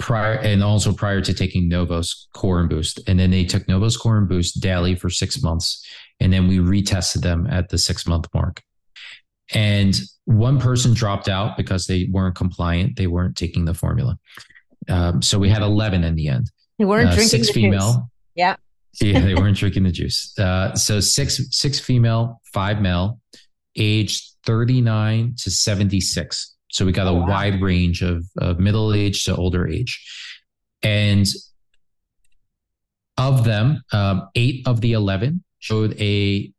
prior 0.00 0.34
and 0.38 0.64
also 0.64 0.92
prior 0.92 1.20
to 1.20 1.34
taking 1.34 1.68
Novos 1.68 2.28
Core 2.32 2.60
and 2.60 2.68
Boost. 2.68 3.00
And 3.06 3.20
then 3.20 3.30
they 3.30 3.44
took 3.44 3.68
Novos 3.68 3.96
Core 3.96 4.16
and 4.16 4.28
Boost 4.28 4.60
daily 4.60 4.94
for 4.96 5.10
six 5.10 5.40
months. 5.42 5.86
And 6.18 6.32
then 6.32 6.48
we 6.48 6.58
retested 6.58 7.20
them 7.20 7.46
at 7.48 7.68
the 7.68 7.78
six 7.78 8.06
month 8.06 8.26
mark. 8.34 8.62
And 9.52 10.00
one 10.24 10.58
person 10.58 10.94
dropped 10.94 11.28
out 11.28 11.56
because 11.56 11.86
they 11.86 12.08
weren't 12.10 12.34
compliant. 12.34 12.96
They 12.96 13.06
weren't 13.06 13.36
taking 13.36 13.64
the 13.64 13.74
formula. 13.74 14.18
Um, 14.88 15.22
so 15.22 15.38
we 15.38 15.48
had 15.48 15.62
11 15.62 16.02
in 16.02 16.14
the 16.14 16.28
end. 16.28 16.50
They 16.80 16.86
weren't 16.86 17.10
uh, 17.10 17.14
drinking 17.14 17.44
six 17.44 17.50
female. 17.50 17.92
Juice. 17.92 18.02
Yeah. 18.34 18.56
yeah, 19.02 19.20
they 19.20 19.34
weren't 19.34 19.58
drinking 19.58 19.82
the 19.82 19.92
juice. 19.92 20.34
Uh, 20.38 20.74
so 20.74 20.98
six, 20.98 21.38
six 21.50 21.78
female, 21.78 22.40
five 22.54 22.80
male, 22.80 23.20
aged 23.76 24.36
39 24.46 25.34
to 25.36 25.50
76. 25.50 26.56
So 26.70 26.86
we 26.86 26.92
got 26.92 27.06
a 27.06 27.10
oh, 27.10 27.20
wow. 27.20 27.28
wide 27.28 27.60
range 27.60 28.00
of, 28.00 28.24
of 28.38 28.58
middle 28.58 28.94
age 28.94 29.24
to 29.24 29.36
older 29.36 29.68
age. 29.68 30.02
And 30.82 31.26
of 33.18 33.44
them, 33.44 33.82
um, 33.92 34.30
eight 34.34 34.66
of 34.66 34.80
the 34.80 34.92
11 34.92 35.44
showed 35.58 36.00
a 36.00 36.50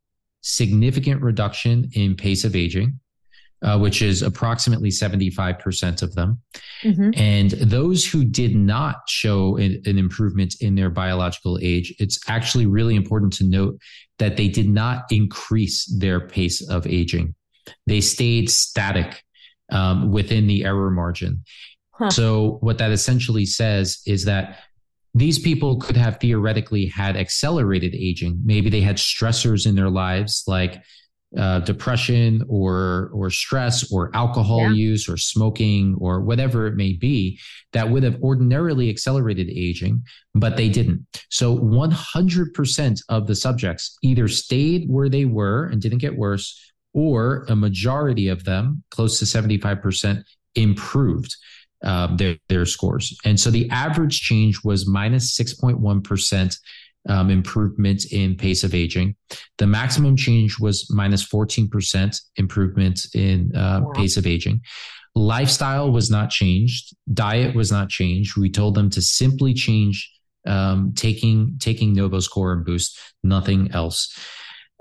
significant 0.42 1.24
reduction 1.24 1.90
in 1.94 2.16
pace 2.16 2.44
of 2.44 2.56
aging, 2.56 3.00
uh, 3.64 3.78
which 3.78 4.02
is 4.02 4.22
approximately 4.22 4.90
75% 4.90 6.02
of 6.02 6.16
them. 6.16 6.42
Mm-hmm. 6.84 7.12
And 7.16 7.52
those 7.52 8.06
who 8.06 8.26
did 8.26 8.56
not 8.56 9.02
show 9.08 9.58
an, 9.58 9.82
an 9.86 9.98
improvement 9.98 10.56
in 10.62 10.76
their 10.76 10.90
biological 10.90 11.60
age, 11.62 11.94
it's 12.00 12.20
actually 12.28 12.66
really 12.66 12.96
important 12.96 13.34
to 13.34 13.44
note 13.44 13.80
that 14.18 14.38
they 14.38 14.48
did 14.48 14.70
not 14.70 15.06
increase 15.12 15.86
their 15.86 16.20
pace 16.20 16.68
of 16.68 16.88
aging. 16.88 17.36
They 17.86 18.02
stayed 18.02 18.50
static 18.50 19.24
um, 19.72 20.12
within 20.12 20.48
the 20.48 20.66
error 20.66 20.90
margin. 20.90 21.44
Huh. 21.92 22.10
So, 22.10 22.58
what 22.62 22.80
that 22.80 22.92
essentially 22.92 23.46
says 23.46 24.02
is 24.08 24.26
that 24.26 24.60
these 25.14 25.38
people 25.38 25.78
could 25.78 25.98
have 25.98 26.20
theoretically 26.20 26.86
had 26.86 27.18
accelerated 27.18 27.94
aging. 27.94 28.42
Maybe 28.44 28.70
they 28.70 28.82
had 28.82 28.98
stressors 28.98 29.68
in 29.68 29.76
their 29.76 29.90
lives 29.90 30.44
like 30.48 30.82
uh, 31.38 31.60
depression 31.60 32.44
or 32.50 33.10
or 33.14 33.30
stress 33.30 33.92
or 33.92 34.12
alcohol 34.14 34.62
yeah. 34.62 34.72
use 34.72 35.08
or 35.08 35.16
smoking 35.16 35.96
or 36.00 36.22
whatever 36.22 36.68
it 36.68 36.76
may 36.76 36.94
be 36.94 37.40
that 37.72 37.90
would 37.90 38.04
have 38.04 38.22
ordinarily 38.22 38.90
accelerated 38.90 39.50
aging, 39.50 40.04
but 40.36 40.58
they 40.58 40.68
didn't. 40.68 41.06
So 41.30 41.58
100% 41.58 43.04
of 43.10 43.28
the 43.28 43.36
subjects 43.36 43.98
either 44.02 44.28
stayed 44.28 44.90
where 44.90 45.08
they 45.08 45.26
were 45.26 45.68
and 45.68 45.82
didn't 45.82 46.00
get 46.00 46.18
worse, 46.18 46.60
or 46.94 47.46
a 47.48 47.56
majority 47.56 48.28
of 48.28 48.44
them, 48.44 48.84
close 48.92 49.20
to 49.20 49.26
75%, 49.26 50.24
improved 50.56 51.36
um, 51.84 52.18
their, 52.18 52.38
their 52.50 52.66
scores. 52.66 53.18
And 53.26 53.40
so 53.40 53.50
the 53.50 53.70
average 53.70 54.22
change 54.22 54.64
was 54.64 54.88
minus 54.88 55.38
6.1 55.38 56.04
um, 57.10 57.30
improvement 57.30 58.06
in 58.12 58.36
pace 58.36 58.64
of 58.64 58.74
aging. 58.74 59.16
The 59.58 59.68
maximum 59.68 60.16
change 60.16 60.60
was 60.60 60.88
minus 60.90 61.28
14% 61.28 62.20
improvement 62.36 63.08
in 63.14 63.56
uh, 63.56 63.82
wow. 63.84 63.92
pace 63.94 64.18
of 64.18 64.28
aging. 64.28 64.62
Lifestyle 65.16 65.92
was 65.92 66.10
not 66.10 66.30
changed. 66.30 66.96
Diet 67.14 67.56
was 67.56 67.72
not 67.72 67.90
changed. 67.90 68.38
We 68.38 68.50
told 68.50 68.76
them 68.76 68.90
to 68.92 69.02
simply 69.02 69.54
change 69.54 70.10
um, 70.48 70.94
taking 70.96 71.58
taking 71.60 71.94
Novos 71.94 72.28
Core 72.28 72.54
and 72.54 72.66
Boost, 72.66 72.98
nothing 73.24 73.72
else. 73.72 74.18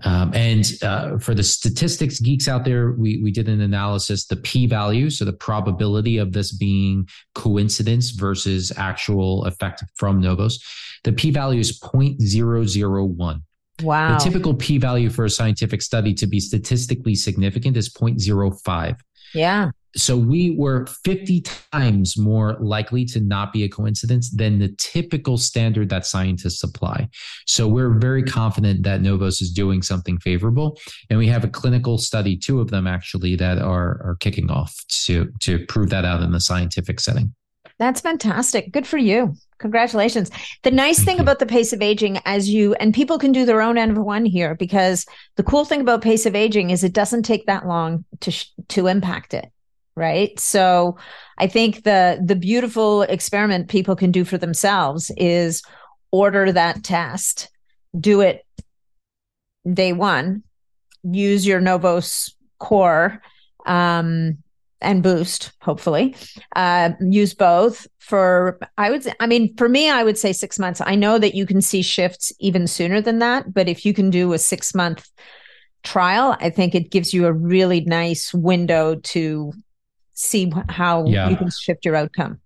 Um, 0.04 0.32
and 0.34 0.70
uh, 0.82 1.18
for 1.18 1.34
the 1.34 1.42
statistics 1.42 2.20
geeks 2.20 2.48
out 2.48 2.64
there, 2.64 2.92
we, 2.92 3.20
we 3.22 3.30
did 3.30 3.48
an 3.48 3.60
analysis, 3.60 4.26
the 4.26 4.36
p 4.36 4.66
value, 4.66 5.10
so 5.10 5.24
the 5.24 5.32
probability 5.32 6.18
of 6.18 6.32
this 6.32 6.52
being 6.52 7.08
coincidence 7.34 8.10
versus 8.10 8.72
actual 8.76 9.44
effect 9.44 9.84
from 9.96 10.20
Novos. 10.20 10.62
The 11.04 11.12
p 11.12 11.30
value 11.30 11.60
is 11.60 11.78
0.001. 11.80 13.42
Wow. 13.82 14.18
The 14.18 14.24
typical 14.24 14.54
p 14.54 14.78
value 14.78 15.10
for 15.10 15.24
a 15.24 15.30
scientific 15.30 15.82
study 15.82 16.14
to 16.14 16.26
be 16.26 16.40
statistically 16.40 17.14
significant 17.14 17.76
is 17.76 17.92
0.05. 17.92 18.98
Yeah. 19.34 19.70
So 19.96 20.16
we 20.16 20.56
were 20.56 20.86
50 21.04 21.42
times 21.72 22.16
more 22.16 22.56
likely 22.60 23.04
to 23.06 23.20
not 23.20 23.52
be 23.52 23.64
a 23.64 23.68
coincidence 23.68 24.30
than 24.30 24.58
the 24.58 24.74
typical 24.78 25.36
standard 25.36 25.88
that 25.88 26.06
scientists 26.06 26.62
apply. 26.62 27.08
So 27.46 27.66
we're 27.66 27.98
very 27.98 28.22
confident 28.22 28.84
that 28.84 29.02
Novos 29.02 29.42
is 29.42 29.50
doing 29.50 29.82
something 29.82 30.18
favorable. 30.18 30.78
And 31.08 31.18
we 31.18 31.26
have 31.28 31.44
a 31.44 31.48
clinical 31.48 31.98
study, 31.98 32.36
two 32.36 32.60
of 32.60 32.70
them 32.70 32.86
actually, 32.86 33.36
that 33.36 33.58
are, 33.58 34.00
are 34.04 34.16
kicking 34.20 34.50
off 34.50 34.74
to, 35.04 35.32
to 35.40 35.64
prove 35.66 35.90
that 35.90 36.04
out 36.04 36.22
in 36.22 36.30
the 36.30 36.40
scientific 36.40 37.00
setting. 37.00 37.34
That's 37.78 38.02
fantastic. 38.02 38.72
Good 38.72 38.86
for 38.86 38.98
you. 38.98 39.34
Congratulations. 39.58 40.30
The 40.62 40.70
nice 40.70 40.96
Thank 40.96 41.06
thing 41.06 41.16
you. 41.16 41.22
about 41.22 41.38
the 41.38 41.46
pace 41.46 41.72
of 41.72 41.80
aging, 41.80 42.18
as 42.26 42.48
you 42.48 42.74
and 42.74 42.94
people 42.94 43.18
can 43.18 43.32
do 43.32 43.46
their 43.46 43.62
own 43.62 43.78
n 43.78 43.90
of 43.90 43.98
one 43.98 44.26
here, 44.26 44.54
because 44.54 45.06
the 45.36 45.42
cool 45.42 45.64
thing 45.64 45.80
about 45.80 46.02
pace 46.02 46.26
of 46.26 46.34
aging 46.34 46.70
is 46.70 46.84
it 46.84 46.92
doesn't 46.92 47.22
take 47.22 47.46
that 47.46 47.66
long 47.66 48.04
to 48.20 48.32
to 48.68 48.86
impact 48.86 49.32
it 49.32 49.50
right? 49.96 50.38
So 50.38 50.96
i 51.40 51.46
think 51.46 51.82
the 51.82 52.22
the 52.24 52.36
beautiful 52.36 53.02
experiment 53.02 53.68
people 53.68 53.96
can 53.96 54.12
do 54.12 54.24
for 54.24 54.38
themselves 54.38 55.10
is 55.16 55.62
order 56.12 56.52
that 56.52 56.84
test 56.84 57.50
do 57.98 58.20
it 58.20 58.46
day 59.72 59.92
one 59.92 60.42
use 61.02 61.46
your 61.46 61.60
novos 61.60 62.34
core 62.58 63.20
um, 63.66 64.38
and 64.82 65.02
boost 65.02 65.52
hopefully 65.60 66.14
uh, 66.56 66.90
use 67.00 67.34
both 67.34 67.86
for 67.98 68.58
i 68.78 68.90
would 68.90 69.02
say 69.02 69.12
i 69.20 69.26
mean 69.26 69.54
for 69.56 69.68
me 69.68 69.90
i 69.90 70.04
would 70.04 70.18
say 70.18 70.32
six 70.32 70.58
months. 70.58 70.80
I 70.84 70.94
know 70.94 71.18
that 71.18 71.34
you 71.34 71.46
can 71.46 71.60
see 71.60 71.82
shifts 71.82 72.32
even 72.38 72.66
sooner 72.66 73.00
than 73.00 73.18
that 73.18 73.52
but 73.52 73.68
if 73.68 73.84
you 73.84 73.94
can 73.94 74.10
do 74.10 74.32
a 74.32 74.38
six 74.38 74.74
month 74.74 75.08
trial 75.82 76.36
i 76.40 76.50
think 76.50 76.74
it 76.74 76.90
gives 76.90 77.14
you 77.14 77.26
a 77.26 77.32
really 77.32 77.80
nice 77.82 78.34
window 78.34 78.96
to 78.96 79.52
see 80.20 80.52
how 80.68 81.06
yeah. 81.06 81.28
you 81.28 81.36
can 81.36 81.50
shift 81.50 81.84
your 81.84 81.96
outcome? 81.96 82.40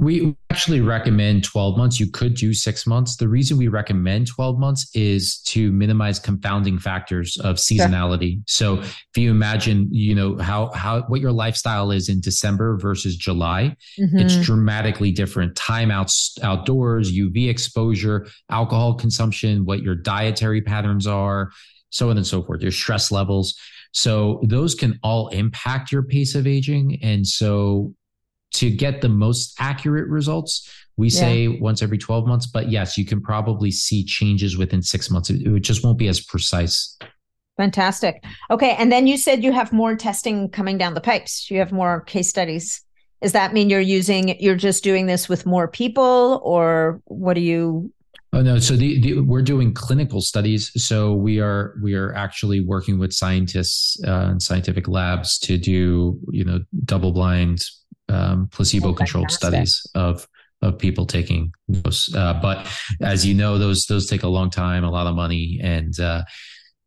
We 0.00 0.36
actually 0.50 0.80
recommend 0.80 1.42
12 1.42 1.76
months. 1.76 1.98
You 1.98 2.08
could 2.08 2.34
do 2.34 2.54
six 2.54 2.86
months. 2.86 3.16
The 3.16 3.26
reason 3.26 3.58
we 3.58 3.66
recommend 3.66 4.28
12 4.28 4.56
months 4.56 4.88
is 4.94 5.38
to 5.46 5.72
minimize 5.72 6.20
confounding 6.20 6.78
factors 6.78 7.36
of 7.38 7.56
seasonality. 7.56 8.42
Sure. 8.46 8.76
So 8.76 8.78
if 8.78 9.16
you 9.16 9.32
imagine, 9.32 9.88
you 9.90 10.14
know, 10.14 10.38
how, 10.38 10.70
how, 10.72 11.02
what 11.08 11.20
your 11.20 11.32
lifestyle 11.32 11.90
is 11.90 12.08
in 12.08 12.20
December 12.20 12.78
versus 12.78 13.16
July, 13.16 13.74
mm-hmm. 13.98 14.18
it's 14.18 14.40
dramatically 14.40 15.10
different. 15.10 15.56
Time 15.56 15.90
out, 15.90 16.12
outdoors, 16.44 17.12
UV 17.12 17.48
exposure, 17.48 18.28
alcohol 18.50 18.94
consumption, 18.94 19.64
what 19.64 19.82
your 19.82 19.96
dietary 19.96 20.62
patterns 20.62 21.08
are, 21.08 21.50
so 21.90 22.10
on 22.10 22.16
and 22.16 22.26
so 22.26 22.40
forth, 22.44 22.62
your 22.62 22.70
stress 22.70 23.10
levels. 23.10 23.58
So 23.92 24.40
those 24.42 24.74
can 24.74 24.98
all 25.02 25.28
impact 25.28 25.90
your 25.90 26.02
pace 26.02 26.34
of 26.34 26.46
aging. 26.46 26.98
And 27.02 27.26
so 27.26 27.94
to 28.54 28.70
get 28.70 29.00
the 29.00 29.08
most 29.08 29.54
accurate 29.58 30.08
results, 30.08 30.70
we 30.96 31.08
yeah. 31.08 31.20
say 31.20 31.48
once 31.48 31.82
every 31.82 31.98
12 31.98 32.26
months, 32.26 32.46
but 32.46 32.70
yes, 32.70 32.98
you 32.98 33.04
can 33.04 33.20
probably 33.20 33.70
see 33.70 34.04
changes 34.04 34.56
within 34.56 34.82
six 34.82 35.10
months. 35.10 35.30
It 35.30 35.60
just 35.60 35.84
won't 35.84 35.98
be 35.98 36.08
as 36.08 36.20
precise. 36.20 36.98
Fantastic. 37.56 38.24
Okay. 38.50 38.76
And 38.78 38.90
then 38.90 39.06
you 39.06 39.16
said 39.16 39.42
you 39.42 39.52
have 39.52 39.72
more 39.72 39.96
testing 39.96 40.48
coming 40.48 40.78
down 40.78 40.94
the 40.94 41.00
pipes. 41.00 41.50
You 41.50 41.58
have 41.58 41.72
more 41.72 42.02
case 42.02 42.28
studies. 42.28 42.82
Does 43.20 43.32
that 43.32 43.52
mean 43.52 43.68
you're 43.68 43.80
using, 43.80 44.40
you're 44.40 44.54
just 44.54 44.84
doing 44.84 45.06
this 45.06 45.28
with 45.28 45.44
more 45.44 45.66
people 45.66 46.40
or 46.44 47.00
what 47.06 47.36
are 47.36 47.40
you 47.40 47.92
Oh 48.32 48.42
no! 48.42 48.58
So 48.58 48.76
the, 48.76 49.00
the, 49.00 49.20
we're 49.20 49.42
doing 49.42 49.72
clinical 49.72 50.20
studies. 50.20 50.70
So 50.76 51.14
we 51.14 51.40
are 51.40 51.74
we 51.82 51.94
are 51.94 52.14
actually 52.14 52.60
working 52.60 52.98
with 52.98 53.12
scientists 53.12 53.98
uh, 54.06 54.28
and 54.30 54.42
scientific 54.42 54.86
labs 54.86 55.38
to 55.40 55.56
do 55.56 56.18
you 56.30 56.44
know 56.44 56.60
double 56.84 57.12
blind 57.12 57.62
um, 58.08 58.48
placebo 58.52 58.92
controlled 58.92 59.30
studies 59.30 59.86
of 59.94 60.26
of 60.60 60.78
people 60.78 61.06
taking 61.06 61.52
those. 61.68 62.14
Uh, 62.14 62.38
but 62.42 62.66
as 63.00 63.24
you 63.24 63.34
know, 63.34 63.58
those 63.58 63.86
those 63.86 64.06
take 64.06 64.24
a 64.24 64.28
long 64.28 64.50
time, 64.50 64.84
a 64.84 64.90
lot 64.90 65.06
of 65.06 65.14
money, 65.14 65.60
and 65.62 65.98
uh, 65.98 66.22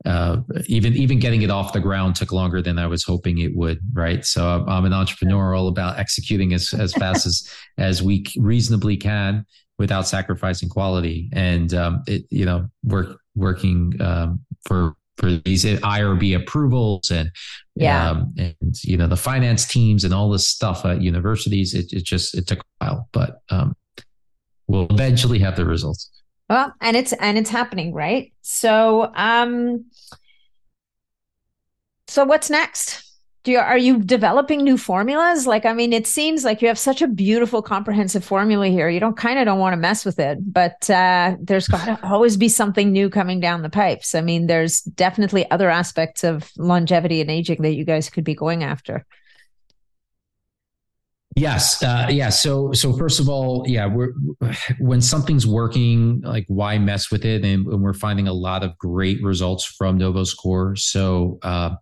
uh, 0.06 0.38
even 0.68 0.94
even 0.94 1.20
getting 1.20 1.42
it 1.42 1.50
off 1.50 1.74
the 1.74 1.80
ground 1.80 2.16
took 2.16 2.32
longer 2.32 2.62
than 2.62 2.78
I 2.78 2.88
was 2.88 3.04
hoping 3.04 3.40
it 3.40 3.56
would. 3.56 3.80
Right. 3.94 4.26
So 4.26 4.48
I'm, 4.48 4.70
I'm 4.70 4.86
an 4.86 4.94
entrepreneur, 4.94 5.56
all 5.56 5.68
about 5.68 6.00
executing 6.00 6.54
as 6.54 6.74
as 6.78 6.94
fast 6.94 7.26
as 7.26 7.50
as 7.78 8.04
we 8.04 8.26
reasonably 8.38 8.98
can 8.98 9.46
without 9.78 10.08
sacrificing 10.08 10.70
quality. 10.70 11.30
And 11.34 11.74
um, 11.74 12.04
it, 12.08 12.26
you 12.30 12.46
know, 12.46 12.68
work 12.84 13.18
working 13.36 13.94
um, 14.02 14.42
for 14.66 14.96
for 15.18 15.32
these 15.32 15.66
IRB 15.66 16.36
approvals 16.36 17.12
and 17.12 17.30
yeah, 17.76 18.10
um, 18.10 18.34
and 18.38 18.84
you 18.84 18.98
know 18.98 19.08
the 19.08 19.18
finance 19.18 19.68
teams 19.68 20.04
and 20.04 20.14
all 20.14 20.30
this 20.30 20.48
stuff 20.48 20.86
at 20.86 21.02
universities. 21.02 21.74
It, 21.74 21.94
it 21.94 22.04
just 22.04 22.36
it 22.36 22.48
took 22.48 22.60
a 22.60 22.86
while, 22.86 23.10
but 23.12 23.42
um, 23.50 23.76
we'll 24.68 24.88
eventually 24.90 25.40
have 25.40 25.56
the 25.56 25.66
results. 25.66 26.10
Well, 26.50 26.74
and 26.82 26.98
it's 26.98 27.14
and 27.14 27.38
it's 27.38 27.50
happening, 27.50 27.94
right? 27.94 28.34
So, 28.42 29.12
um, 29.16 29.86
so 32.08 32.26
what's 32.26 32.50
next? 32.50 33.11
Do 33.44 33.52
you, 33.52 33.58
are 33.58 33.78
you 33.78 34.04
developing 34.04 34.64
new 34.64 34.78
formulas? 34.78 35.48
Like, 35.48 35.66
I 35.66 35.74
mean, 35.74 35.94
it 35.94 36.06
seems 36.06 36.44
like 36.44 36.62
you 36.62 36.68
have 36.68 36.78
such 36.78 37.02
a 37.02 37.08
beautiful, 37.08 37.64
comprehensive 37.64 38.24
formula 38.24 38.68
here. 38.68 38.88
You 38.88 39.00
don't 39.00 39.18
kind 39.18 39.40
of 39.40 39.46
don't 39.46 39.58
want 39.58 39.74
to 39.74 39.78
mess 39.78 40.06
with 40.06 40.20
it, 40.20 40.38
but 40.54 40.88
uh, 40.92 41.38
there's 41.42 41.68
got 41.70 41.86
to 41.86 42.08
always 42.08 42.38
be 42.38 42.50
something 42.50 42.92
new 42.92 43.10
coming 43.10 43.40
down 43.40 43.64
the 43.64 43.70
pipes. 43.70 44.14
I 44.14 44.22
mean, 44.22 44.46
there's 44.46 44.82
definitely 44.82 45.50
other 45.50 45.72
aspects 45.72 46.24
of 46.24 46.52
longevity 46.56 47.20
and 47.20 47.32
aging 47.32 47.64
that 47.64 47.74
you 47.74 47.84
guys 47.84 48.12
could 48.12 48.24
be 48.24 48.36
going 48.36 48.64
after. 48.64 49.08
Yes, 51.36 51.82
uh, 51.82 52.08
yeah. 52.12 52.30
So, 52.30 52.74
so 52.74 52.94
first 52.94 53.20
of 53.20 53.30
all, 53.30 53.64
yeah, 53.66 53.88
we're 53.88 54.14
when 54.80 55.02
something's 55.02 55.48
working, 55.48 56.22
like 56.22 56.46
why 56.48 56.78
mess 56.78 57.10
with 57.10 57.24
it? 57.24 57.46
And, 57.46 57.66
and 57.68 57.82
we're 57.82 57.94
finding 57.94 58.28
a 58.28 58.34
lot 58.34 58.64
of 58.64 58.78
great 58.78 59.24
results 59.24 59.64
from 59.64 59.98
Novos 59.98 60.34
Core. 60.34 60.76
So, 60.76 61.40
uh, 61.42 61.76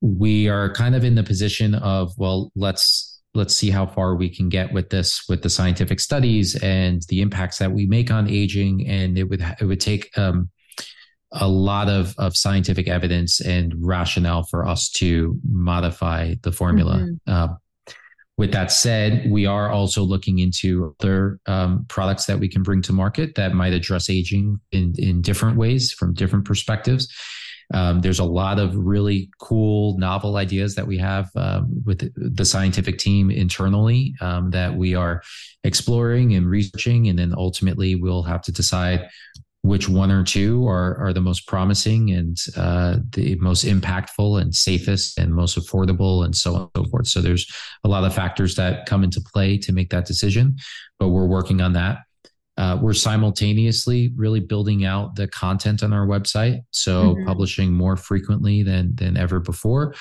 we 0.00 0.48
are 0.48 0.72
kind 0.72 0.94
of 0.94 1.04
in 1.04 1.14
the 1.14 1.22
position 1.22 1.74
of 1.74 2.12
well 2.16 2.50
let's 2.54 3.20
let's 3.34 3.54
see 3.54 3.70
how 3.70 3.86
far 3.86 4.16
we 4.16 4.34
can 4.34 4.48
get 4.48 4.72
with 4.72 4.90
this 4.90 5.24
with 5.28 5.42
the 5.42 5.50
scientific 5.50 6.00
studies 6.00 6.56
and 6.62 7.02
the 7.08 7.20
impacts 7.20 7.58
that 7.58 7.72
we 7.72 7.86
make 7.86 8.10
on 8.10 8.28
aging 8.28 8.86
and 8.88 9.18
it 9.18 9.24
would 9.24 9.42
it 9.60 9.64
would 9.64 9.80
take 9.80 10.16
um, 10.18 10.50
a 11.32 11.46
lot 11.46 11.88
of 11.88 12.14
of 12.18 12.36
scientific 12.36 12.88
evidence 12.88 13.40
and 13.40 13.74
rationale 13.78 14.42
for 14.44 14.66
us 14.66 14.88
to 14.88 15.38
modify 15.48 16.34
the 16.42 16.52
formula 16.52 16.96
mm-hmm. 16.96 17.32
uh, 17.32 17.54
with 18.40 18.52
that 18.52 18.72
said, 18.72 19.30
we 19.30 19.44
are 19.44 19.68
also 19.68 20.02
looking 20.02 20.38
into 20.38 20.96
other 20.98 21.38
um, 21.44 21.84
products 21.90 22.24
that 22.24 22.38
we 22.38 22.48
can 22.48 22.62
bring 22.62 22.80
to 22.80 22.92
market 22.94 23.34
that 23.34 23.52
might 23.52 23.74
address 23.74 24.08
aging 24.08 24.58
in, 24.72 24.94
in 24.96 25.20
different 25.20 25.58
ways 25.58 25.92
from 25.92 26.14
different 26.14 26.46
perspectives. 26.46 27.06
Um, 27.72 28.00
there's 28.00 28.18
a 28.18 28.24
lot 28.24 28.58
of 28.58 28.74
really 28.74 29.30
cool, 29.38 29.96
novel 29.98 30.36
ideas 30.36 30.74
that 30.74 30.86
we 30.86 30.98
have 30.98 31.30
um, 31.36 31.68
with 31.84 32.10
the 32.16 32.44
scientific 32.44 32.98
team 32.98 33.30
internally 33.30 34.14
um, 34.20 34.50
that 34.50 34.74
we 34.74 34.94
are 34.94 35.22
exploring 35.64 36.34
and 36.34 36.48
researching. 36.48 37.08
And 37.08 37.18
then 37.18 37.34
ultimately, 37.36 37.94
we'll 37.94 38.22
have 38.24 38.42
to 38.42 38.52
decide 38.52 39.08
which 39.62 39.88
one 39.88 40.10
or 40.10 40.24
two 40.24 40.66
are, 40.66 40.96
are 40.96 41.12
the 41.12 41.20
most 41.20 41.46
promising 41.46 42.10
and 42.12 42.38
uh, 42.56 42.96
the 43.10 43.34
most 43.36 43.64
impactful 43.64 44.40
and 44.40 44.54
safest 44.54 45.18
and 45.18 45.34
most 45.34 45.58
affordable 45.58 46.24
and 46.24 46.34
so 46.34 46.54
on 46.54 46.70
and 46.74 46.86
so 46.86 46.90
forth. 46.90 47.06
So 47.06 47.20
there's 47.20 47.46
a 47.84 47.88
lot 47.88 48.04
of 48.04 48.14
factors 48.14 48.54
that 48.54 48.86
come 48.86 49.04
into 49.04 49.20
play 49.20 49.58
to 49.58 49.72
make 49.72 49.90
that 49.90 50.06
decision, 50.06 50.56
but 50.98 51.08
we're 51.08 51.26
working 51.26 51.60
on 51.60 51.74
that. 51.74 51.98
Uh, 52.60 52.76
we're 52.76 52.92
simultaneously 52.92 54.12
really 54.16 54.38
building 54.38 54.84
out 54.84 55.16
the 55.16 55.26
content 55.26 55.82
on 55.82 55.94
our 55.94 56.06
website, 56.06 56.60
so 56.72 57.14
mm-hmm. 57.14 57.26
publishing 57.26 57.72
more 57.72 57.96
frequently 57.96 58.62
than 58.62 58.94
than 58.96 59.16
ever 59.16 59.40
before. 59.40 59.94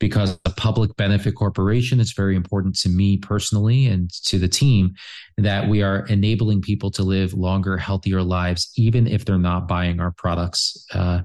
Because 0.00 0.38
a 0.46 0.50
public 0.50 0.96
benefit 0.96 1.34
corporation, 1.34 2.00
it's 2.00 2.14
very 2.14 2.34
important 2.34 2.74
to 2.78 2.88
me 2.88 3.18
personally 3.18 3.84
and 3.84 4.10
to 4.24 4.38
the 4.38 4.48
team 4.48 4.94
that 5.36 5.68
we 5.68 5.82
are 5.82 6.06
enabling 6.06 6.62
people 6.62 6.90
to 6.92 7.02
live 7.02 7.34
longer, 7.34 7.76
healthier 7.76 8.22
lives, 8.22 8.72
even 8.76 9.06
if 9.06 9.26
they're 9.26 9.36
not 9.36 9.68
buying 9.68 10.00
our 10.00 10.12
products. 10.12 10.86
Uh, 10.94 11.20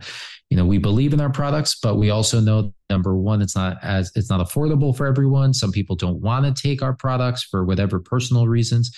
you 0.51 0.57
know, 0.57 0.65
we 0.65 0.77
believe 0.77 1.13
in 1.13 1.19
our 1.19 1.31
products, 1.31 1.79
but 1.81 1.95
we 1.95 2.11
also 2.11 2.39
know 2.39 2.71
number 2.91 3.15
one, 3.15 3.41
it's 3.41 3.55
not 3.55 3.77
as 3.81 4.11
it's 4.15 4.29
not 4.29 4.45
affordable 4.45 4.95
for 4.95 5.07
everyone. 5.07 5.53
Some 5.53 5.71
people 5.71 5.95
don't 5.95 6.21
want 6.21 6.45
to 6.45 6.61
take 6.61 6.83
our 6.83 6.93
products 6.93 7.41
for 7.41 7.65
whatever 7.65 7.99
personal 7.99 8.47
reasons 8.47 8.91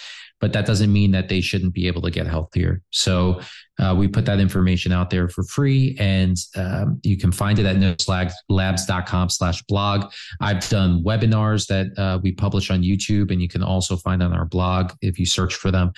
but 0.44 0.52
that 0.52 0.66
doesn't 0.66 0.92
mean 0.92 1.12
that 1.12 1.30
they 1.30 1.40
shouldn't 1.40 1.74
be 1.74 1.88
able 1.88 2.02
to 2.02 2.12
get 2.12 2.28
healthier. 2.28 2.82
So 2.90 3.40
uh, 3.80 3.96
we 3.98 4.10
put 4.10 4.26
that 4.26 4.42
information 4.42 4.92
out 4.92 5.10
there 5.10 5.30
for 5.30 5.42
free 5.44 5.96
and 5.98 6.36
um, 6.58 7.00
you 7.02 7.16
can 7.16 7.32
find 7.32 7.60
it 7.60 7.66
at 7.66 7.78
novoslabs.com 7.78 9.30
slash 9.30 9.62
blog. 9.64 10.12
I've 10.42 10.68
done 10.68 11.02
webinars 11.02 11.68
that 11.68 11.98
uh, 11.98 12.20
we 12.22 12.34
publish 12.34 12.72
on 12.72 12.82
YouTube 12.82 13.32
and 13.32 13.42
you 13.42 13.48
can 13.48 13.64
also 13.64 13.96
find 13.96 14.22
on 14.22 14.34
our 14.34 14.44
blog 14.44 14.92
if 15.02 15.18
you 15.18 15.26
search 15.26 15.56
for 15.56 15.72
them. 15.72 15.94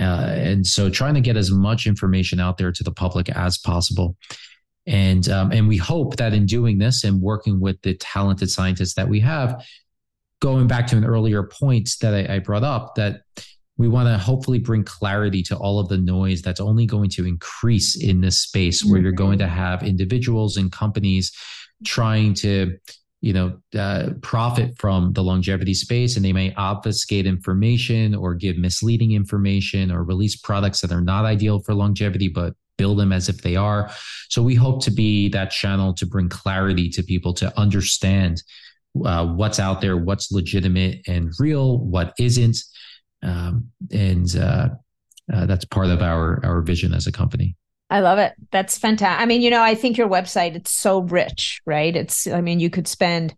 Uh, 0.00 0.32
and 0.36 0.66
so 0.66 0.88
trying 0.88 1.12
to 1.12 1.20
get 1.20 1.36
as 1.36 1.50
much 1.50 1.86
information 1.86 2.40
out 2.40 2.56
there 2.56 2.72
to 2.72 2.82
the 2.82 2.92
public 2.92 3.28
as 3.28 3.58
possible. 3.58 4.16
And, 4.86 5.28
um, 5.28 5.52
and 5.52 5.68
we 5.68 5.76
hope 5.76 6.16
that 6.16 6.34
in 6.34 6.46
doing 6.46 6.78
this 6.78 7.04
and 7.04 7.20
working 7.20 7.60
with 7.60 7.80
the 7.82 7.94
talented 7.94 8.50
scientists 8.50 8.94
that 8.94 9.08
we 9.08 9.20
have, 9.20 9.64
going 10.40 10.66
back 10.66 10.88
to 10.88 10.96
an 10.96 11.04
earlier 11.04 11.44
point 11.44 11.88
that 12.00 12.14
I, 12.14 12.34
I 12.34 12.38
brought 12.40 12.64
up, 12.64 12.96
that 12.96 13.22
we 13.78 13.88
want 13.88 14.08
to 14.08 14.18
hopefully 14.18 14.58
bring 14.58 14.84
clarity 14.84 15.42
to 15.44 15.56
all 15.56 15.78
of 15.78 15.88
the 15.88 15.98
noise 15.98 16.42
that's 16.42 16.60
only 16.60 16.86
going 16.86 17.10
to 17.10 17.26
increase 17.26 17.96
in 17.96 18.20
this 18.20 18.38
space 18.38 18.84
where 18.84 18.96
mm-hmm. 18.96 19.04
you're 19.04 19.12
going 19.12 19.38
to 19.38 19.44
mm-hmm. 19.44 19.54
have 19.54 19.82
individuals 19.82 20.56
and 20.56 20.70
companies 20.70 21.32
trying 21.84 22.34
to 22.34 22.76
you 23.20 23.32
know 23.32 23.56
uh, 23.78 24.10
profit 24.20 24.76
from 24.78 25.12
the 25.14 25.22
longevity 25.22 25.74
space 25.74 26.16
and 26.16 26.24
they 26.24 26.32
may 26.32 26.52
obfuscate 26.54 27.26
information 27.26 28.14
or 28.14 28.34
give 28.34 28.56
misleading 28.56 29.12
information 29.12 29.90
or 29.90 30.04
release 30.04 30.36
products 30.36 30.80
that 30.80 30.92
are 30.92 31.00
not 31.00 31.24
ideal 31.24 31.60
for 31.60 31.72
longevity 31.72 32.28
but 32.28 32.54
bill 32.82 32.94
them 32.96 33.12
as 33.12 33.28
if 33.28 33.42
they 33.42 33.56
are 33.56 33.90
so 34.28 34.42
we 34.42 34.54
hope 34.54 34.82
to 34.82 34.90
be 34.90 35.28
that 35.28 35.50
channel 35.50 35.94
to 35.94 36.06
bring 36.06 36.28
clarity 36.28 36.88
to 36.88 37.02
people 37.02 37.32
to 37.32 37.46
understand 37.58 38.42
uh, 39.04 39.24
what's 39.26 39.58
out 39.58 39.80
there 39.80 39.96
what's 39.96 40.32
legitimate 40.32 41.00
and 41.06 41.32
real 41.38 41.78
what 41.78 42.12
isn't 42.18 42.58
um, 43.22 43.70
and 43.90 44.36
uh, 44.36 44.68
uh, 45.32 45.46
that's 45.46 45.64
part 45.64 45.88
of 45.88 46.02
our 46.02 46.44
our 46.44 46.60
vision 46.60 46.92
as 46.92 47.06
a 47.06 47.12
company. 47.12 47.56
I 47.90 48.00
love 48.00 48.18
it. 48.18 48.32
That's 48.50 48.78
fantastic. 48.78 49.20
I 49.20 49.26
mean, 49.26 49.42
you 49.42 49.50
know, 49.50 49.62
I 49.62 49.74
think 49.74 49.98
your 49.98 50.08
website 50.08 50.56
it's 50.56 50.72
so 50.72 51.00
rich, 51.00 51.60
right? 51.66 51.94
It's 51.94 52.26
I 52.26 52.40
mean, 52.40 52.60
you 52.60 52.70
could 52.70 52.88
spend 52.88 53.34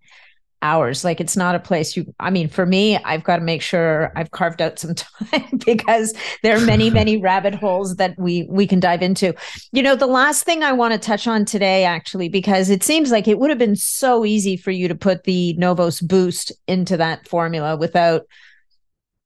hours. 0.65 1.05
Like 1.05 1.21
it's 1.21 1.37
not 1.37 1.55
a 1.55 1.61
place 1.61 1.97
you 1.97 2.13
I 2.19 2.31
mean, 2.31 2.49
for 2.49 2.67
me, 2.67 2.97
I've 2.97 3.23
got 3.23 3.37
to 3.37 3.43
make 3.43 3.63
sure 3.63 4.11
I've 4.17 4.31
carved 4.31 4.61
out 4.63 4.79
some 4.79 4.95
time 4.95 5.61
because 5.65 6.15
there 6.43 6.57
are 6.57 6.61
many, 6.61 6.91
many 7.01 7.19
rabbit 7.19 7.55
holes 7.55 7.97
that 7.97 8.19
we 8.19 8.47
we 8.51 8.67
can 8.67 8.81
dive 8.81 9.03
into. 9.03 9.35
You 9.73 9.83
know, 9.83 9.95
the 9.95 10.07
last 10.07 10.45
thing 10.45 10.65
I 10.65 10.73
want 10.73 10.95
to 10.95 10.99
touch 10.99 11.29
on 11.29 11.45
today 11.45 11.85
actually 11.85 12.29
because 12.29 12.71
it 12.71 12.83
seems 12.83 13.13
like 13.13 13.29
it 13.29 13.39
would 13.39 13.51
have 13.51 13.59
been 13.59 13.77
so 13.77 14.25
easy 14.25 14.57
for 14.57 14.71
you 14.71 14.89
to 14.89 14.95
put 14.95 15.25
the 15.25 15.53
Novos 15.55 16.01
boost 16.01 16.51
into 16.67 16.97
that 16.97 17.29
formula 17.29 17.77
without 17.77 18.23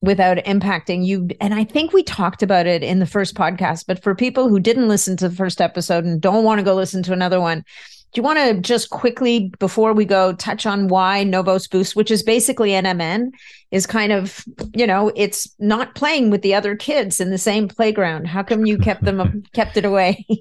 without 0.01 0.37
impacting 0.39 1.05
you. 1.05 1.29
And 1.41 1.55
I 1.55 1.65
think 1.65 1.93
we 1.93 2.03
talked 2.03 2.43
about 2.43 2.67
it 2.67 2.83
in 2.83 2.99
the 2.99 3.07
first 3.07 3.35
podcast, 3.35 3.85
but 3.87 4.03
for 4.03 4.15
people 4.15 4.49
who 4.49 4.61
didn't 4.61 4.89
listen 4.89 5.17
to 5.17 5.29
the 5.29 5.35
first 5.35 5.61
episode 5.61 6.05
and 6.05 6.21
don't 6.21 6.45
want 6.45 6.61
to 6.61 6.65
go 6.65 6.75
listen 6.75 7.03
to 7.05 7.13
another 7.13 7.41
one, 7.41 7.65
do 8.13 8.19
you 8.19 8.23
want 8.23 8.39
to 8.39 8.61
just 8.61 8.91
quickly, 8.91 9.53
before 9.59 9.93
we 9.93 10.05
go, 10.05 10.33
touch 10.33 10.65
on 10.65 10.89
why 10.89 11.25
Novos 11.25 11.69
Boost, 11.69 11.95
which 11.95 12.11
is 12.11 12.23
basically 12.23 12.71
NMN, 12.71 13.33
is 13.71 13.87
kind 13.87 14.13
of, 14.13 14.45
you 14.75 14.87
know, 14.87 15.13
it's 15.15 15.55
not 15.59 15.95
playing 15.95 16.31
with 16.31 16.41
the 16.43 16.55
other 16.55 16.75
kids 16.75 17.21
in 17.21 17.31
the 17.31 17.39
same 17.39 17.69
playground. 17.69 18.27
How 18.27 18.43
come 18.43 18.65
you 18.65 18.79
kept 18.79 19.05
them 19.05 19.43
kept 19.53 19.77
it 19.77 19.85
away? 19.85 20.27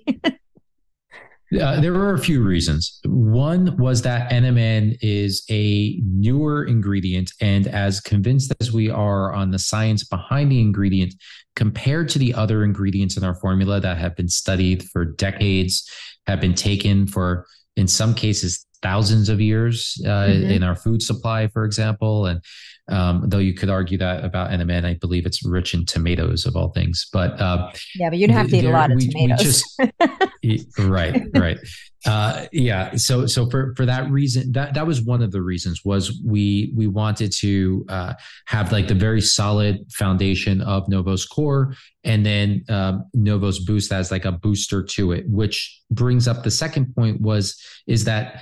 Uh, 1.61 1.79
there 1.79 1.93
were 1.93 2.13
a 2.13 2.19
few 2.19 2.43
reasons. 2.43 2.99
One 3.05 3.77
was 3.77 4.01
that 4.01 4.29
NMN 4.29 4.97
is 5.01 5.45
a 5.49 5.97
newer 6.03 6.65
ingredient, 6.65 7.31
and 7.39 7.67
as 7.67 8.01
convinced 8.01 8.53
as 8.59 8.73
we 8.73 8.89
are 8.89 9.31
on 9.33 9.51
the 9.51 9.59
science 9.59 10.03
behind 10.03 10.51
the 10.51 10.59
ingredient, 10.59 11.13
compared 11.55 12.09
to 12.09 12.19
the 12.19 12.33
other 12.33 12.65
ingredients 12.65 13.15
in 13.15 13.23
our 13.23 13.35
formula 13.35 13.79
that 13.79 13.97
have 13.97 14.13
been 14.17 14.27
studied 14.27 14.83
for 14.89 15.05
decades, 15.05 15.89
have 16.27 16.41
been 16.41 16.53
taken 16.53 17.07
for, 17.07 17.45
in 17.77 17.87
some 17.87 18.13
cases, 18.13 18.65
thousands 18.81 19.29
of 19.29 19.39
years 19.39 19.99
uh, 20.05 20.27
mm-hmm. 20.27 20.51
in 20.51 20.63
our 20.63 20.75
food 20.75 21.01
supply, 21.01 21.47
for 21.47 21.63
example, 21.63 22.25
and 22.25 22.41
um, 22.89 23.23
though 23.27 23.39
you 23.39 23.53
could 23.53 23.69
argue 23.69 23.97
that 23.97 24.23
about 24.23 24.49
NMN, 24.49 24.85
I 24.85 24.95
believe 24.95 25.25
it's 25.25 25.45
rich 25.45 25.73
in 25.73 25.85
tomatoes 25.85 26.45
of 26.45 26.55
all 26.55 26.69
things. 26.69 27.07
But 27.11 27.39
uh, 27.39 27.71
yeah, 27.95 28.09
but 28.09 28.17
you'd 28.17 28.31
have 28.31 28.49
to 28.49 28.57
eat 28.57 28.65
a 28.65 28.71
lot 28.71 28.91
of 28.91 28.97
we, 28.97 29.09
tomatoes. 29.09 29.63
We 29.79 30.57
just, 30.57 30.79
right, 30.79 31.21
right. 31.33 31.57
Uh, 32.07 32.47
yeah. 32.53 32.95
So, 32.95 33.25
so 33.25 33.49
for 33.49 33.73
for 33.75 33.85
that 33.85 34.09
reason, 34.09 34.53
that 34.53 34.73
that 34.75 34.87
was 34.87 35.01
one 35.01 35.21
of 35.21 35.31
the 35.31 35.41
reasons 35.41 35.83
was 35.83 36.21
we 36.25 36.71
we 36.75 36.87
wanted 36.87 37.33
to 37.39 37.85
uh, 37.89 38.13
have 38.45 38.71
like 38.71 38.87
the 38.87 38.95
very 38.95 39.19
solid 39.19 39.85
foundation 39.91 40.61
of 40.61 40.87
Novos 40.87 41.25
Core, 41.25 41.73
and 42.05 42.25
then 42.25 42.63
um, 42.69 43.05
Novos 43.13 43.59
Boost 43.59 43.91
as 43.91 44.09
like 44.09 44.23
a 44.23 44.31
booster 44.31 44.83
to 44.83 45.11
it, 45.11 45.27
which 45.27 45.81
brings 45.91 46.27
up 46.27 46.43
the 46.43 46.51
second 46.51 46.95
point 46.95 47.19
was 47.19 47.61
is 47.87 48.05
that 48.05 48.41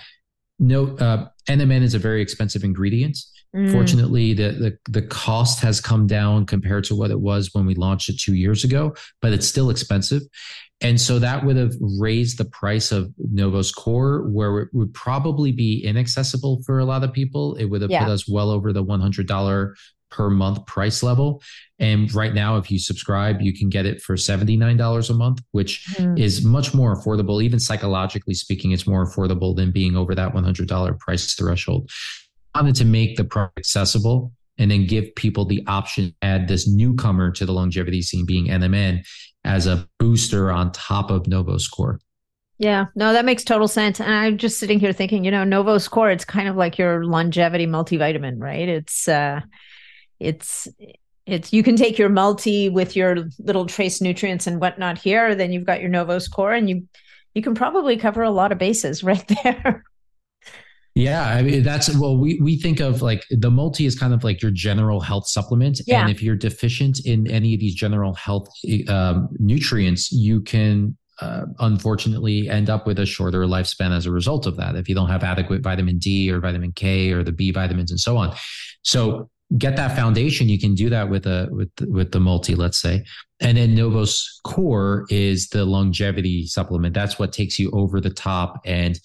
no 0.60 0.96
uh, 0.98 1.28
NMN 1.50 1.82
is 1.82 1.96
a 1.96 2.00
very 2.00 2.22
expensive 2.22 2.64
ingredient 2.64 3.18
Mm. 3.56 3.72
Fortunately, 3.72 4.34
the, 4.34 4.52
the 4.52 4.92
the 4.92 5.02
cost 5.08 5.62
has 5.62 5.80
come 5.80 6.08
down 6.08 6.46
compared 6.46 6.84
to 6.86 6.96
what 6.96 7.10
it 7.10 7.20
was 7.20 7.52
when 7.54 7.66
we 7.66 7.74
launched 7.74 8.10
it 8.10 8.20
two 8.20 8.36
years 8.36 8.66
ago, 8.66 8.94
but 9.22 9.32
it's 9.32 9.48
still 9.48 9.70
expensive. 9.70 10.24
And 10.86 11.02
so 11.02 11.18
that 11.18 11.44
would 11.44 11.56
have 11.56 11.74
raised 11.82 12.38
the 12.38 12.46
price 12.46 12.92
of 12.92 13.12
Novos 13.18 13.72
Core, 13.72 14.22
where 14.30 14.60
it 14.60 14.70
would 14.72 14.94
probably 14.94 15.52
be 15.52 15.84
inaccessible 15.84 16.62
for 16.64 16.78
a 16.78 16.86
lot 16.86 17.04
of 17.04 17.12
people. 17.12 17.56
It 17.56 17.66
would 17.66 17.82
have 17.82 17.90
yeah. 17.90 18.04
put 18.04 18.12
us 18.12 18.30
well 18.30 18.52
over 18.52 18.72
the 18.72 18.84
$100 18.84 19.74
per 20.12 20.30
month 20.30 20.64
price 20.68 21.02
level. 21.02 21.42
And 21.80 22.14
right 22.14 22.36
now, 22.36 22.58
if 22.58 22.70
you 22.70 22.78
subscribe, 22.78 23.42
you 23.42 23.52
can 23.52 23.70
get 23.70 23.88
it 23.88 24.00
for 24.00 24.16
$79 24.16 25.10
a 25.10 25.14
month, 25.16 25.42
which 25.54 25.88
mm. 25.94 26.20
is 26.20 26.46
much 26.46 26.76
more 26.76 26.96
affordable. 26.96 27.42
Even 27.42 27.60
psychologically 27.60 28.36
speaking, 28.36 28.72
it's 28.72 28.86
more 28.86 29.08
affordable 29.08 29.56
than 29.56 29.72
being 29.72 29.96
over 29.96 30.14
that 30.14 30.36
$100 30.36 31.00
price 31.00 31.34
threshold. 31.34 31.90
I 32.54 32.62
wanted 32.62 32.76
to 32.76 32.86
make 32.86 33.18
the 33.18 33.24
product 33.24 33.58
accessible 33.58 34.34
and 34.60 34.70
then 34.70 34.86
give 34.86 35.16
people 35.16 35.46
the 35.46 35.64
option 35.66 36.10
to 36.10 36.16
add 36.22 36.48
this 36.48 36.68
newcomer 36.68 37.32
to 37.32 37.46
the 37.48 37.54
longevity 37.54 38.04
scene 38.04 38.28
being 38.28 38.50
NMN 38.50 39.04
as 39.46 39.68
a 39.68 39.88
booster 40.00 40.52
on 40.52 40.72
top 40.72 41.12
of 41.12 41.28
Novos 41.28 41.68
Core. 41.68 42.00
Yeah, 42.58 42.86
no, 42.96 43.14
that 43.14 43.26
makes 43.26 43.44
total 43.44 43.68
sense. 43.68 44.00
And 44.00 44.12
I'm 44.12 44.38
just 44.38 44.60
sitting 44.60 44.80
here 44.80 44.94
thinking, 44.94 45.24
you 45.24 45.32
know, 45.32 45.44
Novos 45.44 45.88
Core, 45.88 46.10
it's 46.10 46.26
kind 46.26 46.48
of 46.48 46.56
like 46.56 46.78
your 46.78 47.06
longevity 47.06 47.68
multivitamin, 47.68 48.36
right? 48.40 48.68
It's 48.68 49.08
uh 49.08 49.42
it's 50.20 50.68
it's 51.26 51.52
you 51.52 51.64
can 51.64 51.76
take 51.76 51.98
your 51.98 52.10
multi 52.10 52.70
with 52.70 52.96
your 52.96 53.28
little 53.40 53.66
trace 53.66 54.02
nutrients 54.02 54.48
and 54.48 54.60
whatnot 54.60 54.98
here, 54.98 55.36
then 55.36 55.52
you've 55.52 55.66
got 55.66 55.82
your 55.82 55.90
Novos 55.90 56.28
Core 56.28 56.54
and 56.54 56.70
you 56.70 56.88
you 57.34 57.42
can 57.42 57.56
probably 57.56 57.98
cover 57.98 58.24
a 58.24 58.32
lot 58.32 58.52
of 58.52 58.58
bases 58.58 59.04
right 59.04 59.32
there. 59.44 59.84
Yeah, 60.96 61.28
I 61.28 61.42
mean 61.42 61.62
that's 61.62 61.94
well 61.98 62.18
we 62.18 62.40
we 62.42 62.58
think 62.58 62.80
of 62.80 63.02
like 63.02 63.26
the 63.30 63.52
multi 63.52 63.86
is 63.86 64.00
kind 64.00 64.14
of 64.14 64.24
like 64.24 64.42
your 64.42 64.52
general 64.52 65.02
health 65.02 65.28
supplement 65.28 65.82
yeah. 65.86 66.02
and 66.02 66.10
if 66.10 66.24
you're 66.24 66.38
deficient 66.38 67.06
in 67.06 67.30
any 67.30 67.54
of 67.54 67.60
these 67.60 67.76
general 67.76 68.14
health 68.14 68.48
um, 68.88 69.28
nutrients 69.38 70.10
you 70.14 70.40
can 70.40 70.96
uh, 71.20 71.46
unfortunately 71.60 72.50
end 72.50 72.70
up 72.70 72.88
with 72.88 73.00
a 73.00 73.06
shorter 73.06 73.42
lifespan 73.42 73.92
as 73.92 74.06
a 74.06 74.12
result 74.12 74.46
of 74.46 74.56
that 74.58 74.76
if 74.76 74.88
you 74.88 74.96
don't 74.96 75.10
have 75.10 75.24
adequate 75.24 75.62
vitamin 75.62 75.98
D 75.98 76.32
or 76.32 76.40
vitamin 76.40 76.72
K 76.72 77.12
or 77.12 77.24
the 77.24 77.32
B 77.32 77.52
vitamins 77.52 77.92
and 77.92 78.00
so 78.00 78.18
on. 78.18 78.36
So 78.84 79.30
get 79.58 79.76
that 79.76 79.96
foundation. 79.96 80.50
You 80.50 80.60
can 80.60 80.76
do 80.76 80.90
that 80.90 81.10
with 81.10 81.26
a 81.26 81.48
with 81.52 81.70
with 81.82 82.12
the 82.12 82.20
multi, 82.20 82.56
let's 82.56 82.80
say, 82.82 83.06
and 83.40 83.58
then 83.58 83.76
Novos 83.76 84.40
Core 84.44 85.06
is 85.10 85.50
the 85.50 85.66
longevity 85.66 86.48
supplement. 86.48 86.94
That's 86.94 87.20
what 87.20 87.34
takes 87.34 87.60
you 87.60 87.70
over 87.72 88.02
the 88.02 88.10
top 88.10 88.60
and 88.66 89.00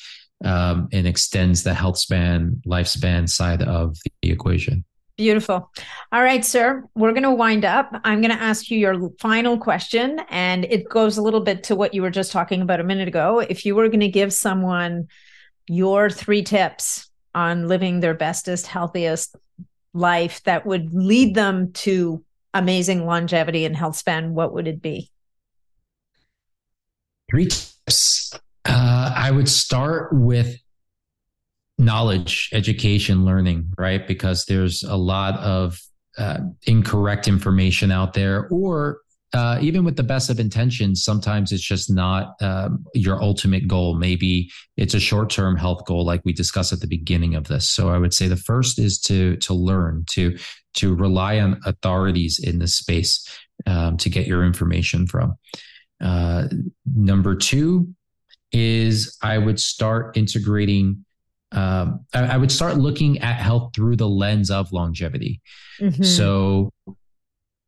um, 0.45 0.89
and 0.93 1.07
extends 1.07 1.63
the 1.63 1.75
health 1.75 1.99
span 1.99 2.61
lifespan 2.67 3.29
side 3.29 3.63
of 3.63 3.97
the 4.23 4.31
equation. 4.31 4.85
Beautiful. 5.17 5.71
All 6.13 6.23
right, 6.23 6.43
sir. 6.43 6.89
We're 6.95 7.13
going 7.13 7.25
to 7.25 7.31
wind 7.31 7.67
up. 7.67 7.95
I'm 8.05 8.23
going 8.23 8.35
to 8.35 8.43
ask 8.43 8.71
you 8.71 8.79
your 8.79 9.11
final 9.21 9.59
question, 9.59 10.19
and 10.31 10.65
it 10.65 10.89
goes 10.89 11.19
a 11.19 11.23
little 11.23 11.43
bit 11.43 11.65
to 11.65 11.77
what 11.77 11.93
you 11.93 12.01
were 12.01 12.11
just 12.11 12.33
talking 12.33 12.63
about 12.63 12.81
a 12.81 12.85
minute 12.85 13.07
ago. 13.07 13.41
If 13.41 13.67
you 13.67 13.75
were 13.75 13.89
going 13.89 14.01
to 14.01 14.09
give 14.09 14.33
someone 14.33 15.09
your 15.69 16.09
three 16.09 16.43
tips 16.43 17.11
on 17.35 17.69
living 17.69 18.01
their 18.01 18.15
bestest, 18.15 18.67
healthiest 18.67 19.37
life 19.93 20.43
that 20.45 20.65
would 20.65 20.95
lead 20.95 21.35
them 21.35 21.73
to 21.73 22.25
amazing 22.55 23.05
longevity 23.05 23.67
and 23.67 23.77
health 23.77 23.97
span, 23.97 24.33
what 24.33 24.55
would 24.55 24.67
it 24.67 24.81
be? 24.81 25.11
Three 27.31 27.47
tips. 27.47 28.33
Uh, 28.65 29.13
I 29.17 29.31
would 29.31 29.49
start 29.49 30.11
with 30.13 30.59
knowledge, 31.79 32.51
education, 32.53 33.25
learning, 33.25 33.73
right? 33.79 34.07
Because 34.07 34.45
there's 34.45 34.83
a 34.83 34.97
lot 34.97 35.39
of 35.41 35.81
uh, 36.19 36.39
incorrect 36.67 37.27
information 37.27 37.91
out 37.91 38.13
there, 38.13 38.49
or 38.51 39.01
uh, 39.33 39.59
even 39.63 39.85
with 39.85 39.97
the 39.97 40.03
best 40.03 40.29
of 40.29 40.41
intentions, 40.41 41.05
sometimes 41.05 41.53
it's 41.53 41.63
just 41.63 41.89
not 41.91 42.35
um, 42.43 42.85
your 42.95 43.23
ultimate 43.23 43.69
goal. 43.69 43.95
Maybe 43.95 44.51
it's 44.77 44.95
a 44.95 45.01
short-term 45.01 45.57
health 45.57 45.87
goal, 45.87 46.05
like 46.05 46.21
we 46.25 46.33
discussed 46.33 46.73
at 46.73 46.81
the 46.81 46.89
beginning 46.89 47.37
of 47.37 47.47
this. 47.47 47.69
So 47.69 47.89
I 47.91 47.99
would 47.99 48.13
say 48.13 48.27
the 48.27 48.37
first 48.37 48.79
is 48.79 49.01
to 49.03 49.37
to 49.37 49.55
learn 49.55 50.05
to 50.11 50.37
to 50.75 50.95
rely 50.95 51.39
on 51.39 51.61
authorities 51.65 52.41
in 52.43 52.59
this 52.59 52.75
space 52.75 53.27
um, 53.67 53.97
to 53.99 54.11
get 54.11 54.27
your 54.27 54.45
information 54.45 55.07
from. 55.07 55.37
Uh, 56.01 56.49
number 56.85 57.35
two 57.37 57.95
is 58.53 59.17
I 59.23 59.39
would 59.39 59.61
start 59.61 60.17
integrating 60.17 61.05
um, 61.53 62.05
I, 62.15 62.27
I, 62.27 62.37
would 62.37 62.53
start 62.53 62.77
looking 62.77 63.19
at 63.19 63.41
health 63.41 63.73
through 63.75 63.97
the 63.97 64.09
lens 64.09 64.53
of 64.53 64.71
longevity. 64.73 65.41
Mm-hmm. 65.81 66.05
So 66.05 66.71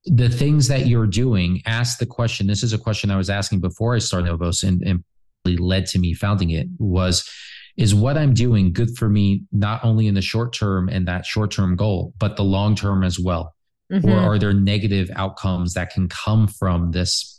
the 0.05 0.29
things 0.29 0.69
that 0.69 0.87
you're 0.87 1.07
doing, 1.07 1.63
ask 1.67 1.99
the 1.99 2.07
question. 2.07 2.47
This 2.47 2.63
is 2.63 2.73
a 2.73 2.79
question 2.79 3.11
I 3.11 3.17
was 3.17 3.31
asking 3.31 3.61
before 3.61 3.97
I 3.97 3.99
started 3.99 4.27
Novos 4.27 4.63
and, 4.63 4.83
and 4.83 5.03
led 5.45 5.87
to 5.87 5.99
me 5.99 6.15
founding 6.15 6.51
it 6.51 6.69
was, 6.79 7.29
is 7.77 7.95
what 7.95 8.17
I'm 8.17 8.35
doing 8.35 8.73
good 8.73 8.97
for 8.97 9.09
me, 9.09 9.45
not 9.51 9.85
only 9.85 10.07
in 10.07 10.15
the 10.15 10.23
short 10.23 10.53
term 10.53 10.89
and 10.89 11.09
that 11.09 11.27
short 11.27 11.51
term 11.51 11.75
goal, 11.75 12.13
but 12.19 12.37
the 12.37 12.45
long 12.45 12.77
term 12.77 13.03
as 13.03 13.19
well? 13.19 13.55
Mm-hmm. 13.93 14.09
Or 14.09 14.19
are 14.19 14.39
there 14.39 14.53
negative 14.53 15.11
outcomes 15.17 15.75
that 15.75 15.91
can 15.91 16.09
come 16.09 16.47
from 16.47 16.93
this 16.93 17.32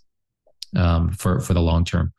um, 0.75 1.11
for 1.11 1.39
for 1.39 1.53
the 1.53 1.61
long 1.61 1.85
term. 1.85 2.13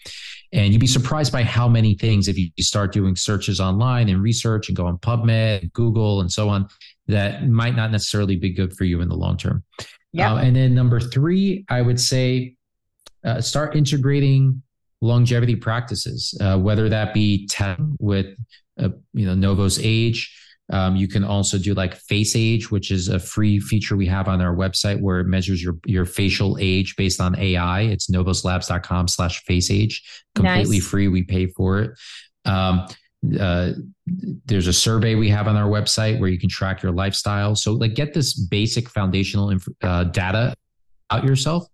And 0.52 0.72
you'd 0.72 0.80
be 0.80 0.86
surprised 0.86 1.32
by 1.32 1.42
how 1.42 1.68
many 1.68 1.94
things, 1.94 2.28
if 2.28 2.38
you 2.38 2.50
start 2.60 2.92
doing 2.92 3.16
searches 3.16 3.60
online 3.60 4.08
and 4.08 4.22
research 4.22 4.68
and 4.68 4.76
go 4.76 4.86
on 4.86 4.98
PubMed, 4.98 5.72
Google, 5.72 6.20
and 6.20 6.30
so 6.30 6.48
on, 6.48 6.68
that 7.08 7.48
might 7.48 7.74
not 7.74 7.90
necessarily 7.90 8.36
be 8.36 8.50
good 8.50 8.72
for 8.76 8.84
you 8.84 9.00
in 9.00 9.08
the 9.08 9.16
long 9.16 9.36
term. 9.36 9.64
Yeah. 10.12 10.34
Uh, 10.34 10.38
and 10.38 10.54
then 10.54 10.74
number 10.74 11.00
three, 11.00 11.64
I 11.68 11.82
would 11.82 12.00
say 12.00 12.54
uh, 13.24 13.40
start 13.40 13.74
integrating 13.74 14.62
longevity 15.00 15.56
practices, 15.56 16.38
uh, 16.40 16.56
whether 16.56 16.88
that 16.88 17.12
be 17.12 17.48
tech 17.48 17.78
with 17.98 18.36
uh, 18.78 18.90
you 19.12 19.26
know 19.26 19.34
Novos 19.34 19.78
Age, 19.82 20.32
um, 20.70 20.96
you 20.96 21.08
can 21.08 21.24
also 21.24 21.58
do 21.58 21.74
like 21.74 21.94
face 21.94 22.34
age, 22.34 22.70
which 22.70 22.90
is 22.90 23.08
a 23.08 23.18
free 23.18 23.60
feature 23.60 23.96
we 23.96 24.06
have 24.06 24.28
on 24.28 24.40
our 24.40 24.54
website 24.54 25.00
where 25.00 25.20
it 25.20 25.26
measures 25.26 25.62
your, 25.62 25.76
your 25.84 26.06
facial 26.06 26.56
age 26.58 26.96
based 26.96 27.20
on 27.20 27.38
AI. 27.38 27.82
It's 27.82 28.10
novoslabs.com 28.10 29.08
slash 29.08 29.42
face 29.44 29.70
age, 29.70 30.02
completely 30.34 30.78
nice. 30.78 30.86
free. 30.86 31.08
We 31.08 31.22
pay 31.22 31.46
for 31.48 31.80
it. 31.80 31.90
Um, 32.46 32.86
uh, 33.38 33.72
there's 34.06 34.66
a 34.66 34.72
survey 34.72 35.14
we 35.14 35.28
have 35.30 35.48
on 35.48 35.56
our 35.56 35.68
website 35.68 36.18
where 36.18 36.28
you 36.28 36.38
can 36.38 36.48
track 36.48 36.82
your 36.82 36.92
lifestyle. 36.92 37.56
So 37.56 37.72
like 37.72 37.94
get 37.94 38.14
this 38.14 38.34
basic 38.34 38.88
foundational 38.88 39.50
inf- 39.50 39.68
uh, 39.82 40.04
data 40.04 40.54
out 41.10 41.24
yourself. 41.24 41.66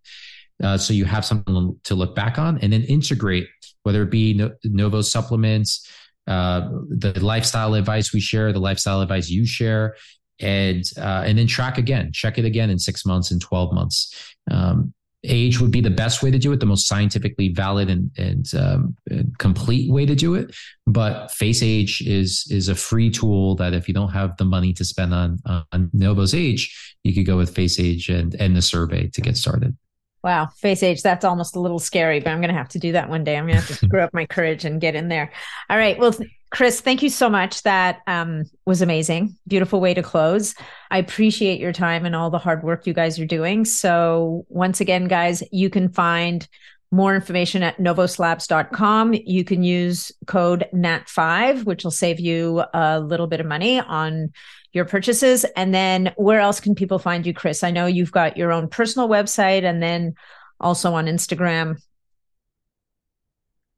Uh, 0.62 0.76
so 0.76 0.92
you 0.92 1.04
have 1.04 1.24
something 1.24 1.78
to 1.84 1.94
look 1.94 2.14
back 2.14 2.38
on 2.38 2.58
and 2.58 2.72
then 2.72 2.82
integrate, 2.82 3.48
whether 3.82 4.02
it 4.02 4.10
be 4.10 4.34
no- 4.34 4.52
Novo 4.64 5.00
supplements, 5.00 5.88
uh, 6.30 6.68
the 6.88 7.12
lifestyle 7.20 7.74
advice 7.74 8.12
we 8.12 8.20
share, 8.20 8.52
the 8.52 8.60
lifestyle 8.60 9.00
advice 9.00 9.28
you 9.28 9.44
share, 9.44 9.96
and 10.40 10.84
uh, 10.96 11.24
and 11.26 11.36
then 11.38 11.46
track 11.46 11.76
again, 11.76 12.12
check 12.12 12.38
it 12.38 12.44
again 12.44 12.70
in 12.70 12.78
six 12.78 13.04
months 13.04 13.32
and 13.32 13.40
twelve 13.40 13.74
months. 13.74 14.34
Um, 14.50 14.94
age 15.24 15.60
would 15.60 15.70
be 15.70 15.80
the 15.80 15.90
best 15.90 16.22
way 16.22 16.30
to 16.30 16.38
do 16.38 16.52
it, 16.52 16.60
the 16.60 16.66
most 16.66 16.88
scientifically 16.88 17.48
valid 17.48 17.90
and, 17.90 18.10
and, 18.16 18.46
um, 18.54 18.96
and 19.10 19.36
complete 19.38 19.90
way 19.90 20.06
to 20.06 20.14
do 20.14 20.34
it. 20.34 20.54
But 20.86 21.30
Face 21.30 21.62
Age 21.62 22.02
is 22.06 22.46
is 22.50 22.68
a 22.68 22.74
free 22.74 23.10
tool 23.10 23.56
that 23.56 23.74
if 23.74 23.88
you 23.88 23.94
don't 23.94 24.12
have 24.12 24.36
the 24.36 24.44
money 24.44 24.72
to 24.74 24.84
spend 24.84 25.12
on 25.12 25.38
on 25.72 25.90
Novos 25.92 26.34
Age, 26.34 26.94
you 27.04 27.12
could 27.12 27.26
go 27.26 27.36
with 27.36 27.54
Face 27.54 27.78
Age 27.80 28.08
and 28.08 28.34
and 28.36 28.56
the 28.56 28.62
survey 28.62 29.08
to 29.08 29.20
get 29.20 29.36
started. 29.36 29.76
Wow, 30.22 30.48
face 30.56 30.82
age, 30.82 31.02
that's 31.02 31.24
almost 31.24 31.56
a 31.56 31.60
little 31.60 31.78
scary, 31.78 32.20
but 32.20 32.30
I'm 32.30 32.40
going 32.40 32.52
to 32.52 32.58
have 32.58 32.68
to 32.70 32.78
do 32.78 32.92
that 32.92 33.08
one 33.08 33.24
day. 33.24 33.36
I'm 33.36 33.46
going 33.46 33.58
to 33.58 33.60
have 33.60 33.78
to 33.78 33.86
screw 33.86 34.00
up 34.00 34.12
my 34.12 34.26
courage 34.26 34.64
and 34.64 34.80
get 34.80 34.94
in 34.94 35.08
there. 35.08 35.32
All 35.68 35.78
right. 35.78 35.98
Well, 35.98 36.14
Chris, 36.50 36.80
thank 36.80 37.02
you 37.02 37.10
so 37.10 37.30
much. 37.30 37.62
That 37.62 38.00
um, 38.06 38.44
was 38.66 38.82
amazing. 38.82 39.36
Beautiful 39.46 39.80
way 39.80 39.94
to 39.94 40.02
close. 40.02 40.54
I 40.90 40.98
appreciate 40.98 41.60
your 41.60 41.72
time 41.72 42.04
and 42.04 42.16
all 42.16 42.28
the 42.28 42.38
hard 42.38 42.64
work 42.64 42.86
you 42.86 42.92
guys 42.92 43.18
are 43.20 43.26
doing. 43.26 43.64
So, 43.64 44.44
once 44.48 44.80
again, 44.80 45.06
guys, 45.06 45.44
you 45.52 45.70
can 45.70 45.88
find 45.88 46.46
more 46.90 47.14
information 47.14 47.62
at 47.62 47.78
novoslabs.com. 47.78 49.14
You 49.14 49.44
can 49.44 49.62
use 49.62 50.10
code 50.26 50.66
NAT5, 50.74 51.64
which 51.64 51.84
will 51.84 51.92
save 51.92 52.18
you 52.18 52.64
a 52.74 52.98
little 52.98 53.28
bit 53.28 53.40
of 53.40 53.46
money 53.46 53.78
on 53.78 54.32
your 54.72 54.84
purchases. 54.84 55.44
And 55.56 55.74
then 55.74 56.12
where 56.16 56.40
else 56.40 56.60
can 56.60 56.74
people 56.74 56.98
find 56.98 57.26
you, 57.26 57.34
Chris? 57.34 57.64
I 57.64 57.70
know 57.70 57.86
you've 57.86 58.12
got 58.12 58.36
your 58.36 58.52
own 58.52 58.68
personal 58.68 59.08
website 59.08 59.64
and 59.64 59.82
then 59.82 60.14
also 60.60 60.94
on 60.94 61.06
Instagram. 61.06 61.80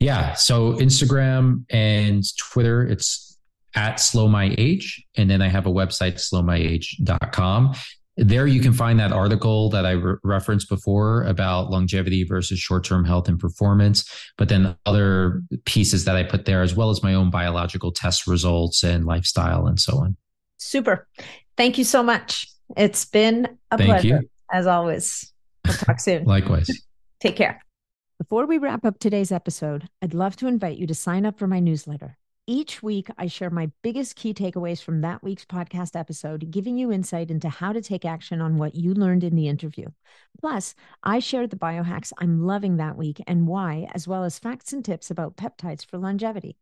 Yeah. 0.00 0.34
So 0.34 0.72
Instagram 0.74 1.64
and 1.70 2.24
Twitter, 2.36 2.82
it's 2.82 3.38
at 3.74 4.00
slow 4.00 4.28
my 4.28 4.54
age. 4.58 5.04
And 5.16 5.30
then 5.30 5.40
I 5.40 5.48
have 5.48 5.66
a 5.66 5.70
website, 5.70 6.14
slowmyage.com. 6.14 7.74
There 8.18 8.46
you 8.46 8.60
can 8.60 8.74
find 8.74 9.00
that 9.00 9.12
article 9.12 9.70
that 9.70 9.86
I 9.86 9.92
re- 9.92 10.16
referenced 10.22 10.68
before 10.68 11.22
about 11.22 11.70
longevity 11.70 12.24
versus 12.24 12.58
short-term 12.58 13.06
health 13.06 13.26
and 13.26 13.38
performance, 13.38 14.04
but 14.36 14.50
then 14.50 14.76
other 14.84 15.40
pieces 15.64 16.04
that 16.04 16.16
I 16.16 16.22
put 16.22 16.44
there, 16.44 16.60
as 16.60 16.74
well 16.74 16.90
as 16.90 17.02
my 17.02 17.14
own 17.14 17.30
biological 17.30 17.90
test 17.90 18.26
results 18.26 18.82
and 18.82 19.06
lifestyle 19.06 19.66
and 19.66 19.80
so 19.80 19.96
on. 19.96 20.16
Super. 20.62 21.08
Thank 21.56 21.78
you 21.78 21.84
so 21.84 22.02
much. 22.02 22.48
It's 22.76 23.04
been 23.04 23.58
a 23.70 23.78
Thank 23.78 23.90
pleasure, 23.90 24.20
you. 24.22 24.30
as 24.50 24.66
always. 24.66 25.32
We'll 25.66 25.74
talk 25.74 26.00
soon. 26.00 26.24
Likewise. 26.26 26.70
Take 27.20 27.36
care. 27.36 27.62
Before 28.18 28.46
we 28.46 28.58
wrap 28.58 28.84
up 28.86 28.98
today's 28.98 29.32
episode, 29.32 29.88
I'd 30.00 30.14
love 30.14 30.36
to 30.36 30.46
invite 30.46 30.78
you 30.78 30.86
to 30.86 30.94
sign 30.94 31.26
up 31.26 31.38
for 31.38 31.46
my 31.46 31.60
newsletter. 31.60 32.16
Each 32.46 32.82
week, 32.82 33.08
I 33.18 33.26
share 33.26 33.50
my 33.50 33.70
biggest 33.82 34.16
key 34.16 34.34
takeaways 34.34 34.82
from 34.82 35.00
that 35.00 35.22
week's 35.22 35.44
podcast 35.44 35.98
episode, 35.98 36.50
giving 36.50 36.76
you 36.76 36.90
insight 36.90 37.30
into 37.30 37.48
how 37.48 37.72
to 37.72 37.80
take 37.80 38.04
action 38.04 38.40
on 38.40 38.58
what 38.58 38.74
you 38.74 38.94
learned 38.94 39.22
in 39.22 39.36
the 39.36 39.48
interview. 39.48 39.86
Plus, 40.40 40.74
I 41.02 41.20
share 41.20 41.46
the 41.46 41.56
biohacks 41.56 42.12
I'm 42.18 42.44
loving 42.44 42.78
that 42.78 42.96
week 42.96 43.22
and 43.26 43.46
why, 43.46 43.88
as 43.94 44.08
well 44.08 44.24
as 44.24 44.38
facts 44.40 44.72
and 44.72 44.84
tips 44.84 45.10
about 45.10 45.36
peptides 45.36 45.86
for 45.86 45.98
longevity. 45.98 46.56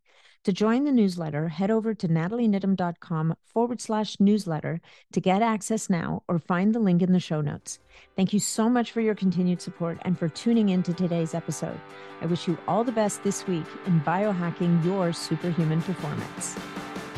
To 0.45 0.51
join 0.51 0.85
the 0.85 0.91
newsletter, 0.91 1.49
head 1.49 1.69
over 1.69 1.93
to 1.93 2.07
natalieniddam.com 2.07 3.35
forward 3.45 3.79
slash 3.79 4.19
newsletter 4.19 4.81
to 5.11 5.21
get 5.21 5.43
access 5.43 5.87
now 5.87 6.23
or 6.27 6.39
find 6.39 6.73
the 6.73 6.79
link 6.79 7.03
in 7.03 7.13
the 7.13 7.19
show 7.19 7.41
notes. 7.41 7.77
Thank 8.15 8.33
you 8.33 8.39
so 8.39 8.67
much 8.67 8.91
for 8.91 9.01
your 9.01 9.13
continued 9.13 9.61
support 9.61 9.99
and 10.01 10.17
for 10.17 10.29
tuning 10.29 10.69
in 10.69 10.81
to 10.81 10.95
today's 10.95 11.35
episode. 11.35 11.79
I 12.21 12.25
wish 12.25 12.47
you 12.47 12.57
all 12.67 12.83
the 12.83 12.91
best 12.91 13.21
this 13.21 13.45
week 13.45 13.67
in 13.85 14.01
biohacking 14.01 14.83
your 14.83 15.13
superhuman 15.13 15.83
performance. 15.83 16.55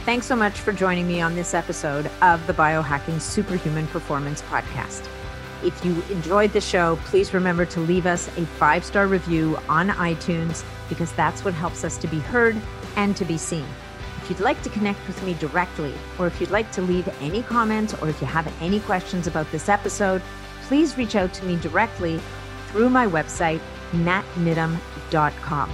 Thanks 0.03 0.25
so 0.25 0.35
much 0.35 0.59
for 0.59 0.73
joining 0.73 1.07
me 1.07 1.21
on 1.21 1.33
this 1.33 1.53
episode 1.53 2.11
of 2.21 2.45
the 2.45 2.53
Biohacking 2.53 3.21
Superhuman 3.21 3.87
Performance 3.87 4.41
Podcast. 4.41 5.07
If 5.63 5.85
you 5.85 6.03
enjoyed 6.09 6.51
the 6.51 6.59
show, 6.59 6.97
please 7.05 7.33
remember 7.33 7.65
to 7.67 7.79
leave 7.79 8.05
us 8.05 8.27
a 8.37 8.45
five 8.45 8.83
star 8.83 9.07
review 9.07 9.57
on 9.69 9.91
iTunes 9.91 10.65
because 10.89 11.13
that's 11.13 11.45
what 11.45 11.53
helps 11.53 11.85
us 11.85 11.97
to 11.99 12.07
be 12.07 12.19
heard 12.19 12.61
and 12.95 13.15
to 13.17 13.25
be 13.25 13.37
seen. 13.37 13.65
If 14.23 14.29
you'd 14.29 14.39
like 14.39 14.61
to 14.63 14.69
connect 14.69 15.05
with 15.05 15.21
me 15.23 15.33
directly, 15.33 15.93
or 16.17 16.27
if 16.27 16.39
you'd 16.39 16.51
like 16.51 16.71
to 16.73 16.81
leave 16.81 17.09
any 17.19 17.43
comments, 17.43 17.93
or 18.01 18.07
if 18.07 18.21
you 18.21 18.27
have 18.27 18.51
any 18.61 18.79
questions 18.79 19.27
about 19.27 19.51
this 19.51 19.67
episode, 19.67 20.21
please 20.67 20.97
reach 20.97 21.15
out 21.15 21.33
to 21.33 21.45
me 21.45 21.57
directly 21.57 22.21
through 22.67 22.89
my 22.89 23.05
website, 23.05 23.59
natniddam.com. 23.91 25.69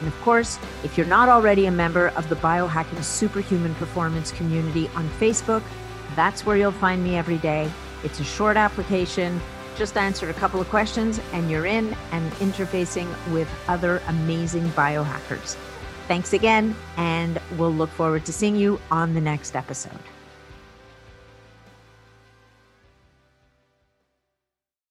And 0.00 0.08
of 0.08 0.20
course, 0.22 0.58
if 0.82 0.96
you're 0.96 1.06
not 1.06 1.28
already 1.28 1.66
a 1.66 1.70
member 1.70 2.08
of 2.16 2.28
the 2.30 2.36
Biohacking 2.36 3.04
Superhuman 3.04 3.74
Performance 3.74 4.32
community 4.32 4.88
on 4.96 5.08
Facebook, 5.10 5.62
that's 6.16 6.46
where 6.46 6.56
you'll 6.56 6.72
find 6.72 7.04
me 7.04 7.16
every 7.16 7.38
day. 7.38 7.70
It's 8.02 8.18
a 8.18 8.24
short 8.24 8.56
application. 8.56 9.40
Just 9.76 9.96
answer 9.98 10.30
a 10.30 10.34
couple 10.34 10.60
of 10.60 10.68
questions 10.70 11.20
and 11.32 11.50
you're 11.50 11.66
in 11.66 11.94
and 12.12 12.32
interfacing 12.32 13.08
with 13.30 13.48
other 13.68 14.02
amazing 14.08 14.68
biohackers. 14.70 15.56
Thanks 16.10 16.32
again, 16.32 16.74
and 16.96 17.38
we'll 17.56 17.72
look 17.72 17.88
forward 17.90 18.26
to 18.26 18.32
seeing 18.32 18.56
you 18.56 18.80
on 18.90 19.14
the 19.14 19.20
next 19.20 19.54
episode. 19.54 20.09